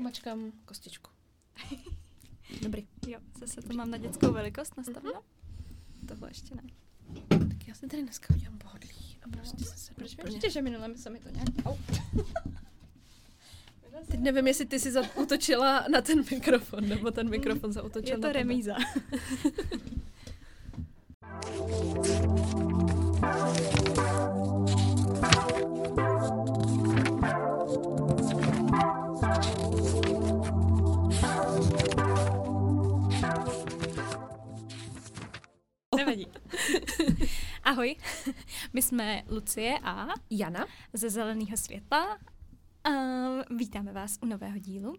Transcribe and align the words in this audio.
mačkám 0.00 0.52
kostičku. 0.64 1.10
Dobrý. 2.62 2.86
Jo, 3.06 3.20
zase 3.38 3.62
to 3.62 3.72
mám 3.74 3.90
na 3.90 3.98
dětskou 3.98 4.32
velikost 4.32 4.76
nastaveno. 4.76 5.20
Mm-hmm. 5.20 6.08
Tohle 6.08 6.30
ještě 6.30 6.54
ne. 6.54 6.62
Tak 7.28 7.68
já 7.68 7.74
si 7.74 7.86
tady 7.86 8.02
dneska 8.02 8.34
udělám 8.34 8.58
pohodlí 8.58 9.18
a 9.22 9.28
prostě 9.28 9.64
se 9.64 9.76
se 9.76 9.94
Proč 9.94 10.16
mi 10.16 10.50
že 10.50 10.62
minule 10.62 10.96
se 10.96 11.10
mi 11.10 11.20
to 11.20 11.28
nějak... 11.28 11.48
Au. 11.66 11.76
Teď 14.10 14.20
nevím, 14.20 14.46
jestli 14.46 14.66
ty 14.66 14.80
jsi 14.80 14.92
zautočila 14.92 15.84
na 15.92 16.00
ten 16.00 16.24
mikrofon, 16.30 16.88
nebo 16.88 17.10
ten 17.10 17.30
mikrofon 17.30 17.72
zautočil 17.72 18.14
Je 18.14 18.18
to 18.18 18.26
na 18.26 18.32
remíza. 18.32 18.76
Ahoj, 37.80 37.96
my 38.72 38.82
jsme 38.82 39.22
Lucie 39.28 39.78
a 39.82 40.08
Jana? 40.30 40.66
ze 40.92 41.10
Zeleného 41.10 41.56
světla. 41.56 42.18
A 42.84 42.90
vítáme 43.54 43.92
vás 43.92 44.18
u 44.22 44.26
nového 44.26 44.58
dílu, 44.58 44.94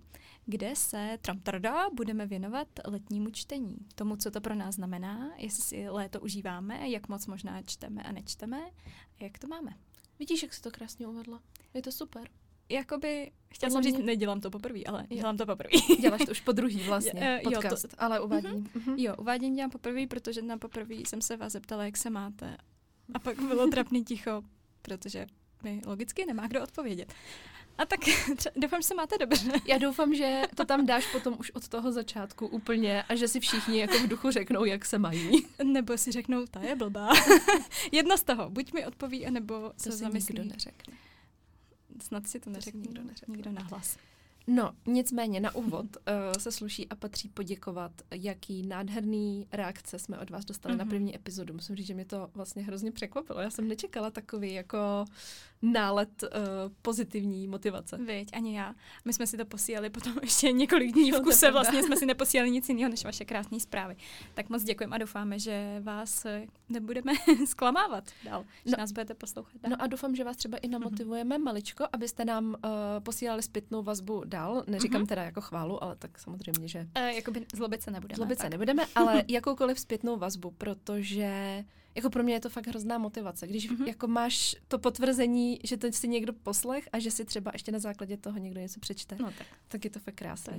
kde 0.45 0.76
se 0.76 1.17
tramtarda 1.21 1.90
budeme 1.90 2.26
věnovat 2.26 2.67
letnímu 2.88 3.30
čtení. 3.30 3.76
Tomu, 3.95 4.16
co 4.16 4.31
to 4.31 4.41
pro 4.41 4.55
nás 4.55 4.76
znamená, 4.76 5.31
jestli 5.38 5.63
si 5.63 5.90
léto 5.90 6.20
užíváme, 6.20 6.90
jak 6.90 7.09
moc 7.09 7.27
možná 7.27 7.62
čteme 7.62 8.04
a 8.04 8.12
nečteme 8.12 8.57
a 9.20 9.23
jak 9.23 9.40
to 9.40 9.48
máme. 9.48 9.71
Vidíš, 10.20 10.43
jak 10.43 10.54
jsi 10.54 10.62
to 10.62 10.71
krásně 10.71 11.07
uvedla? 11.07 11.40
Je 11.73 11.82
to 11.82 11.91
super. 11.91 12.29
Jakoby, 12.70 13.32
chtěla 13.54 13.70
jsem 13.70 13.84
říct, 13.84 13.95
mě- 13.95 14.04
nedělám 14.04 14.41
to 14.41 14.49
poprvé, 14.52 14.79
ale 14.88 15.05
Jo. 15.09 15.18
dělám 15.18 15.38
to 15.38 15.45
poprvé. 15.45 15.70
Děláš 16.01 16.21
to 16.26 16.32
už 16.32 16.41
po 16.41 16.51
druhý 16.51 16.84
vlastně, 16.84 17.12
Eh, 17.21 17.41
jo, 17.43 17.51
to- 17.51 17.55
podcast, 17.62 17.95
ale 17.98 18.20
uvádím. 18.21 18.70
Mhm. 18.73 18.95
Jo, 18.98 19.16
uvádění 19.20 19.55
dělám 19.55 19.70
poprvé, 19.71 20.07
protože 20.07 20.41
na 20.41 20.57
poprvé 20.57 20.95
jsem 20.95 21.21
se 21.21 21.38
vás 21.38 21.54
zeptala, 21.54 21.85
jak 21.85 21.98
se 21.98 22.10
máte. 22.10 22.57
A 23.13 23.20
pak 23.20 23.40
bylo 23.41 23.67
trapný 23.67 24.04
ticho, 24.05 24.43
protože 24.81 25.27
mi 25.63 25.81
logicky 25.85 26.26
nemá 26.26 26.48
kdo 26.48 26.63
odpovědět. 26.63 27.13
A 27.77 27.85
tak 27.85 27.99
doufám, 28.55 28.81
že 28.81 28.87
se 28.87 28.95
máte 28.95 29.17
dobře. 29.17 29.51
Já 29.67 29.77
doufám, 29.77 30.15
že 30.15 30.41
to 30.55 30.65
tam 30.65 30.85
dáš 30.85 31.12
potom 31.12 31.35
už 31.39 31.51
od 31.51 31.67
toho 31.67 31.91
začátku 31.91 32.48
úplně 32.48 33.04
a 33.04 33.15
že 33.15 33.27
si 33.27 33.39
všichni 33.39 33.79
jako 33.79 33.98
v 33.99 34.07
duchu 34.07 34.32
řeknou, 34.32 34.65
jak 34.65 34.85
se 34.85 34.98
mají. 34.99 35.48
Nebo 35.63 35.98
si 35.98 36.12
řeknou, 36.12 36.45
ta 36.45 36.62
je 36.62 36.76
blbá. 36.76 37.09
Jedno 37.91 38.17
z 38.17 38.23
toho, 38.23 38.49
buď 38.49 38.73
mi 38.73 38.85
odpoví, 38.85 39.27
anebo 39.27 39.59
To 39.59 39.73
se 39.77 39.91
si 39.91 39.98
zamyslí. 39.98 40.34
nikdo 40.37 40.54
neřekne. 40.54 40.93
Snad 42.01 42.27
si 42.27 42.39
to 42.39 42.49
si 42.49 42.54
neřekne 42.54 42.79
nikdo 42.82 43.04
neřekne. 43.04 43.32
nikdo 43.35 43.51
nahlas. 43.51 43.98
No, 44.47 44.71
nicméně 44.85 45.39
na 45.39 45.55
úvod 45.55 45.85
uh, 45.85 46.13
se 46.39 46.51
sluší 46.51 46.89
a 46.89 46.95
patří 46.95 47.29
poděkovat, 47.29 47.91
jaký 48.11 48.63
nádherný 48.63 49.48
reakce 49.51 49.99
jsme 49.99 50.20
od 50.20 50.29
vás 50.29 50.45
dostali 50.45 50.75
mm-hmm. 50.75 50.77
na 50.77 50.83
Mhm. 50.83 50.89
první 50.89 51.15
epizodu. 51.15 51.53
Musím 51.53 51.75
říct, 51.75 51.87
že 51.87 51.93
mě 51.93 52.05
to 52.05 52.29
vlastně 52.33 52.63
hrozně 52.63 52.91
překvapilo. 52.91 53.39
Já 53.39 53.49
jsem 53.49 53.67
nečekala 53.67 54.11
takový 54.11 54.53
jako 54.53 55.05
nálet 55.62 56.23
uh, 56.23 56.29
pozitivní 56.81 57.48
motivace. 57.48 57.98
Viď, 57.98 58.29
ani 58.34 58.57
já. 58.57 58.76
My 59.05 59.13
jsme 59.13 59.27
si 59.27 59.37
to 59.37 59.45
posílali 59.45 59.90
potom 59.90 60.13
ještě 60.21 60.51
několik 60.51 60.91
dní 60.93 61.12
v 61.12 61.21
kuse, 61.21 61.51
vlastně 61.51 61.84
jsme 61.84 61.98
si 61.98 62.05
neposílali 62.12 62.51
nic 62.51 62.70
jiného 62.70 62.90
než 62.90 63.05
vaše 63.05 63.26
krásné 63.26 63.59
zprávy. 63.59 63.95
Tak 64.34 64.50
moc 64.50 64.63
děkujeme 64.63 64.95
a 64.95 65.00
doufáme, 65.00 65.39
že 65.39 65.79
vás 65.84 66.25
eh, 66.25 66.45
nebudeme 66.69 67.12
zklamávat 67.45 68.03
dál, 68.25 68.45
že 68.66 68.72
No. 68.72 68.78
nás 68.78 68.91
budete 68.91 69.13
poslouchat 69.13 69.53
dál. 69.62 69.69
No 69.72 69.81
a 69.81 69.88
doufám, 69.88 70.16
že 70.16 70.23
vás 70.23 70.38
třeba 70.38 70.57
i 70.57 70.67
namotivujeme 70.67 71.38
maličko, 71.38 71.85
abyste 71.94 72.25
nám 72.25 72.45
uh, 72.45 72.53
posílali 73.03 73.41
zpětnou 73.44 73.84
vazbu 73.84 74.23
dál. 74.25 74.63
Neříkám 74.67 75.01
Mhm. 75.01 75.07
teda 75.07 75.23
jako 75.23 75.41
chválu, 75.41 75.84
ale 75.84 75.95
tak 75.95 76.19
samozřejmě, 76.19 76.67
že 76.67 76.88
E, 76.95 77.13
jakoby 77.13 77.45
zlobit 77.56 77.81
se 77.81 77.91
nebudeme. 77.91 78.16
Zlobit 78.16 78.39
se 78.39 78.50
nebudeme, 78.50 78.85
ale 78.95 79.23
jakoukoliv 79.28 79.79
zpětnou 79.79 80.17
vazbu, 80.17 80.51
protože 80.51 81.63
jako 81.96 82.09
pro 82.09 82.24
mě 82.24 82.34
je 82.34 82.40
to 82.40 82.50
fakt 82.50 82.68
hrozná 82.68 82.97
motivace. 82.97 83.47
Když 83.47 83.69
Mhm. 83.69 83.78
mm-hmm. 83.79 83.88
jako 83.88 84.07
máš 84.07 84.56
to 84.68 84.79
potvrzení, 84.79 85.59
že 85.63 85.78
to 85.78 85.91
si 85.91 86.07
někdo 86.07 86.34
poslech 86.34 86.90
a 86.94 87.00
že 87.00 87.12
si 87.12 87.25
třeba 87.25 87.52
ještě 87.53 87.72
na 87.72 87.79
základě 87.79 88.18
toho 88.18 88.38
někdo 88.38 88.59
něco 88.62 88.79
přečte, 88.79 89.16
no. 89.19 89.31
Tak, 89.38 89.47
tak 89.68 89.84
je 89.85 89.90
to 89.91 90.00
fakt 90.00 90.16
krásné. 90.16 90.53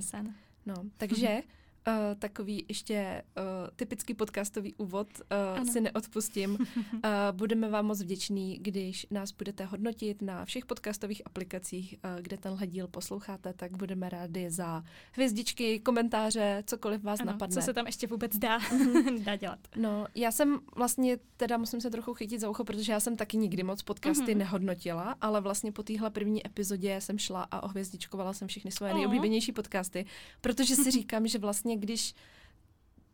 No, 0.66 0.74
takže 0.96 1.42
uh, 1.86 1.94
takový 2.18 2.64
ještě 2.68 3.22
uh, 3.36 3.42
typický 3.76 4.14
podcastový 4.14 4.74
úvod 4.74 5.08
uh, 5.18 5.56
Ano. 5.60 5.72
si 5.72 5.80
neodpustím. 5.80 6.50
Uh, 6.50 6.66
budeme 7.32 7.68
vám 7.68 7.86
moc 7.86 8.02
vděční, 8.02 8.58
když 8.60 9.06
nás 9.10 9.32
budete 9.32 9.64
hodnotit 9.64 10.22
na 10.22 10.44
všech 10.44 10.66
podcastových 10.66 11.22
aplikacích, 11.26 11.94
uh, 12.04 12.20
kde 12.22 12.36
tenhle 12.36 12.66
díl 12.66 12.88
posloucháte, 12.88 13.52
tak 13.52 13.76
budeme 13.76 14.08
rádi 14.08 14.50
za 14.50 14.84
hvězdičky, 15.12 15.80
komentáře, 15.80 16.62
cokoliv 16.66 17.02
vás 17.02 17.20
Ano, 17.20 17.32
napadne. 17.32 17.54
co 17.54 17.62
se 17.62 17.72
tam 17.74 17.86
ještě 17.86 18.06
vůbec 18.06 18.36
dá, 18.36 18.58
dá 19.24 19.36
dělat. 19.36 19.58
No, 19.76 20.06
já 20.14 20.30
jsem 20.32 20.58
vlastně, 20.76 21.18
teda 21.36 21.56
musím 21.58 21.80
se 21.80 21.90
trochu 21.90 22.14
chytit 22.14 22.40
za 22.40 22.50
ucho, 22.50 22.64
protože 22.64 22.92
já 22.92 23.00
jsem 23.00 23.16
taky 23.16 23.36
nikdy 23.36 23.62
moc 23.62 23.82
podcasty 23.82 24.30
Mhm. 24.32 24.38
nehodnotila, 24.38 25.16
ale 25.20 25.40
vlastně 25.40 25.72
po 25.72 25.82
téhle 25.82 26.10
první 26.10 26.46
epizodě 26.46 27.00
jsem 27.00 27.18
šla 27.18 27.42
a 27.50 27.62
ohvězdičkovala 27.62 28.32
jsem 28.32 28.48
všechny 28.48 28.70
svoje 28.70 28.94
nejoblíbenější 28.94 29.52
podcasty, 29.52 30.06
protože 30.40 30.76
si 30.76 30.90
říkám, 30.90 31.26
že 31.26 31.38
vlastně 31.38 31.71
když 31.76 32.14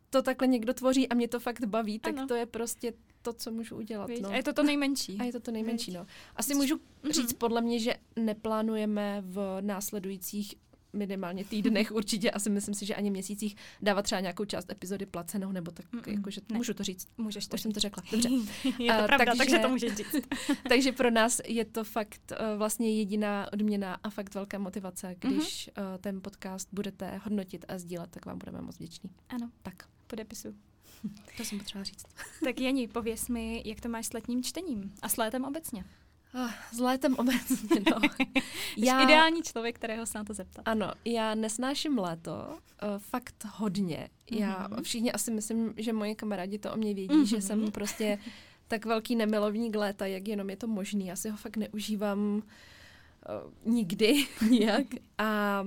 to 0.09 0.21
takhle 0.21 0.47
někdo 0.47 0.73
tvoří 0.73 1.09
a 1.09 1.13
mě 1.15 1.27
to 1.27 1.39
fakt 1.39 1.63
baví, 1.65 1.99
tak 1.99 2.17
Ano. 2.17 2.27
to 2.27 2.35
je 2.35 2.45
prostě 2.45 2.93
to, 3.21 3.33
co 3.33 3.51
můžu 3.51 3.75
udělat. 3.77 4.09
Víš? 4.09 4.19
No. 4.19 4.29
A 4.29 4.35
je 4.35 4.43
to 4.43 4.53
to 4.53 4.63
nejmenší. 4.63 5.17
A 5.19 5.23
je 5.23 5.31
to 5.31 5.39
to 5.39 5.51
nejmenší, 5.51 5.91
Viď? 5.91 5.99
no. 5.99 6.05
Asi 6.35 6.55
můžu 6.55 6.79
Mhm. 7.03 7.13
říct 7.13 7.33
podle 7.33 7.61
mě, 7.61 7.79
že 7.79 7.93
neplánujeme 8.15 9.23
v 9.25 9.57
následujících 9.61 10.55
minimálně 10.93 11.45
týdnech, 11.45 11.91
určitě 11.91 12.31
asi 12.31 12.49
myslím 12.49 12.75
si, 12.75 12.85
že 12.85 12.95
ani 12.95 13.11
měsících 13.11 13.55
dávat 13.81 14.01
třeba 14.01 14.21
nějakou 14.21 14.45
část 14.45 14.71
epizody 14.71 15.05
placenou, 15.05 15.51
nebo 15.51 15.71
tak, 15.71 15.85
Mm-mm, 15.93 16.11
jakože 16.15 16.41
ne. 16.51 16.57
můžu 16.57 16.73
to 16.73 16.83
říct. 16.83 17.07
Můžeš 17.17 17.47
to 17.47 17.53
Už 17.55 17.61
jsem 17.61 17.71
to 17.71 17.79
řekla. 17.79 18.03
Dobře. 18.11 18.29
je 18.79 18.93
to 18.93 18.99
A, 19.03 19.07
pravda, 19.07 19.25
takže- 19.25 19.37
takže 19.37 19.59
to 19.59 19.69
můžeš 19.69 19.93
říct. 19.95 20.15
Takže 20.69 20.91
pro 20.91 21.11
nás 21.11 21.41
je 21.47 21.65
to 21.65 21.83
fakt 21.83 22.31
uh, 22.31 22.57
vlastně 22.57 22.95
jediná 22.97 23.53
odměna 23.53 23.97
a 24.03 24.09
fakt 24.09 24.35
velká 24.35 24.57
motivace. 24.59 25.15
Když 25.19 25.69
uh, 25.77 25.83
ten 26.01 26.21
podcast 26.21 26.69
budete 26.71 27.17
hodnotit 27.23 27.65
a 27.67 27.77
sdílet, 27.77 28.09
tak 28.11 28.25
vám 28.25 28.37
budeme 28.37 28.61
moc 28.61 28.75
vděční. 28.75 29.09
Ano, 29.29 29.49
Tak, 29.61 29.73
podepisu. 30.07 30.55
to 31.37 31.43
jsem 31.45 31.57
potřeba 31.59 31.83
říct. 31.83 32.05
Tak 32.43 32.59
Jani, 32.59 32.87
pověs 32.87 33.27
mi, 33.27 33.61
jak 33.65 33.81
to 33.81 33.89
máš 33.89 34.05
s 34.07 34.13
letním 34.13 34.43
čtením 34.43 34.93
a 35.01 35.09
s 35.09 35.17
létem 35.17 35.43
obecně. 35.45 35.85
Ah, 36.33 36.51
s 36.73 36.79
létem 36.79 37.15
obecně, 37.15 37.81
no. 37.91 38.01
Já... 38.77 39.03
ideální 39.03 39.41
člověk, 39.43 39.75
kterého 39.75 40.05
se 40.05 40.17
na 40.17 40.23
to 40.23 40.33
zeptat. 40.33 40.61
Ano, 40.65 40.91
já 41.05 41.35
nesnáším 41.35 41.97
léto, 41.97 42.31
uh, 42.49 42.57
fakt 42.97 43.45
hodně. 43.55 44.09
Já 44.31 44.67
Mhm. 44.71 44.83
všichni 44.83 45.11
asi 45.11 45.31
myslím, 45.31 45.73
že 45.77 45.93
moji 45.93 46.15
kamarádi 46.15 46.59
to 46.59 46.73
o 46.73 46.77
mě 46.77 46.93
vědí, 46.93 47.15
Mhm. 47.15 47.25
že 47.25 47.41
jsem 47.41 47.71
prostě 47.71 48.19
tak 48.67 48.85
velký 48.85 49.15
nemilovník 49.15 49.75
léta, 49.75 50.05
jak 50.05 50.27
jenom 50.27 50.49
je 50.49 50.55
to 50.57 50.67
možný. 50.67 51.07
Já 51.07 51.15
si 51.15 51.29
ho 51.29 51.37
fakt 51.37 51.57
neužívám 51.57 52.19
uh, 52.35 52.43
nikdy 53.73 54.25
nijak. 54.49 54.85
A, 55.17 55.63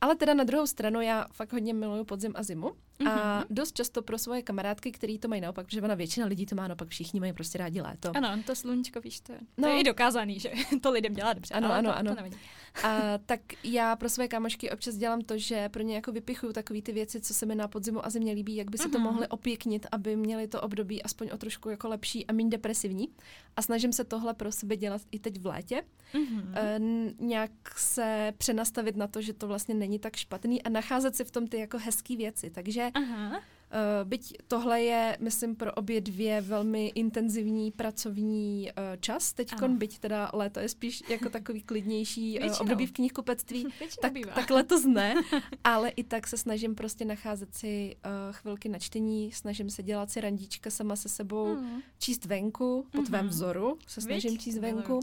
ale 0.00 0.16
teda 0.16 0.34
na 0.34 0.44
druhou 0.44 0.66
stranu 0.66 1.00
já 1.00 1.26
fakt 1.32 1.52
hodně 1.52 1.74
miluju 1.74 2.04
podzim 2.04 2.32
a 2.36 2.42
zimu. 2.42 2.72
A 3.10 3.36
Mhm. 3.38 3.44
dost 3.50 3.72
často 3.76 4.02
pro 4.02 4.18
svoje 4.18 4.42
kamarádky, 4.42 4.92
který 4.92 5.18
to 5.18 5.28
mají 5.28 5.40
naopak, 5.40 5.66
protože 5.66 5.82
ona 5.82 5.94
většina 5.94 6.26
lidí 6.26 6.46
to 6.46 6.54
má 6.56 6.68
naopak, 6.68 6.88
všichni 6.88 7.20
mají 7.20 7.32
prostě 7.32 7.58
rádi 7.58 7.80
léto. 7.80 8.12
Ano, 8.16 8.42
to 8.46 8.54
sluníčko, 8.54 9.00
víš, 9.00 9.20
to, 9.20 9.32
je- 9.32 9.38
to 9.38 9.44
No. 9.62 9.68
je 9.68 9.80
i 9.80 9.84
dokázaný, 9.84 10.40
že 10.40 10.50
to 10.82 10.90
lidem 10.90 11.12
dělá 11.14 11.32
dobře. 11.32 11.54
Ano, 11.54 11.72
ano, 11.72 11.90
to, 11.90 11.96
ano. 11.96 12.10
To 12.10 12.16
nevadí. 12.16 12.36
A 12.84 13.18
tak 13.26 13.40
já 13.64 13.96
pro 13.96 14.08
své 14.08 14.28
kámošky 14.28 14.70
občas 14.70 14.94
dělám 14.94 15.20
to, 15.20 15.38
že 15.38 15.68
pro 15.68 15.82
ně 15.82 15.94
jako 15.94 16.12
vypichuju 16.12 16.52
takové 16.52 16.82
ty 16.82 16.92
věci, 16.92 17.20
co 17.20 17.34
se 17.34 17.46
mi 17.46 17.54
na 17.54 17.68
podzimu 17.68 18.06
a 18.06 18.10
zimě 18.10 18.32
líbí, 18.32 18.56
jak 18.56 18.70
by 18.70 18.78
si 18.78 18.88
to 18.88 18.98
Mhm. 18.98 19.06
mohli 19.06 19.28
opěknit, 19.28 19.86
aby 19.92 20.16
měli 20.16 20.48
to 20.48 20.60
období 20.60 21.02
aspoň 21.02 21.28
o 21.32 21.38
trošku 21.38 21.68
jako 21.70 21.88
lepší 21.88 22.26
a 22.26 22.32
méně 22.32 22.50
depresivní. 22.50 23.08
A 23.56 23.62
snažím 23.62 23.92
se 23.92 24.04
tohle 24.04 24.34
pro 24.34 24.52
sebe 24.52 24.76
dělat 24.76 25.02
i 25.10 25.18
teď 25.18 25.40
v 25.40 25.46
létě. 25.46 25.82
Mhm. 26.14 26.52
E, 26.56 26.78
nějak 27.18 27.50
se 27.76 28.32
přenastavit 28.38 28.96
na 28.96 29.06
to, 29.06 29.20
že 29.22 29.32
to 29.32 29.46
vlastně 29.48 29.74
není 29.74 29.87
tak 29.98 30.16
špatný 30.16 30.62
a 30.62 30.68
nacházet 30.68 31.16
si 31.16 31.24
v 31.24 31.30
tom 31.30 31.46
ty 31.46 31.58
jako 31.58 31.78
hezké 31.78 32.16
věci. 32.16 32.50
Takže 32.50 32.90
Aha. 32.94 33.40
Uh, 33.72 34.08
byť 34.08 34.36
tohle 34.48 34.82
je, 34.82 35.16
myslím, 35.20 35.56
pro 35.56 35.72
obě 35.74 36.00
dvě 36.00 36.40
velmi 36.40 36.86
intenzivní 36.86 37.70
pracovní 37.72 38.68
uh, 38.70 38.82
čas. 39.00 39.32
Teď, 39.32 39.52
Ano. 39.52 39.68
byť 39.76 39.98
teda 39.98 40.30
léto 40.32 40.60
je 40.60 40.68
spíš 40.68 41.02
jako 41.08 41.28
takový 41.28 41.62
klidnější 41.62 42.32
uh, 42.34 42.40
Většinou. 42.42 42.60
období 42.62 42.86
v 42.86 42.92
knihkupectví, 42.92 43.62
Většinou 43.78 44.00
tak, 44.02 44.12
bývá. 44.12 44.32
tak 44.32 44.50
letos 44.50 44.84
ne, 44.84 45.14
ale 45.64 45.88
i 45.88 46.04
tak 46.04 46.26
se 46.26 46.36
snažím 46.36 46.74
prostě 46.74 47.04
nacházet 47.04 47.54
si 47.54 47.96
uh, 48.04 48.32
chvilky 48.34 48.68
na 48.68 48.78
čtení, 48.78 49.32
snažím 49.32 49.70
se 49.70 49.82
dělat 49.82 50.10
si 50.10 50.20
randíčka 50.20 50.70
sama 50.70 50.96
se 50.96 51.08
sebou, 51.08 51.54
Mhm. 51.54 51.80
číst 51.98 52.24
venku, 52.24 52.86
po 52.92 53.02
tvém 53.02 53.20
Mhm. 53.24 53.28
vzoru 53.28 53.78
se 53.86 54.00
snažím 54.00 54.38
číst 54.38 54.54
Miluju. 54.58 54.76
venku, 54.76 55.00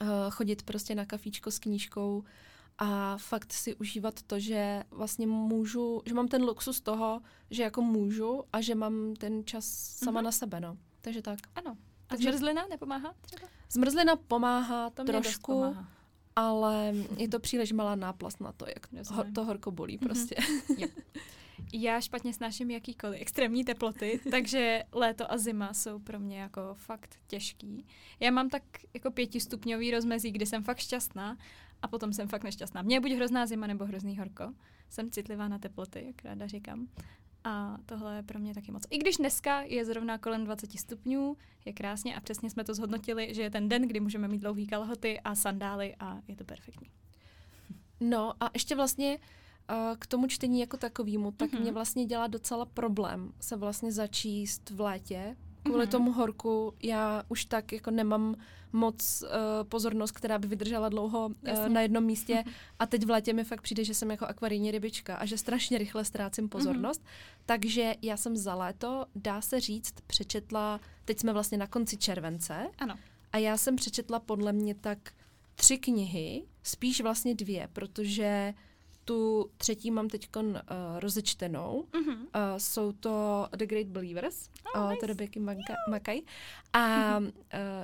uh, 0.00 0.08
chodit 0.30 0.62
prostě 0.62 0.94
na 0.94 1.04
kafíčko 1.04 1.50
s 1.50 1.58
knížkou 1.58 2.24
a 2.78 3.16
fakt 3.18 3.52
si 3.52 3.74
užívat 3.74 4.22
to, 4.22 4.38
že 4.40 4.82
vlastně 4.90 5.26
můžu, 5.26 6.02
že 6.06 6.14
mám 6.14 6.28
ten 6.28 6.42
luxus 6.42 6.80
toho, 6.80 7.20
že 7.50 7.62
jako 7.62 7.82
můžu 7.82 8.42
a 8.52 8.60
že 8.60 8.74
mám 8.74 9.14
ten 9.16 9.44
čas 9.44 9.64
sama 10.04 10.20
Mhm. 10.20 10.24
na 10.24 10.32
sebe, 10.32 10.60
no. 10.60 10.76
Takže 11.00 11.22
tak. 11.22 11.38
Ano. 11.54 11.70
A 11.70 11.76
Takže- 12.08 12.28
zmrzlina 12.32 12.66
nepomáhá 12.70 13.14
třeba? 13.20 13.48
Zmrzlina 13.70 14.16
pomáhá 14.16 14.90
To 14.90 15.04
trošku, 15.04 15.52
pomáhá. 15.52 15.88
ale 16.36 16.94
je 17.16 17.28
to 17.28 17.40
příliš 17.40 17.72
malá 17.72 17.94
náplast 17.94 18.40
na 18.40 18.52
to, 18.52 18.66
jak 18.68 19.10
ho, 19.10 19.24
to 19.34 19.44
horko 19.44 19.70
bolí 19.70 19.98
Mhm. 20.00 20.08
prostě. 20.08 20.36
Já 21.72 22.00
špatně 22.00 22.32
snáším 22.34 22.70
jakýkoliv 22.70 23.20
extrémní 23.22 23.64
teploty, 23.64 24.20
takže 24.30 24.82
léto 24.92 25.32
a 25.32 25.38
zima 25.38 25.74
jsou 25.74 25.98
pro 25.98 26.18
mě 26.20 26.38
jako 26.40 26.60
fakt 26.74 27.14
těžký. 27.26 27.86
Já 28.20 28.30
mám 28.30 28.48
tak 28.48 28.62
jako 28.94 29.10
pětistupňový 29.10 29.90
rozmezí, 29.90 30.30
kdy 30.30 30.46
jsem 30.46 30.64
fakt 30.64 30.78
šťastná 30.78 31.36
a 31.82 31.88
potom 31.88 32.12
jsem 32.12 32.28
fakt 32.28 32.44
nešťastná. 32.44 32.82
Mně 32.82 32.96
je 32.96 33.00
buď 33.00 33.12
hrozná 33.12 33.46
zima 33.46 33.66
nebo 33.66 33.84
hrozný 33.84 34.18
horko. 34.18 34.52
Jsem 34.90 35.10
citlivá 35.10 35.48
na 35.48 35.58
teploty, 35.58 36.04
jak 36.06 36.24
ráda 36.24 36.46
říkám. 36.46 36.88
A 37.44 37.78
tohle 37.86 38.16
je 38.16 38.22
pro 38.22 38.38
mě 38.38 38.54
taky 38.54 38.72
moc. 38.72 38.82
I 38.90 38.98
když 38.98 39.16
dneska 39.16 39.60
je 39.60 39.84
zrovna 39.84 40.18
kolem 40.18 40.44
20 40.44 40.72
stupňů, 40.78 41.36
je 41.64 41.72
krásně 41.72 42.16
a 42.16 42.20
přesně 42.20 42.50
jsme 42.50 42.64
to 42.64 42.74
zhodnotili, 42.74 43.34
že 43.34 43.42
je 43.42 43.50
ten 43.50 43.68
den, 43.68 43.82
kdy 43.88 44.00
můžeme 44.00 44.28
mít 44.28 44.38
dlouhý 44.38 44.66
kalhoty 44.66 45.20
a 45.20 45.34
sandály 45.34 45.94
a 46.00 46.18
je 46.28 46.36
to 46.36 46.44
perfektní. 46.44 46.90
No 48.00 48.32
a 48.44 48.50
ještě 48.54 48.74
vlastně 48.76 49.18
uh, 49.18 49.76
k 49.98 50.06
tomu 50.06 50.26
čtení 50.26 50.60
jako 50.60 50.76
takovému, 50.76 51.30
tak 51.32 51.52
Mhm. 51.52 51.62
mě 51.62 51.72
vlastně 51.72 52.04
dělá 52.06 52.26
docela 52.26 52.64
problém 52.66 53.32
se 53.40 53.56
vlastně 53.56 53.92
začíst 53.92 54.70
v 54.70 54.80
létě. 54.80 55.36
Kvůli 55.62 55.82
Mhm. 55.84 55.90
tomu 55.90 56.12
horku 56.12 56.74
já 56.82 57.22
už 57.28 57.44
tak 57.44 57.72
jako 57.72 57.90
nemám 57.90 58.34
moc 58.72 59.22
uh, 59.22 59.28
pozornost, 59.68 60.10
která 60.12 60.38
by 60.38 60.46
vydržela 60.48 60.88
dlouho 60.88 61.26
uh, 61.26 61.32
Jasně. 61.42 61.68
na 61.68 61.80
jednom 61.80 62.04
místě 62.04 62.44
a 62.78 62.86
teď 62.86 63.06
v 63.06 63.10
létě 63.10 63.32
mi 63.32 63.44
fakt 63.44 63.60
přijde, 63.62 63.84
že 63.84 63.94
jsem 63.94 64.10
jako 64.10 64.26
akvarijní 64.26 64.70
rybička 64.70 65.16
a 65.16 65.26
že 65.26 65.38
strašně 65.38 65.78
rychle 65.78 66.04
ztrácím 66.04 66.48
pozornost. 66.48 67.04
Takže 67.46 67.94
já 68.02 68.16
jsem 68.16 68.36
za 68.36 68.54
léto, 68.54 69.06
dá 69.14 69.40
se 69.40 69.60
říct, 69.60 69.94
přečetla, 70.06 70.80
teď 71.04 71.18
jsme 71.20 71.32
vlastně 71.32 71.58
na 71.58 71.66
konci 71.66 71.96
července 71.96 72.66
Ano. 72.78 72.94
a 73.32 73.38
já 73.38 73.56
jsem 73.56 73.76
přečetla 73.76 74.20
podle 74.20 74.52
mě 74.52 74.74
tak 74.74 74.98
tři 75.54 75.78
knihy, 75.78 76.44
spíš 76.62 77.00
vlastně 77.00 77.34
dvě, 77.34 77.68
protože 77.72 78.54
tu 79.10 79.50
třetí 79.56 79.90
mám 79.90 80.08
teď 80.08 80.28
uh, 80.36 80.46
rozečtenou. 80.98 81.84
Mhm. 81.94 82.08
Uh, 82.14 82.24
jsou 82.58 82.92
to 82.92 83.46
The 83.56 83.66
Great 83.66 83.86
Believers 83.86 84.50
Oh, 84.74 84.84
od 84.86 84.90
nice. 84.90 85.06
Rebecca 85.06 85.40
Maka- 85.40 85.74
Mackay. 85.90 86.20
A 86.72 87.18
uh, 87.18 87.26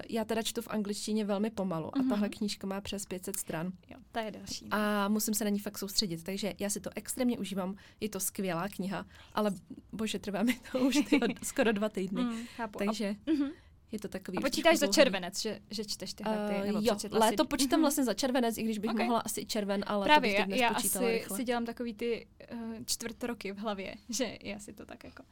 já 0.08 0.24
teda 0.24 0.42
čtu 0.42 0.62
v 0.62 0.68
angličtině 0.68 1.24
velmi 1.24 1.50
pomalu 1.50 1.96
a 1.96 1.98
Mhm. 1.98 2.08
tahle 2.08 2.28
knížka 2.28 2.66
má 2.66 2.80
přes 2.80 3.06
500 3.06 3.36
stran 3.36 3.72
Jo, 3.90 3.96
ta 4.12 4.20
je 4.20 4.30
další. 4.30 4.68
a 4.70 5.08
musím 5.08 5.34
se 5.34 5.44
na 5.44 5.50
ní 5.50 5.58
fakt 5.58 5.78
soustředit, 5.78 6.22
takže 6.24 6.52
já 6.58 6.70
si 6.70 6.80
to 6.80 6.90
extrémně 6.94 7.38
užívám. 7.38 7.76
Je 8.00 8.08
to 8.08 8.20
skvělá 8.20 8.68
kniha, 8.68 9.06
ale 9.34 9.50
bože, 9.92 10.18
trvá 10.18 10.42
mi 10.42 10.60
to 10.72 10.78
už 10.78 10.98
skoro 11.42 11.72
dva 11.72 11.88
týdny. 11.88 12.22
Mm, 12.22 12.46
chápu. 12.56 12.78
Takže 12.78 13.14
A, 13.26 13.30
mhm. 13.32 13.50
Je 13.92 13.98
to 13.98 14.08
takový 14.08 14.38
a 14.38 14.40
počítáš 14.40 14.78
za 14.78 14.86
červenec, 14.86 15.40
že, 15.40 15.60
že 15.70 15.84
čteš 15.84 16.14
tyhle 16.14 16.48
ty, 16.48 16.66
nebo 16.66 16.78
Uh, 16.78 16.84
jo, 16.84 16.96
léto 17.10 17.44
si... 17.44 17.48
počítám 17.48 17.78
Mhm. 17.78 17.82
vlastně 17.82 18.04
za 18.04 18.14
červenec, 18.14 18.58
i 18.58 18.62
když 18.62 18.78
bych 18.78 18.90
Ok. 18.90 18.98
mohla 18.98 19.18
asi 19.20 19.46
červen, 19.46 19.84
ale 19.86 20.04
Právě, 20.04 20.34
to 20.34 20.40
já, 20.40 20.46
bych 20.46 20.56
já 20.56 20.68
nespočítala 20.68 21.06
asi 21.06 21.18
rychle. 21.18 21.36
si 21.36 21.44
dělám 21.44 21.64
takový 21.64 21.94
ty 21.94 22.26
uh, 22.52 22.74
čtvrtroky 22.86 23.52
v 23.52 23.58
hlavě, 23.58 23.94
že 24.08 24.38
já 24.42 24.58
si 24.58 24.72
to 24.72 24.86
tak 24.86 25.04
jako 25.04 25.22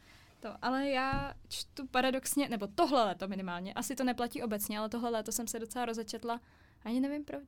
to. 0.40 0.48
Ale 0.62 0.88
já 0.88 1.34
čtu 1.48 1.86
paradoxně, 1.86 2.48
nebo 2.48 2.66
tohle 2.66 3.04
léto 3.04 3.28
minimálně, 3.28 3.74
asi 3.74 3.96
to 3.96 4.04
neplatí 4.04 4.42
obecně, 4.42 4.78
ale 4.78 4.88
tohle 4.88 5.10
léto 5.10 5.32
jsem 5.32 5.46
se 5.48 5.58
docela 5.58 5.84
rozečetla, 5.84 6.40
ani 6.84 7.00
nevím 7.00 7.24
proč, 7.24 7.42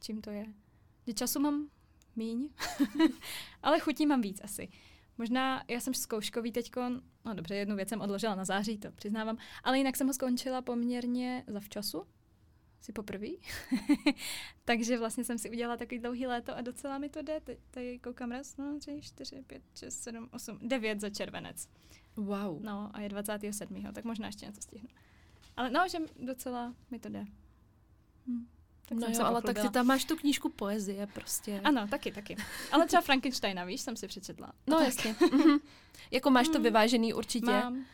čím 0.00 0.20
to 0.20 0.30
je. 0.30 0.46
Že 1.06 1.12
času 1.14 1.40
mám 1.40 1.68
míň, 2.16 2.48
ale 3.62 3.80
chutí 3.80 4.06
mám 4.06 4.20
víc 4.20 4.40
asi. 4.44 4.68
Možná, 5.20 5.64
já 5.68 5.80
jsem 5.80 5.94
zkouškový 5.94 6.52
teďko, 6.52 6.80
no 7.24 7.34
dobře, 7.34 7.54
jednu 7.54 7.76
věc 7.76 7.88
jsem 7.88 8.00
odložila 8.00 8.34
na 8.34 8.44
září, 8.44 8.78
to 8.78 8.92
přiznávám, 8.92 9.36
ale 9.64 9.78
jinak 9.78 9.96
jsem 9.96 10.06
ho 10.06 10.12
skončila 10.12 10.62
poměrně 10.62 11.44
zavčasu, 11.46 12.06
si 12.80 12.92
poprvé. 12.92 13.26
Takže 14.64 14.98
vlastně 14.98 15.24
jsem 15.24 15.38
si 15.38 15.50
udělala 15.50 15.76
takový 15.76 15.98
dlouhý 15.98 16.26
léto 16.26 16.56
a 16.56 16.60
docela 16.60 16.98
mi 16.98 17.08
to 17.08 17.22
jde. 17.22 17.40
Teď 17.40 17.58
tady 17.70 17.98
koukám 17.98 18.30
raz, 18.30 18.56
no, 18.56 18.78
tři, 18.78 19.00
čtyři, 19.02 19.42
pět, 19.46 19.62
šest, 19.74 20.02
sedm, 20.02 20.28
osm, 20.32 20.58
devět 20.62 21.00
za 21.00 21.10
červenec. 21.10 21.68
Wow. 22.16 22.62
No 22.62 22.90
a 22.92 23.00
je 23.00 23.08
27. 23.08 23.92
tak 23.92 24.04
možná 24.04 24.26
ještě 24.26 24.46
něco 24.46 24.62
stihnu. 24.62 24.88
Ale 25.56 25.70
no, 25.70 25.88
že 25.88 25.98
docela 26.22 26.74
mi 26.90 26.98
to 26.98 27.08
jde. 27.08 27.24
Hm. 28.26 28.46
Tak 28.90 28.98
no 28.98 29.00
jsem 29.00 29.10
jo, 29.12 29.16
se 29.16 29.22
ale 29.22 29.34
tak 29.34 29.42
pochlubila. 29.42 29.68
ty 29.68 29.72
tam 29.74 29.86
máš 29.86 30.04
tu 30.04 30.16
knížku 30.16 30.48
poezie 30.48 31.06
prostě. 31.06 31.60
Ano, 31.64 31.86
taky, 31.88 32.12
taky. 32.12 32.36
Ale 32.72 32.86
třeba 32.86 33.00
Frankensteina, 33.00 33.64
víš, 33.64 33.80
jsem 33.80 33.96
si 33.96 34.08
přečetla. 34.08 34.52
No 34.66 34.76
tak. 34.78 34.86
jasně. 34.86 35.14
Mhm. 35.32 35.58
Jako 36.10 36.30
máš 36.30 36.48
to 36.48 36.58
Mm. 36.58 36.64
vyvážený 36.64 37.14
určitě, 37.14 37.46
Mám. 37.46 37.84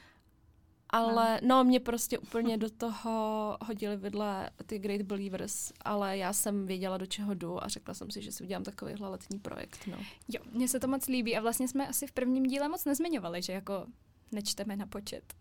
ale 0.91 1.41
no 1.43 1.65
mě 1.65 1.81
prostě 1.81 2.19
úplně 2.19 2.59
do 2.59 2.71
toho 2.71 3.57
hodili 3.67 3.97
vidle 3.97 4.51
ty 4.67 4.79
Great 4.79 5.03
Believers, 5.03 5.73
ale 5.81 6.19
já 6.19 6.33
jsem 6.33 6.67
věděla, 6.67 6.97
do 6.97 7.07
čeho 7.07 7.35
jdu 7.35 7.65
a 7.65 7.69
řekla 7.69 7.95
jsem 7.95 8.11
si, 8.11 8.23
že 8.23 8.33
si 8.33 8.45
udělám 8.45 8.65
takovýhle 8.65 9.09
letní 9.09 9.39
projekt, 9.39 9.87
no. 9.87 9.97
Jo, 10.29 10.41
mně 10.53 10.69
se 10.69 10.81
to 10.81 10.89
moc 10.89 11.07
líbí 11.07 11.37
a 11.37 11.41
vlastně 11.41 11.69
jsme 11.69 11.89
asi 11.89 12.07
v 12.07 12.13
prvním 12.13 12.43
díle 12.47 12.69
moc 12.69 12.85
nezmiňovali, 12.85 13.43
že 13.43 13.53
jako 13.53 13.87
nečteme 14.33 14.77
na 14.77 14.87
počet. 14.87 15.35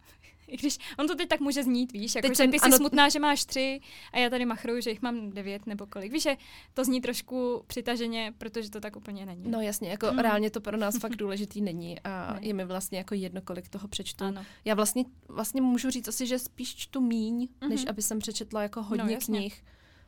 I 0.48 0.58
když 0.58 0.78
on 1.00 1.08
to 1.08 1.16
teď 1.16 1.30
tak 1.30 1.40
může 1.40 1.64
znít, 1.64 1.92
víš, 1.92 2.16
jako 2.16 2.28
Teď 2.28 2.32
že 2.38 2.44
jsem- 2.44 2.52
ty 2.52 2.60
jsi 2.60 2.66
ano. 2.66 2.78
smutná, 2.78 3.10
že 3.10 3.20
máš 3.20 3.46
tři 3.46 3.80
a 4.14 4.20
já 4.20 4.30
tady 4.30 4.46
machruju, 4.46 4.82
že 4.82 4.90
jich 4.90 5.02
mám 5.02 5.30
devět 5.30 5.66
nebo 5.68 5.86
kolik. 5.86 6.12
Víš, 6.14 6.24
že 6.24 6.38
to 6.74 6.84
zní 6.84 7.02
trošku 7.02 7.64
přitaženě, 7.68 8.34
protože 8.38 8.70
to 8.72 8.80
tak 8.80 8.96
úplně 8.96 9.26
není. 9.26 9.44
No 9.52 9.62
jasně, 9.62 9.90
jako 9.90 10.12
Mm. 10.12 10.20
reálně 10.20 10.50
to 10.50 10.62
pro 10.62 10.78
nás 10.78 10.98
fakt 11.00 11.16
důležitý 11.16 11.62
není 11.62 12.00
a 12.00 12.34
Ne. 12.34 12.40
je 12.48 12.54
mi 12.54 12.66
vlastně 12.66 12.98
jako 12.98 13.16
jedno, 13.16 13.42
kolik 13.42 13.70
toho 13.70 13.88
přečtu. 13.88 14.24
Ano. 14.26 14.46
Já 14.66 14.76
vlastně, 14.76 15.04
vlastně 15.28 15.62
můžu 15.62 15.90
říct 15.90 16.08
asi, 16.08 16.28
že 16.28 16.40
spíš 16.40 16.76
čtu 16.76 17.02
míň, 17.02 17.48
Mhm. 17.62 17.70
než 17.70 17.86
aby 17.88 18.02
jsem 18.02 18.20
přečetla 18.20 18.62
jako 18.62 18.80
No, 18.80 18.86
hodně 18.86 19.14
jasně. 19.14 19.40
knih 19.40 19.64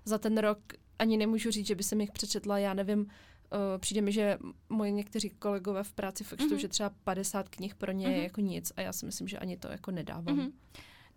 za 0.05 0.17
ten 0.17 0.37
rok. 0.37 0.59
Ani 0.99 1.17
nemůžu 1.17 1.51
říct, 1.51 1.67
že 1.67 1.75
by 1.75 1.83
jsem 1.83 2.01
jich 2.01 2.11
přečetla, 2.11 2.57
já 2.57 2.73
nevím, 2.73 3.07
uh, 3.53 3.59
přijde 3.79 4.01
mi, 4.01 4.11
že 4.11 4.37
moji 4.69 4.91
někteří 4.91 5.29
kolegové 5.29 5.83
v 5.83 5.93
práci 5.93 6.23
fakt 6.23 6.41
Mhm. 6.41 6.59
že 6.59 6.67
třeba 6.67 6.91
50 7.03 7.49
knih 7.49 7.75
pro 7.75 7.91
ně 7.91 8.05
je 8.07 8.11
Mhm. 8.13 8.23
jako 8.23 8.41
nic 8.41 8.71
a 8.77 8.81
já 8.81 8.93
si 8.93 9.05
myslím, 9.05 9.27
že 9.27 9.37
ani 9.39 9.57
to 9.57 9.67
jako 9.67 9.91
nedávám. 9.91 10.35
Mhm. 10.35 10.51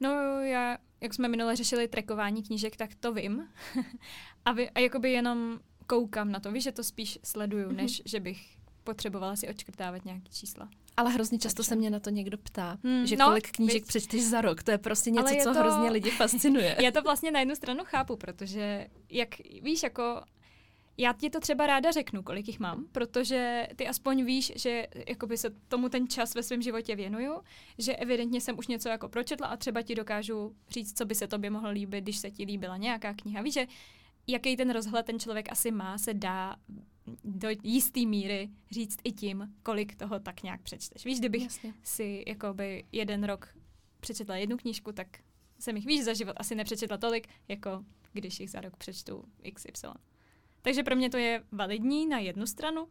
No 0.01 0.11
já, 0.41 0.79
jak 1.01 1.15
jsme 1.15 1.29
minule 1.29 1.57
řešili 1.57 1.89
trekování 1.89 2.43
knížek, 2.43 2.77
tak 2.77 2.95
to 2.95 3.13
vím. 3.13 3.49
a, 4.45 4.53
vy, 4.53 4.71
a 4.71 4.79
jakoby 4.81 5.13
jenom 5.13 5.61
koukám 5.87 6.33
na 6.33 6.41
to. 6.41 6.53
Víš, 6.53 6.65
že 6.65 6.73
to 6.73 6.85
spíš 6.85 7.19
sleduju, 7.25 7.67
Mhm. 7.67 7.77
než 7.77 8.03
že 8.05 8.21
bych 8.21 8.57
potřebovala 8.85 9.37
si 9.37 9.49
odškrtávat 9.49 10.05
nějaký 10.05 10.31
čísla. 10.33 10.69
Ale 10.97 11.11
hrozně 11.11 11.39
často 11.39 11.57
Takže. 11.57 11.69
se 11.69 11.77
mě 11.77 11.91
na 11.91 12.01
to 12.01 12.11
někdo 12.11 12.39
ptá, 12.39 12.79
Hmm, 12.85 13.07
že 13.07 13.17
no, 13.17 13.27
kolik 13.27 13.51
knížek 13.51 13.75
viď. 13.83 13.87
přečteš 13.87 14.25
za 14.25 14.41
rok. 14.41 14.63
To 14.63 14.71
je 14.71 14.79
prostě 14.79 15.11
něco, 15.11 15.35
je 15.35 15.43
co 15.43 15.53
to- 15.53 15.59
hrozně 15.61 15.91
lidi 15.91 16.11
fascinuje. 16.11 16.77
Já 16.83 16.91
to 16.91 17.03
vlastně 17.03 17.31
na 17.31 17.41
jednu 17.41 17.55
stranu 17.55 17.81
chápu, 17.85 18.17
protože 18.17 18.87
jak 19.11 19.29
víš, 19.63 19.83
jako 19.83 20.23
já 20.97 21.13
ti 21.13 21.31
to 21.31 21.41
třeba 21.41 21.67
ráda 21.67 21.91
řeknu, 21.91 22.23
kolik 22.23 22.49
jich 22.49 22.61
mám, 22.61 22.87
protože 22.93 23.69
ty 23.77 23.89
aspoň 23.89 24.25
víš, 24.25 24.53
že 24.57 24.87
jakoby 25.09 25.37
se 25.37 25.51
tomu 25.69 25.89
ten 25.89 26.09
čas 26.09 26.35
ve 26.35 26.43
svém 26.43 26.63
životě 26.63 26.97
věnuju, 26.97 27.41
že 27.79 27.97
evidentně 27.97 28.41
jsem 28.41 28.59
už 28.59 28.67
něco 28.67 28.89
jako 28.89 29.09
pročetla 29.09 29.47
a 29.47 29.57
třeba 29.57 29.83
ti 29.83 29.95
dokážu 29.95 30.57
říct, 30.71 30.99
co 30.99 31.05
by 31.05 31.15
se 31.15 31.29
tobě 31.29 31.51
mohlo 31.51 31.71
líbit, 31.71 32.05
když 32.05 32.17
se 32.17 32.31
ti 32.31 32.45
líbila 32.45 32.77
nějaká 32.77 33.15
kniha. 33.15 33.43
Víš, 33.43 33.55
že 33.55 33.67
jaký 34.27 34.57
ten 34.57 34.71
rozhled 34.71 35.07
ten 35.07 35.21
člověk 35.21 35.53
asi 35.53 35.71
má, 35.71 35.99
se 35.99 36.15
dá 36.15 36.57
do 37.25 37.49
jisté 37.63 38.01
míry 38.01 38.51
říct 38.71 38.99
i 39.05 39.13
tím, 39.13 39.55
kolik 39.63 39.97
toho 39.97 40.21
tak 40.21 40.43
nějak 40.43 40.63
přečteš. 40.63 41.05
Víš, 41.05 41.19
kdybych 41.19 41.43
Jasně. 41.43 41.75
si 41.83 42.25
jakoby 42.27 42.85
jeden 42.93 43.25
rok 43.25 43.49
přečetla 44.01 44.37
jednu 44.37 44.57
knížku, 44.57 44.93
tak 44.93 45.07
jsem 45.59 45.77
jich 45.77 45.87
víš 45.87 46.05
za 46.05 46.15
život 46.15 46.37
asi 46.37 46.55
nepřečetla 46.55 46.97
tolik, 46.97 47.29
jako 47.49 47.85
když 48.13 48.41
jich 48.41 48.51
za 48.51 48.61
rok 48.61 48.77
přečtu 48.77 49.25
XY. 49.55 49.89
Takže 50.63 50.83
pro 50.83 50.97
mě 50.97 51.11
to 51.11 51.17
je 51.17 51.43
validní 51.53 52.07
na 52.07 52.19
jednu 52.19 52.47
stranu, 52.47 52.89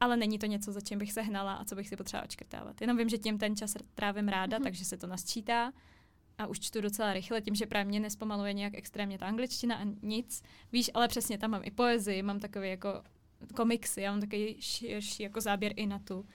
ale 0.00 0.16
není 0.16 0.38
to 0.38 0.46
něco, 0.46 0.72
za 0.72 0.80
čím 0.80 0.98
bych 0.98 1.12
se 1.12 1.22
hnala 1.22 1.54
a 1.54 1.64
co 1.64 1.74
bych 1.74 1.88
si 1.88 1.96
potřeba 1.96 2.22
očkrtávat. 2.22 2.80
Jenom 2.80 2.96
vím, 2.96 3.08
že 3.08 3.18
tím 3.18 3.38
ten 3.38 3.56
čas 3.56 3.74
trávím 3.94 4.28
ráda, 4.28 4.56
Mhm. 4.58 4.64
takže 4.64 4.84
se 4.84 4.96
to 4.96 5.06
nasčítá 5.06 5.72
a 6.38 6.46
už 6.46 6.60
čtu 6.60 6.80
docela 6.80 7.12
rychle, 7.12 7.40
tím, 7.40 7.54
že 7.54 7.66
právě 7.66 7.84
mě 7.88 8.00
nespomaluje 8.00 8.52
nějak 8.52 8.74
extrémně 8.74 9.18
ta 9.18 9.26
angličtina 9.26 9.76
a 9.76 9.84
nic. 10.02 10.42
Víš, 10.72 10.90
ale 10.94 11.08
přesně 11.08 11.38
tam 11.38 11.50
mám 11.50 11.62
i 11.64 11.70
poezii, 11.70 12.22
mám 12.22 12.40
takový 12.40 12.68
jako 12.68 13.02
komiksy, 13.56 14.00
já 14.00 14.10
mám 14.10 14.20
takový 14.20 14.56
širší 14.60 15.22
jako 15.22 15.40
záběr 15.40 15.72
i 15.76 15.86
na 15.86 15.98
tu 15.98 16.26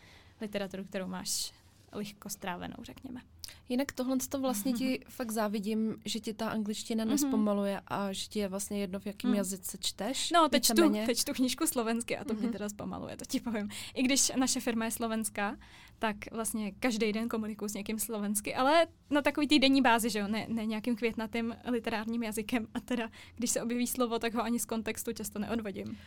literaturu, 0.41 0.83
kterou 0.83 1.07
máš 1.07 1.53
lehko 1.91 2.29
strávenou, 2.29 2.75
řekněme. 2.81 3.21
Jinak 3.69 3.91
tohle 3.91 4.17
to 4.29 4.39
vlastně 4.39 4.73
ti 4.73 4.99
fakt 5.09 5.31
závidím, 5.31 5.95
že 6.05 6.19
ti 6.19 6.33
ta 6.33 6.49
angličtina 6.49 7.03
Mhm. 7.05 7.11
nespomaluje 7.11 7.81
a 7.87 8.13
že 8.13 8.27
ti 8.27 8.39
je 8.39 8.47
vlastně 8.47 8.79
jedno, 8.79 8.99
v 8.99 9.05
jakém 9.05 9.31
Mm. 9.31 9.35
jazyce 9.37 9.77
čteš. 9.81 10.31
No, 10.31 10.49
teď 10.49 10.63
čtu, 10.63 10.89
teď 11.05 11.17
čtu 11.17 11.33
knížku 11.33 11.67
slovensky 11.67 12.17
a 12.17 12.23
to 12.23 12.33
mě 12.33 12.43
Mhm. 12.43 12.51
teda 12.51 12.69
zpomaluje, 12.69 13.17
to 13.17 13.25
ti 13.25 13.39
povím. 13.39 13.69
I 13.95 14.03
když 14.03 14.31
naše 14.35 14.59
firma 14.59 14.85
je 14.85 14.91
slovenská, 14.91 15.57
tak 15.99 16.15
vlastně 16.31 16.71
každý 16.71 17.13
den 17.13 17.29
komunikuju 17.29 17.69
s 17.69 17.73
někým 17.73 17.99
slovensky, 17.99 18.55
ale 18.55 18.87
na 19.09 19.21
takový 19.21 19.47
týdenní 19.47 19.81
bázi, 19.81 20.09
že 20.09 20.19
jo, 20.19 20.27
ne, 20.27 20.45
ne 20.49 20.65
nějakým 20.65 20.95
květnatým 20.95 21.55
literárním 21.71 22.23
jazykem 22.23 22.67
a 22.73 22.79
teda, 22.79 23.09
když 23.35 23.51
se 23.51 23.61
objeví 23.61 23.87
slovo, 23.87 24.19
tak 24.19 24.33
ho 24.33 24.43
ani 24.43 24.59
z 24.59 24.65
kontextu 24.65 25.13
často 25.13 25.39
neodvodím. 25.39 25.97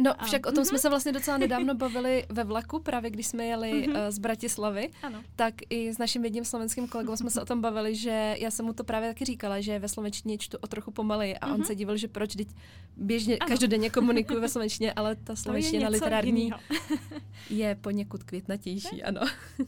No, 0.00 0.22
a... 0.22 0.24
však 0.24 0.46
o 0.46 0.52
tom 0.52 0.64
jsme 0.64 0.78
se 0.78 0.88
vlastně 0.90 1.12
docela 1.12 1.38
nedávno 1.38 1.74
bavili 1.74 2.26
ve 2.28 2.44
vlaku, 2.44 2.80
právě 2.80 3.10
když 3.10 3.26
jsme 3.26 3.44
jeli 3.44 3.88
uh, 3.88 3.94
z 4.08 4.18
Bratislavy, 4.18 4.90
ano. 5.02 5.22
tak 5.36 5.54
i 5.70 5.94
s 5.94 5.98
naším 5.98 6.24
jedním 6.24 6.44
slovenským 6.44 6.88
kolegou 6.88 7.16
jsme 7.16 7.30
se 7.30 7.42
o 7.42 7.44
tom 7.44 7.60
bavili, 7.60 7.94
že 7.94 8.36
já 8.38 8.50
jsem 8.50 8.66
mu 8.66 8.72
to 8.72 8.84
právě 8.84 9.08
taky 9.08 9.24
říkala, 9.24 9.60
že 9.60 9.78
ve 9.78 9.88
slovenštině 9.88 10.38
čtu 10.38 10.58
o 10.60 10.66
trochu 10.66 10.90
pomaleji. 10.90 11.36
A 11.36 11.54
on 11.54 11.64
se 11.64 11.74
divil, 11.74 11.96
že 11.96 12.08
proč, 12.08 12.36
teď 12.36 12.48
běžně 12.96 13.38
ano. 13.38 13.48
každodenně 13.48 13.90
komunikuju 13.90 14.40
ve 14.40 14.48
slovenštině, 14.58 14.92
ale 14.92 15.16
ta 15.16 15.36
slovenština 15.36 15.88
literární 15.88 16.52
je 17.50 17.74
poněkud 17.74 18.22
květnatější, 18.22 19.02
ano. 19.02 19.20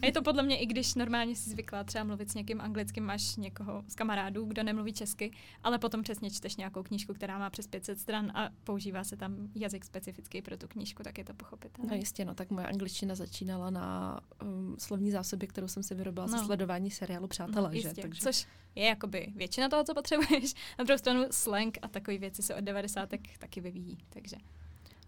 A 0.03 0.07
je 0.07 0.13
to 0.13 0.23
podle 0.23 0.43
mě, 0.43 0.59
i 0.59 0.67
když 0.67 0.95
normálně 0.95 1.37
si 1.37 1.51
zvykla 1.51 1.85
třeba 1.85 2.05
mluvit 2.05 2.31
s 2.31 2.35
někým 2.35 2.61
anglickým, 2.61 3.05
máš 3.05 3.37
někoho 3.37 3.85
z 3.89 3.95
kamarádů, 3.95 4.45
kdo 4.45 4.63
nemluví 4.63 4.93
česky, 4.93 5.31
ale 5.63 5.79
potom 5.79 6.03
přesně 6.03 6.31
čteš 6.31 6.57
nějakou 6.57 6.83
knížku, 6.83 7.15
která 7.15 7.39
má 7.39 7.51
přes 7.51 7.67
500 7.67 7.99
stran 7.99 8.33
a 8.35 8.49
používá 8.65 9.05
se 9.05 9.17
tam 9.17 9.37
jazyk 9.55 9.85
specifický 9.85 10.20
pro 10.45 10.57
tu 10.57 10.69
knížku, 10.69 11.03
tak 11.03 11.19
je 11.19 11.25
to 11.25 11.35
pochopitelné. 11.35 11.91
No 11.91 11.97
jistě, 11.97 12.25
no 12.25 12.35
tak 12.35 12.50
moje 12.50 12.67
angličtina 12.67 13.15
začínala 13.15 13.71
na 13.71 14.21
um, 14.43 14.77
slovní 14.79 15.11
zásobě, 15.11 15.49
kterou 15.49 15.69
jsem 15.69 15.83
si 15.83 15.95
vyrobila 15.95 16.27
no. 16.27 16.39
ze 16.39 16.45
sledování 16.45 16.91
seriálu 16.91 17.29
Přátelé, 17.29 17.69
no, 17.69 17.75
jistě, 17.75 17.95
že? 17.95 18.03
Takže... 18.03 18.23
Což 18.23 18.47
je 18.75 18.85
jakoby 18.85 19.33
většina 19.37 19.69
toho, 19.69 19.85
co 19.85 19.95
potřebuješ. 19.95 20.55
Na 20.79 20.85
druhou 20.85 20.99
stranu 20.99 21.25
slang 21.31 21.79
a 21.83 21.89
takové 21.89 22.19
věci 22.19 22.43
se 22.43 22.55
od 22.55 22.61
90. 22.61 23.09
taky 23.39 23.61
vyvíjí, 23.61 23.99
takže... 24.09 24.37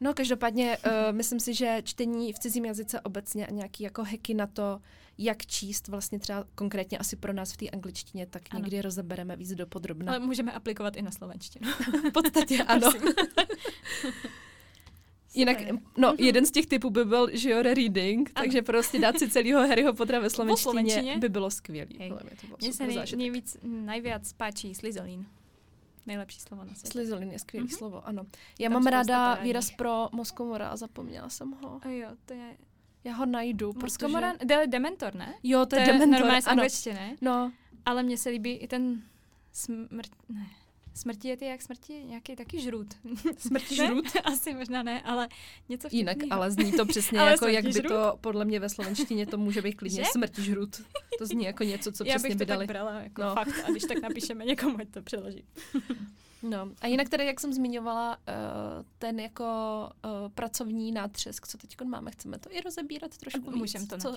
No, 0.00 0.14
každopádně 0.14 0.78
uh, 0.86 0.92
myslím 1.12 1.40
si, 1.40 1.54
že 1.54 1.82
čtení 1.84 2.32
v 2.32 2.38
cizím 2.38 2.64
jazyce 2.64 3.00
obecně 3.00 3.46
a 3.46 3.50
nějaký 3.50 3.84
jako 3.84 4.04
heky 4.04 4.34
na 4.34 4.46
to, 4.46 4.80
jak 5.18 5.46
číst 5.46 5.88
vlastně 5.88 6.18
třeba 6.18 6.44
konkrétně 6.54 6.98
asi 6.98 7.16
pro 7.16 7.32
nás 7.32 7.52
v 7.52 7.56
té 7.56 7.68
angličtině, 7.68 8.26
tak 8.26 8.42
ano. 8.50 8.60
někdy 8.60 8.82
rozebereme 8.82 9.36
víc 9.36 9.54
do 9.54 9.66
podrobna. 9.66 10.12
Ale 10.12 10.20
můžeme 10.20 10.52
aplikovat 10.52 10.96
i 10.96 11.02
na 11.02 11.10
slovenštinu. 11.10 11.70
v 12.10 12.12
podstatě 12.12 12.62
ano. 12.62 12.90
Jinak, 15.34 15.56
no, 15.96 16.12
mm-hmm. 16.12 16.24
jeden 16.24 16.46
z 16.46 16.50
těch 16.50 16.66
typů 16.66 16.90
by 16.90 17.04
byl, 17.04 17.28
že 17.32 17.50
jo, 17.50 17.62
reading, 17.62 18.32
ano. 18.34 18.44
takže 18.44 18.62
prostě 18.62 18.98
dát 18.98 19.18
si 19.18 19.30
celého 19.30 19.68
Harryho 19.68 19.94
Pottera 19.94 20.20
ve 20.20 20.30
slovenštině 20.30 21.18
by 21.18 21.28
bylo 21.28 21.50
skvělý. 21.50 21.98
Mně 22.60 22.72
se 22.72 22.86
nej, 22.86 23.04
nejvíc, 23.16 23.56
nejvíc 23.62 24.32
páčí 24.32 24.74
Slytherin. 24.74 25.26
Nejlepší 26.06 26.40
slovo 26.40 26.64
na 26.64 26.74
světě. 26.74 26.92
Slytherin 26.92 27.30
je 27.30 27.38
skvělé 27.38 27.66
mm-hmm. 27.66 27.76
slovo, 27.76 28.06
ano. 28.08 28.26
Já 28.58 28.70
Tam 28.70 28.72
mám 28.72 28.86
ráda 28.86 29.34
výraz 29.34 29.70
pro 29.70 30.08
Moskomora 30.12 30.68
a 30.68 30.76
zapomněla 30.76 31.28
jsem 31.28 31.50
ho. 31.50 31.80
A 31.82 31.88
jo, 31.88 32.08
to 32.24 32.34
je... 32.34 32.56
Já 33.04 33.14
ho 33.14 33.26
najdu, 33.26 33.72
Moskomora, 33.82 34.32
protože... 34.32 34.46
De- 34.46 34.66
Dementor, 34.66 35.14
ne? 35.14 35.34
Jo, 35.42 35.66
to 35.66 35.76
je, 35.76 35.84
to 35.84 35.90
je 35.90 35.98
Dementor, 35.98 36.20
normálně 36.20 36.46
ano. 36.46 36.62
ne? 36.86 37.16
No. 37.20 37.52
Ale 37.86 38.02
mně 38.02 38.18
se 38.18 38.30
líbí 38.30 38.50
i 38.50 38.68
ten 38.68 39.02
smrt... 39.52 40.10
Ne. 40.28 40.46
Smrti 40.94 41.28
je 41.28 41.36
ty 41.36 41.44
jak 41.44 41.62
smrti, 41.62 42.04
nějaký 42.04 42.36
taky 42.36 42.60
žrut. 42.60 42.86
Smrti 43.38 43.74
žrut? 43.74 44.04
Asi 44.24 44.54
možná 44.54 44.82
ne, 44.82 45.02
ale 45.02 45.28
něco 45.68 45.88
vtipnýho. 45.88 46.10
Jinak, 46.10 46.16
ale 46.30 46.50
zní 46.50 46.72
to 46.72 46.86
přesně 46.86 47.18
jako, 47.18 47.46
jak 47.46 47.64
by 47.64 47.72
žrut? 47.72 47.88
to, 47.88 48.18
podle 48.20 48.44
mě 48.44 48.60
ve 48.60 48.68
slovenštině 48.68 49.26
to 49.26 49.38
může 49.38 49.62
být 49.62 49.72
klidně 49.72 50.04
smrti 50.04 50.42
žrut. 50.42 50.82
To 51.18 51.26
zní 51.26 51.44
jako 51.44 51.64
něco, 51.64 51.92
co 51.92 52.04
Já 52.04 52.14
přesně 52.14 52.34
by 52.34 52.46
dali. 52.46 52.64
Já 52.64 52.66
bych 52.66 52.68
to 52.68 52.72
tak 52.72 52.84
brala 52.84 53.00
jako 53.00 53.22
no. 53.22 53.34
fakt 53.34 53.64
a 53.64 53.70
když 53.70 53.82
tak 53.82 54.02
napíšeme 54.02 54.44
někomu, 54.44 54.80
ať 54.80 54.88
to 54.88 55.02
přeloží. 55.02 55.44
No 56.42 56.68
a 56.80 56.86
jinak 56.86 57.08
tady, 57.08 57.26
jak 57.26 57.40
jsem 57.40 57.52
zmiňovala, 57.52 58.16
uh, 58.16 58.24
ten 58.98 59.20
jako 59.20 59.44
uh, 60.04 60.10
pracovní 60.34 60.92
nátřesk, 60.92 61.46
co 61.46 61.58
teď 61.58 61.80
máme, 61.84 62.10
chceme 62.10 62.38
to 62.38 62.52
i 62.52 62.60
rozebírat 62.60 63.18
trošku 63.18 63.50
víc, 63.50 63.60
Můžeme 63.60 63.86
to 63.86 63.98
co, 63.98 64.16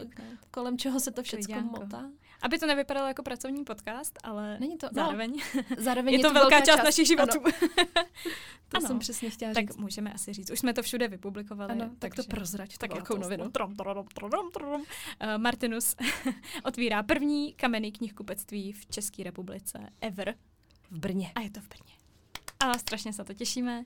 kolem 0.52 0.78
čeho 0.78 1.00
se 1.00 1.12
to 1.12 1.24
všechno 1.24 1.62
motá. 1.62 2.10
Aby 2.42 2.60
to 2.60 2.68
nevypadalo 2.68 3.08
jako 3.08 3.24
pracovní 3.24 3.66
podcast, 3.66 4.20
ale 4.24 4.60
Není 4.60 4.78
to, 4.78 4.88
zároveň, 4.92 5.42
no, 5.56 5.62
zároveň 5.78 6.14
je, 6.14 6.20
je 6.20 6.24
to, 6.24 6.28
to 6.28 6.34
velká 6.34 6.58
část, 6.58 6.66
část 6.66 6.84
našich 6.84 7.08
životů. 7.08 7.40
to 8.70 8.78
ano. 8.78 8.88
jsem 8.88 9.00
přesně 9.00 9.30
chtěla 9.30 9.54
tak 9.54 9.64
říct. 9.64 9.76
Tak 9.76 9.78
můžeme 9.78 10.14
asi 10.14 10.34
říct. 10.34 10.52
Už 10.52 10.60
jsme 10.60 10.74
to 10.74 10.82
všude 10.82 11.08
vypublikovali. 11.08 11.72
Ano, 11.72 11.90
tak 12.00 12.16
to 12.16 12.24
prozrať, 12.24 12.78
tak 12.78 12.96
jakou 12.96 13.18
novinu. 13.18 13.50
Trom, 13.52 13.76
trom, 13.76 14.06
trom, 14.14 14.52
trom. 14.52 14.82
Uh, 14.82 14.86
Martinus 15.38 15.96
otvírá 16.64 17.04
první 17.04 17.54
kamenný 17.54 17.92
knihkupectví 17.92 18.72
v 18.72 18.86
České 18.86 19.24
republice 19.24 19.90
ever. 20.02 20.36
V 20.92 21.00
Brně. 21.00 21.32
A 21.36 21.42
je 21.42 21.50
to 21.50 21.60
v 21.62 21.68
Brně. 21.68 21.95
A 22.72 22.78
strašně 22.78 23.14
se 23.14 23.24
to 23.24 23.34
těšíme. 23.34 23.86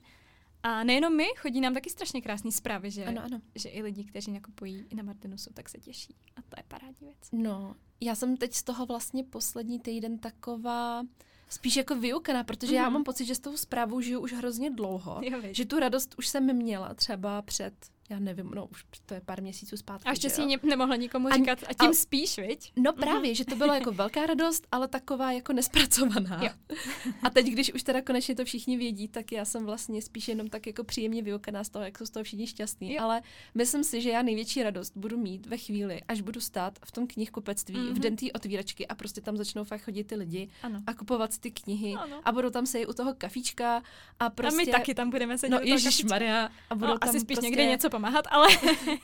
A 0.62 0.84
nejenom 0.84 1.16
my, 1.16 1.26
chodí 1.36 1.60
nám 1.60 1.74
taky 1.74 1.90
strašně 1.90 2.22
krásné 2.22 2.52
zprávy, 2.52 2.90
že, 2.90 3.04
ano, 3.04 3.22
ano. 3.24 3.40
že 3.54 3.68
i 3.68 3.82
lidi, 3.82 4.04
kteří 4.04 4.32
nakupují 4.32 4.84
i 4.90 4.94
na 4.94 5.02
Martinusu, 5.02 5.50
tak 5.54 5.68
se 5.68 5.78
těší. 5.78 6.14
A 6.36 6.42
to 6.42 6.56
je 6.56 6.62
parádní 6.68 7.06
věc. 7.06 7.28
No, 7.32 7.76
já 8.00 8.14
jsem 8.14 8.36
teď 8.36 8.54
z 8.54 8.62
toho 8.62 8.86
vlastně 8.86 9.24
poslední 9.24 9.80
týden 9.80 10.18
taková 10.18 11.02
spíš 11.48 11.76
jako 11.76 11.94
vyukaná, 11.94 12.44
protože 12.44 12.72
mm-hmm. 12.72 12.76
já 12.76 12.82
mhm. 12.82 12.92
mám 12.92 13.04
pocit, 13.04 13.24
že 13.24 13.34
s 13.34 13.38
tou 13.38 13.56
zprávou 13.56 14.00
žiju 14.00 14.20
už 14.20 14.32
hrozně 14.32 14.70
dlouho. 14.70 15.20
Jo, 15.22 15.38
že 15.42 15.64
tu 15.64 15.78
radost 15.78 16.14
už 16.18 16.28
jsem 16.28 16.56
měla 16.56 16.94
třeba 16.94 17.42
před 17.42 17.74
já 18.10 18.18
nevím, 18.18 18.50
no 18.54 18.66
už 18.66 18.84
to 19.06 19.14
je 19.14 19.20
pár 19.20 19.42
měsíců 19.42 19.76
zpátky. 19.76 20.08
A 20.08 20.10
ještě 20.10 20.30
si 20.30 20.46
ne, 20.46 20.56
nemohla 20.62 20.96
nikomu 20.96 21.30
říkat 21.30 21.58
a 21.68 21.72
tím 21.72 21.90
a, 21.90 21.92
spíš, 21.92 22.38
viď? 22.38 22.72
No 22.76 22.92
mhm. 22.92 23.00
právě, 23.00 23.34
že 23.34 23.44
to 23.44 23.56
bylo 23.56 23.74
jako 23.74 23.92
velká 23.92 24.26
radost, 24.26 24.66
ale 24.72 24.88
taková 24.88 25.32
jako 25.32 25.52
nespracovaná. 25.52 26.40
Jo. 26.42 26.50
A 27.22 27.30
teď, 27.30 27.46
když 27.46 27.74
už 27.74 27.82
teda 27.82 28.02
konečně 28.02 28.34
to 28.34 28.44
všichni 28.44 28.76
vědí, 28.76 29.08
tak 29.08 29.32
já 29.32 29.44
jsem 29.44 29.64
vlastně 29.64 30.02
spíš 30.02 30.28
jenom 30.28 30.48
tak 30.48 30.66
jako 30.66 30.84
příjemně 30.84 31.22
vyukaná 31.22 31.64
z 31.64 31.68
toho, 31.68 31.84
jak 31.84 31.98
jsou 31.98 32.06
z 32.06 32.10
toho 32.10 32.24
všichni 32.24 32.46
šťastní. 32.46 32.94
Jo. 32.94 33.02
Ale 33.02 33.22
myslím 33.54 33.84
si, 33.84 34.00
že 34.00 34.10
já 34.10 34.22
největší 34.22 34.62
radost 34.62 34.96
budu 34.96 35.18
mít 35.18 35.46
ve 35.46 35.56
chvíli, 35.56 36.02
až 36.08 36.20
budu 36.20 36.40
stát 36.40 36.78
v 36.84 36.92
tom 36.92 37.06
knihkupectví 37.06 37.76
mm-hmm. 37.76 37.94
v 37.94 37.98
den 37.98 38.16
té 38.16 38.26
otvíračky 38.34 38.86
a 38.86 38.94
prostě 38.94 39.20
tam 39.20 39.36
začnou 39.36 39.64
fakt 39.64 39.82
chodit 39.82 40.04
ty 40.04 40.14
lidi 40.14 40.48
ano. 40.62 40.80
a 40.86 40.94
kupovat 40.94 41.38
ty 41.38 41.50
knihy 41.50 41.94
ano. 41.94 42.20
a 42.24 42.32
budou 42.32 42.50
tam 42.50 42.66
se 42.66 42.86
u 42.86 42.92
toho 42.92 43.14
kafička 43.14 43.82
a 44.18 44.30
prostě... 44.30 44.54
A 44.54 44.56
my 44.56 44.64
prostě- 44.64 44.72
taky 44.72 44.94
tam 44.94 45.10
budeme 45.10 45.38
sedět 45.38 45.50
no, 45.52 45.78
toho 45.78 46.08
Maria, 46.08 46.50
a 46.70 46.74
budou 46.74 46.92
no, 46.92 46.98
tam 46.98 47.08
asi 47.08 47.20
spíš 47.20 47.34
prostě... 47.34 47.46
někde 47.46 47.66
něco 47.66 47.90
pomáhat, 48.00 48.24
ale 48.30 48.48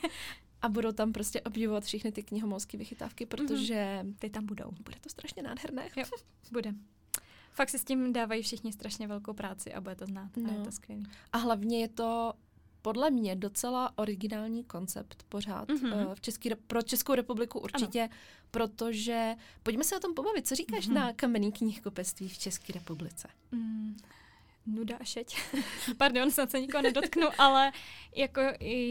a 0.61 0.69
budou 0.69 0.91
tam 0.91 1.13
prostě 1.13 1.41
obdivovat 1.41 1.83
všechny 1.83 2.11
ty 2.11 2.23
knihomolské 2.23 2.77
vychytávky, 2.77 3.25
mhm. 3.25 3.29
protože 3.29 3.99
mm-hmm. 4.03 4.15
ty 4.19 4.29
tam 4.29 4.45
budou. 4.45 4.71
Bude 4.83 4.97
to 5.01 5.09
strašně 5.09 5.43
nádherné. 5.43 5.89
Jo, 5.95 6.03
bude. 6.51 6.73
Fakt 7.51 7.69
si 7.69 7.79
s 7.79 7.83
tím 7.83 8.13
dávají 8.13 8.43
všichni 8.43 8.73
strašně 8.73 9.07
velkou 9.07 9.33
práci 9.33 9.73
a 9.73 9.81
bude 9.81 9.95
to 9.95 10.05
znát. 10.05 10.37
No. 10.37 10.49
A 10.49 10.53
je 10.53 10.59
no. 10.59 10.65
to 10.65 10.71
skvělé. 10.71 11.03
A 11.33 11.37
hlavně 11.37 11.81
je 11.81 11.87
to 11.87 12.33
podle 12.81 13.09
mě 13.09 13.35
docela 13.35 13.97
originální 13.97 14.63
koncept 14.63 15.23
pořád 15.29 15.69
mm-hmm. 15.69 16.15
v 16.15 16.21
Český, 16.21 16.49
pro 16.67 16.81
Českou 16.81 17.15
republiku 17.15 17.59
určitě, 17.59 18.01
ano. 18.01 18.09
protože 18.51 19.35
pojďme 19.63 19.83
se 19.83 19.97
o 19.97 19.99
tom 19.99 20.13
pobavit. 20.13 20.47
Co 20.47 20.55
říkáš 20.55 20.87
mm-hmm. 20.87 20.93
na 20.93 21.13
kamenný 21.13 21.51
knihkupectví 21.51 22.29
v 22.29 22.37
České 22.37 22.73
republice? 22.73 23.27
Mm, 23.51 23.97
nuda 24.67 24.97
a 24.97 25.03
šeť. 25.03 25.35
Pardon, 25.97 26.31
snad 26.31 26.51
se 26.51 26.59
nikoho 26.59 26.81
nedotknu, 26.81 27.27
ale 27.37 27.71
jako 28.15 28.41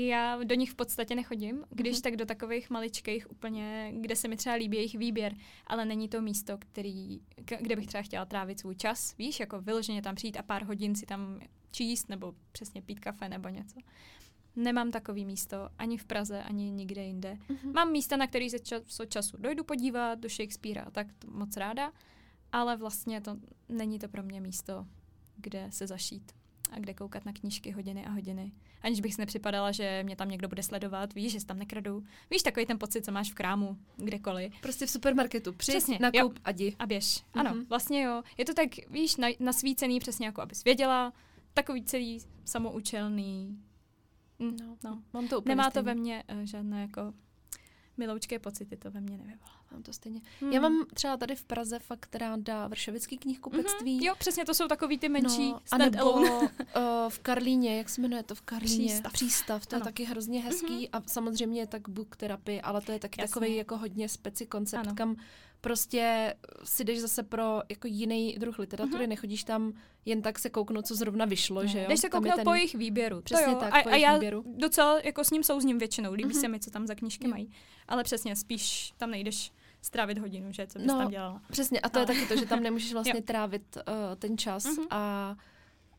já 0.06 0.45
do 0.45 0.54
nich 0.54 0.71
v 0.71 0.75
podstatě 0.75 1.14
nechodím, 1.14 1.64
když 1.71 1.97
mm-hmm. 1.97 2.02
tak 2.02 2.16
do 2.16 2.26
takových 2.26 2.71
maličkých 2.71 3.30
úplně, 3.30 3.92
kde 4.00 4.16
se 4.16 4.28
mi 4.28 4.37
třeba 4.37 4.54
líbí 4.54 4.76
jejich 4.76 4.95
výběr, 4.95 5.35
ale 5.66 5.85
není 5.85 6.09
to 6.09 6.23
místo, 6.23 6.59
který, 6.59 7.21
kde 7.61 7.76
bych 7.76 7.87
třeba 7.87 8.02
chtěla 8.02 8.25
trávit 8.25 8.61
svůj 8.61 8.76
čas, 8.76 9.16
víš, 9.16 9.40
jako 9.40 9.61
vyloženě 9.61 10.02
tam 10.02 10.14
přijít 10.14 10.37
a 10.37 10.42
pár 10.42 10.64
hodin 10.64 10.95
si 10.95 11.06
tam 11.06 11.40
číst 11.71 12.09
nebo 12.09 12.35
přesně 12.52 12.83
pít 12.83 13.00
kafe 13.00 13.28
nebo 13.28 13.49
něco. 13.49 13.78
Nemám 14.56 14.90
takový 14.90 15.25
místo 15.25 15.68
ani 15.78 15.99
v 15.99 16.04
Praze, 16.04 16.42
ani 16.42 16.71
nikde 16.71 17.04
jinde. 17.04 17.38
Mm-hmm. 17.49 17.73
Mám 17.73 17.92
místa, 17.92 18.16
na 18.16 18.26
který 18.26 18.50
se 18.50 18.59
čas, 18.59 19.00
času 19.09 19.37
dojdu 19.37 19.64
podívat, 19.64 20.18
do 20.18 20.28
Shakespearea, 20.28 20.90
tak 20.90 21.06
to 21.18 21.30
moc 21.30 21.56
ráda, 21.56 21.92
ale 22.52 22.76
vlastně 22.76 23.21
to 23.21 23.37
není 23.68 23.99
to 23.99 24.09
pro 24.09 24.23
mě 24.23 24.40
místo, 24.40 24.87
kde 25.36 25.66
se 25.70 25.86
zašít 25.86 26.32
a 26.70 26.78
kde 26.78 26.94
koukat 26.94 27.24
na 27.24 27.32
knížky 27.32 27.70
hodiny 27.70 28.06
a 28.06 28.10
hodiny. 28.10 28.52
Aniž 28.82 29.00
bych 29.00 29.14
si 29.14 29.20
nepřipadala, 29.20 29.72
že 29.72 30.02
mě 30.02 30.16
tam 30.16 30.28
někdo 30.28 30.48
bude 30.48 30.62
sledovat, 30.62 31.14
víš, 31.14 31.32
že 31.32 31.40
se 31.40 31.46
tam 31.46 31.58
nekradu. 31.58 32.04
Víš, 32.30 32.42
takový 32.42 32.66
ten 32.66 32.78
pocit, 32.78 33.04
co 33.04 33.12
máš 33.12 33.30
v 33.30 33.34
krámu, 33.34 33.76
kdekoliv. 33.96 34.52
Prostě 34.60 34.86
v 34.86 34.90
supermarketu. 34.90 35.52
Přijď, 35.52 35.76
přesně, 35.76 35.98
nakup 36.00 36.20
jo. 36.20 36.30
a 36.44 36.50
jdi. 36.50 36.76
A 36.78 36.86
běž. 36.86 37.04
Mm-hmm. 37.04 37.40
Ano, 37.40 37.54
vlastně 37.68 38.02
jo. 38.02 38.22
Je 38.38 38.44
to 38.44 38.54
tak, 38.54 38.68
víš, 38.90 39.16
na, 39.16 39.28
nasvícený 39.40 40.00
přesně 40.00 40.26
jako, 40.26 40.42
abys 40.42 40.64
věděla. 40.64 41.12
Takový 41.54 41.84
celý 41.84 42.20
samoučelný. 42.44 43.58
Mm, 44.38 44.56
no, 44.56 44.76
no. 44.84 45.02
Mám 45.12 45.28
to 45.28 45.38
úplně 45.38 45.50
Nemá 45.56 45.70
stejný. 45.70 45.84
to 45.84 45.86
ve 45.86 45.94
mně 45.94 46.24
uh, 46.32 46.40
žádné 46.40 46.80
jako 46.80 47.14
miloučké 47.96 48.38
pocity, 48.38 48.76
to 48.76 48.90
ve 48.90 49.00
mně 49.00 49.18
nevyvolá 49.18 49.55
mám 49.73 49.82
to 49.82 49.92
stejně. 49.92 50.20
Hmm. 50.40 50.52
Já 50.52 50.61
mám 50.61 50.87
třeba 50.94 51.16
tady 51.16 51.37
v 51.37 51.44
Praze 51.44 51.78
fakt 51.78 52.14
ráda 52.14 52.68
Vršovický 52.68 53.18
knihkupectví. 53.18 54.00
Mm-hmm. 54.00 54.04
Jo, 54.04 54.14
přesně, 54.18 54.44
to 54.44 54.54
jsou 54.54 54.68
takový 54.68 54.99
ty 54.99 55.08
menší 55.08 55.52
no, 55.52 55.61
stand 55.64 55.96
alone. 55.96 56.30
uh, 56.30 56.49
v 57.08 57.18
Karlíně, 57.18 57.78
jak 57.78 57.88
se 57.88 58.00
jmenuje 58.00 58.23
to 58.23 58.35
v 58.35 58.40
Karlíně? 58.40 58.88
Přístav. 58.88 59.12
Přístav, 59.12 59.66
to 59.66 59.76
ano. 59.76 59.80
je 59.80 59.85
taky 59.85 60.04
hrozně 60.04 60.42
hezký 60.42 60.87
mm-hmm. 60.87 60.90
a 60.92 61.02
samozřejmě 61.06 61.61
je 61.61 61.66
tak 61.66 61.88
book 61.88 62.16
therapy, 62.16 62.61
ale 62.61 62.80
to 62.80 62.92
je 62.92 62.99
taky 62.99 63.20
Jasně. 63.20 63.32
takový 63.32 63.56
jako 63.56 63.76
hodně 63.76 64.08
speci 64.08 64.46
koncept, 64.46 64.87
ano. 64.87 64.94
kam 64.94 65.16
prostě 65.66 66.35
si 66.64 66.85
jdeš 66.85 67.00
zase 67.00 67.23
pro 67.23 67.62
jako 67.68 67.87
jiný 67.87 68.37
druh 68.38 68.58
literatury, 68.58 69.04
mm-hmm. 69.04 69.08
nechodíš 69.08 69.44
tam 69.44 69.73
jen 70.04 70.23
tak 70.23 70.38
se 70.38 70.50
kouknout, 70.50 70.87
co 70.87 70.94
zrovna 70.94 71.25
vyšlo, 71.25 71.62
ne. 71.62 71.68
že 71.68 71.78
jo? 71.78 71.85
Jdeš 71.88 72.00
se 72.00 72.08
kouknout 72.08 72.35
ten... 72.35 72.44
po 72.44 72.54
jejich 72.54 72.75
výběru. 72.75 73.20
Přesně 73.23 73.52
jo. 73.52 73.58
tak, 73.61 73.75
a, 73.75 73.82
po 73.82 73.88
a 73.88 73.96
já 73.96 74.14
výběru. 74.14 74.44
docela 74.56 75.00
jako 75.00 75.25
s 75.25 75.30
ním 75.30 75.42
souzním 75.42 75.78
většinou, 75.78 76.12
líbí 76.12 76.30
mm-hmm. 76.30 76.40
se 76.40 76.49
mi, 76.49 76.61
co 76.61 76.70
tam 76.70 76.87
za 76.87 76.94
knížky 76.94 77.28
mají. 77.28 77.50
Ale 77.88 78.04
přesně, 78.04 78.37
spíš 78.37 78.92
tam 78.96 79.11
nejdeš 79.11 79.52
strávit 79.82 80.18
hodinu, 80.18 80.52
že? 80.52 80.66
Co 80.66 80.78
bys 80.78 80.88
no, 80.88 80.99
tam 80.99 81.11
dělala. 81.11 81.42
Přesně, 81.50 81.80
a 81.80 81.88
to 81.88 81.99
Ale... 81.99 82.02
je 82.02 82.06
taky 82.06 82.26
to, 82.26 82.37
že 82.37 82.46
tam 82.46 82.62
nemůžeš 82.62 82.92
vlastně 82.99 83.23
trávit 83.23 83.76
uh, 83.76 83.92
ten 84.18 84.38
čas 84.38 84.64
mm-hmm. 84.64 84.87
a 84.90 85.37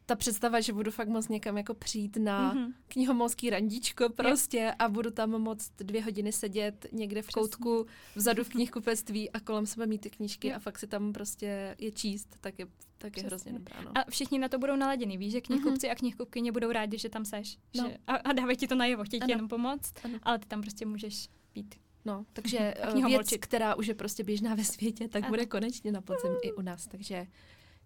ta 0.10 0.16
představa, 0.16 0.62
že 0.62 0.74
budu 0.74 0.92
fakt 0.92 1.08
moc 1.08 1.28
někam 1.28 1.58
jako 1.58 1.74
přijít 1.74 2.18
na 2.18 2.56
mm-hmm. 2.56 2.74
knihomolský 2.88 3.50
randíčko 3.50 4.10
prostě 4.10 4.58
je. 4.58 4.74
a 4.74 4.90
budu 4.90 5.12
tam 5.12 5.30
moc 5.30 5.70
dvě 5.78 6.04
hodiny 6.04 6.32
sedět 6.32 6.86
někde 6.92 7.22
v 7.22 7.28
Přesně. 7.28 7.42
koutku 7.42 7.86
vzadu 8.16 8.44
v 8.44 8.50
knihkupectví 8.50 9.32
a 9.32 9.40
kolem 9.40 9.66
sebe 9.66 9.86
mít 9.86 10.02
ty 10.02 10.10
knížky 10.10 10.48
je. 10.48 10.56
a 10.56 10.60
fakt 10.60 10.80
si 10.80 10.88
tam 10.88 11.14
prostě 11.14 11.76
je 11.80 11.92
číst, 11.92 12.38
tak 12.42 12.60
je, 12.60 12.68
tak 12.98 13.18
je 13.18 13.24
hrozně 13.24 13.54
dobrá. 13.54 13.82
No. 13.82 13.92
A 13.98 14.04
všichni 14.10 14.40
na 14.40 14.50
to 14.50 14.60
budou 14.60 14.76
naladěni, 14.76 15.18
víš, 15.18 15.32
že 15.32 15.42
knihkupci 15.42 15.88
mm-hmm. 15.88 15.92
a 15.92 15.96
knihkupkyně 15.96 16.52
budou 16.52 16.72
rádi, 16.72 16.98
že 16.98 17.10
tam 17.10 17.26
seš. 17.26 17.58
No. 17.76 17.90
Že, 17.90 17.98
a, 18.08 18.16
a 18.16 18.34
dávají 18.34 18.58
ti 18.58 18.68
to 18.68 18.76
najevo, 18.76 19.04
chtějí 19.04 19.22
ti 19.22 19.32
jenom 19.32 19.48
pomoct, 19.48 19.94
ano. 20.04 20.20
ale 20.24 20.40
ty 20.40 20.48
tam 20.48 20.62
prostě 20.62 20.86
můžeš 20.86 21.30
být. 21.54 21.76
No, 22.06 22.26
takže 22.34 22.58
eh, 22.78 23.08
věc, 23.08 23.34
která 23.40 23.76
už 23.76 23.88
je 23.88 23.94
prostě 23.94 24.24
běžná 24.24 24.56
ve 24.56 24.64
světě, 24.64 25.08
tak 25.08 25.24
ano. 25.24 25.30
bude 25.30 25.46
konečně 25.46 25.92
na 25.92 26.02
podzim 26.02 26.32
i 26.44 26.54
u 26.54 26.62
nás, 26.62 26.88
takže 26.88 27.28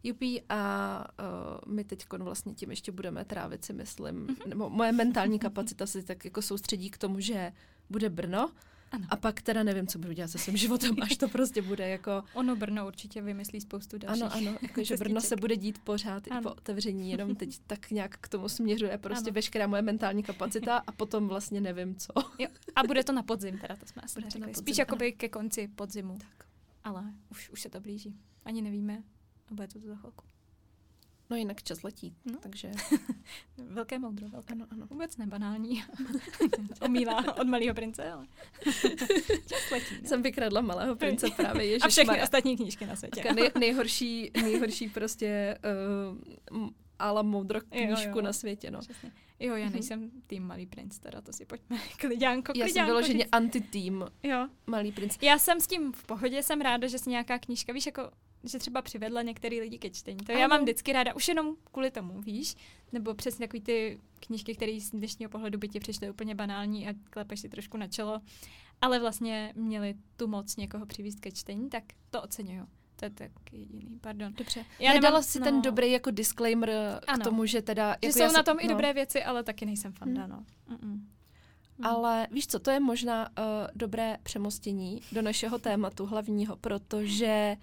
Jupí 0.04 0.42
a 0.50 1.06
uh, 1.66 1.74
my 1.74 1.84
teď 1.84 2.06
vlastně 2.18 2.54
tím 2.54 2.70
ještě 2.70 2.92
budeme 2.92 3.26
trávit 3.26 3.66
si 3.66 3.74
myslím, 3.74 4.28
mm-hmm. 4.28 4.48
nebo 4.48 4.70
moje 4.70 4.92
mentální 4.92 5.40
kapacita 5.40 5.86
se 5.86 6.04
tak 6.04 6.26
jako 6.26 6.42
soustředí 6.42 6.90
k 6.90 6.98
tomu, 6.98 7.20
že 7.20 7.52
bude 7.90 8.10
Brno, 8.10 8.52
ano. 8.92 9.06
A 9.10 9.16
pak 9.16 9.42
teda 9.42 9.64
nevím, 9.64 9.88
co 9.88 10.00
budu 10.00 10.14
dělat 10.14 10.28
se 10.28 10.38
svým 10.38 10.58
životem, 10.58 10.96
až 11.02 11.18
to 11.18 11.28
prostě 11.28 11.62
bude 11.62 11.90
jako... 11.90 12.24
Ono 12.34 12.56
Brno 12.56 12.88
určitě 12.88 13.22
vymyslí 13.22 13.62
spoustu 13.62 13.98
dalších. 13.98 14.24
Ano, 14.24 14.34
ano, 14.36 14.58
jako, 14.62 14.84
že 14.84 14.98
Brno 14.98 15.22
se 15.22 15.36
bude 15.36 15.58
dít 15.58 15.80
pořád 15.80 16.24
ano. 16.32 16.40
i 16.40 16.44
po 16.44 16.50
otevření, 16.50 17.12
jenom 17.12 17.36
teď 17.36 17.60
tak 17.68 17.92
nějak 17.92 18.18
k 18.18 18.28
tomu 18.28 18.50
směřuje 18.50 18.98
prostě 18.98 19.30
ano. 19.30 19.34
veškerá 19.34 19.68
moje 19.68 19.82
mentální 19.82 20.24
kapacita 20.24 20.78
a 20.88 20.92
potom 20.92 21.28
vlastně 21.28 21.62
nevím 21.62 21.96
co. 21.96 22.14
Jo. 22.40 22.48
A 22.76 22.84
bude 22.84 23.04
to 23.04 23.14
na 23.14 23.24
podzim, 23.24 23.58
teda 23.58 23.76
to 23.76 23.86
jsme 23.86 24.02
asi 24.02 24.22
neřekli. 24.22 24.54
Spíš 24.54 24.78
jakoby 24.78 25.12
ke 25.12 25.30
konci 25.30 25.68
podzimu. 25.68 26.18
Tak. 26.18 26.48
Ale 26.84 27.04
už, 27.30 27.50
už 27.50 27.62
se 27.62 27.70
to 27.70 27.80
blíží. 27.80 28.16
Ani 28.46 28.62
nevíme, 28.62 29.04
a 29.52 29.54
bude 29.54 29.68
to 29.68 29.80
za 29.80 29.96
chvilku. 29.96 30.24
No 31.30 31.38
jinak 31.38 31.64
čas 31.64 31.84
letí, 31.84 32.16
no. 32.26 32.38
takže... 32.40 32.72
velké 33.58 34.00
moudro, 34.00 34.30
velké. 34.30 34.54
Ano, 34.54 34.66
ano. 34.72 34.88
Vůbec 34.90 35.18
nebanální. 35.18 35.84
Omílá 36.82 37.38
od 37.38 37.48
malého 37.48 37.76
prince, 37.76 38.12
ale 38.12 38.26
čas 39.48 39.72
letí. 39.72 39.96
Ne? 40.02 40.08
Jsem 40.08 40.22
vykradla 40.22 40.62
malého 40.62 40.96
prince 40.96 41.28
právě, 41.38 41.66
Ježiš 41.66 41.84
A 41.84 41.88
všechny 41.88 42.08
Maria. 42.08 42.24
ostatní 42.24 42.58
knížky 42.58 42.86
na 42.86 42.96
světě. 42.96 43.34
Nej, 43.34 43.52
nejhorší, 43.60 44.32
nejhorší 44.42 44.90
prostě 44.90 45.58
uh, 46.52 46.70
ala 47.00 47.22
moudro 47.22 47.62
knížku 47.62 48.10
jo, 48.10 48.16
jo. 48.16 48.22
na 48.22 48.34
světě, 48.34 48.72
no. 48.72 48.80
Přesně. 48.80 49.12
Jo, 49.40 49.56
já 49.56 49.70
nejsem 49.70 50.12
tým 50.28 50.44
Malý 50.44 50.66
princ, 50.66 51.00
teda 51.00 51.22
to 51.22 51.34
si 51.34 51.46
pojďme. 51.46 51.78
Klidňánko, 52.00 52.54
klidňánko. 52.54 52.60
Já 52.60 52.68
jsem 52.68 52.86
vyloženě 52.86 53.26
anti-tým 53.26 54.06
jo. 54.24 54.48
Malý 54.68 54.92
princ. 54.92 55.18
Já 55.22 55.38
jsem 55.38 55.62
s 55.62 55.68
tím 55.68 55.94
v 55.94 56.04
pohodě, 56.04 56.44
jsem 56.44 56.62
ráda, 56.62 56.88
že 56.88 56.98
si 56.98 57.10
nějaká 57.10 57.40
knížka, 57.40 57.74
víš, 57.74 57.86
jako 57.86 58.12
že 58.44 58.60
třeba 58.60 58.82
přivedla 58.82 59.22
některý 59.22 59.62
lidi 59.62 59.78
ke 59.78 59.90
čtení. 59.90 60.18
To 60.18 60.32
ano. 60.32 60.42
já 60.42 60.48
mám 60.48 60.62
vždycky 60.62 60.94
ráda, 60.94 61.16
už 61.16 61.28
jenom 61.28 61.56
kvůli 61.72 61.92
tomu, 61.92 62.22
víš? 62.22 62.56
Nebo 62.92 63.14
přesně 63.14 63.48
takový 63.48 63.62
ty 63.62 64.00
knížky, 64.20 64.56
které 64.56 64.80
z 64.80 64.90
dnešního 64.90 65.30
pohledu 65.30 65.60
by 65.60 65.68
ti 65.68 65.80
přišly 65.80 66.10
úplně 66.10 66.36
banální 66.36 66.90
a 66.90 66.94
klepeš 67.10 67.40
si 67.40 67.50
trošku 67.50 67.78
na 67.78 67.88
čelo, 67.88 68.22
ale 68.82 69.00
vlastně 69.00 69.54
měli 69.56 69.96
tu 70.18 70.28
moc 70.28 70.56
někoho 70.56 70.86
přivést 70.86 71.20
ke 71.20 71.32
čtení, 71.32 71.70
tak 71.70 71.84
to 72.10 72.22
oceňuju. 72.22 72.68
To 72.96 73.06
je 73.06 73.10
tak 73.10 73.32
jediný, 73.52 74.00
pardon. 74.02 74.34
Dobře. 74.34 74.66
Já 74.80 74.94
Nedala 74.94 75.14
nemám, 75.14 75.24
si 75.24 75.40
no. 75.40 75.46
ten 75.46 75.62
dobrý 75.62 75.92
jako 75.92 76.12
disclaimer 76.12 76.70
ano. 77.08 77.20
k 77.20 77.24
tomu, 77.24 77.46
že 77.46 77.62
teda... 77.62 77.88
Jako 77.90 78.06
že 78.06 78.12
jsou 78.12 78.34
na 78.34 78.44
tom 78.44 78.58
no. 78.58 78.66
i 78.66 78.68
dobré 78.68 78.94
věci, 78.94 79.24
ale 79.24 79.44
taky 79.44 79.66
nejsem 79.66 79.94
fanda, 79.94 80.22
hmm. 80.22 80.32
no. 80.32 80.46
Mm-mm. 80.76 81.00
Ale 81.84 82.28
víš 82.32 82.48
co, 82.48 82.60
to 82.60 82.72
je 82.72 82.80
možná 82.80 83.30
uh, 83.30 83.46
dobré 83.76 84.18
přemostění 84.24 85.02
do 85.12 85.22
našeho 85.22 85.60
tématu 85.60 86.06
hlavního, 86.06 86.56
protože 86.56 87.56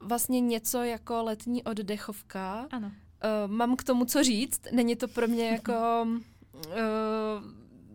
vlastně 0.00 0.40
něco 0.40 0.82
jako 0.82 1.22
letní 1.22 1.62
oddechovka. 1.62 2.66
Ano. 2.70 2.86
Uh, 2.86 3.52
mám 3.52 3.76
k 3.76 3.84
tomu 3.84 4.04
co 4.04 4.24
říct. 4.24 4.60
Není 4.72 4.96
to 4.96 5.08
pro 5.08 5.28
mě 5.28 5.48
jako 5.48 6.06
uh, 6.66 6.72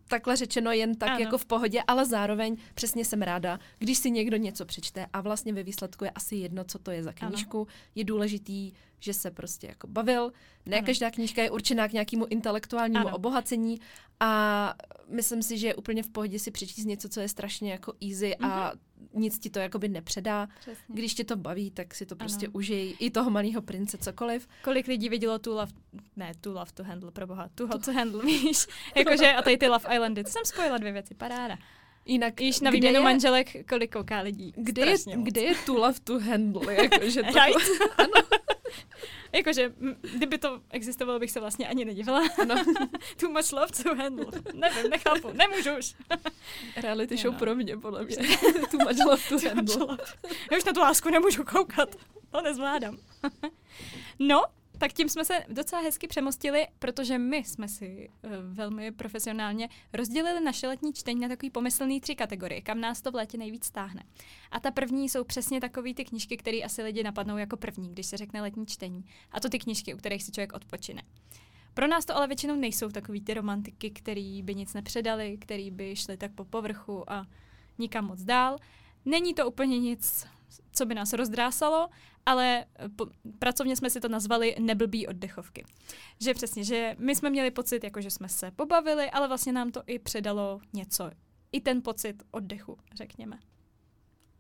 takhle 0.08 0.36
řečeno 0.36 0.72
jen 0.72 0.96
tak 0.96 1.10
ano. 1.10 1.20
jako 1.20 1.38
v 1.38 1.46
pohodě, 1.46 1.84
ale 1.88 2.06
zároveň 2.06 2.58
přesně 2.76 3.06
jsem 3.06 3.22
ráda, 3.22 3.60
když 3.78 3.98
si 3.98 4.12
někdo 4.12 4.38
něco 4.38 4.66
přečte 4.66 5.06
a 5.14 5.22
vlastně 5.22 5.54
ve 5.54 5.64
výsledku 5.64 6.04
je 6.04 6.12
asi 6.12 6.36
jedno, 6.36 6.64
co 6.64 6.80
to 6.80 6.92
je 6.92 7.04
za 7.04 7.12
knížku. 7.12 7.58
Ano. 7.58 7.68
Je 7.96 8.04
důležitý, 8.04 8.72
že 9.00 9.14
se 9.14 9.32
prostě 9.32 9.68
jako 9.68 9.88
bavil. 9.88 10.32
Ne 10.66 10.78
ano. 10.78 10.86
každá 10.86 11.12
knížka 11.12 11.44
je 11.44 11.52
určená 11.52 11.88
k 11.88 11.94
nějakému 11.94 12.26
intelektuálnímu 12.26 13.08
ano. 13.08 13.16
obohacení 13.16 13.80
a 14.20 14.74
myslím 15.10 15.44
si, 15.44 15.58
že 15.58 15.68
je 15.68 15.76
úplně 15.76 16.04
v 16.04 16.10
pohodě 16.10 16.40
si 16.40 16.52
přečíst 16.52 16.86
něco, 16.86 17.10
co 17.10 17.20
je 17.20 17.30
strašně 17.30 17.72
jako 17.72 17.94
easy 18.02 18.36
a 18.36 18.70
mhm 18.70 18.80
nic 19.14 19.40
ti 19.40 19.50
to 19.50 19.60
jakoby 19.60 19.88
nepředá. 19.88 20.48
Přesně. 20.60 20.84
Když 20.88 21.14
tě 21.14 21.24
to 21.24 21.36
baví, 21.36 21.72
tak 21.72 21.96
si 21.96 22.06
to 22.06 22.16
prostě 22.16 22.46
ano. 22.46 22.54
užij. 22.54 22.96
I 23.00 23.12
toho 23.12 23.30
malého 23.30 23.62
prince, 23.62 23.98
cokoliv. 23.98 24.48
Kolik 24.64 24.88
lidí 24.88 25.10
vidělo 25.10 25.40
tu 25.40 25.52
love, 25.52 25.72
ne, 26.16 26.32
tu 26.42 26.54
love 26.54 26.72
to 26.74 26.84
handle, 26.84 27.12
pro 27.12 27.28
boha, 27.28 27.50
tu 27.56 27.68
hot 27.68 27.86
to 27.86 27.94
handle, 27.94 28.22
víš? 28.26 28.68
Jakože 28.96 29.34
a 29.34 29.42
tady 29.42 29.58
ty 29.58 29.68
love 29.68 29.96
islandy, 29.96 30.24
to 30.24 30.30
jsem 30.30 30.46
spojila 30.46 30.78
dvě 30.78 30.92
věci, 30.92 31.14
paráda. 31.14 31.58
Jinak, 32.06 32.42
Již 32.42 32.60
na 32.60 32.72
výměnu 32.72 32.98
je, 32.98 33.04
manželek, 33.04 33.70
kolik 33.70 33.94
kouká 33.94 34.20
lidí. 34.20 34.54
Kde 34.56 34.86
je, 34.86 34.96
kde 35.16 35.42
je 35.42 35.56
tu 35.66 35.76
love 35.76 36.00
to 36.04 36.20
handle? 36.20 36.74
Jakože 36.74 37.24
to, 37.34 37.40
ano. 37.98 38.45
Jakože, 39.32 39.74
kdyby 40.14 40.38
to 40.38 40.62
existovalo, 40.70 41.20
bych 41.20 41.32
se 41.32 41.40
vlastně 41.40 41.68
ani 41.68 41.86
nedivila. 41.86 42.22
No. 42.48 42.56
Too 43.18 43.30
much 43.30 43.52
love 43.52 43.84
to 43.84 43.96
handle. 43.96 44.26
Nevím, 44.54 44.90
nechápu, 44.90 45.32
nemůžu 45.34 45.70
už. 45.80 45.96
Reality 46.76 47.18
show 47.18 47.34
no. 47.34 47.40
pro 47.40 47.56
mě, 47.56 47.78
podle 47.78 48.04
mě. 48.04 48.16
Too 48.72 48.80
much 48.80 49.06
love 49.06 49.24
to 49.30 49.50
handle. 49.50 49.98
Já 50.52 50.58
už 50.58 50.64
na 50.64 50.74
tu 50.74 50.80
lásku 50.80 51.10
nemůžu 51.10 51.44
koukat. 51.44 51.96
To 52.32 52.42
nezvládám. 52.42 52.98
no, 54.20 54.44
tak 54.78 54.94
tím 54.94 55.10
jsme 55.10 55.26
se 55.26 55.34
docela 55.50 55.82
hezky 55.82 56.08
přemostili, 56.08 56.68
protože 56.80 57.18
my 57.18 57.38
jsme 57.38 57.68
si 57.68 58.10
uh, 58.22 58.32
velmi 58.44 58.92
profesionálně 58.92 59.70
rozdělili 59.94 60.44
naše 60.44 60.68
letní 60.68 60.94
čtení 60.94 61.20
na 61.20 61.28
takový 61.28 61.50
pomyslný 61.50 62.02
tři 62.02 62.16
kategorie, 62.16 62.62
kam 62.62 62.82
nás 62.82 63.02
to 63.02 63.12
v 63.12 63.16
létě 63.16 63.38
nejvíc 63.38 63.66
stáhne. 63.66 64.04
A 64.52 64.60
ta 64.60 64.72
první 64.72 65.10
jsou 65.10 65.24
přesně 65.24 65.62
takové 65.62 65.94
ty 65.94 66.06
knížky, 66.06 66.38
které 66.38 66.58
asi 66.58 66.84
lidi 66.84 67.04
napadnou 67.04 67.38
jako 67.38 67.58
první, 67.58 67.90
když 67.90 68.06
se 68.06 68.18
řekne 68.18 68.42
letní 68.42 68.66
čtení. 68.66 69.06
A 69.32 69.40
to 69.40 69.50
ty 69.50 69.60
knížky, 69.60 69.94
u 69.94 69.98
kterých 69.98 70.24
si 70.24 70.32
člověk 70.32 70.54
odpočine. 70.54 71.02
Pro 71.74 71.88
nás 71.88 72.06
to 72.06 72.16
ale 72.16 72.28
většinou 72.28 72.56
nejsou 72.56 72.90
takový 72.90 73.22
ty 73.22 73.34
romantiky, 73.34 73.90
který 73.90 74.44
by 74.44 74.56
nic 74.56 74.74
nepředali, 74.74 75.38
který 75.38 75.72
by 75.72 75.96
šli 75.96 76.18
tak 76.18 76.32
po 76.32 76.46
povrchu 76.46 77.12
a 77.12 77.28
nikam 77.78 78.06
moc 78.06 78.22
dál. 78.22 78.58
Není 79.06 79.34
to 79.34 79.48
úplně 79.48 79.80
nic, 79.80 80.28
co 80.72 80.86
by 80.86 80.96
nás 80.96 81.14
rozdrásalo, 81.14 81.90
ale 82.26 82.66
eh, 82.80 82.90
po, 82.90 83.06
pracovně 83.40 83.76
jsme 83.76 83.90
si 83.90 84.00
to 84.00 84.08
nazvali 84.08 84.56
neblbý 84.60 85.08
oddechovky. 85.08 85.66
Že 86.22 86.34
přesně, 86.34 86.64
že 86.64 86.96
my 87.00 87.16
jsme 87.16 87.30
měli 87.30 87.52
pocit, 87.52 87.84
jako 87.84 88.02
že 88.02 88.12
jsme 88.12 88.30
se 88.30 88.52
pobavili, 88.52 89.12
ale 89.12 89.28
vlastně 89.28 89.54
nám 89.54 89.72
to 89.72 89.84
i 89.88 90.00
předalo 90.00 90.60
něco. 90.74 91.12
I 91.52 91.62
ten 91.62 91.82
pocit 91.82 92.24
oddechu, 92.32 92.78
řekněme. 92.96 93.40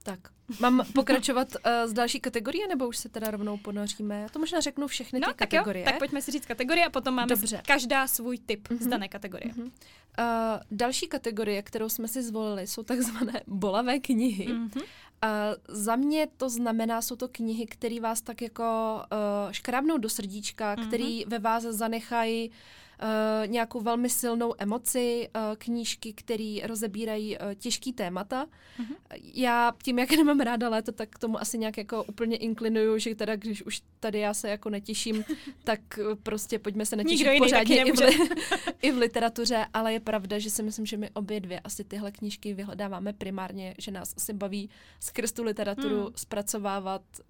Tak, 0.03 0.19
mám 0.59 0.85
pokračovat 0.93 1.47
uh, 1.55 1.71
z 1.89 1.93
další 1.93 2.19
kategorie, 2.19 2.67
nebo 2.67 2.87
už 2.87 2.97
se 2.97 3.09
teda 3.09 3.31
rovnou 3.31 3.57
ponoříme? 3.57 4.21
Já 4.21 4.29
to 4.29 4.39
možná 4.39 4.59
řeknu 4.59 4.87
všechny 4.87 5.19
no, 5.19 5.27
ty 5.27 5.33
tak 5.33 5.49
kategorie. 5.49 5.83
Jo, 5.83 5.85
tak 5.85 5.99
pojďme 5.99 6.21
si 6.21 6.31
říct 6.31 6.45
kategorie 6.45 6.85
a 6.85 6.89
potom 6.89 7.15
máme 7.15 7.27
Dobře. 7.27 7.61
každá 7.67 8.07
svůj 8.07 8.37
typ 8.37 8.67
mm-hmm. 8.67 8.83
z 8.83 8.87
dané 8.87 9.07
kategorie. 9.07 9.53
Mm-hmm. 9.53 9.63
Uh, 9.65 10.61
další 10.71 11.07
kategorie, 11.07 11.61
kterou 11.61 11.89
jsme 11.89 12.07
si 12.07 12.23
zvolili, 12.23 12.67
jsou 12.67 12.83
takzvané 12.83 13.41
bolavé 13.47 13.99
knihy. 13.99 14.47
Mm-hmm. 14.47 14.83
Uh, 15.23 15.29
za 15.67 15.95
mě 15.95 16.27
to 16.37 16.49
znamená, 16.49 17.01
jsou 17.01 17.15
to 17.15 17.27
knihy, 17.27 17.65
které 17.65 17.99
vás 17.99 18.21
tak 18.21 18.41
jako 18.41 18.95
uh, 18.95 19.51
škrábnou 19.51 19.97
do 19.97 20.09
srdíčka, 20.09 20.75
mm-hmm. 20.75 20.87
které 20.87 21.19
ve 21.27 21.39
vás 21.39 21.63
zanechají 21.63 22.49
uh, 22.49 22.55
uh, 23.01 23.47
nějakou 23.47 23.81
velmi 23.81 24.09
silnou 24.09 24.53
emoci, 24.57 25.29
uh, 25.35 25.41
knížky, 25.57 26.13
které 26.13 26.57
rozebírají 26.63 27.37
uh, 27.37 27.53
těžký 27.53 27.93
témata. 27.93 28.45
Mm-hmm. 28.45 29.19
Já 29.33 29.73
tím, 29.83 29.99
jak 29.99 30.11
nemám 30.17 30.39
ráda 30.39 30.69
léto, 30.69 30.91
tak 30.91 31.09
k 31.09 31.19
tomu 31.19 31.41
asi 31.41 31.57
nějak 31.57 31.77
jako 31.77 32.03
úplně 32.03 32.37
inklinuju, 32.37 32.97
že 32.97 33.15
teda 33.15 33.35
když 33.35 33.65
už 33.65 33.81
tady 33.99 34.19
já 34.19 34.33
se 34.33 34.49
jako 34.49 34.69
netěším, 34.69 35.23
tak 35.63 35.79
prostě 36.23 36.59
pojďme 36.59 36.85
se 36.85 36.95
netěšit 36.95 37.27
pořádně 37.37 37.83
i 37.83 37.91
v, 37.91 37.99
li- 37.99 38.29
i 38.81 38.91
v 38.91 38.97
literatuře, 38.97 39.65
ale 39.73 39.93
je 39.93 39.99
pravda, 39.99 40.39
že 40.39 40.49
si 40.49 40.63
myslím, 40.63 40.85
že 40.85 40.97
my 40.97 41.09
obě 41.09 41.39
dvě 41.39 41.59
asi 41.59 41.83
tyhle 41.83 42.11
knížky 42.11 42.53
vyhledáváme 42.53 43.13
primárně, 43.13 43.75
že 43.77 43.91
nás 43.91 44.13
asi 44.17 44.33
baví 44.33 44.69
skrz 44.99 45.31
tu 45.31 45.43
literaturu 45.43 46.01
mm. 46.03 46.11
zpracovávat 46.15 47.01
uh, 47.19 47.23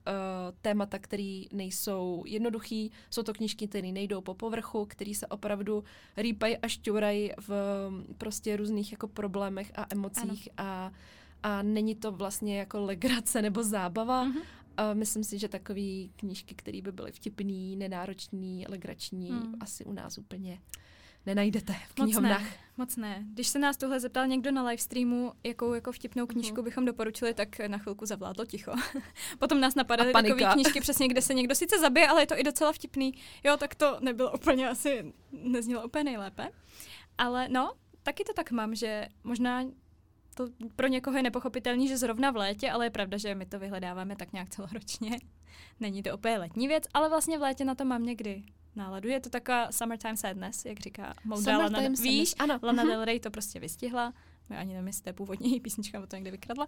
témata, 0.62 1.00
které 1.00 1.42
nejsou 1.54 2.24
jednoduchý, 2.28 2.92
jsou 3.10 3.24
to 3.24 3.34
knížky, 3.34 3.68
které 3.68 3.92
nejdou 3.92 4.22
po 4.22 4.34
povrchu, 4.34 4.86
které 4.86 5.14
se 5.14 5.28
opravdu 5.28 5.55
opravdu 5.56 5.84
rýpají 6.18 6.58
a 6.58 6.68
šťourají 6.68 7.32
v 7.48 7.52
prostě 8.18 8.58
různých 8.58 8.92
jako 8.92 9.08
problémech 9.08 9.72
a 9.76 9.86
emocích 9.90 10.50
a, 10.58 10.92
a 11.44 11.62
není 11.62 11.96
to 11.96 12.12
vlastně 12.12 12.60
jako 12.60 12.82
legrace 12.82 13.42
nebo 13.42 13.64
zábava. 13.64 14.26
Mm-hmm. 14.26 14.42
A 14.78 14.94
myslím 14.94 15.24
si, 15.24 15.40
že 15.40 15.48
takové 15.48 16.08
knížky, 16.16 16.56
které 16.56 16.82
by 16.82 16.92
byly 16.92 17.12
vtipný, 17.12 17.76
nenáročný, 17.76 18.66
legrační, 18.70 19.32
mm. 19.32 19.56
asi 19.60 19.86
u 19.86 19.94
nás 19.94 20.18
úplně 20.18 20.60
nenajdete 21.26 21.74
v 21.74 21.78
Moc 22.00 22.06
knihovnách. 22.06 22.42
ne, 22.42 22.48
moc 22.78 22.96
ne. 22.98 23.24
Když 23.34 23.48
se 23.48 23.60
nás 23.60 23.78
tohle 23.78 24.00
zeptal 24.00 24.28
někdo 24.28 24.52
na 24.52 24.64
livestreamu, 24.64 25.34
jakou 25.44 25.74
jako 25.74 25.92
vtipnou 25.92 26.26
knížku 26.28 26.56
Mhm. 26.56 26.64
bychom 26.64 26.86
doporučili, 26.86 27.34
tak 27.34 27.60
na 27.68 27.78
chvilku 27.78 28.06
zavládlo 28.06 28.46
ticho. 28.46 28.72
Potom 29.40 29.60
nás 29.60 29.76
napadaly 29.76 30.14
takové 30.14 30.46
knížky 30.54 30.82
přesně, 30.82 31.08
kde 31.08 31.22
se 31.22 31.34
někdo 31.34 31.56
sice 31.56 31.80
zabije, 31.80 32.08
ale 32.08 32.22
je 32.22 32.28
to 32.28 32.40
i 32.40 32.44
docela 32.44 32.72
vtipný. 32.74 33.14
Jo, 33.44 33.58
tak 33.58 33.76
to 33.76 33.98
nebylo 34.02 34.32
úplně 34.34 34.70
asi, 34.70 35.14
neznělo 35.32 35.86
úplně 35.86 36.04
nejlépe. 36.04 36.50
Ale 37.18 37.50
no, 37.50 37.74
taky 38.04 38.24
to 38.24 38.34
tak 38.34 38.52
mám, 38.52 38.76
že 38.76 39.08
možná 39.24 39.64
to 40.36 40.48
pro 40.76 40.88
někoho 40.88 41.18
je 41.18 41.24
nepochopitelný, 41.24 41.88
že 41.88 41.98
zrovna 41.98 42.32
v 42.32 42.36
létě, 42.36 42.72
ale 42.72 42.86
je 42.86 42.90
pravda, 42.90 43.18
že 43.18 43.36
my 43.36 43.46
to 43.46 43.60
vyhledáváme 43.60 44.16
tak 44.16 44.34
nějak 44.34 44.50
celoročně. 44.50 45.18
Není 45.80 46.04
to 46.04 46.16
úplně 46.18 46.38
letní 46.38 46.68
věc, 46.68 46.84
ale 46.94 47.10
vlastně 47.10 47.38
v 47.38 47.42
létě 47.42 47.66
na 47.66 47.76
to 47.76 47.86
mám 47.86 48.04
někdy 48.04 48.44
náladu. 48.76 49.10
Je 49.10 49.20
to 49.20 49.30
taková 49.30 49.72
summertime 49.72 50.18
sadness, 50.18 50.66
jak 50.66 50.80
říká 50.80 51.14
Mouda 51.24 51.58
Lana. 51.58 51.68
Summertime 51.68 51.96
Víš, 52.10 52.30
Sadness, 52.30 52.50
ano. 52.50 52.60
Lana. 52.68 52.84
Del 52.84 53.06
Rey 53.06 53.20
to 53.20 53.32
prostě 53.32 53.60
vystihla. 53.60 54.14
Já 54.50 54.58
ani 54.60 54.74
nevím, 54.74 54.88
jestli 54.88 55.04
to 55.04 55.10
je 55.10 55.14
původně 55.14 55.50
její 55.50 55.60
písnička, 55.60 55.98
nebo 55.98 56.08
to 56.08 56.16
někde 56.16 56.32
vykradla. 56.32 56.66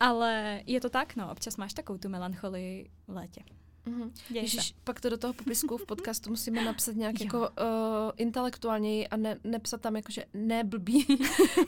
Ale 0.00 0.62
je 0.66 0.80
to 0.80 0.90
tak, 0.90 1.16
no, 1.16 1.30
občas 1.32 1.56
máš 1.56 1.74
takovou 1.74 1.98
tu 1.98 2.08
melancholii 2.08 2.90
v 3.08 3.12
létě. 3.16 3.40
Mhm. 3.86 4.10
Se. 4.14 4.34
Ježiš, 4.38 4.74
pak 4.84 5.00
to 5.00 5.10
do 5.10 5.16
toho 5.16 5.32
popisku 5.32 5.76
v 5.76 5.86
podcastu 5.86 6.30
musíme 6.30 6.64
napsat 6.64 6.96
nějak 6.96 7.20
Jo. 7.20 7.24
jako 7.24 7.38
uh, 7.40 7.46
intelektuálněji 8.16 9.08
a 9.08 9.16
ne, 9.16 9.38
nepsat 9.44 9.80
tam 9.80 9.96
jakože 9.96 10.24
ne 10.34 10.64
blbý 10.64 11.06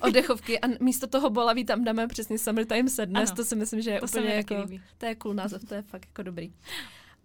oddechovky 0.00 0.60
a 0.60 0.66
místo 0.80 1.06
toho 1.06 1.30
bolavý 1.30 1.64
tam 1.64 1.84
dáme 1.84 2.06
přesně 2.08 2.38
Summertime 2.38 2.90
Sadness, 2.90 3.30
Ano. 3.30 3.36
to 3.36 3.44
si 3.44 3.56
myslím, 3.56 3.82
že 3.82 3.90
je 3.90 4.00
To 4.00 4.06
úplně 4.06 4.28
jako, 4.34 4.54
líbí. 4.60 4.82
to 4.98 5.06
je 5.06 5.14
cool 5.14 5.34
název, 5.34 5.64
to 5.64 5.74
je 5.74 5.82
fakt 5.82 6.06
jako 6.06 6.22
dobrý. 6.22 6.52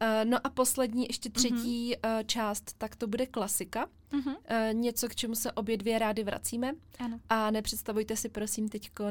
Uh, 0.01 0.29
no 0.29 0.37
a 0.43 0.49
poslední, 0.49 1.05
ještě 1.07 1.29
třetí 1.29 1.95
Mhm. 2.05 2.15
uh, 2.15 2.23
část, 2.23 2.73
tak 2.77 2.95
to 2.95 3.07
bude 3.07 3.25
klasika. 3.25 3.87
Mhm, 4.11 4.27
Uh, 4.29 4.35
něco, 4.73 5.09
k 5.09 5.15
čemu 5.15 5.35
se 5.35 5.51
obě 5.51 5.77
dvě 5.77 5.99
rády 5.99 6.23
vracíme. 6.23 6.71
ano. 6.99 7.19
A 7.29 7.51
nepředstavujte 7.51 8.15
si 8.15 8.29
prosím 8.29 8.69
teď 8.69 8.91
uh, 8.99 9.07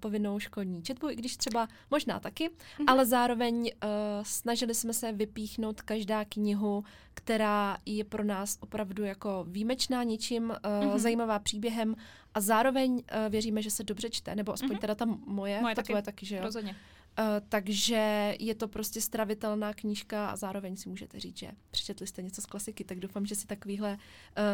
povinnou 0.00 0.38
školní 0.38 0.82
četbu, 0.82 1.10
i 1.10 1.16
když 1.16 1.36
třeba 1.36 1.68
možná 1.90 2.20
taky, 2.20 2.50
Mhm. 2.78 2.88
ale 2.88 3.06
zároveň 3.06 3.56
uh, 3.84 3.88
snažili 4.22 4.74
jsme 4.74 4.92
se 4.92 5.12
vypíchnout 5.12 5.82
každá 5.82 6.24
knihu, 6.24 6.84
která 7.14 7.76
je 7.86 8.04
pro 8.04 8.24
nás 8.24 8.56
opravdu 8.60 9.04
jako 9.04 9.44
výjimečná 9.48 10.02
něčím, 10.04 10.44
uh, 10.50 10.86
Mhm. 10.88 10.98
zajímavá 10.98 11.38
příběhem 11.38 11.94
a 12.34 12.40
zároveň 12.40 12.92
uh, 12.92 13.00
věříme, 13.28 13.62
že 13.62 13.70
se 13.70 13.84
dobře 13.84 14.10
čte, 14.10 14.34
nebo 14.34 14.52
aspoň 14.52 14.70
Mhm. 14.70 14.78
teda 14.78 14.94
ta 14.94 15.04
moje, 15.26 15.60
Moje 15.60 15.74
ta 15.74 15.82
taky. 15.82 15.86
tvoje 15.86 16.02
taky, 16.02 16.26
že 16.26 16.36
jo? 16.36 16.42
Rozhodně. 16.42 16.76
Uh, 17.18 17.24
takže 17.48 18.36
je 18.40 18.54
to 18.54 18.68
prostě 18.68 19.00
stravitelná 19.00 19.74
knížka 19.74 20.28
a 20.30 20.36
zároveň 20.36 20.76
si 20.76 20.88
můžete 20.88 21.20
říct, 21.20 21.38
že 21.38 21.50
přečetli 21.70 22.06
jste 22.06 22.22
něco 22.22 22.42
z 22.42 22.46
klasiky, 22.46 22.84
tak 22.84 22.98
doufám, 22.98 23.26
že 23.26 23.34
si 23.34 23.46
takovýhle 23.46 23.92
uh, 23.92 23.98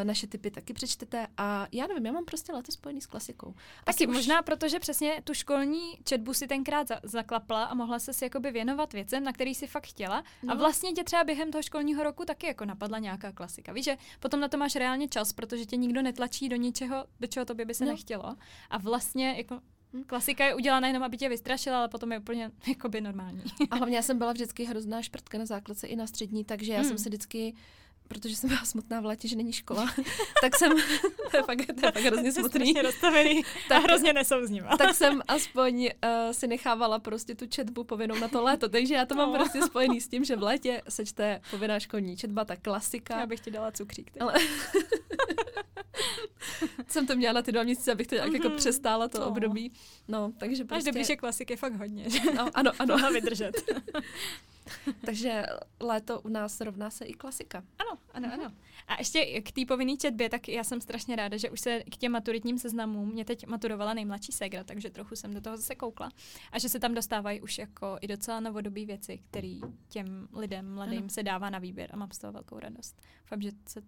naše 0.05 0.27
typy 0.27 0.51
taky 0.51 0.73
přečtete 0.75 1.27
a 1.37 1.67
já 1.73 1.87
nevím, 1.87 2.07
já 2.07 2.13
mám 2.13 2.25
prostě 2.25 2.53
léto 2.53 2.73
spojený 2.73 3.01
s 3.01 3.07
klasikou. 3.07 3.53
Taky 3.85 3.97
Asi 3.97 4.07
už- 4.07 4.17
možná, 4.17 4.43
protože 4.43 4.79
přesně 4.81 5.21
tu 5.25 5.35
školní 5.35 5.93
četbu 6.05 6.35
si 6.35 6.47
tenkrát 6.47 6.89
za- 6.89 7.01
zaklapla 7.03 7.65
a 7.65 7.75
mohla 7.75 7.99
se 7.99 8.13
si 8.13 8.25
jakoby 8.25 8.51
věnovat 8.51 8.93
věcem, 8.93 9.25
na 9.25 9.33
který 9.33 9.55
si 9.55 9.67
fakt 9.67 9.87
chtěla. 9.87 10.25
No. 10.43 10.53
A 10.53 10.57
vlastně 10.57 10.93
tě 10.93 11.05
třeba 11.05 11.25
během 11.25 11.51
toho 11.51 11.63
školního 11.63 12.03
roku 12.03 12.25
taky 12.25 12.47
jako 12.47 12.65
napadla 12.65 12.99
nějaká 12.99 13.33
klasika. 13.33 13.73
Víš, 13.73 13.85
že 13.85 13.97
potom 14.21 14.41
na 14.41 14.49
to 14.49 14.57
máš 14.57 14.77
reálně 14.77 15.09
čas, 15.09 15.33
protože 15.33 15.67
tě 15.67 15.77
nikdo 15.77 16.03
netlačí 16.03 16.49
do 16.49 16.57
ničeho, 16.57 17.05
do 17.21 17.27
čeho 17.27 17.47
tobě 17.47 17.65
by 17.67 17.75
se 17.75 17.85
No. 17.85 17.91
nechtělo. 17.91 18.37
A 18.71 18.79
vlastně 18.79 19.35
jako. 19.37 19.61
Klasika 20.07 20.45
je 20.47 20.55
udělána 20.55 20.87
jenom, 20.89 21.03
aby 21.03 21.17
tě 21.17 21.29
vystrašila, 21.29 21.79
ale 21.79 21.89
potom 21.89 22.13
je 22.13 22.19
úplně 22.19 22.51
jakoby 22.69 23.01
normální. 23.01 23.43
A 23.71 23.77
hlavně 23.77 23.97
já 23.97 24.03
jsem 24.03 24.19
byla 24.19 24.33
vždycky 24.33 24.65
hrozná 24.65 25.03
šprtka 25.03 25.39
na 25.39 25.47
základce 25.47 25.87
i 25.87 25.97
na 25.97 26.07
střední, 26.07 26.45
takže 26.45 26.73
já 26.73 26.79
Mm. 26.83 26.85
jsem 26.89 26.99
si 26.99 27.09
vždycky 27.09 27.55
protože 28.09 28.37
jsem 28.37 28.49
byla 28.51 28.65
smutná 28.65 29.01
v 29.01 29.05
létě, 29.05 29.29
že 29.29 29.37
není 29.37 29.53
škola, 29.53 29.95
tak 30.43 30.57
jsem, 30.57 30.73
to 31.31 31.37
je 31.37 31.43
fakt, 31.43 31.59
to 31.81 31.87
je 31.87 31.93
fakt 31.93 32.03
hrozně 32.05 32.33
smutný, 32.33 32.73
rozstavený 32.73 33.45
a 33.45 33.49
Tak- 33.69 33.83
hrozně 33.83 34.13
nesouzněvá. 34.13 34.77
tak 34.77 34.95
jsem 34.95 35.23
aspoň 35.29 35.83
uh, 36.05 36.33
si 36.33 36.47
nechávala 36.47 36.99
prostě 36.99 37.35
tu 37.35 37.47
četbu 37.47 37.85
povinnou 37.85 38.15
na 38.19 38.29
to 38.29 38.43
léto, 38.43 38.69
takže 38.69 38.95
já 38.95 39.07
to 39.07 39.15
mám 39.15 39.33
No. 39.33 39.39
prostě 39.39 39.63
spojený 39.63 40.01
s 40.01 40.09
tím, 40.09 40.25
že 40.25 40.37
v 40.37 40.43
létě 40.43 40.83
se 40.89 41.07
čte 41.07 41.41
povinná 41.51 41.81
školní 41.81 42.17
četba, 42.17 42.45
ta 42.45 42.57
klasika. 42.57 43.21
Já 43.21 43.27
bych 43.27 43.41
ti 43.41 43.51
dala 43.51 43.73
cukřík. 43.73 44.11
Ale- 44.21 44.35
jsem 46.89 47.07
to 47.07 47.17
měla 47.17 47.43
ty 47.43 47.53
dva 47.53 47.63
měsíce, 47.63 47.93
abych 47.93 48.07
to 48.07 48.15
nějak 48.15 48.33
jako 48.33 48.49
Mhm. 48.49 48.57
přestála 48.57 49.09
to 49.09 49.21
No. 49.21 49.27
období. 49.29 49.73
No, 50.09 50.33
takže 50.39 50.63
Až 50.63 50.69
prostě... 50.69 50.93
dobře, 50.93 51.05
že 51.05 51.17
klasik 51.17 51.51
je 51.51 51.57
fakt 51.57 51.75
hodně, 51.77 52.11
že 52.11 52.19
No, 52.37 52.51
ano, 52.55 52.73
ano. 52.79 52.95
mohla 52.95 53.11
vydržet. 53.11 53.53
Takže 55.05 55.43
léto 55.81 56.21
u 56.21 56.29
nás 56.29 56.61
rovná 56.61 56.91
se 56.91 57.05
i 57.05 57.13
klasika. 57.15 57.65
Ano, 57.79 57.99
ano, 58.13 58.29
ano. 58.33 58.53
A 58.89 58.95
ještě 58.99 59.41
k 59.43 59.53
té 59.53 59.61
povinné 59.69 59.97
četbě, 59.97 60.29
tak 60.29 60.49
já 60.49 60.65
jsem 60.65 60.81
strašně 60.81 61.17
ráda, 61.17 61.37
že 61.37 61.51
už 61.51 61.61
se 61.61 61.83
k 61.93 61.97
těm 61.97 62.13
maturitním 62.13 62.59
seznamům, 62.59 63.13
mě 63.13 63.25
teď 63.25 63.47
maturovala 63.47 63.95
nejmladší 63.95 64.33
ségra, 64.33 64.65
takže 64.65 64.91
trochu 64.91 65.17
jsem 65.17 65.35
do 65.35 65.41
toho 65.41 65.57
zase 65.57 65.75
koukla. 65.75 66.11
A 66.53 66.59
že 66.59 66.69
se 66.69 66.79
tam 66.81 66.95
dostávají 66.95 67.41
už 67.41 67.59
jako 67.59 67.99
i 68.01 68.07
docela 68.07 68.41
novodobí 68.41 68.87
věci, 68.87 69.19
které 69.31 69.59
těm 69.89 70.29
lidem 70.33 70.75
mladým 70.75 70.99
Ano. 70.99 71.09
se 71.09 71.23
dává 71.23 71.51
na 71.51 71.59
výběr 71.59 71.91
a 71.93 71.97
mám 71.97 72.11
z 72.13 72.19
toho 72.19 72.33
velkou 72.33 72.59
radost. 72.59 72.97
Doufám, 73.23 73.43
že 73.43 73.51
se 73.69 73.81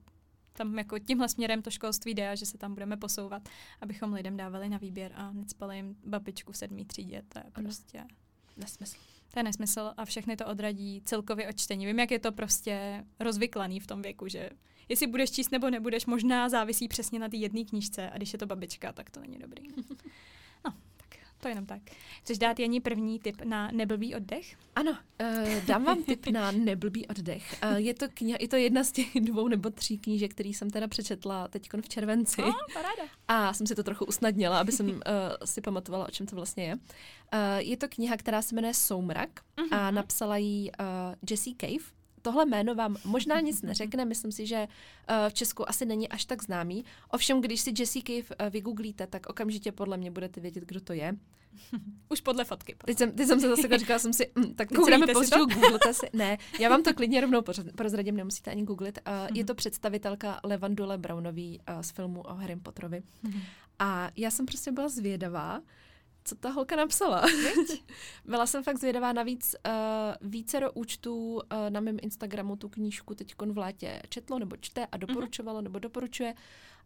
tam 0.56 0.78
jako 0.78 0.98
tímhle 0.98 1.28
směrem 1.28 1.62
to 1.62 1.70
školství 1.70 2.14
jde 2.14 2.30
a 2.30 2.34
že 2.34 2.46
se 2.46 2.58
tam 2.58 2.74
budeme 2.74 2.96
posouvat, 2.96 3.48
abychom 3.80 4.12
lidem 4.12 4.36
dávali 4.36 4.68
na 4.68 4.78
výběr 4.78 5.12
a 5.14 5.32
necpali 5.32 5.76
jim 5.76 5.96
babičku 6.04 6.52
v 6.52 6.56
sedmý 6.56 6.84
třídě. 6.84 7.22
To 7.28 7.38
je 7.38 7.44
Ano. 7.54 7.64
prostě 7.64 8.04
Nesmysl. 8.56 8.96
to 9.32 9.38
je 9.38 9.42
nesmysl 9.42 9.92
a 9.96 10.04
všechny 10.04 10.36
to 10.36 10.46
odradí 10.46 11.02
celkově 11.04 11.48
od 11.48 11.56
čtení. 11.56 11.86
Vím, 11.86 11.98
jak 11.98 12.10
je 12.10 12.18
to 12.18 12.32
prostě 12.32 13.04
rozvyklaný 13.20 13.80
v 13.80 13.86
tom 13.86 14.02
věku, 14.02 14.28
že 14.28 14.50
jestli 14.88 15.06
budeš 15.06 15.30
číst 15.30 15.50
nebo 15.52 15.70
nebudeš, 15.70 16.06
možná 16.06 16.48
závisí 16.48 16.88
přesně 16.88 17.18
na 17.18 17.28
té 17.28 17.36
jedné 17.36 17.64
knížce 17.64 18.10
a 18.10 18.16
když 18.16 18.32
je 18.32 18.38
to 18.38 18.46
babička, 18.46 18.92
tak 18.92 19.10
to 19.10 19.20
není 19.20 19.38
dobrý. 19.38 19.62
To 21.46 21.50
jenom 21.50 21.66
tak. 21.66 21.82
Chceš 22.22 22.38
dát 22.38 22.59
Janí 22.59 22.80
první 22.80 23.18
tip 23.18 23.42
na 23.44 23.70
neblbý 23.72 24.14
oddech? 24.14 24.56
Ano, 24.76 24.90
uh, 24.90 25.64
dám 25.66 25.85
vám 25.85 26.02
tip 26.02 26.26
na 26.26 26.50
neblbý 26.52 27.06
oddech. 27.06 27.54
Uh, 27.70 27.76
je, 27.76 27.94
to 27.94 28.06
kniha, 28.14 28.38
je 28.40 28.48
to 28.48 28.56
jedna 28.56 28.85
z 28.85 28.92
těch 28.92 29.06
dvou 29.20 29.48
nebo 29.48 29.70
tří 29.70 29.98
knížek, 29.98 30.30
který 30.30 30.54
jsem 30.54 30.70
teda 30.70 30.88
přečetla 30.88 31.48
teď 31.48 31.68
v 31.80 31.88
červenci. 31.88 32.40
No, 32.42 32.52
paráda. 32.74 33.02
A 33.28 33.52
jsem 33.52 33.66
si 33.66 33.74
to 33.74 33.82
trochu 33.82 34.04
usnadnila, 34.04 34.61
aby 34.61 34.72
jsem 34.72 34.88
uh, 34.88 35.00
si 35.44 35.61
pamatovala, 35.61 36.06
o 36.06 36.11
čem 36.11 36.26
to 36.26 36.37
vlastně 36.37 36.64
je. 36.64 36.74
Uh, 36.74 36.80
je 37.59 37.76
to 37.76 37.88
kniha, 37.88 38.16
která 38.16 38.42
se 38.42 38.54
jmenuje 38.54 38.74
Soumrak 38.74 39.30
a 39.70 39.87
Mhm. 39.87 39.94
napsala 39.94 40.37
ji 40.37 40.70
uh, 40.80 40.87
Jessie 41.30 41.56
Cave. 41.61 41.96
Tohle 42.26 42.46
jméno 42.46 42.74
vám 42.74 42.96
možná 43.04 43.40
nic 43.40 43.62
neřekne, 43.62 44.04
myslím 44.04 44.32
si, 44.32 44.46
že 44.46 44.56
uh, 44.66 45.16
v 45.28 45.34
Česku 45.34 45.68
asi 45.68 45.86
není 45.86 46.08
až 46.08 46.24
tak 46.24 46.42
známý. 46.42 46.84
Ovšem, 47.10 47.40
když 47.40 47.60
si 47.60 47.72
Jessie 47.78 48.02
Cave 48.02 48.46
uh, 48.46 48.52
vygooglíte, 48.52 49.06
tak 49.06 49.26
okamžitě 49.26 49.72
podle 49.72 49.96
mě 49.96 50.10
budete 50.10 50.40
vědět, 50.40 50.64
kdo 50.64 50.80
to 50.80 50.92
je. 50.92 51.16
Už 52.10 52.20
podle 52.20 52.44
fotky. 52.44 52.76
Teď 52.84 52.98
jsem, 52.98 53.12
teď 53.12 53.26
jsem 53.26 53.40
se 53.40 53.48
zase 53.48 53.62
jako 53.62 53.78
říkala 53.78 53.98
jsem 53.98 54.12
si, 54.12 54.30
mm, 54.34 54.54
tak 54.54 54.68
teď 54.68 54.76
Googlíte 54.78 55.06
si 55.06 55.12
později, 55.12 55.44
googlete 55.54 55.94
si. 55.94 56.06
Ne, 56.12 56.38
já 56.60 56.68
vám 56.68 56.82
to 56.82 56.94
klidně 56.94 57.20
rovnou 57.20 57.42
prozradím, 57.76 58.16
nemusíte 58.16 58.50
ani 58.50 58.62
googlit. 58.62 58.98
Uh, 59.06 59.36
Je 59.36 59.44
to 59.44 59.54
představitelka 59.62 60.40
Levandule 60.44 60.98
Brownový 60.98 61.60
uh, 61.68 61.80
z 61.80 61.90
filmu 61.90 62.20
o 62.20 62.34
Harry 62.34 62.56
Potterovi. 62.56 63.02
A 63.78 64.10
já 64.16 64.30
jsem 64.30 64.46
prostě 64.46 64.72
byla 64.72 64.88
zvědavá, 64.88 65.60
co 66.26 66.34
ta 66.34 66.50
holka 66.50 66.76
napsala. 66.76 67.22
byla 68.24 68.46
jsem 68.46 68.62
fakt 68.64 68.78
zvědavá, 68.78 69.12
navíc 69.12 69.54
uh, 69.66 69.72
vícero 70.30 70.72
účtů 70.72 71.34
uh, 71.34 71.40
na 71.68 71.80
mém 71.80 71.96
Instagramu 72.02 72.56
tu 72.56 72.68
knížku 72.68 73.14
teď 73.14 73.34
v 73.52 73.58
létě 73.58 74.02
četlo 74.08 74.38
nebo 74.38 74.56
čte 74.56 74.86
a 74.86 74.96
doporučovalo 74.96 75.60
nebo 75.60 75.78
doporučuje. 75.78 76.34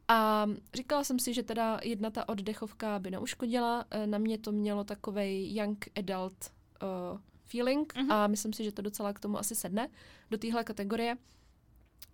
A 0.09 0.47
říkala 0.75 1.05
jsem 1.05 1.19
si, 1.19 1.35
že 1.35 1.43
teda 1.43 1.81
jedna 1.83 2.11
ta 2.11 2.29
oddechovka 2.29 2.99
by 2.99 3.11
neuškodila. 3.11 3.85
Eh, 3.91 4.07
Na 4.07 4.19
mě 4.19 4.39
to 4.39 4.53
mělo 4.53 4.85
takovej 4.85 5.55
young 5.55 5.89
adult 5.99 6.51
uh, 6.83 7.19
feeling 7.47 7.93
Mhm. 7.97 8.13
a 8.13 8.27
myslím 8.27 8.53
si, 8.53 8.65
že 8.65 8.73
to 8.73 8.83
docela 8.83 9.13
k 9.13 9.21
tomu 9.21 9.39
asi 9.39 9.55
sedne 9.55 9.89
do 10.31 10.39
téhle 10.39 10.65
kategorie. 10.65 11.17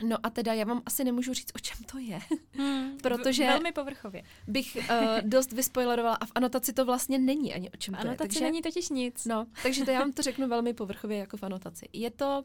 No 0.05 0.17
a 0.23 0.31
teda 0.31 0.55
já 0.55 0.65
vám 0.65 0.83
asi 0.87 1.05
nemůžu 1.05 1.35
říct, 1.35 1.51
o 1.55 1.59
čem 1.59 1.77
to 1.93 1.99
je. 1.99 2.19
Hmm, 2.53 2.99
Protože- 3.03 3.47
Velmi 3.47 3.73
povrchově. 3.73 4.23
Bych 4.47 4.77
uh, 4.91 5.21
dost 5.29 5.53
vyspoilerovala 5.53 6.15
a 6.17 6.27
v 6.27 6.33
anotaci 6.35 6.73
to 6.73 6.85
vlastně 6.85 7.19
není 7.19 7.55
ani 7.55 7.71
o 7.71 7.77
čem 7.77 7.95
V 7.95 7.97
to 7.99 8.07
je. 8.07 8.09
anotaci 8.09 8.29
Takže, 8.29 8.41
není 8.45 8.63
totiž 8.63 8.89
nic. 8.89 9.25
no, 9.25 9.47
takže 9.63 9.85
to 9.85 9.91
já 9.91 9.99
vám 10.01 10.13
to 10.13 10.23
řeknu 10.23 10.49
velmi 10.49 10.75
povrchově 10.75 11.19
jako 11.19 11.37
v 11.37 11.43
anotaci. 11.43 11.89
Je 11.93 12.11
to 12.11 12.45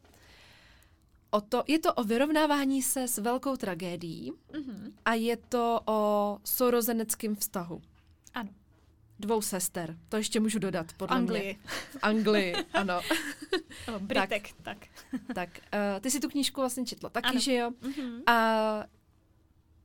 o, 1.31 1.41
to, 1.41 1.63
je 1.67 1.79
to 1.79 1.93
o 1.93 2.03
vyrovnávání 2.03 2.81
se 2.81 3.07
s 3.07 3.17
velkou 3.17 3.55
tragédií 3.55 4.31
Mhm. 4.53 4.93
a 5.05 5.13
je 5.13 5.37
to 5.37 5.81
o 5.85 6.37
sourozeneckém 6.45 7.35
vztahu. 7.35 7.81
Ano. 8.33 8.49
Dvou 9.21 9.41
sester. 9.41 9.97
To 10.09 10.17
ještě 10.17 10.39
můžu 10.39 10.59
dodat, 10.59 10.91
V 10.91 10.97
podle 10.97 11.17
Anglii. 11.17 11.43
mě. 11.43 11.57
V 11.91 11.97
Anglii, 12.01 12.55
ano. 12.73 13.01
Ano, 13.87 13.99
Britek, 13.99 14.49
tak. 14.61 14.77
tak, 15.35 15.49
uh, 15.93 15.99
ty 16.01 16.11
si 16.11 16.19
tu 16.19 16.29
knížku 16.29 16.61
vlastně 16.61 16.85
četla 16.85 17.09
taky, 17.09 17.27
Ano. 17.27 17.39
že 17.39 17.53
jo? 17.53 17.71
Mhm. 17.81 18.21
A 18.27 18.83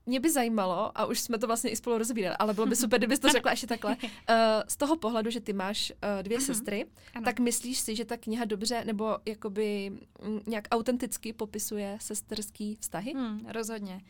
mě 0.07 0.21
by 0.21 0.31
zajímalo, 0.31 0.99
a 0.99 1.07
už 1.07 1.21
jsme 1.21 1.39
to 1.39 1.47
vlastně 1.47 1.71
i 1.71 1.77
spolu 1.77 1.99
rozbírali, 1.99 2.37
ale 2.39 2.55
bylo 2.55 2.67
by 2.67 2.77
super, 2.77 2.99
kdybys 3.01 3.19
to 3.19 3.29
řekla 3.29 3.51
ještě 3.51 3.67
takhle, 3.67 3.97
uh, 3.97 4.07
z 4.69 4.77
toho 4.77 4.97
pohledu, 4.97 5.31
že 5.31 5.41
ty 5.41 5.53
máš 5.53 5.91
uh, 6.17 6.23
dvě 6.23 6.39
Mhm. 6.39 6.47
sestry, 6.47 6.87
Ano. 7.15 7.25
tak 7.25 7.41
myslíš 7.41 7.79
si, 7.79 7.97
že 7.97 8.05
ta 8.05 8.17
kniha 8.17 8.45
dobře 8.45 8.85
nebo 8.85 9.19
jakoby 9.27 9.91
mm, 10.23 10.41
nějak 10.47 10.69
autenticky 10.71 11.33
popisuje 11.33 11.99
sesterský 12.01 12.77
vztahy? 12.81 13.13
Hmm, 13.13 13.47
rozhodně. 13.49 14.01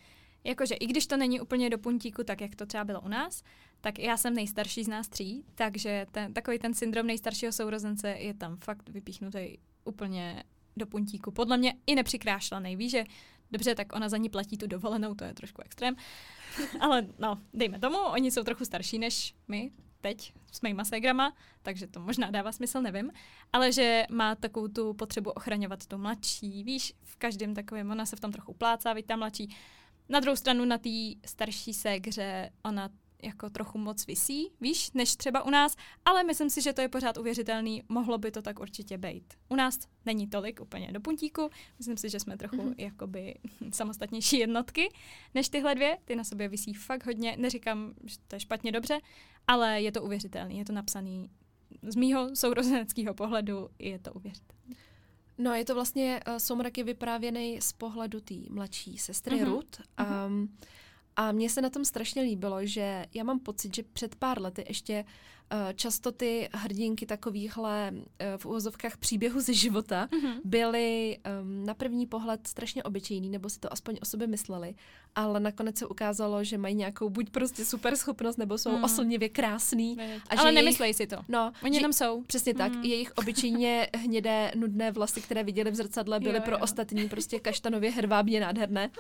jakože 0.45 0.75
i 0.75 0.87
když 0.87 1.07
to 1.07 1.17
není 1.17 1.41
úplně 1.41 1.71
do 1.71 1.79
puntíku, 1.79 2.25
tak 2.25 2.41
jak 2.41 2.55
to 2.55 2.67
třeba 2.67 2.85
bylo 2.85 3.01
u 3.01 3.09
nás, 3.09 3.43
tak 3.81 3.99
já 3.99 4.17
jsem 4.17 4.35
nejstarší 4.35 4.85
z 4.85 4.89
nás 4.89 5.09
tří, 5.09 5.45
takže 5.55 6.07
ten, 6.11 6.35
takový 6.35 6.59
ten 6.59 6.75
syndrom 6.75 7.07
nejstaršího 7.07 7.53
sourozence 7.53 8.09
je 8.09 8.35
tam 8.35 8.57
fakt 8.57 8.89
vypíchnutý 8.89 9.59
úplně 9.85 10.45
do 10.77 10.87
puntíku. 10.87 11.31
Podle 11.31 11.57
mě 11.57 11.75
i 11.87 11.95
nepřikrášlený. 11.95 12.77
Víš, 12.77 12.91
že 12.91 13.05
dobře, 13.51 13.75
tak 13.75 13.93
ona 13.97 14.09
za 14.09 14.17
ní 14.17 14.29
platí 14.29 14.59
tu 14.59 14.67
dovolenou, 14.67 15.15
to 15.15 15.25
je 15.25 15.35
trošku 15.35 15.63
extrém. 15.63 15.97
Ale 16.81 17.07
no, 17.19 17.39
dejme 17.55 17.79
tomu, 17.79 17.99
oni 17.99 18.31
jsou 18.31 18.43
trochu 18.43 18.65
starší 18.65 18.99
než 18.99 19.35
my, 19.49 19.71
teď 20.01 20.33
s 20.53 20.61
mýma 20.61 20.85
ségrama, 20.85 21.33
takže 21.63 21.87
to 21.87 22.01
možná 22.01 22.31
dává 22.31 22.53
smysl, 22.53 22.83
nevím, 22.83 23.11
ale 23.53 23.73
že 23.73 24.07
má 24.11 24.35
takovou 24.35 24.69
tu 24.69 24.95
potřebu 24.95 25.31
ochraňovat 25.31 25.87
tu 25.87 25.99
mladší, 25.99 26.65
víš, 26.65 26.93
v 27.03 27.17
každém 27.17 27.55
takovém, 27.55 27.91
ona 27.91 28.07
se 28.07 28.17
v 28.17 28.21
tom 28.21 28.33
trochu 28.33 28.55
plácá, 28.55 28.93
víš, 28.93 29.05
ta 29.09 29.17
mladší. 29.17 29.57
Na 30.09 30.21
druhou 30.21 30.37
stranu 30.37 30.65
na 30.65 30.79
té 30.79 30.91
starší 31.27 31.75
ségře 31.75 32.51
ona 32.65 32.89
jako 33.27 33.51
trochu 33.51 33.79
moc 33.79 34.07
visí, 34.07 34.53
víš, 34.61 34.93
než 34.95 35.17
třeba 35.17 35.43
u 35.43 35.51
nás, 35.51 35.77
ale 36.05 36.25
myslím 36.25 36.51
si, 36.51 36.63
že 36.63 36.73
to 36.73 36.81
je 36.81 36.89
pořád 36.89 37.19
uvěřitelný, 37.19 37.83
mohlo 37.89 38.19
by 38.19 38.31
to 38.31 38.43
tak 38.43 38.61
určitě 38.61 38.99
být. 38.99 39.35
U 39.49 39.57
nás 39.57 39.79
není 40.07 40.27
tolik 40.27 40.61
úplně 40.61 40.93
do 40.93 41.01
puntíku, 41.01 41.51
myslím 41.79 41.97
si, 41.97 42.11
že 42.11 42.21
jsme 42.21 42.37
trochu 42.37 42.57
mm-hmm. 42.57 42.75
jakoby 42.79 43.35
samostatnější 43.73 44.39
jednotky 44.39 44.89
než 45.35 45.49
tyhle 45.49 45.75
dvě, 45.75 45.99
ty 46.05 46.17
na 46.17 46.25
sobě 46.25 46.49
visí 46.49 46.75
fakt 46.75 47.07
hodně, 47.07 47.37
neříkám, 47.39 47.95
že 48.05 48.17
to 48.29 48.37
je 48.37 48.41
špatně 48.41 48.73
dobře, 48.73 48.99
ale 49.47 49.83
je 49.83 49.93
to 49.93 50.03
uvěřitelný, 50.03 50.59
je 50.59 50.65
to 50.65 50.73
napsaný 50.73 51.31
z 51.83 51.97
mýho 51.97 52.37
sourozeneckého 52.37 53.15
pohledu, 53.15 53.69
je 53.79 53.99
to 53.99 54.13
uvěřitelný. 54.13 54.77
No, 55.39 55.55
je 55.55 55.65
to 55.65 55.75
vlastně, 55.75 56.21
uh, 56.29 56.37
Somrak 56.37 56.79
je 56.79 56.85
vyprávěný 56.85 57.61
z 57.61 57.73
pohledu 57.73 58.21
té 58.21 58.35
mladší 58.51 58.99
sestry 58.99 59.37
mm-hmm. 59.37 59.45
Ruth. 59.45 59.81
Um, 59.81 60.07
mm-hmm. 60.07 60.49
A 61.17 61.33
mně 61.33 61.51
se 61.51 61.61
na 61.61 61.71
tom 61.71 61.85
strašně 61.85 62.23
líbilo, 62.23 62.67
že 62.67 63.07
já 63.15 63.25
mám 63.25 63.39
pocit, 63.41 63.75
že 63.75 63.83
před 63.83 64.17
pár 64.17 64.43
lety 64.43 64.65
ještě 64.69 65.05
často 65.75 66.13
ty 66.13 66.49
hrdinky 66.53 67.07
takovýchhle 67.07 67.93
eh, 68.19 68.39
v 68.39 68.47
uvozovkách 68.47 68.97
příběhu 68.97 69.41
ze 69.41 69.55
života 69.55 70.09
mm-hmm. 70.11 70.41
byly 70.45 71.19
um, 71.43 71.67
na 71.67 71.75
první 71.75 72.07
pohled 72.07 72.47
strašně 72.47 72.83
obyčejný, 72.83 73.31
nebo 73.31 73.51
si 73.51 73.61
to 73.61 73.73
aspoň 73.73 73.99
o 74.03 74.05
sobě 74.05 74.27
mysleli, 74.27 74.75
ale 75.15 75.41
nakonec 75.41 75.79
se 75.79 75.87
ukázalo, 75.87 76.45
že 76.45 76.59
mají 76.59 76.75
nějakou 76.75 77.11
buď 77.11 77.31
prostě 77.31 77.65
super 77.65 77.97
schopnost, 77.97 78.37
nebo 78.37 78.59
jsou 78.59 78.77
mm. 78.77 78.85
oslnivě 78.85 79.29
krásný. 79.29 79.97
A 80.31 80.41
ale 80.41 80.53
nemyslej 80.53 80.95
si 80.95 81.07
to. 81.07 81.17
No, 81.29 81.53
Oni 81.65 81.77
jenom 81.77 81.93
jsou. 81.93 82.23
Přesně 82.23 82.53
mm. 82.53 82.59
tak. 82.59 82.73
Mhm. 82.73 82.85
Jejich 82.85 83.13
obyčejně 83.17 83.89
hnědé, 83.97 84.53
nudné 84.55 84.91
vlasy, 84.91 85.21
které 85.21 85.45
viděli 85.45 85.71
v 85.71 85.75
zrcadle, 85.75 86.21
byly 86.21 86.39
jo, 86.39 86.43
pro 86.45 86.55
jo. 86.55 86.59
ostatní 86.63 87.09
prostě 87.09 87.41
kaštanově 87.41 87.91
hervábně 87.91 88.41
nádherné. 88.41 88.91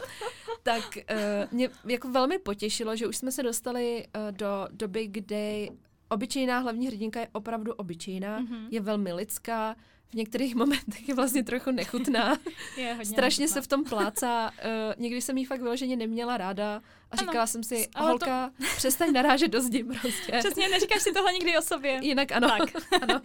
tak 0.62 0.98
uh, 1.10 1.52
mě 1.52 1.68
jako 1.84 2.10
velmi 2.10 2.38
potěšilo, 2.38 2.96
že 2.96 3.06
už 3.06 3.16
jsme 3.16 3.32
se 3.32 3.42
dostali 3.42 4.06
uh, 4.06 4.36
do 4.36 4.68
doby, 4.70 5.06
kdy 5.06 5.70
obyčejná 6.08 6.58
hlavní 6.58 6.86
hrdinka 6.86 7.20
je 7.20 7.28
opravdu 7.32 7.74
obyčejná, 7.74 8.40
mm-hmm. 8.40 8.66
je 8.70 8.80
velmi 8.80 9.12
lidská, 9.12 9.76
v 10.10 10.14
některých 10.14 10.54
momentech 10.54 11.08
je 11.08 11.14
vlastně 11.14 11.44
trochu 11.44 11.70
nechutná. 11.70 12.38
je 12.76 12.88
hodně 12.88 13.04
Strašně 13.04 13.42
nechutná. 13.42 13.62
se 13.62 13.64
v 13.64 13.68
tom 13.68 13.84
plácá. 13.84 14.50
Uh, 14.50 15.02
někdy 15.02 15.20
jsem 15.20 15.38
jí 15.38 15.44
fakt 15.44 15.60
vyloženě 15.60 15.96
neměla 15.96 16.36
ráda 16.36 16.82
a 17.10 17.16
říkala 17.16 17.38
ano, 17.38 17.46
jsem 17.46 17.62
si, 17.62 17.88
holka, 17.96 18.50
to... 18.58 18.64
přestaň 18.76 19.12
narážet 19.12 19.50
do 19.50 19.60
zdi 19.60 19.84
prostě. 19.84 20.32
Přesně, 20.38 20.68
neříkáš 20.68 21.02
si 21.02 21.12
tohle 21.12 21.32
nikdy 21.32 21.58
o 21.58 21.62
sobě. 21.62 21.98
Jinak 22.02 22.32
ano. 22.32 22.48
Tak. 22.48 22.82
ano. 23.02 23.20